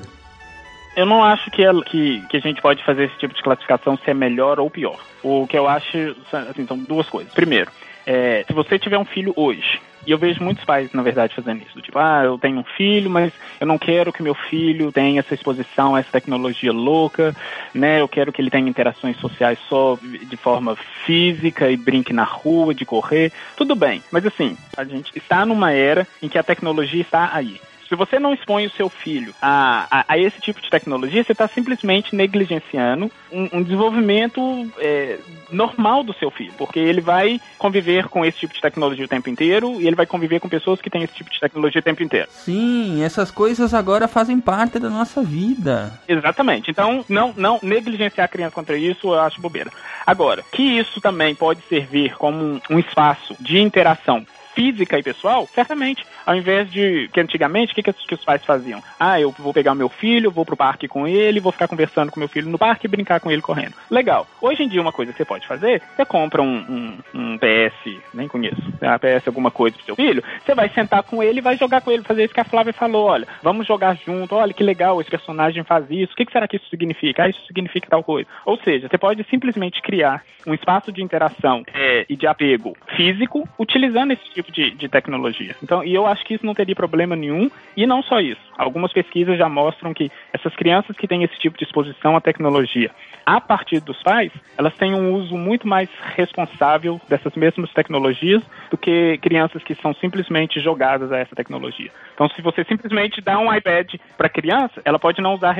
Eu 0.96 1.06
não 1.06 1.24
acho 1.24 1.50
que, 1.50 1.64
é- 1.64 1.82
que, 1.84 2.20
que 2.28 2.36
a 2.36 2.40
gente 2.40 2.60
pode 2.62 2.84
fazer 2.84 3.04
esse 3.04 3.18
tipo 3.18 3.34
de 3.34 3.42
classificação 3.42 3.96
se 3.96 4.10
é 4.10 4.14
melhor 4.14 4.60
ou 4.60 4.70
pior. 4.70 5.00
O 5.22 5.46
que 5.46 5.58
eu 5.58 5.66
acho, 5.66 6.14
assim, 6.32 6.66
são 6.66 6.78
duas 6.78 7.08
coisas. 7.08 7.32
Primeiro, 7.32 7.70
é, 8.06 8.44
se 8.46 8.52
você 8.52 8.78
tiver 8.78 8.98
um 8.98 9.04
filho 9.04 9.32
hoje, 9.34 9.80
e 10.06 10.10
eu 10.10 10.18
vejo 10.18 10.42
muitos 10.42 10.64
pais, 10.64 10.92
na 10.92 11.02
verdade, 11.02 11.34
fazendo 11.34 11.62
isso. 11.62 11.80
Tipo, 11.80 11.98
ah, 11.98 12.22
eu 12.24 12.38
tenho 12.38 12.58
um 12.58 12.64
filho, 12.64 13.10
mas 13.10 13.32
eu 13.60 13.66
não 13.66 13.78
quero 13.78 14.12
que 14.12 14.22
meu 14.22 14.34
filho 14.34 14.90
tenha 14.90 15.20
essa 15.20 15.34
exposição 15.34 15.94
a 15.94 16.00
essa 16.00 16.10
tecnologia 16.10 16.72
louca, 16.72 17.34
né? 17.74 18.00
Eu 18.00 18.08
quero 18.08 18.32
que 18.32 18.40
ele 18.40 18.50
tenha 18.50 18.68
interações 18.68 19.16
sociais 19.18 19.58
só 19.68 19.98
de 20.02 20.36
forma 20.36 20.76
física 21.06 21.70
e 21.70 21.76
brinque 21.76 22.12
na 22.12 22.24
rua, 22.24 22.74
de 22.74 22.84
correr. 22.84 23.32
Tudo 23.56 23.74
bem, 23.74 24.02
mas 24.10 24.26
assim, 24.26 24.56
a 24.76 24.84
gente 24.84 25.12
está 25.16 25.46
numa 25.46 25.72
era 25.72 26.06
em 26.20 26.28
que 26.28 26.38
a 26.38 26.42
tecnologia 26.42 27.00
está 27.00 27.30
aí. 27.32 27.60
Se 27.92 27.96
você 27.96 28.18
não 28.18 28.32
expõe 28.32 28.64
o 28.64 28.70
seu 28.70 28.88
filho 28.88 29.34
a, 29.42 29.86
a, 29.90 30.04
a 30.08 30.18
esse 30.18 30.40
tipo 30.40 30.62
de 30.62 30.70
tecnologia, 30.70 31.22
você 31.22 31.32
está 31.32 31.46
simplesmente 31.46 32.16
negligenciando 32.16 33.10
um, 33.30 33.58
um 33.58 33.62
desenvolvimento 33.62 34.40
é, 34.78 35.18
normal 35.50 36.02
do 36.02 36.14
seu 36.14 36.30
filho, 36.30 36.54
porque 36.56 36.78
ele 36.78 37.02
vai 37.02 37.38
conviver 37.58 38.08
com 38.08 38.24
esse 38.24 38.38
tipo 38.38 38.54
de 38.54 38.62
tecnologia 38.62 39.04
o 39.04 39.08
tempo 39.08 39.28
inteiro 39.28 39.78
e 39.78 39.86
ele 39.86 39.94
vai 39.94 40.06
conviver 40.06 40.40
com 40.40 40.48
pessoas 40.48 40.80
que 40.80 40.88
têm 40.88 41.02
esse 41.02 41.12
tipo 41.12 41.30
de 41.30 41.38
tecnologia 41.38 41.80
o 41.80 41.84
tempo 41.84 42.02
inteiro. 42.02 42.28
Sim, 42.30 43.04
essas 43.04 43.30
coisas 43.30 43.74
agora 43.74 44.08
fazem 44.08 44.40
parte 44.40 44.78
da 44.78 44.88
nossa 44.88 45.22
vida. 45.22 45.92
Exatamente. 46.08 46.70
Então, 46.70 47.04
não, 47.10 47.34
não 47.36 47.58
negligenciar 47.62 48.24
a 48.24 48.28
criança 48.28 48.54
contra 48.54 48.78
isso, 48.78 49.08
eu 49.08 49.20
acho 49.20 49.38
bobeira. 49.38 49.70
Agora, 50.06 50.42
que 50.50 50.62
isso 50.62 50.98
também 50.98 51.34
pode 51.34 51.60
servir 51.68 52.14
como 52.14 52.42
um, 52.42 52.60
um 52.70 52.78
espaço 52.78 53.36
de 53.38 53.58
interação 53.58 54.26
física 54.54 54.98
e 54.98 55.02
pessoal, 55.02 55.48
certamente. 55.54 56.04
Ao 56.24 56.36
invés 56.36 56.70
de 56.70 57.08
que 57.12 57.20
antigamente, 57.20 57.72
o 57.72 57.74
que, 57.74 57.82
que, 57.82 58.14
os 58.14 58.24
pais 58.24 58.44
faziam? 58.44 58.82
Ah, 58.98 59.20
eu 59.20 59.30
vou 59.30 59.52
pegar 59.52 59.72
o 59.72 59.76
meu 59.76 59.88
filho, 59.88 60.30
vou 60.30 60.44
pro 60.44 60.56
parque 60.56 60.86
com 60.86 61.06
ele, 61.06 61.40
vou 61.40 61.52
ficar 61.52 61.68
conversando 61.68 62.12
com 62.12 62.20
meu 62.20 62.28
filho 62.28 62.48
no 62.48 62.58
parque 62.58 62.86
e 62.86 62.90
brincar 62.90 63.20
com 63.20 63.30
ele 63.30 63.42
correndo. 63.42 63.74
Legal. 63.90 64.26
Hoje 64.40 64.62
em 64.62 64.68
dia, 64.68 64.80
uma 64.80 64.92
coisa 64.92 65.12
que 65.12 65.18
você 65.18 65.24
pode 65.24 65.46
fazer, 65.46 65.82
você 65.96 66.04
compra 66.04 66.42
um, 66.42 66.56
um, 66.56 66.98
um 67.14 67.38
PS, 67.38 67.98
nem 68.14 68.28
conheço, 68.28 68.62
a 68.80 68.98
PS 68.98 69.26
alguma 69.26 69.50
coisa 69.50 69.76
pro 69.76 69.84
seu 69.84 69.96
filho, 69.96 70.22
você 70.44 70.54
vai 70.54 70.68
sentar 70.68 71.02
com 71.02 71.22
ele 71.22 71.38
e 71.38 71.42
vai 71.42 71.56
jogar 71.56 71.80
com 71.80 71.90
ele, 71.90 72.02
fazer 72.02 72.24
isso 72.24 72.34
que 72.34 72.40
a 72.40 72.44
Flávia 72.44 72.72
falou, 72.72 73.06
olha, 73.06 73.26
vamos 73.42 73.66
jogar 73.66 73.96
junto, 73.96 74.34
olha 74.34 74.52
que 74.52 74.62
legal, 74.62 75.00
esse 75.00 75.10
personagem 75.10 75.64
faz 75.64 75.86
isso, 75.90 76.12
o 76.12 76.16
que, 76.16 76.26
que 76.26 76.32
será 76.32 76.46
que 76.46 76.56
isso 76.56 76.68
significa? 76.68 77.24
Ah, 77.24 77.28
isso 77.28 77.44
significa 77.46 77.88
tal 77.88 78.02
coisa. 78.02 78.28
Ou 78.44 78.56
seja, 78.58 78.88
você 78.88 78.98
pode 78.98 79.24
simplesmente 79.28 79.82
criar 79.82 80.22
um 80.46 80.54
espaço 80.54 80.92
de 80.92 81.02
interação 81.02 81.62
é, 81.72 82.04
e 82.08 82.16
de 82.16 82.26
apego 82.26 82.76
físico 82.96 83.48
utilizando 83.58 84.12
esse 84.12 84.24
tipo 84.34 84.41
de, 84.50 84.70
de 84.70 84.88
tecnologia. 84.88 85.54
Então, 85.62 85.84
e 85.84 85.94
eu 85.94 86.06
acho 86.06 86.24
que 86.24 86.34
isso 86.34 86.46
não 86.46 86.54
teria 86.54 86.74
problema 86.74 87.14
nenhum. 87.14 87.50
E 87.76 87.86
não 87.86 88.02
só 88.02 88.20
isso. 88.20 88.40
Algumas 88.56 88.92
pesquisas 88.92 89.38
já 89.38 89.48
mostram 89.48 89.94
que 89.94 90.10
essas 90.32 90.54
crianças 90.56 90.96
que 90.96 91.06
têm 91.06 91.22
esse 91.22 91.38
tipo 91.38 91.56
de 91.56 91.64
exposição 91.64 92.16
à 92.16 92.20
tecnologia 92.20 92.90
a 93.24 93.40
partir 93.40 93.80
dos 93.80 94.02
pais, 94.02 94.32
elas 94.58 94.74
têm 94.76 94.94
um 94.94 95.14
uso 95.14 95.36
muito 95.36 95.66
mais 95.66 95.88
responsável 96.16 97.00
dessas 97.08 97.34
mesmas 97.34 97.72
tecnologias 97.72 98.42
do 98.70 98.76
que 98.76 99.18
crianças 99.18 99.62
que 99.62 99.74
são 99.76 99.94
simplesmente 99.94 100.60
jogadas 100.60 101.12
a 101.12 101.18
essa 101.18 101.34
tecnologia. 101.36 101.90
Então, 102.14 102.28
se 102.30 102.42
você 102.42 102.64
simplesmente 102.64 103.20
dá 103.20 103.38
um 103.38 103.52
iPad 103.54 103.94
para 104.16 104.28
criança, 104.28 104.80
ela 104.84 104.98
pode 104.98 105.20
não 105.20 105.34
usar 105.34 105.52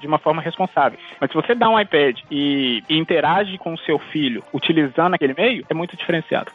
de 0.00 0.06
uma 0.06 0.18
forma 0.18 0.42
responsável. 0.42 0.98
Mas 1.20 1.30
se 1.30 1.36
você 1.36 1.54
dá 1.54 1.68
um 1.68 1.78
iPad 1.78 2.18
e, 2.30 2.82
e 2.88 2.98
interage 2.98 3.58
com 3.58 3.74
o 3.74 3.78
seu 3.78 3.98
filho 3.98 4.42
utilizando 4.52 5.14
aquele 5.14 5.34
meio, 5.34 5.64
é 5.68 5.74
muito 5.74 5.96
diferenciado. 5.96 6.50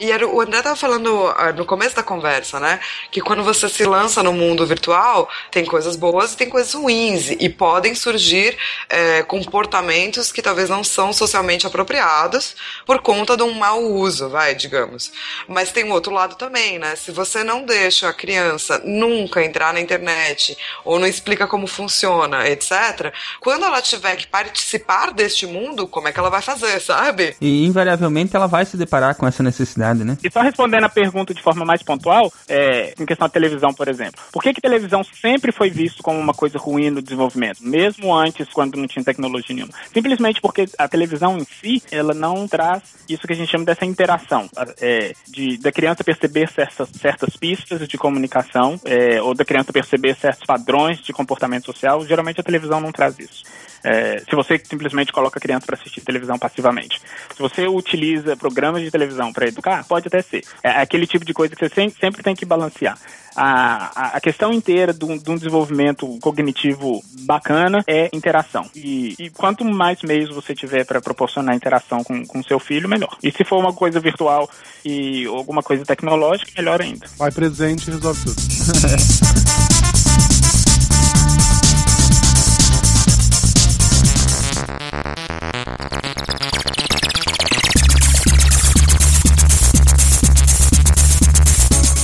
E 0.00 0.12
era, 0.12 0.26
o 0.26 0.40
André 0.40 0.58
estava 0.58 0.76
falando 0.76 1.08
uh, 1.08 1.52
no 1.56 1.64
começo 1.64 1.96
da 1.96 2.02
conversa, 2.02 2.60
né? 2.60 2.78
Que 3.10 3.20
quando 3.20 3.42
você 3.42 3.68
se 3.68 3.84
lança 3.84 4.22
no 4.22 4.32
mundo 4.32 4.64
virtual, 4.64 5.28
tem 5.50 5.64
coisas 5.64 5.96
boas 5.96 6.32
e 6.32 6.36
tem 6.36 6.48
coisas 6.48 6.72
ruins. 6.74 7.30
E 7.30 7.48
podem 7.48 7.94
surgir 7.94 8.56
é, 8.88 9.22
comportamentos 9.24 10.30
que 10.30 10.40
talvez 10.40 10.68
não 10.68 10.84
são 10.84 11.12
socialmente 11.12 11.66
apropriados 11.66 12.54
por 12.86 13.00
conta 13.00 13.36
de 13.36 13.42
um 13.42 13.52
mau 13.54 13.82
uso, 13.82 14.28
vai, 14.28 14.54
digamos. 14.54 15.10
Mas 15.48 15.72
tem 15.72 15.84
um 15.84 15.92
outro 15.92 16.12
lado 16.12 16.36
também, 16.36 16.78
né? 16.78 16.94
Se 16.94 17.10
você 17.10 17.42
não 17.42 17.64
deixa 17.64 18.08
a 18.08 18.12
criança 18.12 18.80
nunca 18.84 19.44
entrar 19.44 19.74
na 19.74 19.80
internet 19.80 20.56
ou 20.84 20.98
não 20.98 21.06
explica 21.06 21.46
como 21.46 21.66
funciona, 21.66 22.48
etc., 22.48 23.12
quando 23.40 23.64
ela 23.64 23.82
tiver 23.82 24.14
que 24.16 24.26
participar 24.26 25.12
deste 25.12 25.46
mundo, 25.46 25.88
como 25.88 26.06
é 26.06 26.12
que 26.12 26.20
ela 26.20 26.30
vai 26.30 26.42
fazer, 26.42 26.80
sabe? 26.80 27.34
E 27.40 27.64
invariavelmente 27.66 28.36
ela 28.36 28.46
vai 28.46 28.64
se 28.64 28.76
deparar 28.76 29.16
com 29.16 29.26
essa 29.26 29.42
necessidade 29.42 29.87
né? 29.94 30.16
E 30.22 30.30
só 30.30 30.40
respondendo 30.40 30.84
a 30.84 30.88
pergunta 30.88 31.34
de 31.34 31.42
forma 31.42 31.64
mais 31.64 31.82
pontual, 31.82 32.32
é, 32.48 32.94
em 32.98 33.06
questão 33.06 33.26
da 33.26 33.32
televisão, 33.32 33.72
por 33.72 33.88
exemplo. 33.88 34.20
Por 34.32 34.42
que, 34.42 34.52
que 34.52 34.60
televisão 34.60 35.02
sempre 35.02 35.52
foi 35.52 35.70
visto 35.70 36.02
como 36.02 36.18
uma 36.18 36.34
coisa 36.34 36.58
ruim 36.58 36.90
no 36.90 37.02
desenvolvimento? 37.02 37.60
Mesmo 37.60 38.14
antes, 38.14 38.48
quando 38.52 38.76
não 38.76 38.86
tinha 38.86 39.04
tecnologia 39.04 39.54
nenhuma. 39.54 39.72
Simplesmente 39.92 40.40
porque 40.40 40.66
a 40.78 40.88
televisão 40.88 41.38
em 41.38 41.44
si, 41.44 41.82
ela 41.90 42.14
não 42.14 42.46
traz 42.46 42.82
isso 43.08 43.26
que 43.26 43.32
a 43.32 43.36
gente 43.36 43.50
chama 43.50 43.64
dessa 43.64 43.84
interação. 43.84 44.48
É, 44.80 45.14
de, 45.28 45.58
da 45.58 45.72
criança 45.72 46.04
perceber 46.04 46.48
certas, 46.48 46.88
certas 47.00 47.36
pistas 47.36 47.86
de 47.86 47.98
comunicação, 47.98 48.80
é, 48.84 49.20
ou 49.22 49.34
da 49.34 49.44
criança 49.44 49.72
perceber 49.72 50.16
certos 50.16 50.44
padrões 50.46 50.98
de 50.98 51.12
comportamento 51.12 51.66
social. 51.66 52.04
Geralmente 52.06 52.40
a 52.40 52.44
televisão 52.44 52.80
não 52.80 52.92
traz 52.92 53.18
isso. 53.18 53.42
É, 53.84 54.18
se 54.20 54.34
você 54.34 54.60
simplesmente 54.62 55.12
coloca 55.12 55.38
a 55.38 55.42
criança 55.42 55.66
para 55.66 55.76
assistir 55.76 56.00
televisão 56.00 56.38
passivamente. 56.38 57.00
Se 57.34 57.38
você 57.38 57.66
utiliza 57.66 58.36
programas 58.36 58.82
de 58.82 58.90
televisão 58.90 59.32
para 59.32 59.46
educar, 59.46 59.84
pode 59.84 60.08
até 60.08 60.22
ser. 60.22 60.42
É 60.62 60.70
aquele 60.70 61.06
tipo 61.06 61.24
de 61.24 61.32
coisa 61.32 61.54
que 61.54 61.68
você 61.68 61.90
sempre 61.90 62.22
tem 62.22 62.34
que 62.34 62.44
balancear. 62.44 62.98
A, 63.40 64.16
a, 64.16 64.20
questão 64.20 64.52
inteira 64.52 64.92
de 64.92 65.04
um, 65.04 65.16
de 65.16 65.34
desenvolvimento 65.36 66.18
cognitivo 66.20 67.00
bacana 67.20 67.84
é 67.86 68.08
interação. 68.12 68.68
E, 68.74 69.14
e 69.16 69.30
quanto 69.30 69.64
mais 69.64 70.02
meios 70.02 70.34
você 70.34 70.56
tiver 70.56 70.84
para 70.84 71.00
proporcionar 71.00 71.54
interação 71.54 72.02
com, 72.02 72.26
com 72.26 72.42
seu 72.42 72.58
filho, 72.58 72.88
melhor. 72.88 73.16
E 73.22 73.30
se 73.30 73.44
for 73.44 73.58
uma 73.58 73.72
coisa 73.72 74.00
virtual 74.00 74.50
e 74.84 75.24
alguma 75.26 75.62
coisa 75.62 75.84
tecnológica, 75.84 76.50
melhor 76.56 76.82
ainda. 76.82 77.06
Vai 77.16 77.30
presente 77.30 77.88
e 77.88 77.92
resolve 77.92 78.24
tudo. 78.24 78.42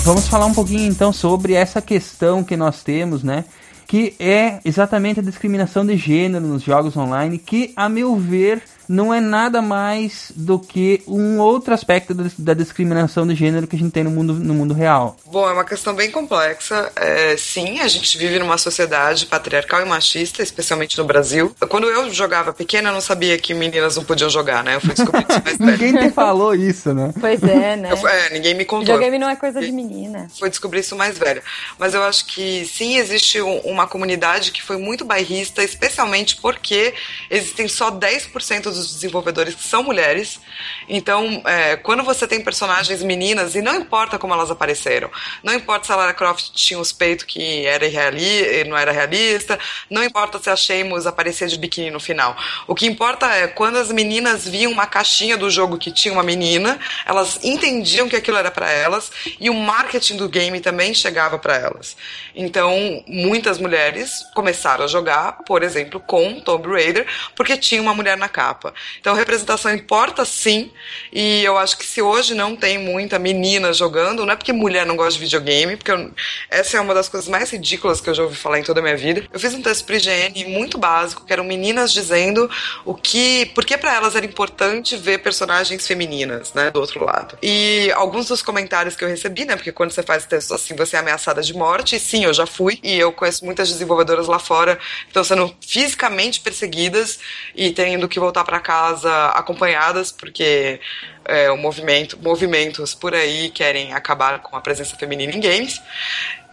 Vamos 0.04 0.28
falar 0.28 0.44
um 0.44 0.52
pouquinho 0.52 0.84
então 0.84 1.14
sobre 1.14 1.54
essa 1.54 1.80
questão 1.80 2.44
que 2.44 2.58
nós 2.58 2.82
temos, 2.82 3.22
né? 3.22 3.46
Que 3.86 4.14
é 4.18 4.60
exatamente 4.62 5.20
a 5.20 5.22
discriminação 5.22 5.84
de 5.84 5.96
gênero 5.96 6.46
nos 6.46 6.62
jogos 6.62 6.94
online, 6.94 7.38
que, 7.38 7.72
a 7.74 7.88
meu 7.88 8.14
ver, 8.14 8.62
não 8.88 9.12
é 9.12 9.20
nada 9.20 9.60
mais 9.62 10.32
do 10.34 10.58
que 10.58 11.02
um 11.06 11.38
outro 11.38 11.74
aspecto 11.74 12.14
da 12.38 12.54
discriminação 12.54 13.26
de 13.26 13.34
gênero 13.34 13.66
que 13.66 13.76
a 13.76 13.78
gente 13.78 13.92
tem 13.92 14.04
no 14.04 14.10
mundo, 14.10 14.34
no 14.34 14.54
mundo 14.54 14.74
real. 14.74 15.16
Bom, 15.26 15.48
é 15.48 15.52
uma 15.52 15.64
questão 15.64 15.94
bem 15.94 16.10
complexa. 16.10 16.90
É, 16.96 17.36
sim, 17.36 17.80
a 17.80 17.88
gente 17.88 18.16
vive 18.18 18.38
numa 18.38 18.58
sociedade 18.58 19.26
patriarcal 19.26 19.80
e 19.80 19.84
machista, 19.84 20.42
especialmente 20.42 20.96
no 20.98 21.04
Brasil. 21.04 21.54
Quando 21.68 21.88
eu 21.88 22.12
jogava 22.12 22.52
pequena, 22.52 22.90
eu 22.90 22.92
não 22.92 23.00
sabia 23.00 23.38
que 23.38 23.54
meninas 23.54 23.96
não 23.96 24.04
podiam 24.04 24.30
jogar, 24.30 24.62
né? 24.62 24.76
Eu 24.76 24.80
fui 24.80 24.94
descobrir 24.94 25.26
isso 25.28 25.42
mais 25.42 25.58
Ninguém 25.58 25.96
te 25.96 26.10
falou 26.10 26.54
isso, 26.54 26.92
né? 26.92 27.12
Pois 27.18 27.42
é, 27.42 27.76
né? 27.76 27.90
Eu, 27.92 28.08
é, 28.08 28.30
ninguém 28.30 28.54
me 28.54 28.64
contou. 28.64 28.94
Videogame 28.94 29.18
não 29.18 29.28
é 29.28 29.36
coisa 29.36 29.60
de 29.60 29.72
menina. 29.72 30.28
Foi 30.38 30.50
descobrir 30.50 30.80
isso 30.80 30.96
mais 30.96 31.18
velho. 31.18 31.42
Mas 31.78 31.94
eu 31.94 32.02
acho 32.02 32.26
que 32.26 32.64
sim, 32.66 32.96
existe 32.96 33.40
uma 33.40 33.86
comunidade 33.86 34.50
que 34.52 34.62
foi 34.62 34.76
muito 34.76 35.04
bairrista, 35.04 35.62
especialmente 35.62 36.36
porque 36.36 36.94
existem 37.30 37.68
só 37.68 37.90
10% 37.90 38.73
dos 38.76 38.92
desenvolvedores 38.94 39.54
que 39.54 39.64
são 39.64 39.82
mulheres. 39.82 40.40
Então, 40.88 41.42
é, 41.46 41.76
quando 41.76 42.02
você 42.02 42.26
tem 42.26 42.42
personagens 42.42 43.02
meninas, 43.02 43.54
e 43.54 43.62
não 43.62 43.76
importa 43.76 44.18
como 44.18 44.34
elas 44.34 44.50
apareceram, 44.50 45.10
não 45.42 45.54
importa 45.54 45.86
se 45.86 45.92
a 45.92 45.96
Lara 45.96 46.14
Croft 46.14 46.50
tinha 46.52 46.78
os 46.78 46.92
peitos 46.92 47.24
que 47.24 47.66
era 47.66 47.86
irreali 47.86 48.64
não 48.64 48.76
era 48.76 48.92
realista, 48.92 49.58
não 49.90 50.02
importa 50.02 50.38
se 50.38 50.50
a 50.50 50.56
Sheamus 50.56 51.06
aparecia 51.06 51.46
de 51.46 51.58
biquíni 51.58 51.90
no 51.90 52.00
final. 52.00 52.36
O 52.66 52.74
que 52.74 52.86
importa 52.86 53.26
é 53.26 53.46
quando 53.46 53.76
as 53.76 53.90
meninas 53.90 54.46
viam 54.46 54.72
uma 54.72 54.86
caixinha 54.86 55.36
do 55.36 55.50
jogo 55.50 55.78
que 55.78 55.92
tinha 55.92 56.12
uma 56.12 56.22
menina, 56.22 56.78
elas 57.04 57.38
entendiam 57.42 58.08
que 58.08 58.16
aquilo 58.16 58.36
era 58.36 58.50
para 58.50 58.70
elas 58.70 59.10
e 59.40 59.50
o 59.50 59.54
marketing 59.54 60.16
do 60.16 60.28
game 60.28 60.60
também 60.60 60.94
chegava 60.94 61.38
para 61.38 61.56
elas. 61.56 61.96
Então, 62.34 63.02
muitas 63.06 63.58
mulheres 63.58 64.24
começaram 64.34 64.84
a 64.84 64.88
jogar, 64.88 65.44
por 65.44 65.62
exemplo, 65.62 66.00
com 66.00 66.40
Tomb 66.40 66.68
Raider, 66.68 67.06
porque 67.34 67.56
tinha 67.56 67.80
uma 67.80 67.94
mulher 67.94 68.16
na 68.16 68.28
capa. 68.28 68.63
Etapa. 68.64 68.74
Então, 69.00 69.14
representação 69.14 69.74
importa 69.74 70.24
sim, 70.24 70.70
e 71.12 71.44
eu 71.44 71.58
acho 71.58 71.76
que 71.76 71.84
se 71.84 72.00
hoje 72.00 72.34
não 72.34 72.56
tem 72.56 72.78
muita 72.78 73.18
menina 73.18 73.72
jogando, 73.72 74.24
não 74.24 74.32
é 74.32 74.36
porque 74.36 74.52
mulher 74.52 74.86
não 74.86 74.96
gosta 74.96 75.12
de 75.14 75.18
videogame, 75.18 75.76
porque 75.76 75.90
eu, 75.90 76.10
essa 76.48 76.76
é 76.76 76.80
uma 76.80 76.94
das 76.94 77.08
coisas 77.08 77.28
mais 77.28 77.50
ridículas 77.50 78.00
que 78.00 78.08
eu 78.08 78.14
já 78.14 78.22
ouvi 78.22 78.36
falar 78.36 78.58
em 78.58 78.62
toda 78.62 78.80
a 78.80 78.82
minha 78.82 78.96
vida. 78.96 79.24
Eu 79.32 79.38
fiz 79.38 79.52
um 79.52 79.60
teste 79.60 79.84
pro 79.84 79.96
IGN 79.96 80.44
muito 80.46 80.78
básico, 80.78 81.24
que 81.24 81.32
eram 81.32 81.44
meninas 81.44 81.92
dizendo 81.92 82.50
o 82.84 82.94
que, 82.94 83.46
por 83.46 83.64
que 83.64 83.76
para 83.76 83.94
elas 83.94 84.16
era 84.16 84.24
importante 84.24 84.96
ver 84.96 85.18
personagens 85.18 85.86
femininas, 85.86 86.52
né, 86.54 86.70
do 86.70 86.80
outro 86.80 87.04
lado. 87.04 87.36
E 87.42 87.90
alguns 87.94 88.26
dos 88.26 88.42
comentários 88.42 88.96
que 88.96 89.04
eu 89.04 89.08
recebi, 89.08 89.44
né, 89.44 89.56
porque 89.56 89.72
quando 89.72 89.90
você 89.90 90.02
faz 90.02 90.24
textos 90.24 90.52
assim, 90.52 90.74
você 90.74 90.96
é 90.96 91.00
ameaçada 91.00 91.42
de 91.42 91.52
morte, 91.54 91.96
e 91.96 92.00
sim, 92.00 92.24
eu 92.24 92.32
já 92.32 92.46
fui, 92.46 92.78
e 92.82 92.98
eu 92.98 93.12
conheço 93.12 93.44
muitas 93.44 93.68
desenvolvedoras 93.68 94.26
lá 94.26 94.38
fora 94.38 94.76
que 94.76 95.08
estão 95.08 95.24
sendo 95.24 95.54
fisicamente 95.60 96.40
perseguidas 96.40 97.18
e 97.54 97.70
tendo 97.72 98.08
que 98.08 98.20
voltar 98.20 98.44
para 98.44 98.53
casa 98.60 99.28
acompanhadas, 99.28 100.12
porque 100.12 100.80
é, 101.24 101.50
o 101.50 101.56
movimento, 101.56 102.18
movimentos 102.20 102.94
por 102.94 103.14
aí 103.14 103.50
querem 103.50 103.92
acabar 103.92 104.40
com 104.40 104.56
a 104.56 104.60
presença 104.60 104.96
feminina 104.96 105.32
em 105.32 105.40
games. 105.40 105.80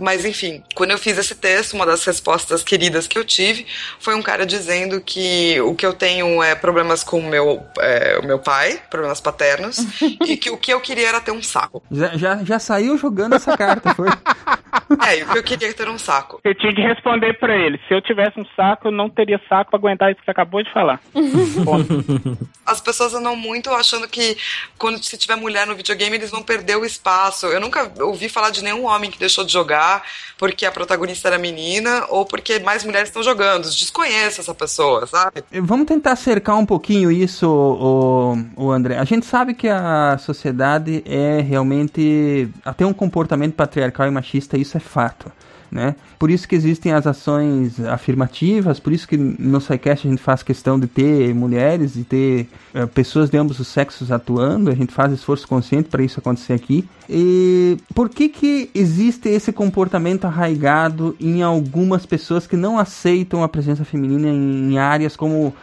Mas 0.02 0.26
enfim, 0.26 0.64
quando 0.74 0.92
eu 0.92 0.98
fiz 0.98 1.18
esse 1.18 1.36
texto, 1.36 1.74
uma 1.74 1.86
das 1.86 2.04
respostas 2.04 2.64
queridas 2.64 3.06
que 3.06 3.18
eu 3.18 3.24
tive 3.24 3.68
foi 4.00 4.16
um 4.16 4.22
cara 4.22 4.46
dizendo 4.46 5.00
que 5.00 5.62
o 5.62 5.76
que 5.76 5.86
eu 5.86 5.94
tenho 5.94 6.42
é 6.42 6.56
problemas 6.56 7.04
com 7.04 7.20
o 7.20 7.24
meu, 7.24 7.64
é, 7.80 8.18
o 8.18 8.26
meu 8.26 8.40
pai, 8.40 8.82
problemas 8.90 9.22
paternos, 9.22 9.78
e 10.26 10.36
que 10.36 10.50
o 10.50 10.58
que 10.58 10.74
eu 10.74 10.82
queria 10.82 11.10
era 11.10 11.22
ter 11.22 11.32
um 11.32 11.44
saco. 11.44 11.84
Já, 11.92 12.18
já, 12.18 12.44
já 12.44 12.58
saiu 12.58 12.98
jogando 12.98 13.36
essa 13.36 13.56
carta, 13.56 13.94
foi? 13.94 14.10
É, 15.06 15.24
o 15.24 15.32
que 15.32 15.38
eu 15.38 15.44
queria 15.44 15.68
era 15.68 15.76
ter 15.76 15.90
um 15.90 15.98
saco. 15.98 16.40
Eu 16.44 16.56
tinha 16.56 16.74
que 16.74 16.82
responder 16.82 17.34
pra 17.40 17.56
ele. 17.56 17.80
Se 17.88 17.94
eu 17.94 18.02
tivesse 18.02 18.40
um 18.40 18.46
saco, 18.56 18.88
eu 18.88 18.92
não 18.92 19.10
teria 19.10 19.40
saco 19.48 19.72
pra 19.72 19.80
aguentar 19.80 20.12
isso 20.12 20.20
que 20.20 20.26
você 20.26 20.32
acabou 20.32 20.64
de 20.64 20.72
falar. 20.72 21.00
As 22.66 22.82
pessoas 22.82 23.14
andam 23.14 23.36
muito 23.36 23.70
achando 23.72 24.08
que 24.08 24.38
quando 24.78 25.04
se 25.04 25.18
tiver 25.18 25.36
mulher 25.36 25.66
no 25.66 25.76
videogame, 25.76 26.16
eles 26.16 26.32
vão 26.32 26.44
perder 26.44 26.78
o 26.78 26.86
espaço. 26.86 27.48
Eu 27.48 27.60
nunca 27.60 27.92
ouvi 28.02 28.30
falar 28.30 28.50
de 28.50 28.64
nenhum 28.64 28.86
homem 28.86 29.12
que 29.12 29.20
deixou 29.20 29.44
de 29.44 29.52
jogar 29.52 29.91
porque 30.38 30.66
a 30.66 30.72
protagonista 30.72 31.28
era 31.28 31.38
menina 31.38 32.06
ou 32.10 32.26
porque 32.26 32.60
mais 32.60 32.84
mulheres 32.84 33.10
estão 33.10 33.24
jogando. 33.24 33.64
Desconheço 33.64 34.42
essa 34.42 34.54
pessoa, 34.54 35.08
sabe? 35.08 35.44
Vamos 35.62 35.88
tentar 35.88 36.16
cercar 36.16 36.58
um 36.58 36.66
pouquinho 36.66 37.12
isso, 37.12 37.48
o, 37.48 38.38
o 38.56 38.72
André. 38.72 38.98
A 38.98 39.06
gente 39.06 39.26
sabe 39.26 39.54
que 39.54 39.68
a 39.68 40.18
sociedade 40.20 41.04
é 41.06 41.42
realmente 41.42 42.50
até 42.64 42.86
um 42.86 42.94
comportamento 42.94 43.56
patriarcal 43.56 44.08
e 44.08 44.12
machista, 44.12 44.58
isso 44.58 44.78
é 44.78 44.80
fato. 44.80 45.32
Né? 45.72 45.96
Por 46.20 46.30
isso 46.30 46.46
que 46.46 46.54
existem 46.54 46.92
as 46.92 47.08
ações 47.08 47.80
afirmativas, 47.80 48.78
por 48.78 48.92
isso 48.92 49.08
que 49.08 49.16
no 49.16 49.62
SciCast 49.62 50.06
a 50.06 50.10
gente 50.10 50.22
faz 50.22 50.44
questão 50.44 50.78
de 50.78 50.86
ter 50.86 51.34
mulheres 51.34 51.96
e 51.96 52.04
ter 52.04 52.50
uh, 52.76 52.86
pessoas 52.88 53.30
de 53.30 53.38
ambos 53.38 53.58
os 53.58 53.70
sexos 53.70 54.12
atuando, 54.12 54.70
a 54.70 54.76
gente 54.76 54.92
faz 54.92 55.14
esforço 55.14 55.48
consciente 55.48 55.88
para 55.88 56.04
isso 56.04 56.20
acontecer 56.20 56.52
aqui. 56.52 56.86
E 57.10 57.78
por 57.96 58.10
que 58.10 58.28
que 58.28 58.70
existe 58.76 59.30
esse 59.30 59.54
comportamento 59.54 60.26
arraigado 60.26 61.16
em 61.18 61.42
algumas 61.42 62.06
pessoas 62.06 62.46
que 62.46 62.58
não 62.58 62.78
aceitam 62.78 63.42
a 63.42 63.48
presença 63.48 63.86
feminina 63.86 64.28
em, 64.28 64.78
áreas 64.78 65.16
como, 65.16 65.48
uh, 65.48 65.54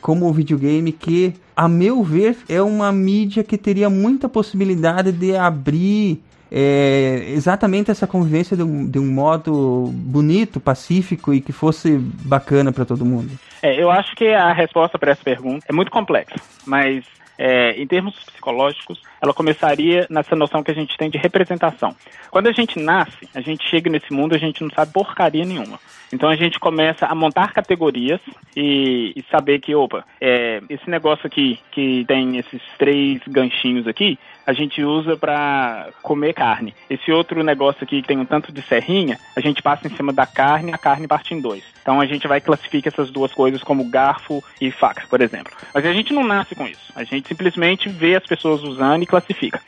como 0.00 0.28
o 0.28 0.32
videogame, 0.32 0.92
que 0.92 1.34
a 1.56 1.66
meu 1.66 2.04
ver 2.04 2.36
é 2.48 2.62
uma 2.62 2.92
mídia 2.92 3.42
que 3.42 3.58
teria 3.58 3.90
muita 3.90 4.28
possibilidade 4.28 5.10
de 5.10 5.34
abrir 5.34 6.22
é, 6.58 7.32
exatamente 7.32 7.90
essa 7.90 8.06
convivência 8.06 8.56
de 8.56 8.62
um, 8.62 8.88
de 8.88 8.98
um 8.98 9.12
modo 9.12 9.90
bonito, 9.92 10.58
pacífico 10.58 11.34
e 11.34 11.40
que 11.42 11.52
fosse 11.52 11.98
bacana 11.98 12.72
para 12.72 12.86
todo 12.86 13.04
mundo? 13.04 13.30
É, 13.62 13.78
eu 13.78 13.90
acho 13.90 14.16
que 14.16 14.28
a 14.28 14.54
resposta 14.54 14.98
para 14.98 15.12
essa 15.12 15.22
pergunta 15.22 15.66
é 15.68 15.72
muito 15.72 15.90
complexa, 15.90 16.34
mas 16.66 17.04
é, 17.36 17.72
em 17.72 17.86
termos 17.86 18.14
psicológicos, 18.24 19.02
ela 19.20 19.34
começaria 19.34 20.06
nessa 20.08 20.34
noção 20.34 20.62
que 20.62 20.70
a 20.70 20.74
gente 20.74 20.96
tem 20.96 21.10
de 21.10 21.18
representação. 21.18 21.94
Quando 22.30 22.46
a 22.46 22.52
gente 22.52 22.78
nasce, 22.80 23.28
a 23.34 23.42
gente 23.42 23.68
chega 23.68 23.90
nesse 23.90 24.10
mundo, 24.10 24.34
a 24.34 24.38
gente 24.38 24.62
não 24.62 24.70
sabe 24.70 24.92
porcaria 24.92 25.44
nenhuma. 25.44 25.78
Então 26.10 26.28
a 26.30 26.36
gente 26.36 26.58
começa 26.58 27.04
a 27.04 27.14
montar 27.14 27.52
categorias 27.52 28.20
e, 28.56 29.12
e 29.14 29.24
saber 29.30 29.60
que, 29.60 29.74
opa, 29.74 30.04
é, 30.20 30.62
esse 30.70 30.88
negócio 30.88 31.26
aqui 31.26 31.58
que 31.70 32.04
tem 32.06 32.38
esses 32.38 32.62
três 32.78 33.20
ganchinhos 33.28 33.86
aqui, 33.86 34.18
a 34.46 34.52
gente 34.52 34.82
usa 34.82 35.16
para 35.16 35.88
comer 36.02 36.32
carne. 36.32 36.74
Esse 36.88 37.10
outro 37.10 37.42
negócio 37.42 37.82
aqui 37.82 38.00
que 38.00 38.08
tem 38.08 38.18
um 38.18 38.24
tanto 38.24 38.52
de 38.52 38.62
serrinha, 38.62 39.18
a 39.34 39.40
gente 39.40 39.60
passa 39.60 39.86
em 39.86 39.96
cima 39.96 40.12
da 40.12 40.24
carne, 40.24 40.72
a 40.72 40.78
carne 40.78 41.08
parte 41.08 41.34
em 41.34 41.40
dois. 41.40 41.64
Então 41.82 42.00
a 42.00 42.06
gente 42.06 42.28
vai 42.28 42.40
classificar 42.40 42.92
essas 42.92 43.10
duas 43.10 43.32
coisas 43.32 43.62
como 43.62 43.88
garfo 43.90 44.42
e 44.60 44.70
faca, 44.70 45.04
por 45.08 45.20
exemplo. 45.20 45.52
Mas 45.74 45.84
a 45.84 45.92
gente 45.92 46.12
não 46.12 46.24
nasce 46.24 46.54
com 46.54 46.66
isso. 46.66 46.92
A 46.94 47.02
gente 47.02 47.28
simplesmente 47.28 47.88
vê 47.88 48.14
as 48.14 48.24
pessoas 48.24 48.62
usando 48.62 49.02
e 49.02 49.06
classifica. 49.06 49.60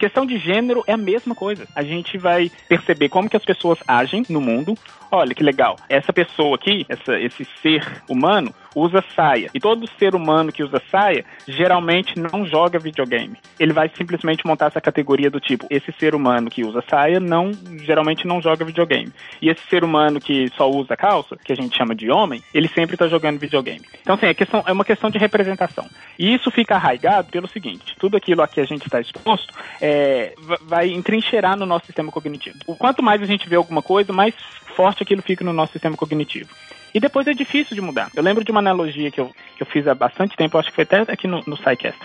Questão 0.00 0.24
de 0.24 0.38
gênero 0.38 0.82
é 0.86 0.94
a 0.94 0.96
mesma 0.96 1.34
coisa. 1.34 1.68
A 1.76 1.82
gente 1.82 2.16
vai 2.16 2.50
perceber 2.66 3.10
como 3.10 3.28
que 3.28 3.36
as 3.36 3.44
pessoas 3.44 3.78
agem 3.86 4.24
no 4.30 4.40
mundo. 4.40 4.74
Olha 5.10 5.34
que 5.34 5.42
legal. 5.42 5.76
Essa 5.90 6.10
pessoa 6.10 6.54
aqui, 6.54 6.86
essa, 6.88 7.20
esse 7.20 7.44
ser 7.60 8.02
humano, 8.08 8.54
usa 8.74 9.04
saia. 9.14 9.50
E 9.54 9.60
todo 9.60 9.88
ser 9.98 10.14
humano 10.14 10.52
que 10.52 10.62
usa 10.62 10.80
saia 10.90 11.24
geralmente 11.46 12.14
não 12.18 12.46
joga 12.46 12.78
videogame. 12.78 13.36
Ele 13.58 13.72
vai 13.72 13.90
simplesmente 13.96 14.46
montar 14.46 14.66
essa 14.66 14.80
categoria 14.80 15.30
do 15.30 15.40
tipo: 15.40 15.66
esse 15.70 15.92
ser 15.92 16.14
humano 16.14 16.50
que 16.50 16.64
usa 16.64 16.82
saia 16.88 17.20
não 17.20 17.52
geralmente 17.82 18.26
não 18.26 18.40
joga 18.40 18.64
videogame. 18.64 19.12
E 19.40 19.48
esse 19.48 19.62
ser 19.68 19.84
humano 19.84 20.20
que 20.20 20.48
só 20.56 20.70
usa 20.70 20.96
calça, 20.96 21.36
que 21.36 21.52
a 21.52 21.56
gente 21.56 21.76
chama 21.76 21.94
de 21.94 22.10
homem, 22.10 22.42
ele 22.52 22.68
sempre 22.68 22.94
está 22.94 23.06
jogando 23.08 23.38
videogame. 23.38 23.84
Então, 24.00 24.14
assim, 24.14 24.26
é, 24.26 24.34
questão, 24.34 24.62
é 24.66 24.72
uma 24.72 24.84
questão 24.84 25.10
de 25.10 25.18
representação. 25.18 25.88
E 26.18 26.34
isso 26.34 26.50
fica 26.50 26.74
arraigado 26.74 27.30
pelo 27.30 27.48
seguinte: 27.48 27.94
tudo 27.98 28.16
aquilo 28.16 28.42
a 28.42 28.48
que 28.48 28.60
a 28.60 28.64
gente 28.64 28.84
está 28.86 29.00
exposto 29.00 29.52
é, 29.80 30.34
vai 30.62 30.88
entrincheirar 30.90 31.56
no 31.56 31.66
nosso 31.66 31.86
sistema 31.86 32.10
cognitivo. 32.10 32.58
O 32.66 32.76
quanto 32.76 33.02
mais 33.02 33.22
a 33.22 33.26
gente 33.26 33.48
vê 33.48 33.56
alguma 33.56 33.82
coisa, 33.82 34.12
mais 34.12 34.34
forte 34.76 35.02
aquilo 35.02 35.22
fica 35.22 35.44
no 35.44 35.52
nosso 35.52 35.72
sistema 35.72 35.96
cognitivo. 35.96 36.48
E 36.94 37.00
depois 37.00 37.26
é 37.26 37.32
difícil 37.32 37.74
de 37.74 37.80
mudar. 37.80 38.10
Eu 38.14 38.22
lembro 38.22 38.44
de 38.44 38.50
uma 38.50 38.60
analogia 38.60 39.10
que 39.10 39.20
eu, 39.20 39.30
que 39.56 39.62
eu 39.62 39.66
fiz 39.66 39.86
há 39.86 39.94
bastante 39.94 40.36
tempo, 40.36 40.58
acho 40.58 40.68
que 40.68 40.74
foi 40.74 40.84
até 40.84 41.00
aqui 41.12 41.26
no, 41.26 41.42
no 41.46 41.56
SciCast, 41.56 41.98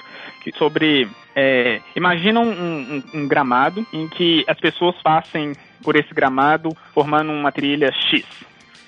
sobre. 0.57 1.07
É, 1.35 1.81
imagina 1.95 2.39
um, 2.39 2.49
um, 2.49 3.03
um, 3.13 3.27
gramado 3.27 3.85
em 3.91 4.07
que 4.07 4.45
as 4.47 4.59
pessoas 4.59 4.95
passem 5.01 5.53
por 5.83 5.95
esse 5.95 6.13
gramado 6.13 6.69
formando 6.93 7.31
uma 7.31 7.51
trilha 7.51 7.91
X. 7.91 8.23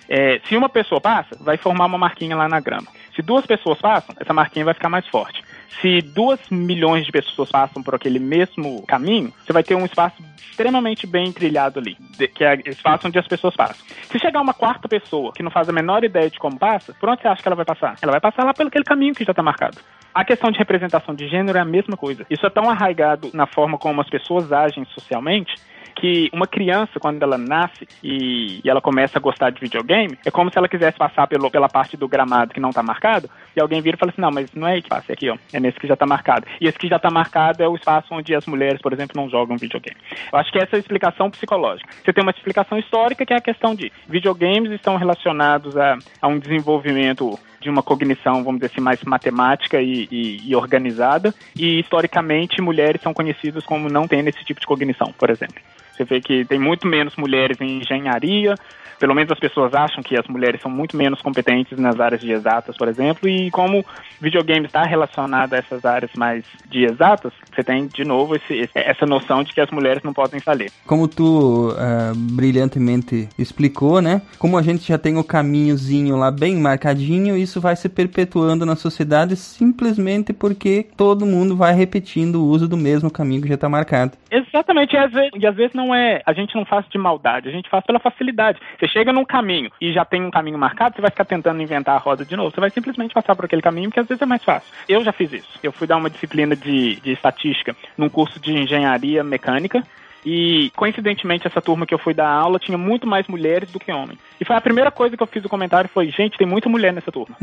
É, 0.09 0.39
se 0.47 0.55
uma 0.55 0.69
pessoa 0.69 1.01
passa, 1.01 1.35
vai 1.41 1.57
formar 1.57 1.85
uma 1.85 1.97
marquinha 1.97 2.35
lá 2.35 2.47
na 2.47 2.59
grama. 2.59 2.87
Se 3.15 3.21
duas 3.21 3.45
pessoas 3.45 3.79
passam, 3.79 4.15
essa 4.19 4.33
marquinha 4.33 4.63
vai 4.63 4.73
ficar 4.73 4.89
mais 4.89 5.05
forte. 5.07 5.43
Se 5.81 6.01
duas 6.01 6.39
milhões 6.49 7.05
de 7.05 7.11
pessoas 7.11 7.49
passam 7.49 7.83
por 7.83 7.93
aquele 7.93 8.19
mesmo 8.19 8.85
caminho, 8.87 9.33
você 9.45 9.53
vai 9.53 9.63
ter 9.63 9.75
um 9.75 9.85
espaço 9.85 10.23
extremamente 10.37 11.05
bem 11.05 11.31
trilhado 11.31 11.79
ali, 11.79 11.95
que 12.33 12.43
é 12.43 12.55
o 12.55 12.69
espaço 12.69 13.07
onde 13.07 13.19
as 13.19 13.27
pessoas 13.27 13.55
passam. 13.55 13.85
Se 14.09 14.17
chegar 14.17 14.41
uma 14.41 14.53
quarta 14.53 14.87
pessoa 14.87 15.31
que 15.31 15.43
não 15.43 15.51
faz 15.51 15.69
a 15.69 15.71
menor 15.71 16.03
ideia 16.03 16.29
de 16.29 16.39
como 16.39 16.57
passa, 16.57 16.95
por 16.99 17.09
onde 17.09 17.21
você 17.21 17.27
acha 17.27 17.41
que 17.43 17.47
ela 17.47 17.55
vai 17.55 17.65
passar? 17.65 17.95
Ela 18.01 18.13
vai 18.13 18.21
passar 18.21 18.43
lá 18.43 18.53
pelo 18.53 18.69
aquele 18.69 18.83
caminho 18.83 19.13
que 19.13 19.23
já 19.23 19.31
está 19.31 19.43
marcado. 19.43 19.77
A 20.13 20.25
questão 20.25 20.49
de 20.49 20.57
representação 20.57 21.13
de 21.13 21.27
gênero 21.27 21.59
é 21.59 21.61
a 21.61 21.65
mesma 21.65 21.95
coisa. 21.95 22.25
Isso 22.27 22.43
é 22.43 22.49
tão 22.49 22.67
arraigado 22.67 23.29
na 23.33 23.45
forma 23.45 23.77
como 23.77 24.01
as 24.01 24.09
pessoas 24.09 24.51
agem 24.51 24.83
socialmente 24.85 25.53
que 25.99 26.29
uma 26.31 26.47
criança, 26.47 26.99
quando 26.99 27.21
ela 27.21 27.37
nasce 27.37 27.87
e, 28.03 28.61
e, 28.63 28.69
ela 28.69 28.79
começa 28.79 29.17
a 29.17 29.21
gostar 29.21 29.49
de 29.49 29.59
videogame, 29.59 30.17
é 30.25 30.31
como 30.31 30.51
se 30.51 30.57
ela 30.57 30.69
quisesse 30.69 30.97
passar 30.97 31.27
pelo, 31.27 31.49
pela 31.49 31.67
parte 31.67 31.97
do 31.97 32.07
gramado 32.07 32.53
que 32.53 32.59
não 32.59 32.69
está 32.69 32.83
marcado, 32.83 33.29
e 33.55 33.59
alguém 33.59 33.81
vira 33.81 33.95
e 33.95 33.99
fala 33.99 34.11
assim, 34.11 34.21
não, 34.21 34.31
mas 34.31 34.53
não 34.53 34.67
é 34.67 34.73
aí 34.73 34.81
que 34.81 34.89
passa, 34.89 35.11
é 35.11 35.13
aqui, 35.13 35.29
ó, 35.29 35.37
é 35.51 35.59
nesse 35.59 35.79
que 35.79 35.87
já 35.87 35.95
está 35.95 36.05
marcado. 36.05 36.45
E 36.61 36.67
esse 36.67 36.77
que 36.77 36.87
já 36.87 36.97
está 36.97 37.09
marcado 37.09 37.63
é 37.63 37.67
o 37.67 37.75
espaço 37.75 38.07
onde 38.11 38.35
as 38.35 38.45
mulheres, 38.45 38.81
por 38.81 38.93
exemplo, 38.93 39.19
não 39.19 39.29
jogam 39.29 39.57
videogame. 39.57 39.97
Eu 40.31 40.39
acho 40.39 40.51
que 40.51 40.59
essa 40.59 40.75
é 40.75 40.77
a 40.77 40.79
explicação 40.79 41.31
psicológica. 41.31 41.89
Você 42.03 42.13
tem 42.13 42.23
uma 42.23 42.31
explicação 42.31 42.77
histórica, 42.77 43.25
que 43.25 43.33
é 43.33 43.37
a 43.37 43.41
questão 43.41 43.73
de 43.73 43.91
videogames 44.07 44.71
estão 44.71 44.97
relacionados 44.97 45.75
a, 45.75 45.97
a 46.21 46.27
um 46.27 46.37
desenvolvimento 46.37 47.39
de 47.67 47.71
uma 47.71 47.83
cognição, 47.83 48.43
vamos 48.43 48.61
dizer 48.61 48.71
assim, 48.71 48.81
mais 48.81 49.03
matemática 49.03 49.81
e, 49.81 50.07
e, 50.09 50.49
e, 50.49 50.55
organizada, 50.55 51.33
e 51.55 51.79
historicamente 51.79 52.61
mulheres 52.61 53.01
são 53.01 53.13
conhecidas 53.13 53.65
como 53.65 53.89
não 53.89 54.07
tendo 54.07 54.29
esse 54.29 54.43
tipo 54.45 54.59
de 54.59 54.65
cognição, 54.65 55.13
por 55.17 55.29
exemplo. 55.29 55.61
Você 55.91 56.05
vê 56.05 56.21
que 56.21 56.45
tem 56.45 56.59
muito 56.59 56.87
menos 56.87 57.15
mulheres 57.17 57.59
em 57.59 57.79
engenharia, 57.79 58.55
pelo 58.99 59.15
menos 59.15 59.31
as 59.31 59.39
pessoas 59.39 59.73
acham 59.73 60.03
que 60.03 60.15
as 60.15 60.27
mulheres 60.27 60.61
são 60.61 60.69
muito 60.69 60.95
menos 60.95 61.21
competentes 61.21 61.77
nas 61.79 61.99
áreas 61.99 62.21
de 62.21 62.31
exatas, 62.31 62.77
por 62.77 62.87
exemplo, 62.87 63.27
e 63.27 63.49
como 63.51 63.83
videogame 64.21 64.67
está 64.67 64.83
relacionado 64.83 65.53
a 65.53 65.57
essas 65.57 65.83
áreas 65.83 66.11
mais 66.15 66.45
de 66.69 66.85
exatas, 66.85 67.33
você 67.53 67.63
tem 67.63 67.87
de 67.87 68.03
novo 68.03 68.35
esse, 68.35 68.69
essa 68.75 69.05
noção 69.05 69.43
de 69.43 69.53
que 69.53 69.61
as 69.61 69.71
mulheres 69.71 70.03
não 70.03 70.13
podem 70.13 70.39
saber. 70.39 70.71
Como 70.85 71.07
tu 71.07 71.69
uh, 71.71 72.15
brilhantemente 72.15 73.27
explicou, 73.37 74.01
né? 74.01 74.21
Como 74.37 74.57
a 74.57 74.61
gente 74.61 74.87
já 74.87 74.97
tem 74.97 75.17
o 75.17 75.23
caminhozinho 75.23 76.15
lá 76.15 76.29
bem 76.31 76.55
marcadinho, 76.55 77.35
isso 77.35 77.59
vai 77.59 77.75
se 77.75 77.89
perpetuando 77.89 78.65
na 78.65 78.75
sociedade 78.75 79.35
simplesmente 79.35 80.33
porque 80.33 80.87
todo 80.95 81.25
mundo 81.25 81.55
vai 81.55 81.73
repetindo 81.73 82.35
o 82.35 82.47
uso 82.47 82.67
do 82.67 82.77
mesmo 82.77 83.09
caminho 83.09 83.41
que 83.41 83.47
já 83.47 83.55
está 83.55 83.67
marcado. 83.67 84.13
Exatamente, 84.29 84.95
e 84.95 84.97
às, 84.97 85.11
vezes, 85.11 85.31
e 85.35 85.47
às 85.47 85.55
vezes 85.55 85.73
não 85.73 85.87
não 85.87 85.95
é. 85.95 86.21
A 86.25 86.33
gente 86.33 86.53
não 86.55 86.65
faz 86.65 86.85
de 86.89 86.97
maldade, 86.97 87.47
a 87.47 87.51
gente 87.51 87.69
faz 87.69 87.85
pela 87.85 87.99
facilidade. 87.99 88.59
Chega 88.87 89.13
num 89.13 89.25
caminho 89.25 89.71
e 89.79 89.91
já 89.91 90.05
tem 90.05 90.23
um 90.23 90.31
caminho 90.31 90.57
marcado, 90.57 90.95
você 90.95 91.01
vai 91.01 91.11
ficar 91.11 91.25
tentando 91.25 91.61
inventar 91.61 91.95
a 91.95 91.99
roda 91.99 92.25
de 92.25 92.35
novo. 92.35 92.51
Você 92.51 92.59
vai 92.59 92.69
simplesmente 92.69 93.13
passar 93.13 93.35
por 93.35 93.45
aquele 93.45 93.61
caminho, 93.61 93.91
que 93.91 93.99
às 93.99 94.07
vezes 94.07 94.21
é 94.21 94.25
mais 94.25 94.43
fácil. 94.43 94.71
Eu 94.87 95.03
já 95.03 95.11
fiz 95.11 95.31
isso. 95.33 95.59
Eu 95.61 95.71
fui 95.71 95.87
dar 95.87 95.97
uma 95.97 96.09
disciplina 96.09 96.55
de, 96.55 96.95
de 96.97 97.11
estatística 97.11 97.75
num 97.97 98.09
curso 98.09 98.39
de 98.39 98.53
engenharia 98.53 99.23
mecânica. 99.23 99.83
E, 100.25 100.71
coincidentemente, 100.75 101.47
essa 101.47 101.61
turma 101.61 101.85
que 101.85 101.93
eu 101.93 101.99
fui 101.99 102.13
dar 102.13 102.29
aula 102.29 102.59
tinha 102.59 102.77
muito 102.77 103.07
mais 103.07 103.27
mulheres 103.27 103.71
do 103.71 103.79
que 103.79 103.91
homens. 103.91 104.19
E 104.39 104.45
foi 104.45 104.55
a 104.55 104.61
primeira 104.61 104.91
coisa 104.91 105.15
que 105.15 105.23
eu 105.23 105.27
fiz 105.27 105.41
no 105.43 105.49
comentário 105.49 105.89
foi, 105.93 106.09
gente, 106.09 106.37
tem 106.37 106.47
muita 106.47 106.69
mulher 106.69 106.93
nessa 106.93 107.11
turma. 107.11 107.35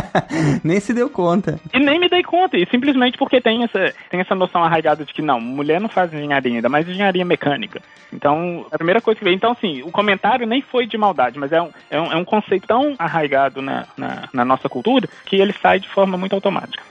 Nem 0.62 0.80
se 0.80 0.92
deu 0.92 1.08
conta. 1.08 1.58
E 1.72 1.78
nem 1.78 1.98
me 1.98 2.08
dei 2.08 2.22
conta, 2.22 2.56
e 2.56 2.66
simplesmente 2.66 3.18
porque 3.18 3.40
tem 3.40 3.64
essa, 3.64 3.94
tem 4.10 4.20
essa 4.20 4.34
noção 4.34 4.62
arraigada 4.62 5.04
de 5.04 5.12
que 5.12 5.22
não, 5.22 5.40
mulher 5.40 5.80
não 5.80 5.88
faz 5.88 6.12
engenharia 6.12 6.54
ainda, 6.54 6.68
mais 6.68 6.88
engenharia 6.88 7.24
mecânica. 7.24 7.80
Então, 8.12 8.66
a 8.70 8.76
primeira 8.76 9.00
coisa 9.00 9.18
que 9.18 9.24
veio. 9.24 9.34
Então, 9.34 9.52
assim, 9.52 9.82
o 9.82 9.90
comentário 9.90 10.46
nem 10.46 10.60
foi 10.60 10.86
de 10.86 10.96
maldade, 10.96 11.38
mas 11.38 11.52
é 11.52 11.60
um, 11.60 11.70
é 11.90 12.00
um, 12.00 12.12
é 12.12 12.16
um 12.16 12.24
conceito 12.24 12.66
tão 12.66 12.94
arraigado 12.98 13.60
na, 13.60 13.86
na, 13.96 14.28
na 14.32 14.44
nossa 14.44 14.68
cultura 14.68 15.08
que 15.24 15.36
ele 15.36 15.52
sai 15.52 15.80
de 15.80 15.88
forma 15.88 16.16
muito 16.16 16.34
automática. 16.34 16.82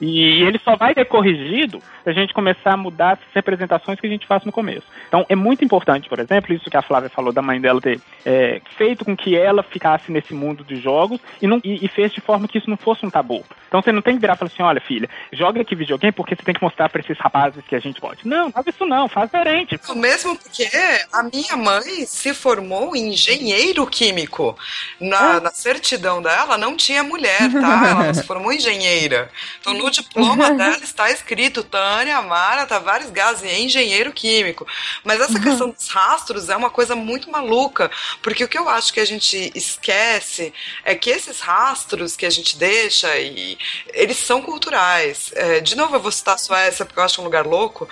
E 0.00 0.42
ele 0.42 0.58
só 0.58 0.76
vai 0.76 0.94
ter 0.94 1.04
corrigido 1.04 1.80
se 2.04 2.10
a 2.10 2.12
gente 2.12 2.32
começar 2.32 2.72
a 2.72 2.76
mudar 2.76 3.12
as 3.12 3.18
representações 3.34 4.00
que 4.00 4.06
a 4.06 4.10
gente 4.10 4.26
faz 4.26 4.44
no 4.44 4.52
começo. 4.52 4.86
Então, 5.08 5.26
é 5.28 5.34
muito 5.34 5.64
importante, 5.64 6.08
por 6.08 6.18
exemplo, 6.18 6.54
isso 6.54 6.70
que 6.70 6.76
a 6.76 6.82
Flávia 6.82 7.10
falou 7.10 7.32
da 7.32 7.42
mãe 7.42 7.60
dela 7.60 7.80
ter 7.80 8.00
é, 8.24 8.60
feito 8.76 9.04
com 9.04 9.16
que 9.16 9.36
ela 9.36 9.62
ficasse 9.62 10.10
nesse 10.10 10.32
mundo 10.32 10.64
de 10.64 10.76
jogos 10.76 11.20
e, 11.40 11.46
não, 11.46 11.60
e, 11.64 11.84
e, 11.84 11.88
fez 11.88 12.12
de 12.12 12.20
forma 12.20 12.48
que 12.48 12.58
isso 12.58 12.70
não 12.70 12.76
fosse 12.76 13.04
um 13.04 13.10
tabu. 13.10 13.44
Então, 13.66 13.82
você 13.82 13.92
não 13.92 14.00
tem 14.00 14.14
que 14.14 14.20
virar 14.20 14.34
e 14.34 14.36
falar 14.38 14.50
assim: 14.52 14.62
olha, 14.62 14.80
filha, 14.80 15.08
joga 15.32 15.60
aqui 15.60 15.74
videogame 15.74 16.12
porque 16.12 16.34
você 16.34 16.42
tem 16.42 16.54
que 16.54 16.62
mostrar 16.62 16.88
para 16.88 17.00
esses 17.00 17.18
rapazes 17.18 17.64
que 17.66 17.74
a 17.74 17.80
gente 17.80 18.00
pode. 18.00 18.26
Não, 18.26 18.50
faz 18.50 18.66
isso 18.66 18.86
não, 18.86 19.08
faz 19.08 19.30
diferente. 19.30 19.78
Mesmo 19.94 20.36
porque 20.36 20.68
a 21.12 21.22
minha 21.22 21.56
mãe 21.56 22.06
se 22.06 22.32
formou 22.32 22.96
em 22.96 23.12
engenheiro 23.12 23.86
químico. 23.86 24.56
Na, 25.00 25.36
é. 25.36 25.40
na 25.40 25.50
certidão 25.50 26.22
dela 26.22 26.56
não 26.56 26.76
tinha 26.76 27.02
mulher, 27.02 27.50
tá? 27.52 27.88
Ela 27.90 28.14
se 28.14 28.22
formou 28.22 28.52
engenheira. 28.52 29.30
Então, 29.68 29.84
no 29.84 29.90
diploma 29.90 30.50
dela 30.52 30.82
está 30.82 31.10
escrito 31.10 31.62
Tânia 31.62 32.16
Amara 32.16 32.66
Tavares 32.66 33.10
Gás, 33.10 33.42
é 33.42 33.60
engenheiro 33.60 34.12
químico. 34.12 34.66
Mas 35.04 35.20
essa 35.20 35.38
questão 35.38 35.70
dos 35.70 35.88
rastros 35.88 36.48
é 36.48 36.56
uma 36.56 36.70
coisa 36.70 36.96
muito 36.96 37.30
maluca, 37.30 37.90
porque 38.22 38.44
o 38.44 38.48
que 38.48 38.58
eu 38.58 38.68
acho 38.68 38.92
que 38.92 39.00
a 39.00 39.04
gente 39.04 39.52
esquece 39.54 40.52
é 40.84 40.94
que 40.94 41.10
esses 41.10 41.40
rastros 41.40 42.16
que 42.16 42.26
a 42.26 42.30
gente 42.30 42.56
deixa, 42.56 43.16
e 43.18 43.58
eles 43.92 44.16
são 44.16 44.40
culturais. 44.42 45.30
É, 45.34 45.60
de 45.60 45.76
novo, 45.76 45.96
eu 45.96 46.00
vou 46.00 46.12
citar 46.12 46.34
a 46.34 46.38
Suécia, 46.38 46.84
porque 46.84 46.98
eu 46.98 47.04
acho 47.04 47.20
um 47.20 47.24
lugar 47.24 47.46
louco, 47.46 47.88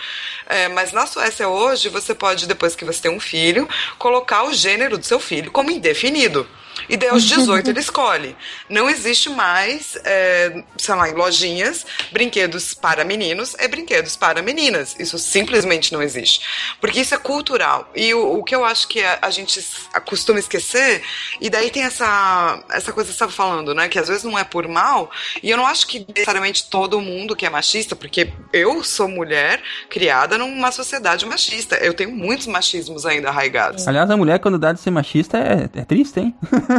é, 0.47 0.69
mas 0.69 0.93
na 0.93 1.07
Suécia 1.07 1.49
hoje, 1.49 1.89
você 1.89 2.15
pode, 2.15 2.47
depois 2.47 2.75
que 2.75 2.85
você 2.85 3.03
tem 3.03 3.11
um 3.11 3.21
filho, 3.21 3.69
colocar 3.99 4.45
o 4.45 4.55
gênero 4.55 4.99
do 4.99 5.05
seu 5.05 5.21
filho 5.21 5.51
como 5.51 5.71
indefinido. 5.71 6.47
E 6.89 6.97
daí 6.97 7.09
aos 7.09 7.25
18 7.27 7.71
ele 7.71 7.81
escolhe. 7.81 8.37
Não 8.69 8.89
existe 8.89 9.29
mais, 9.29 9.97
é, 10.05 10.63
sei 10.77 10.95
lá, 10.95 11.09
em 11.09 11.15
lojinhas, 11.15 11.87
brinquedos 12.13 12.75
para 12.75 13.05
meninos 13.05 13.57
é 13.59 13.69
brinquedos 13.69 14.17
para 14.17 14.43
meninas. 14.43 14.97
Isso 14.99 15.19
simplesmente 15.19 15.93
não 15.93 16.03
existe. 16.03 16.41
Porque 16.81 17.01
isso 17.01 17.15
é 17.15 17.19
cultural. 17.19 17.91
E 17.95 18.13
o, 18.15 18.39
o 18.39 18.45
que 18.45 18.55
eu 18.55 18.65
acho 18.65 18.89
que 18.89 19.03
a, 19.03 19.19
a, 19.23 19.31
gente 19.31 19.65
costuma 20.05 20.39
esquecer, 20.39 21.03
e 21.41 21.51
daí 21.51 21.71
tem 21.71 21.83
essa, 21.83 22.63
essa 22.71 22.93
coisa 22.93 23.11
que 23.11 23.17
você 23.17 23.25
estava 23.25 23.33
falando, 23.33 23.75
né? 23.75 23.89
Que 23.89 23.99
às 23.99 24.09
vezes 24.09 24.25
não 24.25 24.39
é 24.39 24.45
por 24.45 24.67
mal, 24.69 25.11
e 25.43 25.51
eu 25.51 25.57
não 25.57 25.67
acho 25.67 25.87
que 25.87 26.05
necessariamente 26.09 26.69
todo 26.71 27.01
mundo 27.01 27.37
que 27.37 27.47
é 27.47 27.51
machista, 27.51 27.97
porque 27.97 28.33
eu 28.53 28.83
sou 28.83 29.09
mulher 29.09 29.63
criada 29.89 30.39
numa 30.39 30.71
sociedade 30.73 31.27
machista. 31.27 31.77
Eu 31.77 31.95
tenho 31.95 32.11
muitos 32.11 32.47
machismos 32.47 33.05
ainda 33.05 33.29
arraigados. 33.29 33.87
Aliás, 33.87 34.11
a 34.11 34.17
mulher, 34.17 34.39
quando 34.39 34.59
dá 34.59 34.73
de 34.73 34.81
ser 34.81 34.91
machista, 34.91 35.39
é, 35.39 35.81
é 35.81 35.85
triste, 35.85 36.21
hein? 36.21 36.35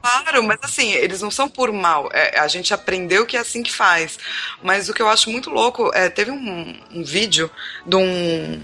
Claro, 0.00 0.42
mas 0.42 0.58
assim, 0.62 0.92
eles 0.92 1.20
não 1.20 1.30
são 1.30 1.48
por 1.48 1.72
mal. 1.72 2.08
É, 2.12 2.38
a 2.38 2.48
gente 2.48 2.72
aprendeu 2.72 3.26
que 3.26 3.36
é 3.36 3.40
assim 3.40 3.62
que 3.62 3.72
faz. 3.72 4.18
Mas 4.62 4.88
o 4.88 4.94
que 4.94 5.02
eu 5.02 5.08
acho 5.08 5.30
muito 5.30 5.50
louco 5.50 5.90
é, 5.94 6.08
teve 6.08 6.30
um, 6.30 6.80
um 6.92 7.04
vídeo 7.04 7.50
de 7.86 7.96
um 7.96 8.62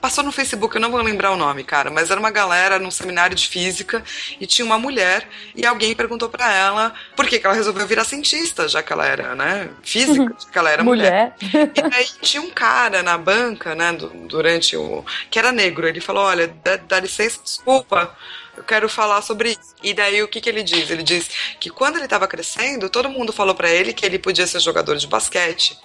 passou 0.00 0.22
no 0.24 0.32
Facebook, 0.32 0.74
eu 0.74 0.80
não 0.80 0.90
vou 0.90 1.00
lembrar 1.00 1.30
o 1.30 1.36
nome, 1.36 1.64
cara, 1.64 1.90
mas 1.90 2.10
era 2.10 2.18
uma 2.18 2.30
galera 2.30 2.78
num 2.78 2.90
seminário 2.90 3.34
de 3.34 3.46
física 3.46 4.02
e 4.40 4.46
tinha 4.46 4.64
uma 4.64 4.78
mulher 4.78 5.28
e 5.54 5.64
alguém 5.64 5.94
perguntou 5.94 6.28
para 6.28 6.52
ela 6.52 6.92
por 7.16 7.26
que, 7.26 7.38
que 7.38 7.46
ela 7.46 7.54
resolveu 7.54 7.86
virar 7.86 8.04
cientista, 8.04 8.68
já 8.68 8.82
que 8.82 8.92
ela 8.92 9.06
era, 9.06 9.34
né, 9.34 9.70
física, 9.82 10.34
já 10.38 10.50
que 10.50 10.58
ela 10.58 10.70
era 10.70 10.84
mulher. 10.84 11.34
mulher. 11.40 11.72
E 11.74 11.94
aí 11.94 12.06
tinha 12.20 12.42
um 12.42 12.50
cara 12.50 13.02
na 13.02 13.16
banca, 13.16 13.74
né, 13.74 13.96
durante 14.28 14.76
o 14.76 15.04
que 15.30 15.38
era 15.38 15.52
negro, 15.52 15.86
ele 15.86 16.00
falou, 16.00 16.24
olha, 16.24 16.52
dá, 16.62 16.76
dá 16.76 17.00
licença, 17.00 17.40
desculpa, 17.42 18.14
eu 18.58 18.64
quero 18.64 18.88
falar 18.88 19.22
sobre 19.22 19.50
isso. 19.50 19.74
E 19.82 19.94
daí 19.94 20.22
o 20.22 20.28
que, 20.28 20.40
que 20.40 20.48
ele 20.48 20.62
diz? 20.62 20.90
Ele 20.90 21.02
diz 21.02 21.30
que 21.60 21.70
quando 21.70 21.96
ele 21.96 22.04
estava 22.04 22.26
crescendo, 22.26 22.90
todo 22.90 23.08
mundo 23.08 23.32
falou 23.32 23.54
para 23.54 23.70
ele 23.70 23.92
que 23.92 24.04
ele 24.04 24.18
podia 24.18 24.46
ser 24.46 24.60
jogador 24.60 24.96
de 24.96 25.06
basquete, 25.06 25.78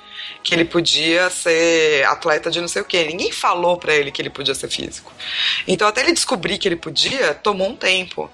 que 0.44 0.54
ele 0.54 0.66
podia 0.66 1.30
ser 1.30 2.06
atleta 2.06 2.52
de 2.52 2.60
não 2.60 2.68
sei 2.68 2.82
o 2.82 2.86
quê. 2.86 3.06
Ninguém 3.06 3.32
falou 3.32 3.78
para 3.78 3.94
ele 3.94 4.12
que 4.12 4.22
ele 4.22 4.30
podia 4.30 4.54
ser 4.54 4.70
físico. 4.70 5.12
Então, 5.68 5.88
até 5.88 6.02
ele 6.02 6.12
descobrir 6.12 6.58
que 6.58 6.68
ele 6.68 6.76
podia, 6.76 7.34
tomou 7.34 7.70
um 7.70 7.76
tempo. 7.76 8.30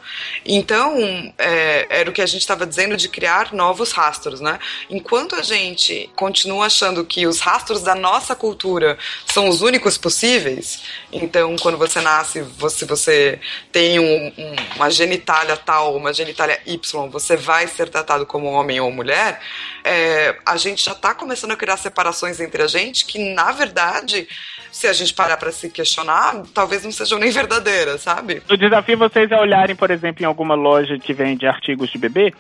Então, 0.46 1.34
é, 1.38 1.88
era 1.90 2.10
o 2.10 2.14
que 2.14 2.22
a 2.22 2.26
gente 2.26 2.42
estava 2.42 2.66
dizendo 2.66 2.98
de 2.98 3.08
criar 3.08 3.54
novos 3.54 3.92
rastros, 3.92 4.42
né? 4.42 4.60
Enquanto 4.90 5.36
a 5.36 5.44
gente 5.44 6.10
continua 6.16 6.66
achando 6.66 7.06
que 7.06 7.28
os 7.28 7.40
rastros 7.40 7.82
da 7.82 7.94
nossa 7.94 8.36
cultura 8.36 8.98
são 9.26 9.48
os 9.48 9.62
únicos 9.62 9.98
possíveis, 9.98 10.82
então, 11.12 11.56
quando 11.58 11.78
você 11.78 12.02
nasce, 12.02 12.42
você, 12.42 12.86
você 12.86 13.40
tem 13.72 14.00
um, 14.00 14.28
um, 14.28 14.56
uma 14.76 14.90
genitália 14.90 15.56
tal, 15.58 15.96
uma 15.96 16.14
genitália 16.14 16.60
Y, 16.66 17.10
você 17.10 17.36
vai 17.36 17.68
ser 17.68 17.90
tratado 17.90 18.26
como 18.26 18.48
homem 18.48 18.80
ou 18.80 18.92
mulher, 18.92 19.40
é, 19.84 20.36
a 20.46 20.58
gente 20.58 20.84
já 20.84 20.92
está 20.92 21.14
começando 21.14 21.52
a 21.52 21.56
criar 21.56 21.78
separações 21.78 22.40
entre 22.40 22.62
a 22.62 22.68
gente 22.68 23.06
que, 23.06 23.34
na 23.34 23.52
verdade, 23.52 24.28
se 24.72 24.88
a 24.88 24.94
gente 24.94 25.14
parar 25.14 25.38
para 25.38 25.52
se 25.52 25.70
questionar, 25.70 26.44
talvez 26.54 26.84
não 26.84 26.92
sejam 26.92 27.20
nem 27.20 27.32
verdadeiras, 27.32 28.02
sabe? 28.02 28.42
O 28.50 28.58
desafio 28.58 28.98
vocês 28.98 29.32
é 29.32 29.38
olharem, 29.38 29.76
por 29.76 29.92
exemplo, 29.92 30.24
em 30.24 30.26
alguma 30.26 30.56
loja 30.56 30.98
que 31.00 31.14
vende 31.14 31.48
artigos 31.48 31.90
de 31.90 31.98
bebê 31.98 32.34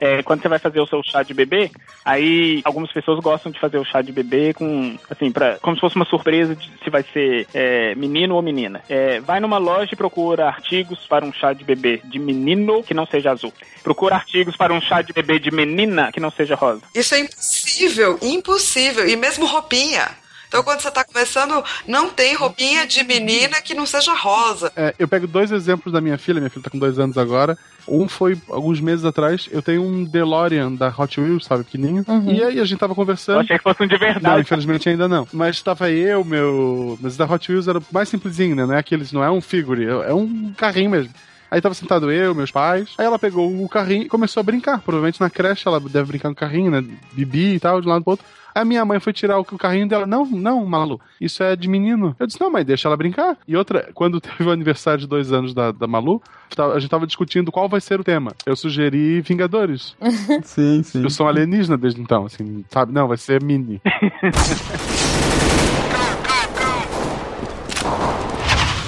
é, 0.00 0.22
quando 0.22 0.42
você 0.42 0.48
vai 0.48 0.58
fazer 0.58 0.80
o 0.80 0.86
seu 0.86 1.02
chá 1.02 1.22
de 1.22 1.34
bebê, 1.34 1.70
aí 2.04 2.60
algumas 2.64 2.92
pessoas 2.92 3.20
gostam 3.20 3.50
de 3.50 3.60
fazer 3.60 3.78
o 3.78 3.84
chá 3.84 4.02
de 4.02 4.12
bebê 4.12 4.52
com, 4.52 4.96
assim, 5.10 5.30
pra, 5.30 5.58
como 5.60 5.76
se 5.76 5.80
fosse 5.80 5.96
uma 5.96 6.04
surpresa 6.04 6.54
de 6.54 6.70
se 6.82 6.90
vai 6.90 7.04
ser 7.12 7.46
é, 7.54 7.94
menino 7.94 8.34
ou 8.34 8.42
menina. 8.42 8.82
É, 8.88 9.20
vai 9.20 9.40
numa 9.40 9.58
loja 9.58 9.90
e 9.92 9.96
procura 9.96 10.46
artigos 10.46 11.06
para 11.06 11.24
um 11.24 11.32
chá 11.32 11.52
de 11.52 11.64
bebê 11.64 12.00
de 12.04 12.18
menino 12.18 12.82
que 12.82 12.94
não 12.94 13.06
seja 13.06 13.30
azul. 13.30 13.52
Procura 13.82 14.16
artigos 14.16 14.56
para 14.56 14.72
um 14.72 14.80
chá 14.80 15.02
de 15.02 15.12
bebê 15.12 15.38
de 15.38 15.50
menina 15.50 16.10
que 16.12 16.20
não 16.20 16.30
seja 16.30 16.54
rosa. 16.54 16.82
Isso 16.94 17.14
é 17.14 17.20
impossível, 17.20 18.18
impossível. 18.22 19.08
E 19.08 19.16
mesmo 19.16 19.46
roupinha. 19.46 20.23
Então, 20.48 20.62
quando 20.62 20.80
você 20.80 20.88
está 20.88 21.04
começando, 21.04 21.64
não 21.86 22.10
tem 22.10 22.34
roupinha 22.34 22.86
de 22.86 23.02
menina 23.04 23.60
que 23.60 23.74
não 23.74 23.86
seja 23.86 24.14
rosa. 24.14 24.72
É, 24.76 24.94
eu 24.98 25.08
pego 25.08 25.26
dois 25.26 25.50
exemplos 25.50 25.92
da 25.92 26.00
minha 26.00 26.18
filha, 26.18 26.40
minha 26.40 26.50
filha 26.50 26.60
está 26.60 26.70
com 26.70 26.78
dois 26.78 26.98
anos 26.98 27.18
agora. 27.18 27.58
Um 27.86 28.08
foi 28.08 28.36
alguns 28.48 28.80
meses 28.80 29.04
atrás, 29.04 29.48
eu 29.50 29.60
tenho 29.60 29.82
um 29.82 30.04
DeLorean 30.04 30.72
da 30.72 30.88
Hot 30.96 31.20
Wheels, 31.20 31.44
sabe, 31.44 31.64
pequenininho. 31.64 32.04
Uhum. 32.08 32.32
E 32.32 32.42
aí 32.42 32.60
a 32.60 32.64
gente 32.64 32.78
tava 32.78 32.94
conversando. 32.94 33.36
Eu 33.36 33.40
achei 33.40 33.58
que 33.58 33.62
fosse 33.62 33.82
um 33.82 33.86
de 33.86 33.98
verdade. 33.98 34.24
Não, 34.24 34.40
infelizmente 34.40 34.88
ainda 34.88 35.06
não. 35.06 35.28
Mas 35.32 35.60
tava 35.60 35.90
eu, 35.90 36.24
meu. 36.24 36.98
Mas 37.00 37.16
da 37.16 37.26
Hot 37.26 37.50
Wheels 37.50 37.68
era 37.68 37.82
mais 37.92 38.08
simplesinho, 38.08 38.56
né? 38.56 38.64
Não 38.64 38.74
é 38.74 38.78
aqueles, 38.78 39.12
não 39.12 39.22
é 39.22 39.30
um 39.30 39.40
figure, 39.40 39.84
é 39.84 40.14
um 40.14 40.52
carrinho 40.56 40.90
mesmo. 40.90 41.12
Aí 41.54 41.60
tava 41.60 41.72
sentado 41.72 42.10
eu, 42.10 42.34
meus 42.34 42.50
pais. 42.50 42.94
Aí 42.98 43.06
ela 43.06 43.16
pegou 43.16 43.48
o 43.62 43.68
carrinho 43.68 44.02
e 44.02 44.08
começou 44.08 44.40
a 44.40 44.42
brincar. 44.42 44.80
Provavelmente 44.80 45.20
na 45.20 45.30
creche 45.30 45.68
ela 45.68 45.78
deve 45.78 46.08
brincar 46.08 46.28
no 46.28 46.34
carrinho, 46.34 46.68
né? 46.68 46.84
Bibi 47.12 47.54
e 47.54 47.60
tal, 47.60 47.80
de 47.80 47.86
um 47.86 47.90
lado 47.90 48.02
pro 48.02 48.10
outro. 48.10 48.26
A 48.52 48.64
minha 48.64 48.84
mãe 48.84 48.98
foi 48.98 49.12
tirar 49.12 49.38
o 49.38 49.44
carrinho 49.44 49.86
dela. 49.86 50.04
Não, 50.04 50.26
não, 50.26 50.66
Malu, 50.66 51.00
isso 51.20 51.44
é 51.44 51.54
de 51.54 51.68
menino. 51.68 52.16
Eu 52.18 52.26
disse, 52.26 52.40
não, 52.40 52.50
mãe, 52.50 52.64
deixa 52.64 52.88
ela 52.88 52.96
brincar. 52.96 53.36
E 53.46 53.56
outra, 53.56 53.88
quando 53.94 54.18
teve 54.20 54.42
o 54.42 54.50
aniversário 54.50 54.98
de 54.98 55.06
dois 55.06 55.32
anos 55.32 55.54
da, 55.54 55.70
da 55.70 55.86
Malu, 55.86 56.20
a 56.58 56.78
gente 56.80 56.90
tava 56.90 57.06
discutindo 57.06 57.52
qual 57.52 57.68
vai 57.68 57.80
ser 57.80 58.00
o 58.00 58.04
tema. 58.04 58.32
Eu 58.44 58.56
sugeri 58.56 59.20
Vingadores. 59.20 59.96
sim, 60.42 60.82
sim. 60.82 61.04
Eu 61.04 61.10
sou 61.10 61.24
um 61.24 61.28
alienígena 61.28 61.78
desde 61.78 62.00
então, 62.00 62.26
assim, 62.26 62.64
sabe? 62.68 62.92
Não, 62.92 63.06
vai 63.06 63.16
ser 63.16 63.40
mini. 63.40 63.80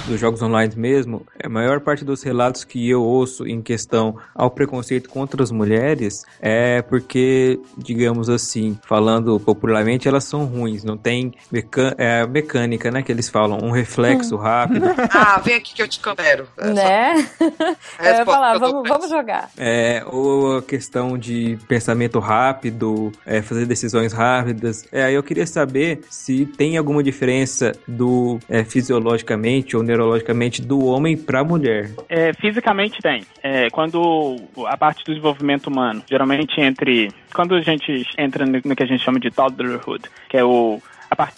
dos 0.06 0.20
jogos 0.20 0.40
online 0.40 0.72
mesmo, 0.76 1.26
a 1.42 1.48
maior 1.48 1.80
parte 1.80 2.04
dos 2.04 2.22
relatos 2.22 2.64
que 2.64 2.88
eu 2.88 3.02
ouço 3.02 3.46
em 3.46 3.60
questão 3.60 4.16
ao 4.34 4.50
preconceito 4.50 5.08
contra 5.08 5.42
as 5.42 5.50
mulheres 5.50 6.24
é 6.40 6.80
porque, 6.82 7.58
digamos 7.76 8.30
assim, 8.30 8.78
falando 8.86 9.38
popularmente, 9.40 10.06
elas 10.06 10.24
são 10.24 10.44
ruins, 10.44 10.84
não 10.84 10.96
tem 10.96 11.32
é, 11.98 12.26
mecânica, 12.26 12.90
né, 12.90 13.02
que 13.02 13.10
eles 13.10 13.28
falam, 13.28 13.58
um 13.62 13.70
reflexo 13.70 14.36
rápido. 14.36 14.86
Ah, 15.18 15.40
vem 15.40 15.54
aqui 15.54 15.74
que 15.74 15.80
eu 15.82 15.88
te 15.88 15.98
compero. 16.00 16.46
É 16.58 16.70
né? 16.70 17.28
Eu 17.98 18.04
ia 18.04 18.24
falar, 18.24 18.58
vamos, 18.58 18.88
vamos 18.88 19.08
jogar. 19.08 19.50
É, 19.56 20.04
ou 20.06 20.58
a 20.58 20.62
questão 20.62 21.16
de 21.16 21.58
pensamento 21.66 22.18
rápido, 22.18 23.10
é, 23.24 23.40
fazer 23.40 23.66
decisões 23.66 24.12
rápidas. 24.12 24.84
É, 24.92 25.10
eu 25.12 25.22
queria 25.22 25.46
saber 25.46 26.00
se 26.10 26.44
tem 26.44 26.76
alguma 26.76 27.02
diferença 27.02 27.72
do 27.88 28.38
é, 28.48 28.62
fisiologicamente 28.64 29.76
ou 29.76 29.82
neurologicamente 29.82 29.95
do 30.62 30.84
homem 30.84 31.16
para 31.16 31.40
a 31.40 31.44
mulher. 31.44 31.90
É, 32.08 32.32
fisicamente 32.34 33.00
tem. 33.00 33.24
É, 33.42 33.70
quando 33.70 34.36
a 34.66 34.76
parte 34.76 35.04
do 35.04 35.12
desenvolvimento 35.12 35.68
humano, 35.68 36.02
geralmente 36.08 36.60
entre 36.60 37.10
quando 37.34 37.54
a 37.54 37.60
gente 37.60 38.04
entra 38.18 38.44
no 38.46 38.76
que 38.76 38.82
a 38.82 38.86
gente 38.86 39.04
chama 39.04 39.20
de 39.20 39.30
toddlerhood, 39.30 40.04
que 40.28 40.36
é 40.36 40.44
o 40.44 40.80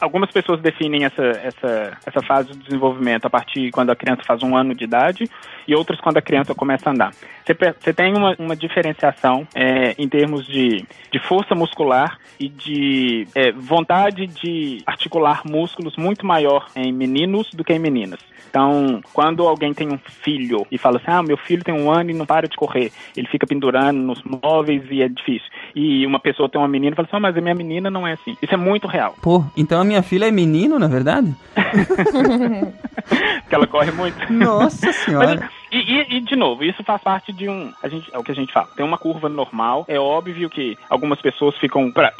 algumas 0.01 0.31
pessoas 0.31 0.61
definem 0.61 1.05
essa, 1.05 1.23
essa, 1.23 1.99
essa 2.07 2.23
fase 2.23 2.49
do 2.49 2.59
desenvolvimento 2.59 3.27
a 3.27 3.31
partir 3.31 3.71
quando 3.71 3.91
a 3.91 3.97
criança 3.97 4.23
faz 4.27 4.43
um 4.43 4.57
ano 4.57 4.75
de 4.75 4.85
idade 4.85 5.25
e 5.67 5.75
outras 5.75 6.01
quando 6.01 6.17
a 6.17 6.23
criança 6.23 6.55
começa 6.55 6.89
a 6.89 6.93
andar. 6.93 7.11
Você, 7.45 7.55
você 7.55 7.93
tem 7.93 8.17
uma, 8.17 8.35
uma 8.39 8.57
diferenciação 8.57 9.47
é, 9.55 9.95
em 9.99 10.09
termos 10.09 10.47
de, 10.47 10.85
de 11.13 11.19
força 11.29 11.55
muscular 11.55 12.19
e 12.41 12.49
de 12.49 13.27
é, 13.35 13.53
vontade 13.53 14.27
de 14.27 14.83
articular 14.87 15.43
músculos 15.45 15.97
muito 15.97 16.25
maior 16.25 16.69
em 16.75 16.93
meninos 16.93 17.51
do 17.53 17.65
que 17.65 17.73
em 17.73 17.79
meninas. 17.79 18.21
Então, 18.49 19.01
quando 19.13 19.47
alguém 19.47 19.75
tem 19.75 19.89
um 19.93 19.99
filho 19.99 20.67
e 20.71 20.79
fala 20.79 20.97
assim, 20.97 21.11
ah, 21.11 21.23
meu 21.23 21.37
filho 21.37 21.63
tem 21.63 21.75
um 21.75 21.91
ano 21.91 22.11
e 22.11 22.15
não 22.15 22.25
para 22.25 22.49
de 22.49 22.57
correr, 22.57 22.91
ele 23.17 23.29
fica 23.29 23.47
pendurando 23.47 23.99
nos 23.99 24.23
móveis 24.23 24.83
e 24.91 25.03
é 25.03 25.09
difícil. 25.09 25.49
E 25.75 26.07
uma 26.07 26.19
pessoa 26.19 26.49
tem 26.49 26.61
uma 26.61 26.69
menina 26.69 26.93
e 26.93 26.97
fala 26.97 27.07
assim, 27.07 27.17
ah, 27.17 27.21
mas 27.21 27.37
a 27.37 27.41
minha 27.41 27.55
menina 27.55 27.91
não 27.91 28.07
é 28.07 28.13
assim. 28.13 28.37
Isso 28.43 28.55
é 28.55 28.57
muito 28.57 28.87
real. 28.87 29.15
Pô, 29.21 29.45
então 29.57 29.81
a 29.81 29.85
minha 29.85 30.03
filha 30.03 30.27
é 30.27 30.31
menino, 30.31 30.79
na 30.79 30.89
verdade? 30.89 31.35
que 33.49 33.55
ela 33.55 33.67
corre 33.67 33.91
muito. 33.91 34.33
Nossa 34.33 34.93
senhora. 34.93 35.41
Mas, 35.41 35.51
e, 35.71 35.79
e, 35.79 36.17
e, 36.17 36.21
de 36.21 36.37
novo, 36.37 36.65
isso 36.65 36.83
faz 36.83 37.03
parte 37.03 37.33
de 37.33 37.49
um. 37.49 37.73
A 37.83 37.89
gente, 37.89 38.09
é 38.13 38.19
o 38.19 38.23
que 38.23 38.33
a 38.33 38.35
gente 38.35 38.53
fala. 38.53 38.69
Tem 38.77 38.85
uma 38.85 38.99
curva 38.99 39.29
normal. 39.29 39.85
É 39.89 39.99
óbvio 39.99 40.49
que 40.49 40.77
algumas 40.89 41.21
pessoas 41.21 41.57
ficam 41.57 41.91
pra, 41.91 42.13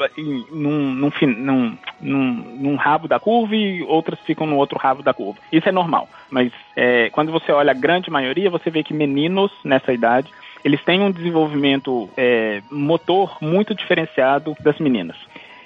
num, 0.51 0.93
num, 0.93 1.11
num, 1.21 1.77
num, 1.99 2.31
num, 2.59 2.75
rabo 2.75 3.07
da 3.07 3.19
curva 3.19 3.55
e 3.55 3.81
outras 3.83 4.19
ficam 4.21 4.45
no 4.45 4.57
outro 4.57 4.77
rabo 4.77 5.01
da 5.01 5.13
curva. 5.13 5.39
Isso 5.51 5.67
é 5.67 5.71
normal. 5.71 6.07
Mas 6.29 6.51
é, 6.75 7.09
quando 7.09 7.31
você 7.31 7.51
olha 7.51 7.71
a 7.71 7.75
grande 7.75 8.11
maioria, 8.11 8.49
você 8.49 8.69
vê 8.69 8.83
que 8.83 8.93
meninos 8.93 9.51
nessa 9.63 9.91
idade 9.91 10.31
eles 10.63 10.83
têm 10.83 11.01
um 11.01 11.11
desenvolvimento 11.11 12.09
é, 12.17 12.61
motor 12.69 13.37
muito 13.41 13.73
diferenciado 13.73 14.55
das 14.59 14.77
meninas. 14.79 15.17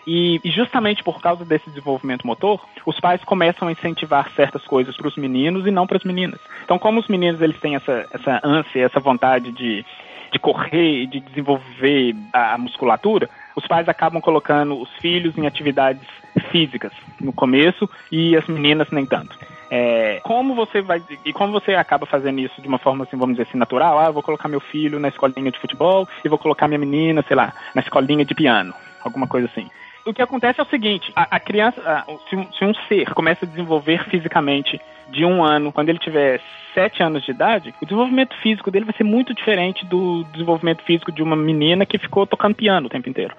E, 0.06 0.40
e, 0.44 0.52
justamente 0.52 1.04
por 1.04 1.22
causa 1.22 1.46
desse 1.46 1.70
desenvolvimento 1.70 2.28
motor, 2.28 2.60
os 2.86 3.00
pais 3.00 3.24
começam 3.24 3.68
a 3.68 3.72
incentivar 3.72 4.30
certas 4.32 4.64
coisas 4.66 4.96
para 4.98 5.08
os 5.08 5.16
meninos 5.16 5.66
e 5.66 5.72
não 5.72 5.88
para 5.88 5.98
as 5.98 6.04
meninas. 6.04 6.40
Então, 6.64 6.78
como 6.78 7.00
os 7.00 7.08
meninos 7.08 7.42
eles 7.42 7.60
têm 7.60 7.76
essa, 7.76 8.06
essa 8.12 8.42
ânsia, 8.44 8.86
essa 8.86 9.00
vontade 9.00 9.52
de, 9.52 9.86
de 10.32 10.40
correr 10.40 11.06
de 11.06 11.20
desenvolver 11.22 12.16
a 12.34 12.58
musculatura, 12.58 13.30
os 13.56 13.66
pais 13.68 13.88
acabam 13.88 14.22
colocando 14.22 14.80
os 14.80 14.90
filhos 14.98 15.38
em 15.38 15.48
atividades 15.48 16.06
físicas 16.52 16.92
no 17.22 17.32
começo 17.32 17.90
e 18.12 18.36
as 18.36 18.46
meninas 18.48 18.90
nem 18.92 19.06
tanto. 19.06 19.38
É, 19.70 20.20
como 20.24 20.54
você 20.54 20.82
vai 20.82 21.02
e 21.26 21.32
como 21.32 21.54
você 21.54 21.74
acaba 21.74 22.06
fazendo 22.06 22.40
isso 22.40 22.62
de 22.62 22.68
uma 22.68 22.78
forma 22.78 23.06
assim, 23.06 23.18
vamos 23.18 23.36
dizer 23.36 23.48
assim, 23.48 23.58
natural? 23.58 23.98
Ah, 23.98 24.06
eu 24.08 24.14
vou 24.14 24.22
colocar 24.22 24.48
meu 24.48 24.60
filho 24.60 25.00
na 25.00 25.08
escolinha 25.08 25.52
de 25.52 25.60
futebol 25.60 26.08
e 26.24 26.30
vou 26.30 26.38
colocar 26.38 26.68
minha 26.68 26.78
menina, 26.78 27.24
sei 27.28 27.36
lá, 27.36 27.54
na 27.74 27.82
escolinha 27.82 28.26
de 28.26 28.36
piano, 28.36 28.74
alguma 29.04 29.28
coisa 29.28 29.48
assim 29.48 29.70
o 30.06 30.14
que 30.14 30.22
acontece 30.22 30.60
é 30.60 30.64
o 30.64 30.68
seguinte: 30.68 31.12
a, 31.16 31.36
a 31.36 31.40
criança, 31.40 31.82
a, 31.82 32.06
se, 32.30 32.36
um, 32.36 32.52
se, 32.52 32.66
um, 32.66 32.74
ser 32.88 33.14
começa 33.14 33.46
a 33.46 33.48
desenvolver 33.48 34.04
fisicamente 34.10 34.80
de 35.14 35.24
um 35.24 35.44
ano, 35.44 35.72
quando 35.72 35.90
ele 35.90 36.00
tiver 36.00 36.42
sete 36.74 37.04
anos 37.04 37.24
de 37.24 37.32
idade, 37.32 37.74
o 37.82 37.86
desenvolvimento 37.86 38.36
físico 38.42 38.72
dele 38.72 38.86
vai 38.86 38.96
ser 38.96 39.04
muito 39.04 39.34
diferente 39.34 39.86
do 39.86 40.24
desenvolvimento 40.32 40.84
físico 40.84 41.12
de 41.12 41.22
uma 41.22 41.36
menina 41.36 41.86
que 41.86 41.98
ficou 41.98 42.26
tocando 42.26 42.56
piano 42.56 42.88
o 42.88 42.90
tempo 42.90 43.08
inteiro. 43.08 43.36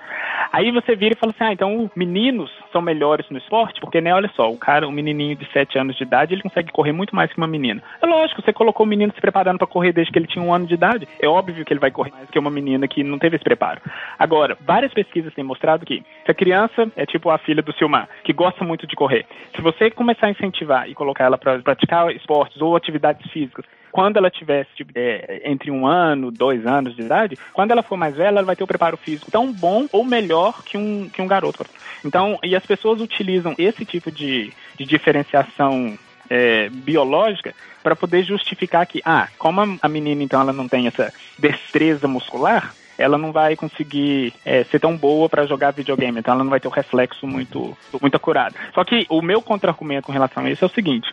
Aí 0.52 0.70
você 0.70 0.94
vira 0.94 1.14
e 1.14 1.18
fala 1.18 1.32
assim: 1.32 1.44
ah, 1.44 1.52
então 1.52 1.90
meninos 1.96 2.50
são 2.72 2.80
melhores 2.80 3.28
no 3.30 3.38
esporte, 3.38 3.80
porque, 3.80 4.00
né, 4.00 4.14
olha 4.14 4.30
só, 4.34 4.50
o 4.50 4.56
cara, 4.56 4.86
um 4.86 4.92
menininho 4.92 5.36
de 5.36 5.50
7 5.52 5.78
anos 5.78 5.96
de 5.96 6.04
idade, 6.04 6.34
ele 6.34 6.42
consegue 6.42 6.72
correr 6.72 6.92
muito 6.92 7.14
mais 7.14 7.32
que 7.32 7.38
uma 7.38 7.46
menina. 7.46 7.82
É 8.00 8.06
lógico, 8.06 8.42
você 8.42 8.52
colocou 8.52 8.86
o 8.86 8.88
menino 8.88 9.12
se 9.12 9.20
preparando 9.20 9.58
para 9.58 9.66
correr 9.66 9.92
desde 9.92 10.12
que 10.12 10.18
ele 10.18 10.26
tinha 10.26 10.44
um 10.44 10.54
ano 10.54 10.66
de 10.66 10.74
idade, 10.74 11.08
é 11.20 11.28
óbvio 11.28 11.64
que 11.64 11.72
ele 11.72 11.80
vai 11.80 11.90
correr 11.90 12.12
mais 12.12 12.30
que 12.30 12.38
uma 12.38 12.50
menina 12.50 12.86
que 12.86 13.02
não 13.02 13.18
teve 13.18 13.36
esse 13.36 13.44
preparo. 13.44 13.80
Agora, 14.18 14.56
várias 14.60 14.92
pesquisas 14.92 15.34
têm 15.34 15.44
mostrado 15.44 15.84
que 15.84 16.04
se 16.24 16.30
a 16.30 16.34
criança 16.34 16.90
é 16.96 17.04
tipo 17.04 17.30
a 17.30 17.38
filha 17.38 17.62
do 17.62 17.72
Silmar, 17.74 18.08
que 18.22 18.32
gosta 18.32 18.64
muito 18.64 18.86
de 18.86 18.94
correr, 18.94 19.26
se 19.54 19.60
você 19.60 19.90
começar 19.90 20.28
a 20.28 20.30
incentivar 20.30 20.88
e 20.88 20.94
colocar 20.94 21.24
ela 21.24 21.38
para 21.38 21.63
praticar 21.64 22.14
esportes 22.14 22.60
ou 22.60 22.76
atividades 22.76 23.28
físicas, 23.32 23.64
quando 23.90 24.16
ela 24.16 24.28
tiver 24.28 24.66
tipo, 24.74 24.90
é, 24.96 25.42
entre 25.44 25.70
um 25.70 25.86
ano, 25.86 26.30
dois 26.30 26.66
anos 26.66 26.96
de 26.96 27.02
idade, 27.02 27.38
quando 27.52 27.70
ela 27.70 27.82
for 27.82 27.96
mais 27.96 28.16
velha, 28.16 28.38
ela 28.38 28.42
vai 28.42 28.56
ter 28.56 28.64
o 28.64 28.66
preparo 28.66 28.96
físico 28.96 29.30
tão 29.30 29.52
bom 29.52 29.86
ou 29.92 30.04
melhor 30.04 30.64
que 30.64 30.76
um, 30.76 31.08
que 31.08 31.22
um 31.22 31.28
garoto. 31.28 31.64
Então, 32.04 32.36
e 32.42 32.56
as 32.56 32.66
pessoas 32.66 33.00
utilizam 33.00 33.54
esse 33.56 33.84
tipo 33.84 34.10
de, 34.10 34.52
de 34.76 34.84
diferenciação 34.84 35.96
é, 36.28 36.68
biológica 36.70 37.54
para 37.84 37.94
poder 37.94 38.24
justificar 38.24 38.84
que, 38.86 39.00
ah, 39.04 39.28
como 39.38 39.78
a 39.80 39.88
menina 39.88 40.22
então 40.22 40.40
ela 40.40 40.52
não 40.52 40.66
tem 40.66 40.88
essa 40.88 41.12
destreza 41.38 42.08
muscular, 42.08 42.74
ela 42.98 43.18
não 43.18 43.32
vai 43.32 43.56
conseguir 43.56 44.32
é, 44.44 44.64
ser 44.64 44.80
tão 44.80 44.96
boa 44.96 45.28
para 45.28 45.46
jogar 45.46 45.72
videogame, 45.72 46.18
então 46.18 46.34
ela 46.34 46.44
não 46.44 46.50
vai 46.50 46.60
ter 46.60 46.68
o 46.68 46.70
reflexo 46.70 47.26
muito, 47.26 47.76
muito 48.00 48.16
acurado. 48.16 48.54
Só 48.74 48.84
que 48.84 49.06
o 49.08 49.20
meu 49.22 49.42
contra-argumento 49.42 50.06
com 50.06 50.12
relação 50.12 50.44
a 50.44 50.50
isso 50.50 50.64
é 50.64 50.66
o 50.66 50.70
seguinte: 50.70 51.12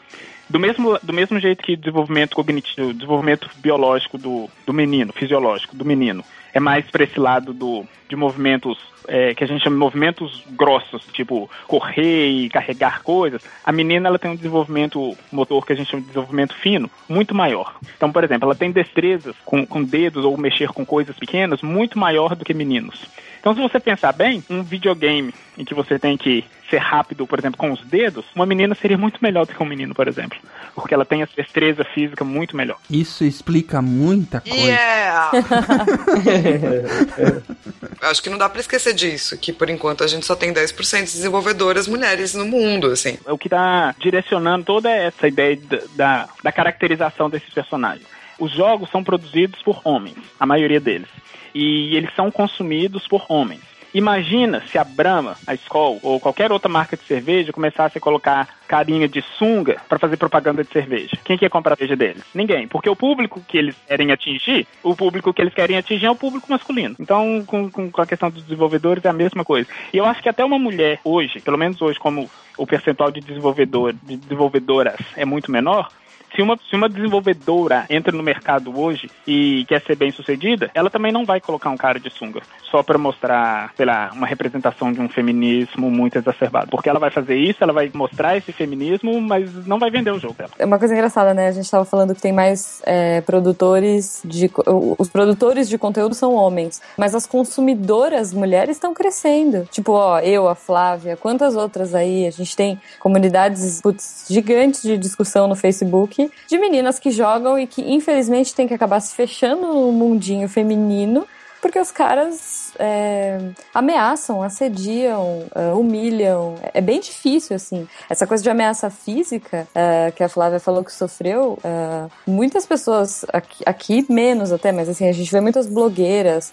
do 0.50 0.60
mesmo, 0.60 1.00
do 1.02 1.14
mesmo 1.14 1.40
jeito 1.40 1.64
que 1.64 1.74
o 1.74 1.78
desenvolvimento 1.78 2.36
cognitivo, 2.36 2.94
desenvolvimento 2.94 3.50
biológico 3.58 4.18
do, 4.18 4.50
do 4.66 4.74
menino, 4.74 5.14
fisiológico 5.14 5.76
do 5.76 5.86
menino, 5.86 6.24
é 6.54 6.60
mais 6.60 6.86
para 6.90 7.04
esse 7.04 7.20
lado 7.20 7.54
do, 7.54 7.86
de 8.12 8.16
movimentos 8.18 8.78
é, 9.08 9.34
que 9.34 9.44
a 9.44 9.48
gente 9.48 9.64
chama 9.64 9.76
de 9.76 9.80
movimentos 9.80 10.44
grossos, 10.52 11.04
tipo 11.14 11.50
correr 11.66 12.28
e 12.28 12.50
carregar 12.50 13.02
coisas, 13.02 13.42
a 13.64 13.72
menina 13.72 14.10
ela 14.10 14.20
tem 14.20 14.30
um 14.30 14.36
desenvolvimento 14.36 15.18
motor 15.32 15.66
que 15.66 15.74
a 15.74 15.76
gente 15.76 15.90
chama 15.90 16.02
de 16.02 16.10
desenvolvimento 16.10 16.54
fino 16.56 16.92
muito 17.08 17.34
maior. 17.34 17.76
Então, 17.96 18.12
por 18.12 18.24
exemplo, 18.24 18.48
ela 18.48 18.56
tem 18.56 18.70
destrezas 18.70 19.36
com, 19.46 19.66
com 19.66 19.82
dedos 19.82 20.26
ou 20.26 20.38
mexer 20.38 20.68
com 20.70 20.86
coisas 20.86 21.18
pequenas 21.18 21.62
muito 21.62 21.98
maior 21.98 22.36
do 22.36 22.44
que 22.44 22.54
meninos. 22.54 23.06
Então, 23.40 23.56
se 23.56 23.62
você 23.62 23.80
pensar 23.80 24.12
bem, 24.12 24.44
um 24.50 24.62
videogame 24.62 25.34
em 25.58 25.66
que 25.66 25.74
você 25.74 25.98
tem 25.98 26.16
que 26.16 26.46
ser 26.70 26.78
rápido, 26.78 27.26
por 27.26 27.40
exemplo, 27.40 27.58
com 27.58 27.72
os 27.72 27.82
dedos, 27.82 28.24
uma 28.36 28.46
menina 28.46 28.76
seria 28.76 28.98
muito 28.98 29.18
melhor 29.20 29.48
do 29.48 29.54
que 29.54 29.62
um 29.62 29.66
menino, 29.66 29.96
por 29.96 30.08
exemplo. 30.08 30.38
Porque 30.76 30.94
ela 30.94 31.04
tem 31.04 31.24
a 31.24 31.28
destreza 31.36 31.84
física 31.84 32.24
muito 32.24 32.56
melhor. 32.56 32.78
Isso 32.90 33.24
explica 33.24 33.82
muita 33.82 34.42
coisa. 34.42 34.58
Yeah! 34.58 35.32
Acho 38.02 38.22
que 38.24 38.30
não 38.30 38.38
dá 38.38 38.50
para 38.50 38.62
esquecer 38.62 38.94
disso, 38.94 39.38
que 39.38 39.54
por 39.54 39.70
enquanto 39.70 40.04
a 40.04 40.08
gente 40.08 40.26
só 40.26 40.36
tem 40.36 40.54
10% 40.54 40.98
de 41.06 41.12
desenvolvedoras 41.14 41.88
mulheres 41.88 42.34
no 42.34 42.46
mundo, 42.46 42.88
assim. 42.88 43.18
É 43.26 43.32
o 43.32 43.38
que 43.38 43.48
está 43.48 43.96
direcionando 44.00 44.66
toda 44.66 44.90
essa 44.90 45.28
ideia 45.28 45.60
da, 45.96 46.28
da 46.44 46.52
caracterização 46.52 47.30
desses 47.30 47.54
personagens. 47.54 48.08
Os 48.40 48.52
jogos 48.52 48.90
são 48.90 49.04
produzidos 49.04 49.62
por 49.62 49.82
homens, 49.84 50.18
a 50.40 50.46
maioria 50.46 50.80
deles 50.80 51.08
e 51.54 51.96
eles 51.96 52.14
são 52.16 52.32
consumidos 52.32 53.08
por 53.08 53.26
homens. 53.30 53.62
Imagina 53.94 54.62
se 54.72 54.78
a 54.78 54.84
Brahma, 54.84 55.36
a 55.46 55.54
Skol 55.54 56.00
ou 56.02 56.20
qualquer 56.20 56.52
outra 56.52 56.70
marca 56.70 56.96
de 56.96 57.04
cerveja 57.04 57.52
começasse 57.52 57.98
a 57.98 58.02
colocar 58.02 58.48
carinha 58.68 59.08
de 59.08 59.22
sunga 59.38 59.82
para 59.90 60.00
fazer 60.00 60.16
propaganda 60.16 60.64
de 60.64 60.72
cerveja. 60.72 61.18
Quem 61.26 61.38
que 61.38 61.44
ia 61.44 61.50
comprar 61.50 61.74
a 61.74 61.76
cerveja 61.76 61.98
deles? 61.98 62.24
Ninguém, 62.34 62.68
porque 62.68 62.90
o 62.90 62.96
público 62.96 63.42
que 63.46 63.58
eles 63.58 63.76
querem 63.86 64.12
atingir, 64.12 64.66
o 64.82 64.96
público 64.96 65.34
que 65.34 65.42
eles 65.42 65.54
querem 65.54 65.78
atingir 65.78 66.06
é 66.06 66.12
o 66.12 66.16
público 66.16 66.50
masculino. 66.50 66.96
Então, 67.00 67.44
com, 67.46 67.70
com 67.70 68.02
a 68.02 68.08
questão 68.08 68.30
dos 68.30 68.44
desenvolvedores 68.44 69.04
é 69.04 69.10
a 69.10 69.14
mesma 69.14 69.44
coisa. 69.44 69.68
E 69.94 69.98
eu 69.98 70.06
acho 70.06 70.22
que 70.22 70.30
até 70.30 70.44
uma 70.46 70.58
mulher 70.58 71.00
hoje, 71.04 71.42
pelo 71.42 71.58
menos 71.58 71.82
hoje, 71.82 72.00
como 72.00 72.30
o 72.58 72.66
percentual 72.66 73.12
de 73.12 73.20
desenvolvedor, 73.20 73.94
de 74.04 74.16
desenvolvedoras 74.16 75.00
é 75.18 75.26
muito 75.26 75.52
menor, 75.52 75.90
se 76.36 76.42
uma, 76.42 76.58
se 76.70 76.76
uma 76.76 76.88
desenvolvedora 76.88 77.86
entra 77.90 78.16
no 78.16 78.24
mercado 78.24 78.78
hoje 78.78 79.10
e 79.28 79.66
quer 79.68 79.82
ser 79.82 79.96
bem 79.96 80.12
sucedida, 80.12 80.72
ela 80.74 80.90
também 80.90 81.12
não 81.12 81.26
vai 81.26 81.40
colocar 81.42 81.70
um 81.70 81.78
cara 81.78 82.00
de 82.00 82.10
sunga 82.10 82.42
só 82.70 82.82
para 82.82 82.98
mostrar, 82.98 83.74
sei 83.76 83.86
lá, 83.86 84.12
uma 84.14 84.26
representação 84.26 84.94
de 84.94 85.02
um 85.02 85.10
feminismo 85.10 85.92
muito 85.92 86.18
exacerbado. 86.18 86.70
Porque 86.72 86.90
ela 86.90 87.00
vai 87.00 87.12
fazer 87.12 87.36
isso, 87.36 87.62
ela 87.62 87.74
vai 87.74 87.92
mostrar 87.94 88.38
esse 88.38 88.54
feminismo, 88.54 89.20
mas 89.20 89.68
não 89.68 89.78
vai 89.78 89.92
vender 89.92 90.12
o 90.12 90.20
jogo 90.20 90.34
dela. 90.34 90.52
É 90.58 90.66
uma 90.66 90.80
coisa 90.80 90.94
engraçada, 90.94 91.34
né? 91.34 91.48
A 91.48 91.52
gente 91.52 91.70
tava 91.70 91.84
falando 91.84 92.16
que 92.16 92.22
tem 92.22 92.32
mais 92.32 92.82
é, 92.86 93.20
produtores 93.22 94.22
de. 94.24 94.50
Os 94.98 95.10
produtores 95.10 95.68
de 95.68 95.78
conteúdo 95.78 96.16
são 96.16 96.34
homens, 96.34 96.82
mas 96.98 97.14
as 97.14 97.26
consumidoras 97.26 98.34
mulheres 98.34 98.78
estão 98.78 98.94
crescendo. 98.94 99.68
Tipo, 99.70 99.92
ó, 99.94 100.20
eu, 100.20 100.48
a 100.48 100.56
Flávia, 100.56 101.18
quantas 101.18 101.56
outras 101.56 101.94
aí? 101.94 102.26
A 102.26 102.32
gente 102.32 102.56
tem 102.56 102.80
comunidades 103.00 103.82
putz, 103.82 104.28
gigantes 104.30 104.82
de 104.82 104.98
discussão 104.98 105.48
no 105.48 105.56
Facebook 105.56 106.21
Facebook 106.22 106.48
de 106.48 106.58
meninas 106.58 107.00
que 107.00 107.12
jogam 107.12 107.58
e 107.58 107.66
que 107.66 107.82
infelizmente 107.82 108.54
tem 108.54 108.68
que 108.68 108.74
acabar 108.74 109.00
se 109.00 109.16
fechando 109.16 109.62
no 109.68 109.92
mundinho 109.92 110.48
feminino 110.48 111.26
porque 111.62 111.78
os 111.78 111.92
caras 111.92 112.74
é, 112.80 113.38
ameaçam, 113.72 114.42
assediam, 114.42 115.46
uh, 115.56 115.80
humilham. 115.80 116.56
É 116.74 116.82
bem 116.82 117.00
difícil, 117.00 117.56
assim. 117.56 117.88
Essa 118.10 118.26
coisa 118.26 118.42
de 118.44 118.50
ameaça 118.50 118.90
física 118.90 119.68
uh, 119.70 120.12
que 120.14 120.24
a 120.24 120.28
Flávia 120.28 120.60
falou 120.60 120.84
que 120.84 120.92
sofreu, 120.92 121.60
uh, 121.64 122.10
muitas 122.26 122.66
pessoas, 122.66 123.24
aqui, 123.32 123.64
aqui, 123.64 124.06
menos 124.10 124.52
até, 124.52 124.72
mas 124.72 124.90
assim, 124.90 125.08
a 125.08 125.12
gente 125.12 125.32
vê 125.32 125.40
muitas 125.40 125.68
blogueiras, 125.68 126.52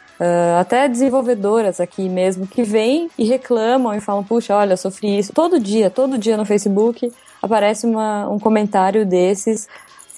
até 0.61 0.87
desenvolvedoras 0.87 1.81
aqui 1.81 2.07
mesmo, 2.07 2.47
que 2.47 2.63
vêm 2.63 3.09
e 3.17 3.25
reclamam 3.25 3.95
e 3.95 4.01
falam: 4.01 4.23
puxa, 4.23 4.55
olha, 4.55 4.77
sofri 4.77 5.19
isso. 5.19 5.33
Todo 5.33 5.59
dia, 5.59 5.89
todo 5.89 6.19
dia 6.19 6.37
no 6.37 6.45
Facebook 6.45 7.11
aparece 7.43 7.87
uma, 7.87 8.29
um 8.29 8.39
comentário 8.39 9.07
desses 9.07 9.69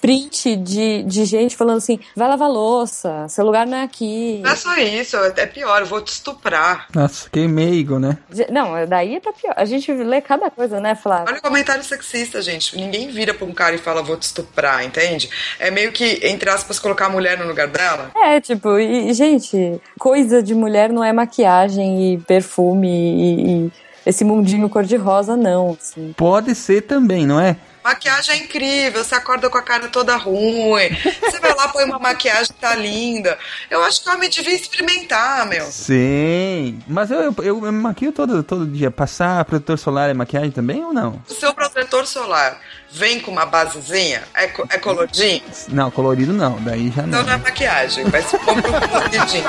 print 0.01 0.55
de, 0.55 1.03
de 1.03 1.25
gente 1.25 1.55
falando 1.55 1.77
assim: 1.77 1.99
vai 2.15 2.27
lavar 2.27 2.49
louça, 2.49 3.27
seu 3.29 3.45
lugar 3.45 3.67
não 3.67 3.77
é 3.77 3.83
aqui. 3.83 4.41
Não 4.43 4.51
é 4.51 4.55
só 4.55 4.75
isso, 4.75 5.15
é 5.17 5.45
pior, 5.45 5.81
eu 5.81 5.85
vou 5.85 6.01
te 6.01 6.11
estuprar. 6.11 6.87
Nossa, 6.93 7.29
que 7.29 7.47
meigo, 7.47 7.99
né? 7.99 8.17
Não, 8.49 8.85
daí 8.87 9.19
tá 9.21 9.31
pior. 9.31 9.53
A 9.55 9.65
gente 9.65 9.91
lê 9.91 10.19
cada 10.19 10.49
coisa, 10.49 10.79
né, 10.79 10.95
Flávio? 10.95 11.27
Olha 11.29 11.37
o 11.37 11.41
comentário 11.41 11.83
sexista, 11.83 12.41
gente. 12.41 12.75
Ninguém 12.75 13.09
vira 13.09 13.33
pra 13.33 13.45
um 13.45 13.53
cara 13.53 13.75
e 13.75 13.77
fala, 13.77 14.01
vou 14.01 14.17
te 14.17 14.23
estuprar, 14.23 14.83
entende? 14.83 15.29
É 15.59 15.69
meio 15.69 15.91
que, 15.91 16.19
entre 16.23 16.49
aspas, 16.49 16.79
colocar 16.79 17.05
a 17.05 17.09
mulher 17.09 17.37
no 17.37 17.47
lugar 17.47 17.67
dela. 17.67 18.11
É, 18.15 18.41
tipo, 18.41 18.79
e, 18.79 19.13
gente, 19.13 19.79
coisa 19.99 20.41
de 20.41 20.55
mulher 20.55 20.91
não 20.91 21.03
é 21.03 21.13
maquiagem 21.13 22.13
e 22.13 22.17
perfume 22.17 22.87
e, 22.89 23.65
e 23.67 23.71
esse 24.05 24.23
mundinho 24.23 24.69
cor-de-rosa, 24.69 25.35
não. 25.35 25.77
Assim. 25.79 26.13
Pode 26.17 26.55
ser 26.55 26.81
também, 26.81 27.25
não 27.25 27.39
é? 27.39 27.55
Maquiagem 27.83 28.35
é 28.35 28.37
incrível, 28.37 29.03
você 29.03 29.15
acorda 29.15 29.49
com 29.49 29.57
a 29.57 29.61
cara 29.61 29.87
toda 29.87 30.15
ruim. 30.15 30.89
Você 31.19 31.39
vai 31.39 31.55
lá, 31.55 31.67
põe 31.69 31.83
uma 31.83 31.97
maquiagem 31.97 32.53
tá 32.59 32.75
linda. 32.75 33.37
Eu 33.71 33.83
acho 33.83 34.03
que 34.03 34.09
o 34.09 34.13
homem 34.13 34.29
devia 34.29 34.53
experimentar, 34.53 35.47
meu. 35.47 35.65
Sim. 35.65 36.79
Mas 36.87 37.09
eu, 37.09 37.19
eu, 37.21 37.35
eu 37.43 37.59
me 37.59 37.71
maquio 37.71 38.11
todo, 38.11 38.43
todo 38.43 38.67
dia. 38.67 38.91
Passar 38.91 39.43
protetor 39.45 39.79
solar 39.79 40.09
é 40.11 40.13
maquiagem 40.13 40.51
também 40.51 40.83
ou 40.83 40.93
não? 40.93 41.21
O 41.27 41.33
seu 41.33 41.53
protetor 41.55 42.05
solar 42.05 42.59
vem 42.91 43.19
com 43.19 43.31
uma 43.31 43.47
basezinha? 43.47 44.21
É, 44.35 44.43
é 44.43 44.77
coloridinho? 44.77 45.41
Não, 45.69 45.89
colorido 45.89 46.33
não. 46.33 46.61
Daí 46.61 46.91
já 46.91 47.01
não. 47.01 47.09
Então 47.09 47.23
não 47.23 47.33
é 47.33 47.37
maquiagem, 47.37 48.05
vai 48.05 48.21
se 48.21 48.37
comprar 48.37 48.69
um 48.69 48.79
coloridinho. 48.87 49.45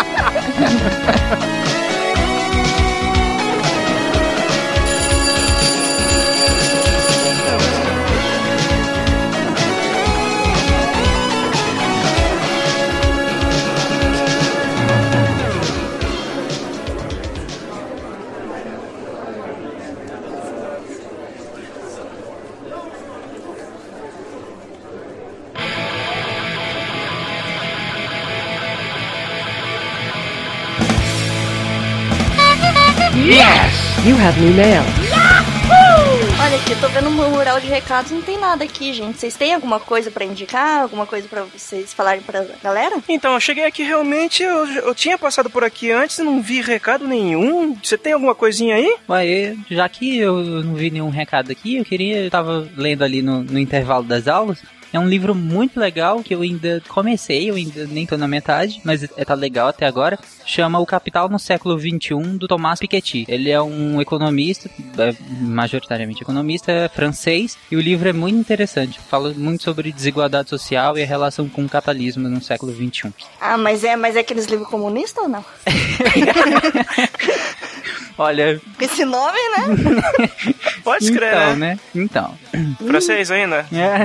You 34.05 34.17
have 34.17 34.37
new 34.41 34.53
mail. 34.53 34.83
Olha 36.45 36.57
aqui, 36.57 36.75
tô 36.81 36.89
vendo 36.89 37.09
um 37.09 37.31
mural 37.31 37.61
de 37.61 37.69
recados, 37.69 38.11
não 38.11 38.21
tem 38.21 38.37
nada 38.37 38.65
aqui, 38.65 38.93
gente. 38.93 39.17
Vocês 39.17 39.37
têm 39.37 39.55
alguma 39.55 39.79
coisa 39.79 40.11
para 40.11 40.25
indicar? 40.25 40.83
Alguma 40.83 41.07
coisa 41.07 41.29
para 41.29 41.45
vocês 41.45 41.95
falarem 41.95 42.21
pra 42.21 42.45
galera? 42.61 42.97
Então, 43.09 43.33
eu 43.33 43.39
cheguei 43.39 43.65
aqui 43.65 43.85
realmente, 43.85 44.43
eu, 44.43 44.67
eu 44.67 44.93
tinha 44.93 45.17
passado 45.17 45.49
por 45.49 45.63
aqui 45.63 45.93
antes 45.93 46.19
e 46.19 46.25
não 46.25 46.43
vi 46.43 46.61
recado 46.61 47.07
nenhum. 47.07 47.77
Você 47.81 47.97
tem 47.97 48.13
alguma 48.13 48.35
coisinha 48.35 48.75
aí? 48.75 48.93
Ué, 49.09 49.55
já 49.71 49.89
que 49.89 50.19
eu 50.19 50.43
não 50.65 50.75
vi 50.75 50.91
nenhum 50.91 51.11
recado 51.11 51.53
aqui, 51.53 51.77
eu 51.77 51.85
queria. 51.85 52.25
Eu 52.25 52.31
tava 52.31 52.69
lendo 52.77 53.05
ali 53.05 53.23
no, 53.23 53.45
no 53.45 53.59
intervalo 53.59 54.03
das 54.03 54.27
aulas. 54.27 54.59
É 54.93 54.99
um 54.99 55.09
livro 55.09 55.35
muito 55.35 55.81
legal 55.81 56.23
que 56.23 56.35
eu 56.35 56.43
ainda 56.43 56.83
comecei, 56.89 57.49
eu 57.49 57.55
ainda 57.55 57.87
nem 57.87 58.07
tô 58.07 58.17
na 58.17 58.29
metade, 58.29 58.81
mas 58.85 59.03
é, 59.03 59.25
tá 59.25 59.35
legal 59.35 59.69
até 59.69 59.87
agora. 59.87 60.19
Chama 60.45 60.79
O 60.79 60.87
Capital 60.87 61.29
no 61.29 61.39
Século 61.39 61.79
XXI, 61.79 62.39
do 62.39 62.47
Thomas 62.47 62.79
Piketty. 62.79 63.25
Ele 63.27 63.51
é 63.51 63.61
um 63.63 64.01
economista, 64.01 64.69
é 64.99 65.15
majoritariamente 65.41 66.23
economista, 66.23 66.91
francês, 66.95 67.57
e 67.71 67.77
o 67.77 67.81
livro 67.81 68.09
é 68.09 68.13
muito 68.13 68.39
interessante. 68.39 69.01
Fala 69.01 69.33
muito 69.33 69.63
sobre 69.63 69.93
desigualdade 69.93 70.51
social 70.51 70.99
e 70.99 71.03
a 71.03 71.07
relação 71.07 71.49
com 71.49 71.65
o 71.65 71.69
capitalismo 71.69 72.29
no 72.29 72.43
século 72.43 72.75
XXI. 72.75 73.13
Ah, 73.41 73.57
mas 73.57 73.85
é, 73.85 73.97
mas 73.97 74.17
é 74.17 74.21
aqueles 74.21 74.47
livros 74.47 74.69
comunistas 74.69 75.23
ou 75.23 75.29
não? 75.29 75.45
Olha. 78.17 78.61
Esse 78.81 79.05
nome, 79.05 79.39
né? 79.57 80.55
Pode 80.85 81.05
escrever, 81.05 81.37
então, 81.37 81.57
né? 81.57 81.75
né? 81.75 81.81
Então. 81.95 82.39
Francês 82.87 83.31
ainda? 83.31 83.67
É. 83.73 84.03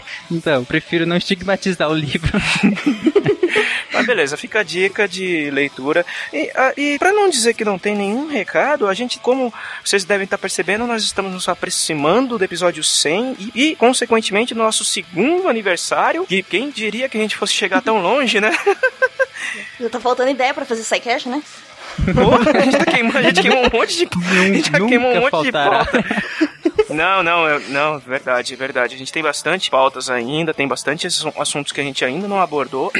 Então, 0.30 0.64
prefiro 0.64 1.06
não 1.06 1.16
estigmatizar 1.16 1.88
o 1.88 1.94
livro. 1.94 2.32
Mas 3.92 4.06
beleza, 4.06 4.36
fica 4.36 4.60
a 4.60 4.62
dica 4.62 5.06
de 5.06 5.50
leitura. 5.50 6.04
E, 6.32 6.50
a, 6.54 6.72
e 6.76 6.98
para 6.98 7.12
não 7.12 7.28
dizer 7.28 7.54
que 7.54 7.64
não 7.64 7.78
tem 7.78 7.94
nenhum 7.94 8.26
recado, 8.26 8.88
a 8.88 8.94
gente, 8.94 9.20
como 9.20 9.54
vocês 9.84 10.04
devem 10.04 10.24
estar 10.24 10.36
percebendo, 10.38 10.86
nós 10.86 11.04
estamos 11.04 11.32
nos 11.32 11.48
aproximando 11.48 12.36
do 12.36 12.44
episódio 12.44 12.82
100 12.82 13.36
e, 13.38 13.52
e 13.54 13.76
consequentemente, 13.76 14.54
nosso 14.54 14.84
segundo 14.84 15.48
aniversário. 15.48 16.26
E 16.28 16.42
quem 16.42 16.70
diria 16.70 17.08
que 17.08 17.16
a 17.16 17.20
gente 17.20 17.36
fosse 17.36 17.52
chegar 17.52 17.80
tão 17.80 18.00
longe, 18.00 18.40
né? 18.40 18.50
Já 19.80 19.88
tá 19.88 20.00
faltando 20.00 20.30
ideia 20.30 20.52
para 20.52 20.64
fazer 20.64 20.82
sidecast, 20.82 21.28
né? 21.28 21.42
Pô, 22.14 22.58
a 22.58 22.60
gente, 22.60 22.78
tá 22.78 22.84
queimando, 22.84 23.18
a 23.18 23.22
gente 23.22 23.42
queimou 23.42 23.60
um 23.60 23.78
monte 23.78 23.96
de. 23.98 24.08
A 24.38 24.44
gente 24.46 24.70
já 24.70 24.80
queimou 24.86 25.12
um 25.12 25.20
monte 25.20 25.30
faltará. 25.30 25.84
de 25.84 25.90
pauta. 25.90 26.04
Não, 26.94 27.22
não, 27.22 27.48
eu- 27.48 27.60
não, 27.68 27.98
verdade, 27.98 28.54
verdade. 28.56 28.94
A 28.94 28.98
gente 28.98 29.12
tem 29.12 29.22
bastante 29.22 29.70
pautas 29.70 30.08
ainda, 30.08 30.54
tem 30.54 30.66
bastante 30.68 31.06
assu- 31.06 31.32
assuntos 31.38 31.72
que 31.72 31.80
a 31.80 31.84
gente 31.84 32.04
ainda 32.04 32.28
não 32.28 32.40
abordou. 32.40 32.92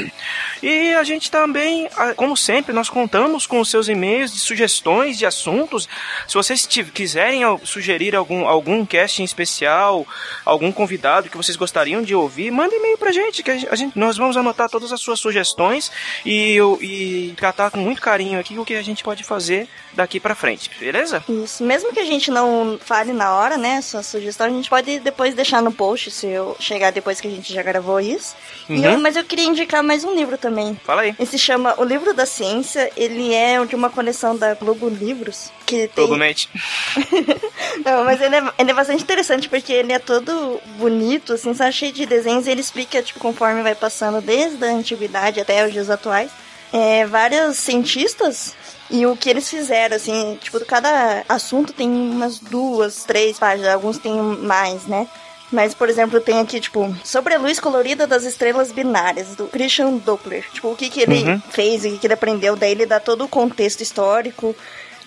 E 0.61 0.93
a 0.93 1.03
gente 1.03 1.31
também, 1.31 1.87
como 2.15 2.35
sempre, 2.35 2.73
nós 2.73 2.89
contamos 2.89 3.45
com 3.47 3.59
os 3.59 3.69
seus 3.69 3.87
e-mails 3.87 4.31
de 4.33 4.39
sugestões 4.39 5.17
de 5.17 5.25
assuntos. 5.25 5.87
Se 6.27 6.33
vocês 6.33 6.65
quiserem 6.93 7.41
sugerir 7.63 8.15
algum, 8.15 8.47
algum 8.47 8.85
casting 8.85 9.23
especial, 9.23 10.05
algum 10.43 10.71
convidado 10.71 11.29
que 11.29 11.37
vocês 11.37 11.55
gostariam 11.55 12.01
de 12.01 12.13
ouvir, 12.15 12.51
manda 12.51 12.75
e-mail 12.75 12.97
pra 12.97 13.11
gente, 13.11 13.43
que 13.43 13.51
a 13.51 13.75
gente, 13.75 13.97
nós 13.97 14.17
vamos 14.17 14.35
anotar 14.37 14.69
todas 14.69 14.91
as 14.91 14.99
suas 14.99 15.19
sugestões 15.19 15.91
e, 16.25 16.57
e 16.81 17.33
tratar 17.37 17.71
com 17.71 17.79
muito 17.79 18.01
carinho 18.01 18.39
aqui 18.39 18.57
o 18.57 18.65
que 18.65 18.75
a 18.75 18.81
gente 18.81 19.03
pode 19.03 19.23
fazer 19.23 19.67
daqui 19.93 20.19
pra 20.19 20.35
frente, 20.35 20.69
beleza? 20.79 21.23
Isso, 21.29 21.63
mesmo 21.63 21.93
que 21.93 21.99
a 21.99 22.05
gente 22.05 22.29
não 22.29 22.77
fale 22.83 23.13
na 23.13 23.33
hora, 23.35 23.57
né, 23.57 23.77
sua 23.85 24.03
sugestão, 24.03 24.47
a 24.47 24.49
gente 24.49 24.69
pode 24.69 24.99
depois 24.99 25.33
deixar 25.33 25.61
no 25.61 25.71
post, 25.71 26.11
se 26.11 26.27
eu 26.27 26.55
chegar 26.59 26.91
depois 26.91 27.21
que 27.21 27.27
a 27.27 27.31
gente 27.31 27.53
já 27.53 27.63
gravou 27.63 27.99
isso. 27.99 28.35
Uhum. 28.69 28.83
eu- 28.83 28.99
mas 28.99 29.15
eu 29.15 29.23
queria 29.23 29.45
indicar 29.45 29.81
mais 29.83 30.03
um 30.03 30.13
livro 30.13 30.37
também. 30.37 30.77
Fala 30.83 31.03
aí. 31.03 31.15
Esse 31.19 31.37
chama 31.39 31.73
O 31.77 31.83
Livro 31.83 32.13
da 32.13 32.25
Ciência, 32.25 32.91
ele 32.97 33.33
é 33.33 33.63
de 33.65 33.75
uma 33.75 33.89
coleção 33.89 34.35
da 34.35 34.53
Globo 34.55 34.89
Livros, 34.89 35.51
que 35.65 35.87
tem... 35.87 36.05
Globomente. 36.05 36.49
Não, 37.85 38.03
mas 38.03 38.21
ele 38.21 38.35
é, 38.35 38.43
ele 38.57 38.71
é 38.71 38.73
bastante 38.73 39.03
interessante 39.03 39.47
porque 39.49 39.71
ele 39.71 39.93
é 39.93 39.99
todo 39.99 40.59
bonito, 40.77 41.33
assim, 41.33 41.53
só 41.53 41.69
cheio 41.71 41.91
de 41.93 42.05
desenhos 42.05 42.47
e 42.47 42.51
ele 42.51 42.61
explica, 42.61 43.01
tipo, 43.01 43.19
conforme 43.19 43.61
vai 43.61 43.75
passando 43.75 44.21
desde 44.21 44.63
a 44.65 44.69
antiguidade 44.69 45.39
até 45.39 45.65
os 45.65 45.71
dias 45.71 45.89
atuais, 45.89 46.31
é, 46.73 47.05
vários 47.05 47.57
cientistas 47.57 48.53
e 48.89 49.05
o 49.05 49.15
que 49.17 49.29
eles 49.29 49.49
fizeram, 49.49 49.95
assim, 49.95 50.37
tipo, 50.41 50.63
cada 50.65 51.23
assunto 51.27 51.73
tem 51.73 51.89
umas 51.89 52.39
duas, 52.39 53.03
três 53.03 53.39
páginas, 53.39 53.73
alguns 53.73 53.97
tem 53.97 54.13
mais, 54.13 54.85
né? 54.85 55.07
Mas, 55.51 55.73
por 55.75 55.87
exemplo, 55.89 56.19
tem 56.19 56.39
aqui, 56.39 56.59
tipo, 56.59 56.93
sobre 57.03 57.35
a 57.35 57.37
luz 57.39 57.59
colorida 57.59 58.05
das 58.07 58.23
estrelas 58.23 58.71
binárias, 58.71 59.35
do 59.35 59.47
Christian 59.47 59.93
Doppler. 59.97 60.43
Tipo, 60.51 60.71
o 60.71 60.75
que, 60.75 60.89
que 60.89 61.01
ele 61.01 61.23
Uhum. 61.23 61.41
fez, 61.51 61.85
o 61.85 61.89
que, 61.89 61.97
que 61.99 62.07
ele 62.07 62.13
aprendeu. 62.15 62.55
Daí 62.55 62.71
ele 62.71 62.85
dá 62.85 62.99
todo 62.99 63.23
o 63.23 63.27
contexto 63.27 63.81
histórico, 63.81 64.55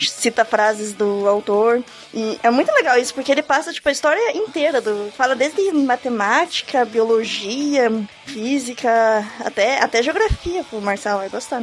cita 0.00 0.44
frases 0.44 0.92
do 0.92 1.28
autor. 1.28 1.82
E 2.14 2.38
é 2.42 2.50
muito 2.50 2.72
legal 2.72 2.98
isso, 2.98 3.12
porque 3.12 3.30
ele 3.30 3.42
passa, 3.42 3.72
tipo, 3.72 3.88
a 3.88 3.92
história 3.92 4.36
inteira. 4.36 4.80
Do, 4.80 5.12
fala 5.16 5.34
desde 5.34 5.70
matemática, 5.72 6.84
biologia, 6.84 7.90
física, 8.24 9.26
até, 9.44 9.78
até 9.82 10.02
geografia. 10.02 10.64
O 10.72 10.80
Marcelo 10.80 11.18
vai 11.18 11.28
gostar. 11.28 11.62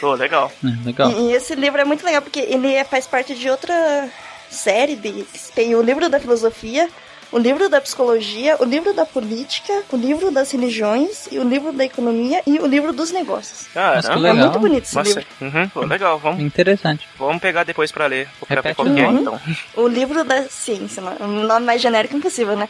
Pô, 0.00 0.14
legal. 0.14 0.52
legal. 0.84 1.10
E, 1.10 1.30
e 1.30 1.32
esse 1.32 1.54
livro 1.54 1.80
é 1.80 1.84
muito 1.84 2.04
legal 2.04 2.22
porque 2.22 2.40
ele 2.40 2.72
é- 2.72 2.84
faz 2.84 3.06
parte 3.06 3.34
de 3.34 3.50
outra 3.50 4.08
série 4.50 4.94
de 4.96 5.24
tem 5.54 5.74
o 5.74 5.82
livro 5.82 6.08
da 6.08 6.20
filosofia, 6.20 6.88
o 7.30 7.38
livro 7.38 7.68
da 7.68 7.80
psicologia, 7.80 8.56
o 8.60 8.64
livro 8.64 8.92
da 8.92 9.04
política, 9.04 9.82
o 9.90 9.96
livro 9.96 10.30
das 10.30 10.50
religiões, 10.50 11.28
e 11.30 11.38
o 11.38 11.44
livro 11.44 11.72
da 11.72 11.84
economia 11.84 12.42
e 12.46 12.58
o 12.58 12.66
livro 12.66 12.92
dos 12.92 13.10
negócios. 13.10 13.66
Nossa, 13.74 14.08
que 14.08 14.08
Caramba. 14.08 14.28
É 14.28 14.32
muito 14.32 14.58
bonito 14.58 14.84
esse 14.84 14.94
Nossa, 14.96 15.08
livro. 15.20 15.26
uhum, 15.40 15.68
pô, 15.68 15.80
legal, 15.84 16.18
vamos, 16.18 16.40
Interessante. 16.40 17.06
vamos 17.18 17.40
pegar 17.40 17.64
depois 17.64 17.92
pra 17.92 18.06
ler. 18.06 18.28
Vou 18.40 18.46
pegar 18.46 18.74
qual 18.74 18.88
o 18.88 18.94
que 18.94 19.00
é, 19.00 19.06
então. 19.06 19.40
O 19.76 19.86
livro 19.86 20.24
da 20.24 20.42
ciência, 20.44 21.02
né? 21.02 21.16
o 21.20 21.26
nome 21.26 21.66
mais 21.66 21.80
genérico 21.80 22.16
impossível, 22.16 22.56
né? 22.56 22.68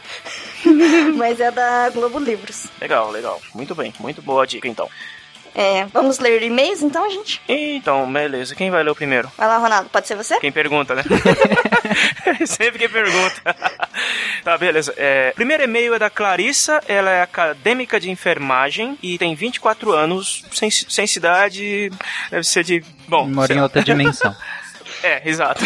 Mas 1.15 1.39
é 1.39 1.51
da 1.51 1.89
Globo 1.89 2.19
Livros. 2.19 2.67
Legal, 2.79 3.11
legal. 3.11 3.41
Muito 3.53 3.73
bem, 3.75 3.93
muito 3.99 4.21
boa 4.21 4.43
a 4.43 4.45
dica, 4.45 4.67
então. 4.67 4.89
É, 5.59 5.85
vamos 5.87 6.19
ler 6.19 6.41
e-mails 6.41 6.81
então, 6.81 7.09
gente? 7.09 7.41
Então, 7.45 8.09
beleza. 8.09 8.55
Quem 8.55 8.71
vai 8.71 8.81
ler 8.81 8.91
o 8.91 8.95
primeiro? 8.95 9.29
Vai 9.37 9.45
lá, 9.45 9.57
Ronaldo, 9.57 9.89
pode 9.89 10.07
ser 10.07 10.15
você? 10.15 10.39
Quem 10.39 10.53
pergunta, 10.53 10.95
né? 10.95 11.03
Sempre 12.47 12.79
quem 12.79 12.87
pergunta. 12.87 13.41
tá, 14.41 14.57
beleza. 14.57 14.93
É, 14.95 15.33
primeiro 15.35 15.63
e-mail 15.63 15.93
é 15.95 15.99
da 15.99 16.09
Clarissa, 16.09 16.81
ela 16.87 17.11
é 17.11 17.21
acadêmica 17.21 17.99
de 17.99 18.09
enfermagem 18.09 18.97
e 19.03 19.17
tem 19.17 19.35
24 19.35 19.91
anos, 19.91 20.45
sem, 20.53 20.71
sem 20.71 21.05
cidade, 21.05 21.91
deve 22.31 22.45
ser 22.45 22.63
de... 22.63 22.81
Bom, 23.05 23.27
Mora 23.27 23.53
em 23.53 23.59
outra 23.59 23.83
dimensão. 23.83 24.33
É, 25.03 25.21
exato. 25.27 25.63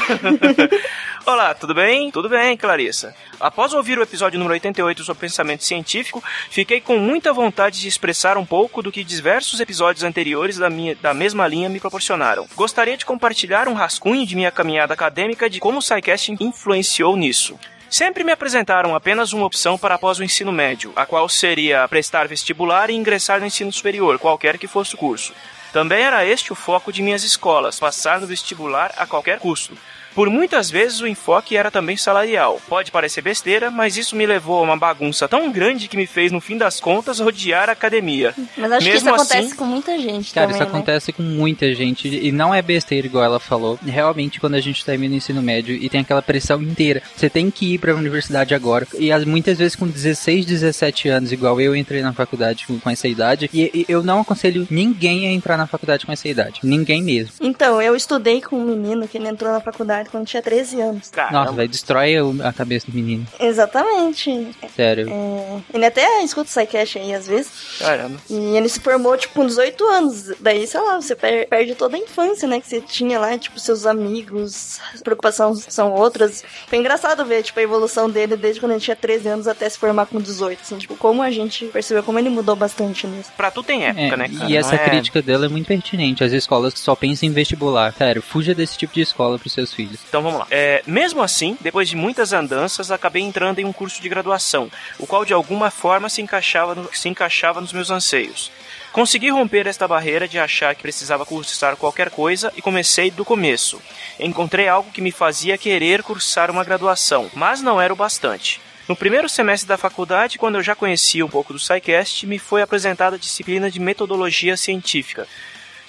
Olá, 1.25 1.53
tudo 1.53 1.73
bem? 1.73 2.11
Tudo 2.11 2.27
bem, 2.27 2.55
Clarissa. 2.57 3.15
Após 3.39 3.73
ouvir 3.73 3.97
o 3.97 4.03
episódio 4.03 4.37
número 4.37 4.53
88 4.53 5.03
sobre 5.03 5.21
pensamento 5.21 5.63
científico, 5.63 6.21
fiquei 6.49 6.81
com 6.81 6.97
muita 6.97 7.31
vontade 7.31 7.79
de 7.79 7.87
expressar 7.87 8.37
um 8.37 8.45
pouco 8.45 8.83
do 8.83 8.91
que 8.91 9.03
diversos 9.03 9.59
episódios 9.59 10.03
anteriores 10.03 10.57
da, 10.57 10.69
minha, 10.69 10.95
da 10.95 11.13
mesma 11.13 11.47
linha 11.47 11.69
me 11.69 11.79
proporcionaram. 11.79 12.45
Gostaria 12.55 12.97
de 12.97 13.05
compartilhar 13.05 13.67
um 13.67 13.73
rascunho 13.73 14.25
de 14.25 14.35
minha 14.35 14.51
caminhada 14.51 14.93
acadêmica 14.93 15.49
de 15.49 15.59
como 15.59 15.79
o 15.79 15.81
SciCast 15.81 16.35
influenciou 16.39 17.15
nisso. 17.15 17.57
Sempre 17.89 18.23
me 18.23 18.31
apresentaram 18.31 18.95
apenas 18.95 19.33
uma 19.33 19.45
opção 19.45 19.77
para 19.77 19.95
após 19.95 20.19
o 20.19 20.23
ensino 20.23 20.51
médio, 20.51 20.91
a 20.95 21.05
qual 21.05 21.29
seria 21.29 21.87
prestar 21.87 22.27
vestibular 22.27 22.89
e 22.89 22.95
ingressar 22.95 23.39
no 23.39 23.45
ensino 23.45 23.71
superior, 23.71 24.19
qualquer 24.19 24.57
que 24.57 24.67
fosse 24.67 24.95
o 24.95 24.97
curso. 24.97 25.31
Também 25.73 26.03
era 26.03 26.23
este 26.23 26.53
o 26.53 26.55
foco 26.55 26.93
de 26.93 27.01
minhas 27.01 27.23
escolas, 27.23 27.79
passar 27.79 28.21
no 28.21 28.27
vestibular 28.27 28.93
a 28.95 29.07
qualquer 29.07 29.39
custo. 29.39 29.75
Por 30.15 30.29
muitas 30.29 30.69
vezes 30.69 31.01
o 31.01 31.07
enfoque 31.07 31.55
era 31.57 31.71
também 31.71 31.97
salarial. 31.97 32.61
Pode 32.67 32.91
parecer 32.91 33.21
besteira, 33.21 33.71
mas 33.71 33.97
isso 33.97 34.15
me 34.15 34.25
levou 34.25 34.59
a 34.59 34.61
uma 34.61 34.77
bagunça 34.77 35.27
tão 35.27 35.51
grande 35.51 35.87
que 35.87 35.97
me 35.97 36.05
fez, 36.05 36.31
no 36.31 36.39
fim 36.41 36.57
das 36.57 36.79
contas, 36.79 37.19
odiar 37.19 37.69
a 37.69 37.73
academia. 37.73 38.33
Mas 38.57 38.71
acho 38.71 38.85
que 38.85 38.93
Mesmo 38.93 39.09
isso 39.09 39.15
acontece 39.15 39.47
assim- 39.47 39.55
com 39.55 39.65
muita 39.65 39.97
gente 39.99 40.33
Cara, 40.33 40.47
também, 40.47 40.61
isso 40.61 40.71
né? 40.71 40.77
acontece 40.77 41.13
com 41.13 41.23
muita 41.23 41.73
gente 41.73 42.07
e 42.07 42.31
não 42.31 42.53
é 42.53 42.61
besteira 42.61 43.07
igual 43.07 43.23
ela 43.23 43.39
falou. 43.39 43.79
Realmente, 43.85 44.39
quando 44.39 44.55
a 44.55 44.61
gente 44.61 44.83
termina 44.85 45.13
o 45.13 45.17
ensino 45.17 45.41
médio 45.41 45.75
e 45.75 45.89
tem 45.89 46.01
aquela 46.01 46.21
pressão 46.21 46.61
inteira, 46.61 47.01
você 47.15 47.29
tem 47.29 47.49
que 47.49 47.73
ir 47.73 47.77
pra 47.79 47.95
universidade 47.95 48.53
agora. 48.55 48.87
E 48.97 49.11
as- 49.11 49.25
muitas 49.25 49.57
vezes 49.57 49.75
com 49.75 49.87
16, 49.87 50.45
17 50.45 51.07
anos, 51.09 51.31
igual 51.31 51.59
eu 51.59 51.75
entrei 51.75 52.01
na 52.01 52.13
faculdade 52.13 52.65
com, 52.67 52.79
com 52.79 52.89
essa 52.89 53.07
idade, 53.07 53.49
e, 53.53 53.69
e 53.73 53.85
eu 53.89 54.03
não 54.03 54.21
aconselho 54.21 54.67
ninguém 54.69 55.27
a 55.27 55.31
entrar 55.31 55.57
na 55.57 55.67
faculdade 55.67 56.05
com 56.05 56.11
essa 56.11 56.27
idade. 56.27 56.59
Ninguém 56.63 57.01
mesmo. 57.01 57.33
Então, 57.41 57.81
eu 57.81 57.95
estudei 57.95 58.41
com 58.41 58.55
um 58.57 58.65
menino 58.65 59.07
que 59.07 59.17
ele 59.17 59.27
entrou 59.27 59.51
na 59.51 59.59
faculdade 59.59 60.02
quando 60.09 60.25
tinha 60.25 60.41
13 60.41 60.81
anos. 60.81 61.11
Nossa, 61.31 61.51
vai 61.51 61.67
destrói 61.67 62.15
a 62.43 62.53
cabeça 62.53 62.87
do 62.89 62.93
menino. 62.95 63.25
Exatamente. 63.39 64.49
Sério. 64.75 65.09
É, 65.09 65.61
ele 65.73 65.85
até 65.85 66.23
escuta 66.23 66.47
o 66.49 66.51
SciCast 66.51 66.97
aí 66.99 67.13
às 67.13 67.27
vezes. 67.27 67.51
Caramba. 67.79 68.17
E 68.29 68.55
ele 68.57 68.69
se 68.69 68.79
formou, 68.79 69.17
tipo, 69.17 69.33
com 69.33 69.45
18 69.45 69.83
anos. 69.87 70.31
Daí, 70.39 70.65
sei 70.67 70.79
lá, 70.81 71.01
você 71.01 71.15
per- 71.15 71.47
perde 71.47 71.75
toda 71.75 71.95
a 71.95 71.99
infância, 71.99 72.47
né? 72.47 72.59
Que 72.59 72.67
você 72.67 72.81
tinha 72.81 73.19
lá, 73.19 73.37
tipo, 73.37 73.59
seus 73.59 73.85
amigos, 73.85 74.79
as 74.93 75.01
preocupações 75.01 75.65
são 75.69 75.91
outras. 75.93 76.43
Foi 76.67 76.77
engraçado 76.77 77.25
ver, 77.25 77.43
tipo, 77.43 77.59
a 77.59 77.63
evolução 77.63 78.09
dele 78.09 78.35
desde 78.35 78.59
quando 78.59 78.73
ele 78.73 78.81
tinha 78.81 78.95
13 78.95 79.27
anos 79.29 79.47
até 79.47 79.67
se 79.69 79.77
formar 79.77 80.05
com 80.05 80.19
18. 80.19 80.59
Assim, 80.61 80.77
tipo, 80.77 80.95
como 80.95 81.21
a 81.21 81.31
gente 81.31 81.65
percebeu 81.65 82.03
como 82.03 82.19
ele 82.19 82.29
mudou 82.29 82.55
bastante 82.55 83.07
nisso. 83.07 83.31
Pra 83.35 83.51
tu 83.51 83.63
tem 83.63 83.85
época, 83.85 84.01
É, 84.01 84.17
né, 84.17 84.29
cara? 84.29 84.49
e 84.51 84.55
essa 84.57 84.75
Não 84.75 84.83
é- 84.83 84.89
crítica 84.89 85.21
dela 85.21 85.45
é 85.45 85.49
muito 85.49 85.67
pertinente. 85.67 86.23
As 86.23 86.31
escolas 86.31 86.73
que 86.73 86.79
só 86.79 86.95
pensam 86.95 87.27
em 87.27 87.31
vestibular. 87.31 87.93
Sério, 87.93 88.21
fuja 88.21 88.53
desse 88.53 88.77
tipo 88.77 88.93
de 88.93 89.01
escola 89.01 89.37
pros 89.39 89.53
seus 89.53 89.73
filhos. 89.73 89.92
Então 90.07 90.21
vamos 90.21 90.39
lá. 90.39 90.47
É, 90.51 90.81
mesmo 90.87 91.21
assim, 91.21 91.57
depois 91.61 91.87
de 91.89 91.95
muitas 91.95 92.33
andanças, 92.33 92.91
acabei 92.91 93.21
entrando 93.21 93.59
em 93.59 93.65
um 93.65 93.73
curso 93.73 94.01
de 94.01 94.09
graduação, 94.09 94.71
o 94.99 95.05
qual 95.07 95.25
de 95.25 95.33
alguma 95.33 95.69
forma 95.71 96.09
se 96.09 96.21
encaixava, 96.21 96.75
no- 96.75 96.89
se 96.93 97.09
encaixava 97.09 97.59
nos 97.61 97.73
meus 97.73 97.89
anseios. 97.89 98.51
Consegui 98.91 99.29
romper 99.31 99.65
esta 99.65 99.87
barreira 99.87 100.27
de 100.27 100.37
achar 100.37 100.75
que 100.75 100.83
precisava 100.83 101.25
cursar 101.25 101.75
qualquer 101.75 102.09
coisa 102.11 102.53
e 102.55 102.61
comecei 102.61 103.09
do 103.09 103.25
começo. 103.25 103.81
Encontrei 104.19 104.67
algo 104.67 104.91
que 104.91 105.01
me 105.01 105.11
fazia 105.11 105.57
querer 105.57 106.03
cursar 106.03 106.51
uma 106.51 106.63
graduação, 106.63 107.29
mas 107.33 107.59
não 107.61 107.81
era 107.81 107.91
o 107.91 107.95
bastante. 107.95 108.61
No 108.87 108.95
primeiro 108.95 109.29
semestre 109.29 109.67
da 109.67 109.77
faculdade, 109.77 110.37
quando 110.37 110.55
eu 110.55 110.61
já 110.61 110.75
conhecia 110.75 111.25
um 111.25 111.29
pouco 111.29 111.53
do 111.53 111.59
SciCast, 111.59 112.27
me 112.27 112.37
foi 112.37 112.61
apresentada 112.61 113.15
a 113.15 113.19
disciplina 113.19 113.71
de 113.71 113.79
metodologia 113.79 114.57
científica. 114.57 115.25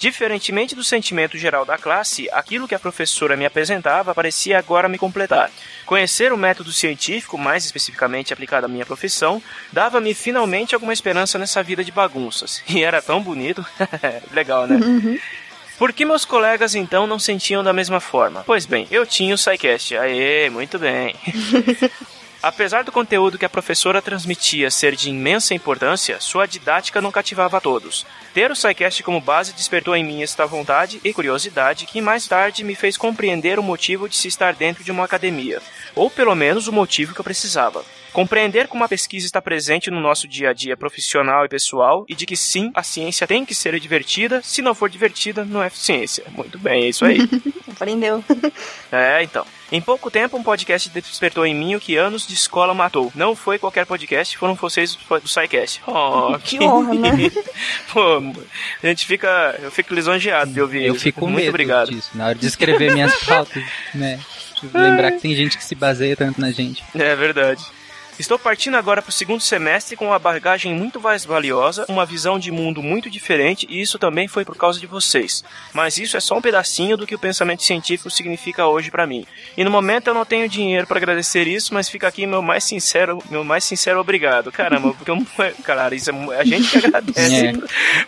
Diferentemente 0.05 0.75
do 0.75 0.85
sentimento 0.85 1.39
geral 1.39 1.65
da 1.65 1.79
classe, 1.79 2.29
aquilo 2.31 2.69
que 2.69 2.75
a 2.75 2.79
professora 2.79 3.39
me 3.39 3.47
apresentava 3.47 4.15
parecia 4.15 4.59
agora 4.59 4.87
me 4.87 4.99
completar. 4.99 5.51
Conhecer 5.87 6.31
o 6.31 6.37
método 6.37 6.71
científico, 6.71 7.39
mais 7.39 7.65
especificamente 7.65 8.31
aplicado 8.31 8.67
à 8.67 8.69
minha 8.69 8.85
profissão, 8.85 9.43
dava-me 9.73 10.13
finalmente 10.13 10.75
alguma 10.75 10.93
esperança 10.93 11.39
nessa 11.39 11.63
vida 11.63 11.83
de 11.83 11.91
bagunças. 11.91 12.63
E 12.69 12.85
era 12.85 13.01
tão 13.01 13.23
bonito. 13.23 13.65
Legal, 14.31 14.67
né? 14.67 14.79
Por 15.79 15.91
que 15.91 16.05
meus 16.05 16.27
colegas 16.27 16.75
então 16.75 17.07
não 17.07 17.19
sentiam 17.19 17.65
da 17.65 17.73
mesma 17.73 17.99
forma? 17.99 18.43
Pois 18.45 18.67
bem, 18.67 18.87
eu 18.91 19.07
tinha 19.07 19.35
o 19.35 19.39
SciCast. 19.39 19.97
Aê, 19.97 20.51
muito 20.51 20.79
bem. 20.79 21.17
Apesar 22.45 22.85
do 22.85 22.93
conteúdo 22.93 23.39
que 23.39 23.47
a 23.47 23.49
professora 23.49 24.03
transmitia 24.03 24.71
ser 24.71 24.95
de 24.95 25.09
imensa 25.09 25.55
importância, 25.55 26.21
sua 26.21 26.45
didática 26.45 27.01
não 27.01 27.11
cativava 27.11 27.57
a 27.57 27.61
todos. 27.61 28.05
Ter 28.35 28.51
o 28.51 28.55
SciCast 28.55 29.03
como 29.03 29.19
base 29.19 29.55
despertou 29.55 29.97
em 29.97 30.05
mim 30.05 30.23
esta 30.23 30.45
vontade 30.45 31.01
e 31.03 31.11
curiosidade 31.15 31.87
que 31.87 32.03
mais 32.03 32.29
tarde 32.29 32.63
me 32.63 32.75
fez 32.75 32.99
compreender 32.99 33.59
o 33.59 33.63
motivo 33.63 34.11
de 34.11 34.17
se 34.17 34.29
estar 34.29 34.53
dentro 34.55 34.85
de 34.85 34.93
uma 34.93 35.07
academia, 35.07 35.63
ou 35.95 36.11
pelo 36.11 36.35
menos 36.35 36.69
o 36.69 36.73
motivo 36.73 37.15
que 37.15 37.21
eu 37.23 37.25
precisava. 37.25 37.83
Compreender 38.15 38.69
como 38.69 38.85
a 38.85 38.89
pesquisa 38.89 39.27
está 39.27 39.43
presente 39.43 39.91
no 39.91 40.01
nosso 40.01 40.29
dia 40.29 40.51
a 40.51 40.53
dia 40.53 40.77
profissional 40.77 41.45
e 41.45 41.49
pessoal 41.49 42.07
e 42.09 42.15
de 42.15 42.25
que 42.25 42.37
sim, 42.37 42.71
a 42.73 42.83
ciência 42.83 43.27
tem 43.27 43.45
que 43.45 43.55
ser 43.57 43.79
divertida, 43.81 44.41
se 44.41 44.63
não 44.63 44.73
for 44.75 44.89
divertida, 44.89 45.45
não 45.45 45.61
é 45.61 45.69
ciência. 45.69 46.23
Muito 46.31 46.57
bem, 46.57 46.85
é 46.85 46.89
isso 46.89 47.05
aí. 47.05 47.19
Aprendeu. 47.71 48.25
É, 48.93 49.25
então. 49.25 49.45
Em 49.73 49.81
pouco 49.81 50.09
tempo, 50.09 50.37
um 50.37 50.43
podcast 50.43 50.89
despertou 50.91 51.45
em 51.45 51.53
mim 51.53 51.75
o 51.75 51.81
que 51.81 51.97
anos 51.97 52.25
de 52.29 52.35
escola 52.35 52.73
matou. 52.73 53.11
Não 53.13 53.35
foi 53.35 53.59
qualquer 53.59 53.85
podcast, 53.85 54.39
foram 54.39 54.55
vocês 54.55 54.95
do 54.95 55.29
SciCast. 55.29 55.83
Oh, 55.85 56.39
Que 56.45 56.61
honra, 56.63 56.95
né? 56.95 57.11
Pô, 57.93 58.19
a 58.81 58.87
gente 58.87 59.05
fica. 59.05 59.59
Eu 59.61 59.73
fico 59.73 59.93
lisonjeado 59.93 60.53
de 60.53 60.61
ouvir 60.61 60.85
Eu 60.85 60.95
isso. 60.95 61.03
fico 61.03 61.19
com 61.21 61.27
Muito 61.27 61.39
medo 61.39 61.49
obrigado. 61.49 61.91
disso. 61.91 62.11
Na 62.15 62.27
hora 62.29 62.35
de 62.37 62.47
escrever 62.47 62.93
minhas 62.93 63.17
pautas, 63.25 63.65
né? 63.93 64.21
Eu 64.63 64.81
lembrar 64.81 65.11
que 65.11 65.21
tem 65.21 65.35
gente 65.35 65.59
que 65.59 65.65
se 65.65 65.75
baseia 65.75 66.15
tanto 66.15 66.41
na 66.41 66.53
gente. 66.53 66.85
É 66.95 67.17
verdade. 67.17 67.65
Estou 68.19 68.39
partindo 68.39 68.77
agora 68.77 69.03
para 69.03 69.11
o 69.11 69.13
segundo 69.13 69.41
semestre 69.41 69.97
com 69.97 70.07
uma 70.07 70.19
bagagem 70.19 70.73
muito 70.73 71.01
mais 71.01 71.25
valiosa, 71.25 71.85
uma 71.89 72.07
visão 72.07 72.39
de 72.39 72.51
mundo 72.51 72.83
muito 72.83 73.11
diferente, 73.11 73.67
e 73.69 73.81
isso 73.81 73.99
também 73.99 74.29
foi 74.29 74.45
por 74.45 74.57
causa 74.57 74.79
de 74.79 74.87
vocês. 74.87 75.43
Mas 75.73 75.99
isso 75.99 76.17
é 76.17 76.21
só 76.21 76.37
um 76.37 76.41
pedacinho 76.41 76.97
do 76.97 77.07
que 77.07 77.15
o 77.15 77.19
pensamento 77.19 77.63
científico 77.65 78.11
significa 78.11 78.67
hoje 78.67 78.91
para 78.91 79.07
mim. 79.07 79.27
E 79.57 79.65
no 79.65 79.71
momento 79.71 80.09
eu 80.09 80.15
não 80.15 80.25
tenho 80.25 80.49
dinheiro 80.49 80.87
para 80.87 80.97
agradecer 80.99 81.47
isso, 81.49 81.75
mas 81.75 81.89
fica 81.89 82.07
aqui 82.07 82.25
meu 82.27 82.41
mais 82.41 82.63
sincero, 82.65 83.23
meu 83.31 83.43
mais 83.43 83.65
sincero 83.65 83.99
obrigado. 84.01 84.53
Caramba, 84.53 84.95
porque 84.95 85.11
eu, 85.11 85.27
cara, 85.65 85.93
isso 85.95 86.11
é, 86.11 86.39
a 86.41 86.45
gente 86.45 86.71
que 86.71 86.87
agradece 86.87 87.47
É. 87.47 87.53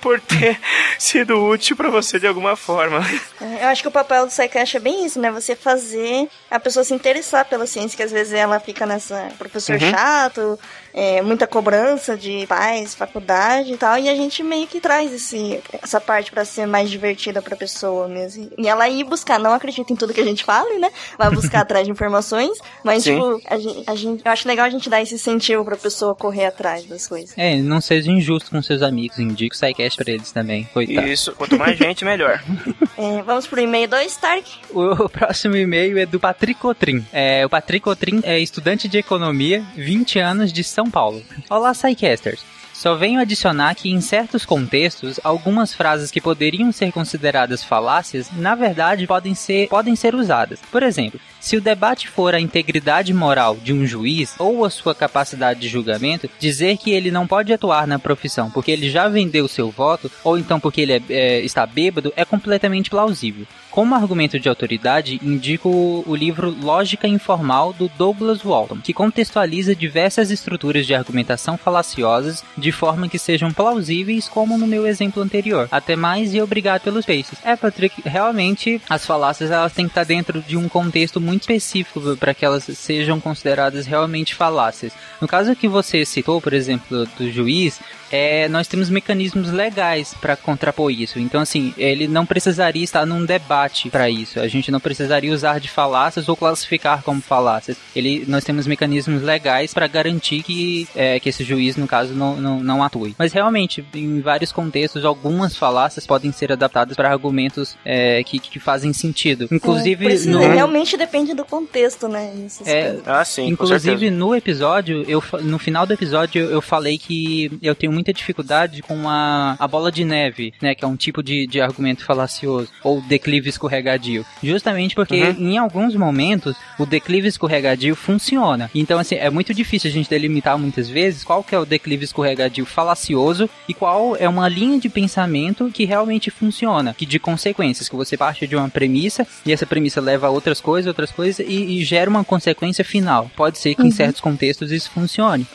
por 0.00 0.20
ter 0.20 0.58
sido 0.98 1.44
útil 1.44 1.76
para 1.76 1.90
você 1.90 2.20
de 2.20 2.26
alguma 2.26 2.54
forma. 2.56 3.00
É, 3.40 3.64
Eu 3.64 3.68
acho 3.68 3.82
que 3.82 3.88
o 3.88 3.92
papel 3.92 4.26
do 4.26 4.32
SciCast 4.32 4.76
é 4.76 4.80
bem 4.80 5.04
isso, 5.04 5.20
né? 5.20 5.30
Você 5.30 5.56
fazer 5.56 6.28
a 6.50 6.60
pessoa 6.60 6.84
se 6.84 6.94
interessar 6.94 7.44
pela 7.46 7.66
ciência, 7.66 7.96
que 7.96 8.02
às 8.02 8.12
vezes 8.12 8.32
ela 8.32 8.60
fica 8.60 8.86
nessa 8.86 9.28
professor 9.38 9.74
Uhum. 9.76 9.90
Chato, 9.96 10.58
é, 10.96 11.20
muita 11.20 11.46
cobrança 11.46 12.16
de 12.16 12.46
pais, 12.46 12.94
faculdade 12.94 13.74
e 13.74 13.76
tal, 13.76 13.98
e 13.98 14.08
a 14.08 14.14
gente 14.14 14.42
meio 14.42 14.66
que 14.66 14.80
traz 14.80 15.12
esse, 15.12 15.60
essa 15.82 16.00
parte 16.00 16.30
pra 16.30 16.44
ser 16.44 16.66
mais 16.66 16.90
divertida 16.90 17.42
pra 17.42 17.54
pessoa 17.54 18.08
mesmo. 18.08 18.50
E 18.56 18.66
ela 18.66 18.88
ir 18.88 19.04
buscar, 19.04 19.38
não 19.38 19.52
acredita 19.52 19.92
em 19.92 19.96
tudo 19.96 20.14
que 20.14 20.20
a 20.20 20.24
gente 20.24 20.42
fala, 20.42 20.78
né? 20.78 20.90
Vai 21.18 21.30
buscar 21.30 21.60
atrás 21.62 21.84
de 21.84 21.90
informações, 21.90 22.58
mas 22.82 23.04
Sim. 23.04 23.14
tipo, 23.14 23.42
a 23.46 23.58
gente, 23.58 23.84
a 23.86 23.94
gente, 23.94 24.22
eu 24.24 24.32
acho 24.32 24.48
legal 24.48 24.64
a 24.64 24.70
gente 24.70 24.88
dar 24.88 25.02
esse 25.02 25.14
incentivo 25.14 25.64
pra 25.64 25.76
pessoa 25.76 26.14
correr 26.14 26.46
atrás 26.46 26.84
das 26.86 27.06
coisas. 27.06 27.34
É, 27.36 27.56
não 27.56 27.80
seja 27.80 28.10
injusto 28.10 28.50
com 28.50 28.62
seus 28.62 28.80
amigos, 28.80 29.18
indique 29.18 29.54
o 29.54 29.58
SciCast 29.58 30.02
pra 30.02 30.12
eles 30.12 30.32
também, 30.32 30.64
coitado. 30.72 31.06
Isso, 31.06 31.32
quanto 31.32 31.58
mais 31.58 31.76
gente, 31.76 32.04
melhor. 32.04 32.42
É, 32.98 33.22
vamos 33.22 33.46
pro 33.46 33.60
e-mail 33.60 33.86
do 33.86 33.96
Stark. 33.96 34.50
O 34.70 35.06
próximo 35.10 35.54
e-mail 35.54 35.98
é 35.98 36.06
do 36.06 36.18
Patrick 36.18 36.58
Cotrim. 36.58 37.06
É, 37.12 37.44
o 37.44 37.50
Patrick 37.50 37.84
Cotrim 37.84 38.20
é 38.22 38.38
estudante 38.38 38.88
de 38.88 38.96
economia, 38.96 39.62
20 39.86 40.18
anos, 40.18 40.52
de 40.52 40.64
São 40.64 40.90
Paulo. 40.90 41.22
Olá, 41.48 41.72
SciCasters. 41.72 42.44
Só 42.74 42.96
venho 42.96 43.20
adicionar 43.20 43.72
que 43.76 43.88
em 43.88 44.00
certos 44.00 44.44
contextos, 44.44 45.20
algumas 45.22 45.72
frases 45.72 46.10
que 46.10 46.20
poderiam 46.20 46.72
ser 46.72 46.90
consideradas 46.90 47.62
falácias, 47.62 48.28
na 48.32 48.56
verdade 48.56 49.06
podem 49.06 49.32
ser, 49.32 49.68
podem 49.68 49.94
ser 49.94 50.16
usadas. 50.16 50.58
Por 50.72 50.82
exemplo, 50.82 51.20
se 51.40 51.56
o 51.56 51.60
debate 51.60 52.08
for 52.08 52.34
a 52.34 52.40
integridade 52.40 53.12
moral 53.12 53.56
de 53.56 53.72
um 53.72 53.86
juiz 53.86 54.34
ou 54.38 54.64
a 54.64 54.70
sua 54.70 54.94
capacidade 54.94 55.60
de 55.60 55.68
julgamento, 55.68 56.28
dizer 56.38 56.76
que 56.76 56.90
ele 56.90 57.10
não 57.10 57.26
pode 57.26 57.52
atuar 57.52 57.86
na 57.86 57.98
profissão 57.98 58.50
porque 58.50 58.70
ele 58.70 58.90
já 58.90 59.08
vendeu 59.08 59.48
seu 59.48 59.70
voto 59.70 60.10
ou 60.24 60.38
então 60.38 60.58
porque 60.58 60.80
ele 60.80 60.92
é, 60.92 61.02
é, 61.08 61.40
está 61.40 61.66
bêbado 61.66 62.12
é 62.16 62.24
completamente 62.24 62.90
plausível. 62.90 63.46
Como 63.76 63.94
argumento 63.94 64.40
de 64.40 64.48
autoridade, 64.48 65.20
indico 65.22 66.02
o 66.06 66.16
livro 66.16 66.48
Lógica 66.62 67.06
Informal 67.06 67.74
do 67.74 67.90
Douglas 67.90 68.42
Walton, 68.42 68.78
que 68.78 68.94
contextualiza 68.94 69.76
diversas 69.76 70.30
estruturas 70.30 70.86
de 70.86 70.94
argumentação 70.94 71.58
falaciosas 71.58 72.42
de 72.56 72.72
forma 72.72 73.06
que 73.06 73.18
sejam 73.18 73.52
plausíveis, 73.52 74.28
como 74.28 74.56
no 74.56 74.66
meu 74.66 74.86
exemplo 74.86 75.22
anterior. 75.22 75.68
Até 75.70 75.94
mais 75.94 76.32
e 76.32 76.40
obrigado 76.40 76.80
pelos 76.84 77.04
peixes. 77.04 77.38
É, 77.44 77.54
Patrick, 77.54 78.00
realmente 78.08 78.80
as 78.88 79.04
falácias 79.04 79.50
elas 79.50 79.74
têm 79.74 79.84
que 79.84 79.90
estar 79.90 80.04
dentro 80.04 80.40
de 80.40 80.56
um 80.56 80.70
contexto 80.70 81.20
muito 81.26 81.42
específico 81.42 82.16
para 82.16 82.32
que 82.32 82.44
elas 82.44 82.64
sejam 82.64 83.20
consideradas 83.20 83.86
realmente 83.86 84.34
falácias. 84.34 84.92
No 85.20 85.26
caso 85.28 85.56
que 85.56 85.68
você 85.68 86.04
citou, 86.04 86.40
por 86.40 86.52
exemplo, 86.52 87.06
do 87.18 87.30
juiz, 87.30 87.80
é, 88.10 88.48
nós 88.48 88.68
temos 88.68 88.88
mecanismos 88.88 89.50
legais 89.50 90.14
para 90.20 90.36
contrapor 90.36 90.92
isso. 90.92 91.18
Então, 91.18 91.40
assim, 91.40 91.74
ele 91.76 92.06
não 92.06 92.24
precisaria 92.24 92.84
estar 92.84 93.04
num 93.04 93.24
debate 93.24 93.90
para 93.90 94.08
isso. 94.08 94.38
A 94.38 94.46
gente 94.46 94.70
não 94.70 94.78
precisaria 94.78 95.32
usar 95.32 95.58
de 95.58 95.68
falácias 95.68 96.28
ou 96.28 96.36
classificar 96.36 97.02
como 97.02 97.20
falácias. 97.20 97.76
Ele, 97.96 98.24
nós 98.28 98.44
temos 98.44 98.66
mecanismos 98.66 99.22
legais 99.22 99.74
para 99.74 99.88
garantir 99.88 100.42
que, 100.44 100.86
é, 100.94 101.18
que 101.18 101.28
esse 101.28 101.42
juiz, 101.42 101.76
no 101.76 101.88
caso, 101.88 102.14
não, 102.14 102.36
não, 102.36 102.60
não 102.62 102.82
atue. 102.84 103.16
Mas 103.18 103.32
realmente, 103.32 103.84
em 103.94 104.20
vários 104.20 104.52
contextos, 104.52 105.04
algumas 105.04 105.56
falácias 105.56 106.06
podem 106.06 106.30
ser 106.30 106.52
adaptadas 106.52 106.96
para 106.96 107.10
argumentos 107.10 107.76
é, 107.84 108.22
que, 108.22 108.38
que 108.38 108.60
fazem 108.60 108.92
sentido. 108.92 109.48
Inclusive, 109.50 110.06
É, 110.06 110.18
no... 110.26 110.38
realmente 110.38 110.96
depende 110.96 111.15
do 111.34 111.44
contexto, 111.44 112.08
né? 112.08 112.32
Isso, 112.46 112.62
É, 112.66 112.96
Ah, 113.06 113.24
sim. 113.24 113.46
Inclusive, 113.48 114.10
no 114.10 114.34
episódio, 114.34 115.04
eu, 115.08 115.20
fa- 115.20 115.38
no 115.38 115.58
final 115.58 115.86
do 115.86 115.92
episódio, 115.92 116.42
eu 116.44 116.60
falei 116.60 116.98
que 116.98 117.50
eu 117.62 117.74
tenho 117.74 117.92
muita 117.92 118.12
dificuldade 118.12 118.82
com 118.82 119.08
a, 119.08 119.56
a 119.58 119.68
bola 119.68 119.90
de 119.92 120.04
neve, 120.04 120.52
né? 120.60 120.74
Que 120.74 120.84
é 120.84 120.88
um 120.88 120.96
tipo 120.96 121.22
de, 121.22 121.46
de 121.46 121.60
argumento 121.60 122.04
falacioso, 122.04 122.68
ou 122.82 123.00
declive 123.00 123.48
escorregadio. 123.48 124.24
Justamente 124.42 124.94
porque 124.94 125.16
Uhum. 125.22 125.52
em 125.52 125.58
alguns 125.58 125.94
momentos 125.94 126.56
o 126.78 126.84
declive 126.86 127.28
escorregadio 127.28 127.94
funciona. 127.96 128.70
Então, 128.74 128.98
assim, 128.98 129.14
é 129.16 129.30
muito 129.30 129.52
difícil 129.54 129.90
a 129.90 129.92
gente 129.92 130.10
delimitar 130.10 130.58
muitas 130.58 130.88
vezes 130.88 131.24
qual 131.24 131.42
que 131.42 131.54
é 131.54 131.58
o 131.58 131.64
declive 131.66 132.04
escorregadio 132.04 132.64
falacioso 132.66 133.48
e 133.68 133.74
qual 133.74 134.16
é 134.16 134.28
uma 134.28 134.48
linha 134.48 134.78
de 134.78 134.88
pensamento 134.88 135.70
que 135.72 135.84
realmente 135.84 136.30
funciona, 136.30 136.94
que 136.94 137.06
de 137.06 137.18
consequências, 137.18 137.88
que 137.88 137.96
você 137.96 138.16
parte 138.16 138.46
de 138.46 138.56
uma 138.56 138.68
premissa 138.68 139.26
e 139.44 139.52
essa 139.52 139.66
premissa 139.66 140.00
leva 140.00 140.26
a 140.26 140.30
outras 140.30 140.60
coisas, 140.60 140.86
outras 140.88 141.05
coisas 141.10 141.44
e, 141.46 141.78
e 141.80 141.84
gera 141.84 142.08
uma 142.10 142.24
consequência 142.24 142.84
final. 142.84 143.30
Pode 143.36 143.58
ser 143.58 143.74
que 143.74 143.82
em 143.82 143.86
Uhum. 143.86 143.90
certos 143.92 144.20
contextos 144.20 144.70
isso 144.72 144.90
funcione. 144.90 145.46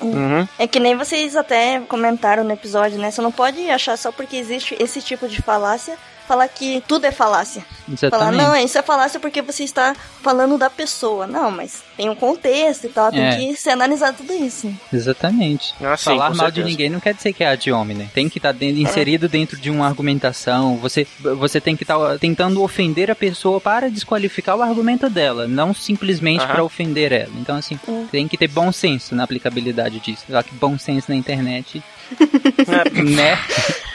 É 0.57 0.67
que 0.67 0.79
nem 0.79 0.95
vocês 0.95 1.35
até 1.35 1.79
comentaram 1.81 2.43
no 2.43 2.51
episódio, 2.51 2.97
né? 2.99 3.11
Você 3.11 3.21
não 3.21 3.31
pode 3.31 3.69
achar 3.69 3.97
só 3.97 4.11
porque 4.11 4.35
existe 4.35 4.75
esse 4.79 5.01
tipo 5.01 5.27
de 5.27 5.41
falácia 5.41 5.95
falar 6.31 6.47
que 6.47 6.81
tudo 6.87 7.05
é 7.05 7.11
falácia. 7.11 7.61
Falar, 7.61 7.93
Exatamente. 7.93 8.41
não, 8.41 8.55
isso 8.55 8.77
é 8.77 8.81
falácia 8.81 9.19
porque 9.19 9.41
você 9.41 9.63
está 9.65 9.93
falando 10.21 10.57
da 10.57 10.69
pessoa. 10.69 11.27
Não, 11.27 11.51
mas 11.51 11.83
tem 11.97 12.09
um 12.09 12.15
contexto 12.15 12.85
e 12.85 12.89
tal, 12.89 13.11
tem 13.11 13.21
É. 13.21 13.35
que 13.35 13.55
se 13.57 13.69
analisar 13.69 14.13
tudo 14.13 14.31
isso. 14.33 14.73
Exatamente. 14.93 15.73
Ah, 15.81 15.97
sim, 15.97 16.05
Falar 16.05 16.29
mal 16.29 16.47
de 16.49 16.55
certeza. 16.55 16.67
ninguém 16.67 16.89
não 16.89 17.01
quer 17.01 17.13
dizer 17.13 17.33
que 17.33 17.43
é 17.43 17.47
ad 17.47 17.69
hominem. 17.71 18.09
Tem 18.13 18.29
que 18.29 18.37
estar 18.39 18.55
inserido 18.63 19.27
dentro 19.27 19.57
de 19.57 19.69
uma 19.69 19.85
argumentação. 19.87 20.77
Você, 20.77 21.05
você 21.19 21.59
tem 21.59 21.75
que 21.75 21.83
estar 21.83 21.97
tentando 22.17 22.63
ofender 22.63 23.11
a 23.11 23.15
pessoa 23.15 23.59
para 23.59 23.89
desqualificar 23.89 24.55
o 24.55 24.61
argumento 24.61 25.09
dela, 25.09 25.47
não 25.49 25.73
simplesmente 25.73 26.45
para 26.47 26.63
ofender 26.63 27.11
ela. 27.11 27.33
Então, 27.37 27.57
assim, 27.57 27.77
tem 28.09 28.25
que 28.27 28.37
ter 28.37 28.47
bom 28.47 28.71
senso 28.71 29.13
na 29.15 29.23
aplicabilidade 29.23 29.99
disso. 29.99 30.23
Só 30.29 30.41
que 30.41 30.55
bom 30.55 30.77
senso 30.79 31.07
na 31.09 31.15
internet, 31.17 31.83
né? 33.03 33.37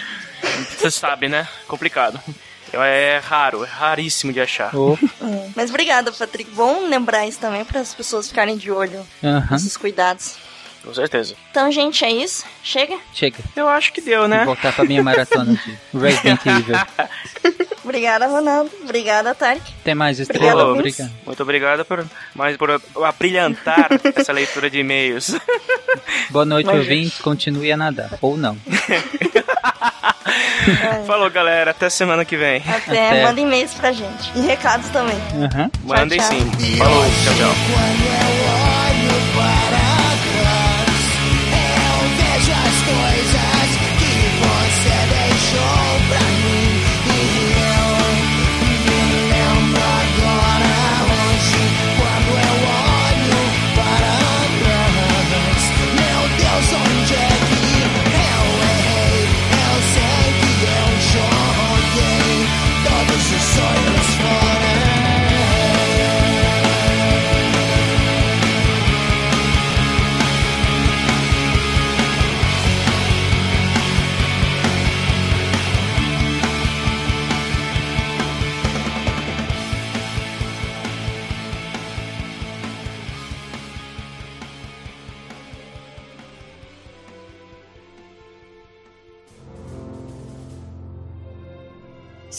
Você 0.76 0.90
sabe, 0.90 1.28
né? 1.28 1.46
Complicado. 1.66 2.20
É 2.72 3.20
raro, 3.24 3.64
é 3.64 3.66
raríssimo 3.66 4.32
de 4.32 4.40
achar. 4.40 4.72
É. 4.74 5.50
Mas 5.54 5.70
obrigada, 5.70 6.12
Patrick. 6.12 6.50
Bom 6.50 6.88
lembrar 6.88 7.26
isso 7.26 7.38
também 7.38 7.64
para 7.64 7.80
as 7.80 7.94
pessoas 7.94 8.28
ficarem 8.28 8.56
de 8.56 8.70
olho 8.70 9.06
nesses 9.50 9.76
cuidados. 9.76 10.36
Com 10.86 10.94
certeza. 10.94 11.34
Então, 11.50 11.70
gente, 11.72 12.04
é 12.04 12.10
isso. 12.12 12.44
Chega. 12.62 12.96
Chega. 13.12 13.38
Eu 13.56 13.68
acho 13.68 13.92
que 13.92 14.00
deu, 14.00 14.28
né? 14.28 14.44
Vou 14.44 14.54
voltar 14.54 14.72
pra 14.72 14.84
minha 14.84 15.02
maratona 15.02 15.52
de 15.52 15.98
Resident 15.98 16.40
Evil. 16.46 16.76
Obrigada, 17.82 18.28
Ronaldo. 18.28 18.70
Obrigada, 18.84 19.34
Tarek. 19.34 19.62
Até 19.80 19.94
mais, 19.94 20.20
Estrela. 20.20 20.64
Obrigado. 20.66 21.10
Muito 21.24 21.42
obrigado 21.42 21.84
por, 21.84 22.06
mais 22.36 22.56
por 22.56 22.80
abrilhantar 23.04 23.88
essa 24.14 24.32
leitura 24.32 24.70
de 24.70 24.78
e-mails. 24.78 25.34
Boa 26.30 26.44
noite, 26.44 26.66
Mas, 26.66 26.78
ouvintes. 26.78 27.18
Continue 27.18 27.72
a 27.72 27.76
nadar. 27.76 28.18
Ou 28.20 28.36
não. 28.36 28.56
Falou, 31.06 31.30
galera. 31.30 31.70
Até 31.70 31.88
semana 31.90 32.24
que 32.24 32.36
vem. 32.36 32.62
Até, 32.68 33.08
Até. 33.08 33.22
manda 33.24 33.40
e-mails 33.40 33.74
pra 33.74 33.92
gente. 33.92 34.30
E 34.34 34.40
recados 34.40 34.88
também. 34.90 35.16
Aham. 35.34 35.70
Mandem 35.84 36.20
sim. 36.20 36.50
Falou, 36.78 37.04
tchau, 37.24 37.34
tchau. 37.34 38.25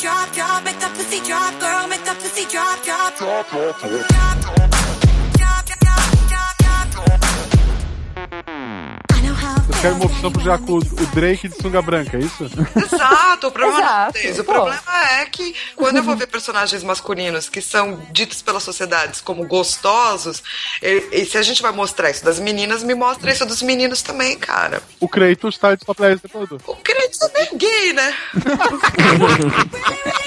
Drop, 0.00 0.32
drop, 0.32 0.64
make 0.64 0.78
the 0.78 0.88
pussy 0.96 1.20
drop. 1.20 1.58
Girl, 1.60 1.86
make 1.88 2.04
the 2.04 2.14
pussy 2.14 2.46
drop, 2.46 2.82
drop, 2.82 3.16
drop, 3.18 3.48
drop, 3.50 3.80
drop. 3.80 3.90
Vocês 3.90 4.69
querem 9.80 9.96
uma 9.96 10.04
opção 10.04 10.30
pra 10.30 10.42
jogar 10.42 10.58
com 10.58 10.74
o 10.74 11.06
Drake 11.14 11.48
de 11.48 11.56
sunga 11.56 11.80
branca, 11.80 12.18
é 12.18 12.20
isso? 12.20 12.44
Exato, 12.44 13.46
o 13.46 13.50
problema 13.50 13.80
não 13.80 13.86
Exato, 13.86 14.18
é. 14.18 14.30
O 14.32 14.44
pô. 14.44 14.52
problema 14.52 15.10
é 15.20 15.24
que 15.24 15.54
quando 15.74 15.96
eu 15.96 16.02
vou 16.02 16.14
ver 16.16 16.26
personagens 16.26 16.82
masculinos 16.82 17.48
que 17.48 17.62
são 17.62 17.98
ditos 18.12 18.42
pelas 18.42 18.62
sociedades 18.62 19.22
como 19.22 19.46
gostosos, 19.46 20.42
e, 20.82 21.08
e 21.12 21.24
se 21.24 21.38
a 21.38 21.42
gente 21.42 21.62
vai 21.62 21.72
mostrar 21.72 22.10
isso 22.10 22.22
das 22.22 22.38
meninas, 22.38 22.82
me 22.82 22.94
mostra 22.94 23.32
isso 23.32 23.46
dos 23.46 23.62
meninos 23.62 24.02
também, 24.02 24.36
cara. 24.36 24.82
O 25.00 25.08
Kratos 25.08 25.56
tá 25.56 25.74
de 25.74 25.84
topless 25.84 26.20
todo. 26.28 26.60
O 26.66 26.76
Kratos 26.76 27.20
é 27.34 27.54
gay, 27.54 27.92
né? 27.94 28.14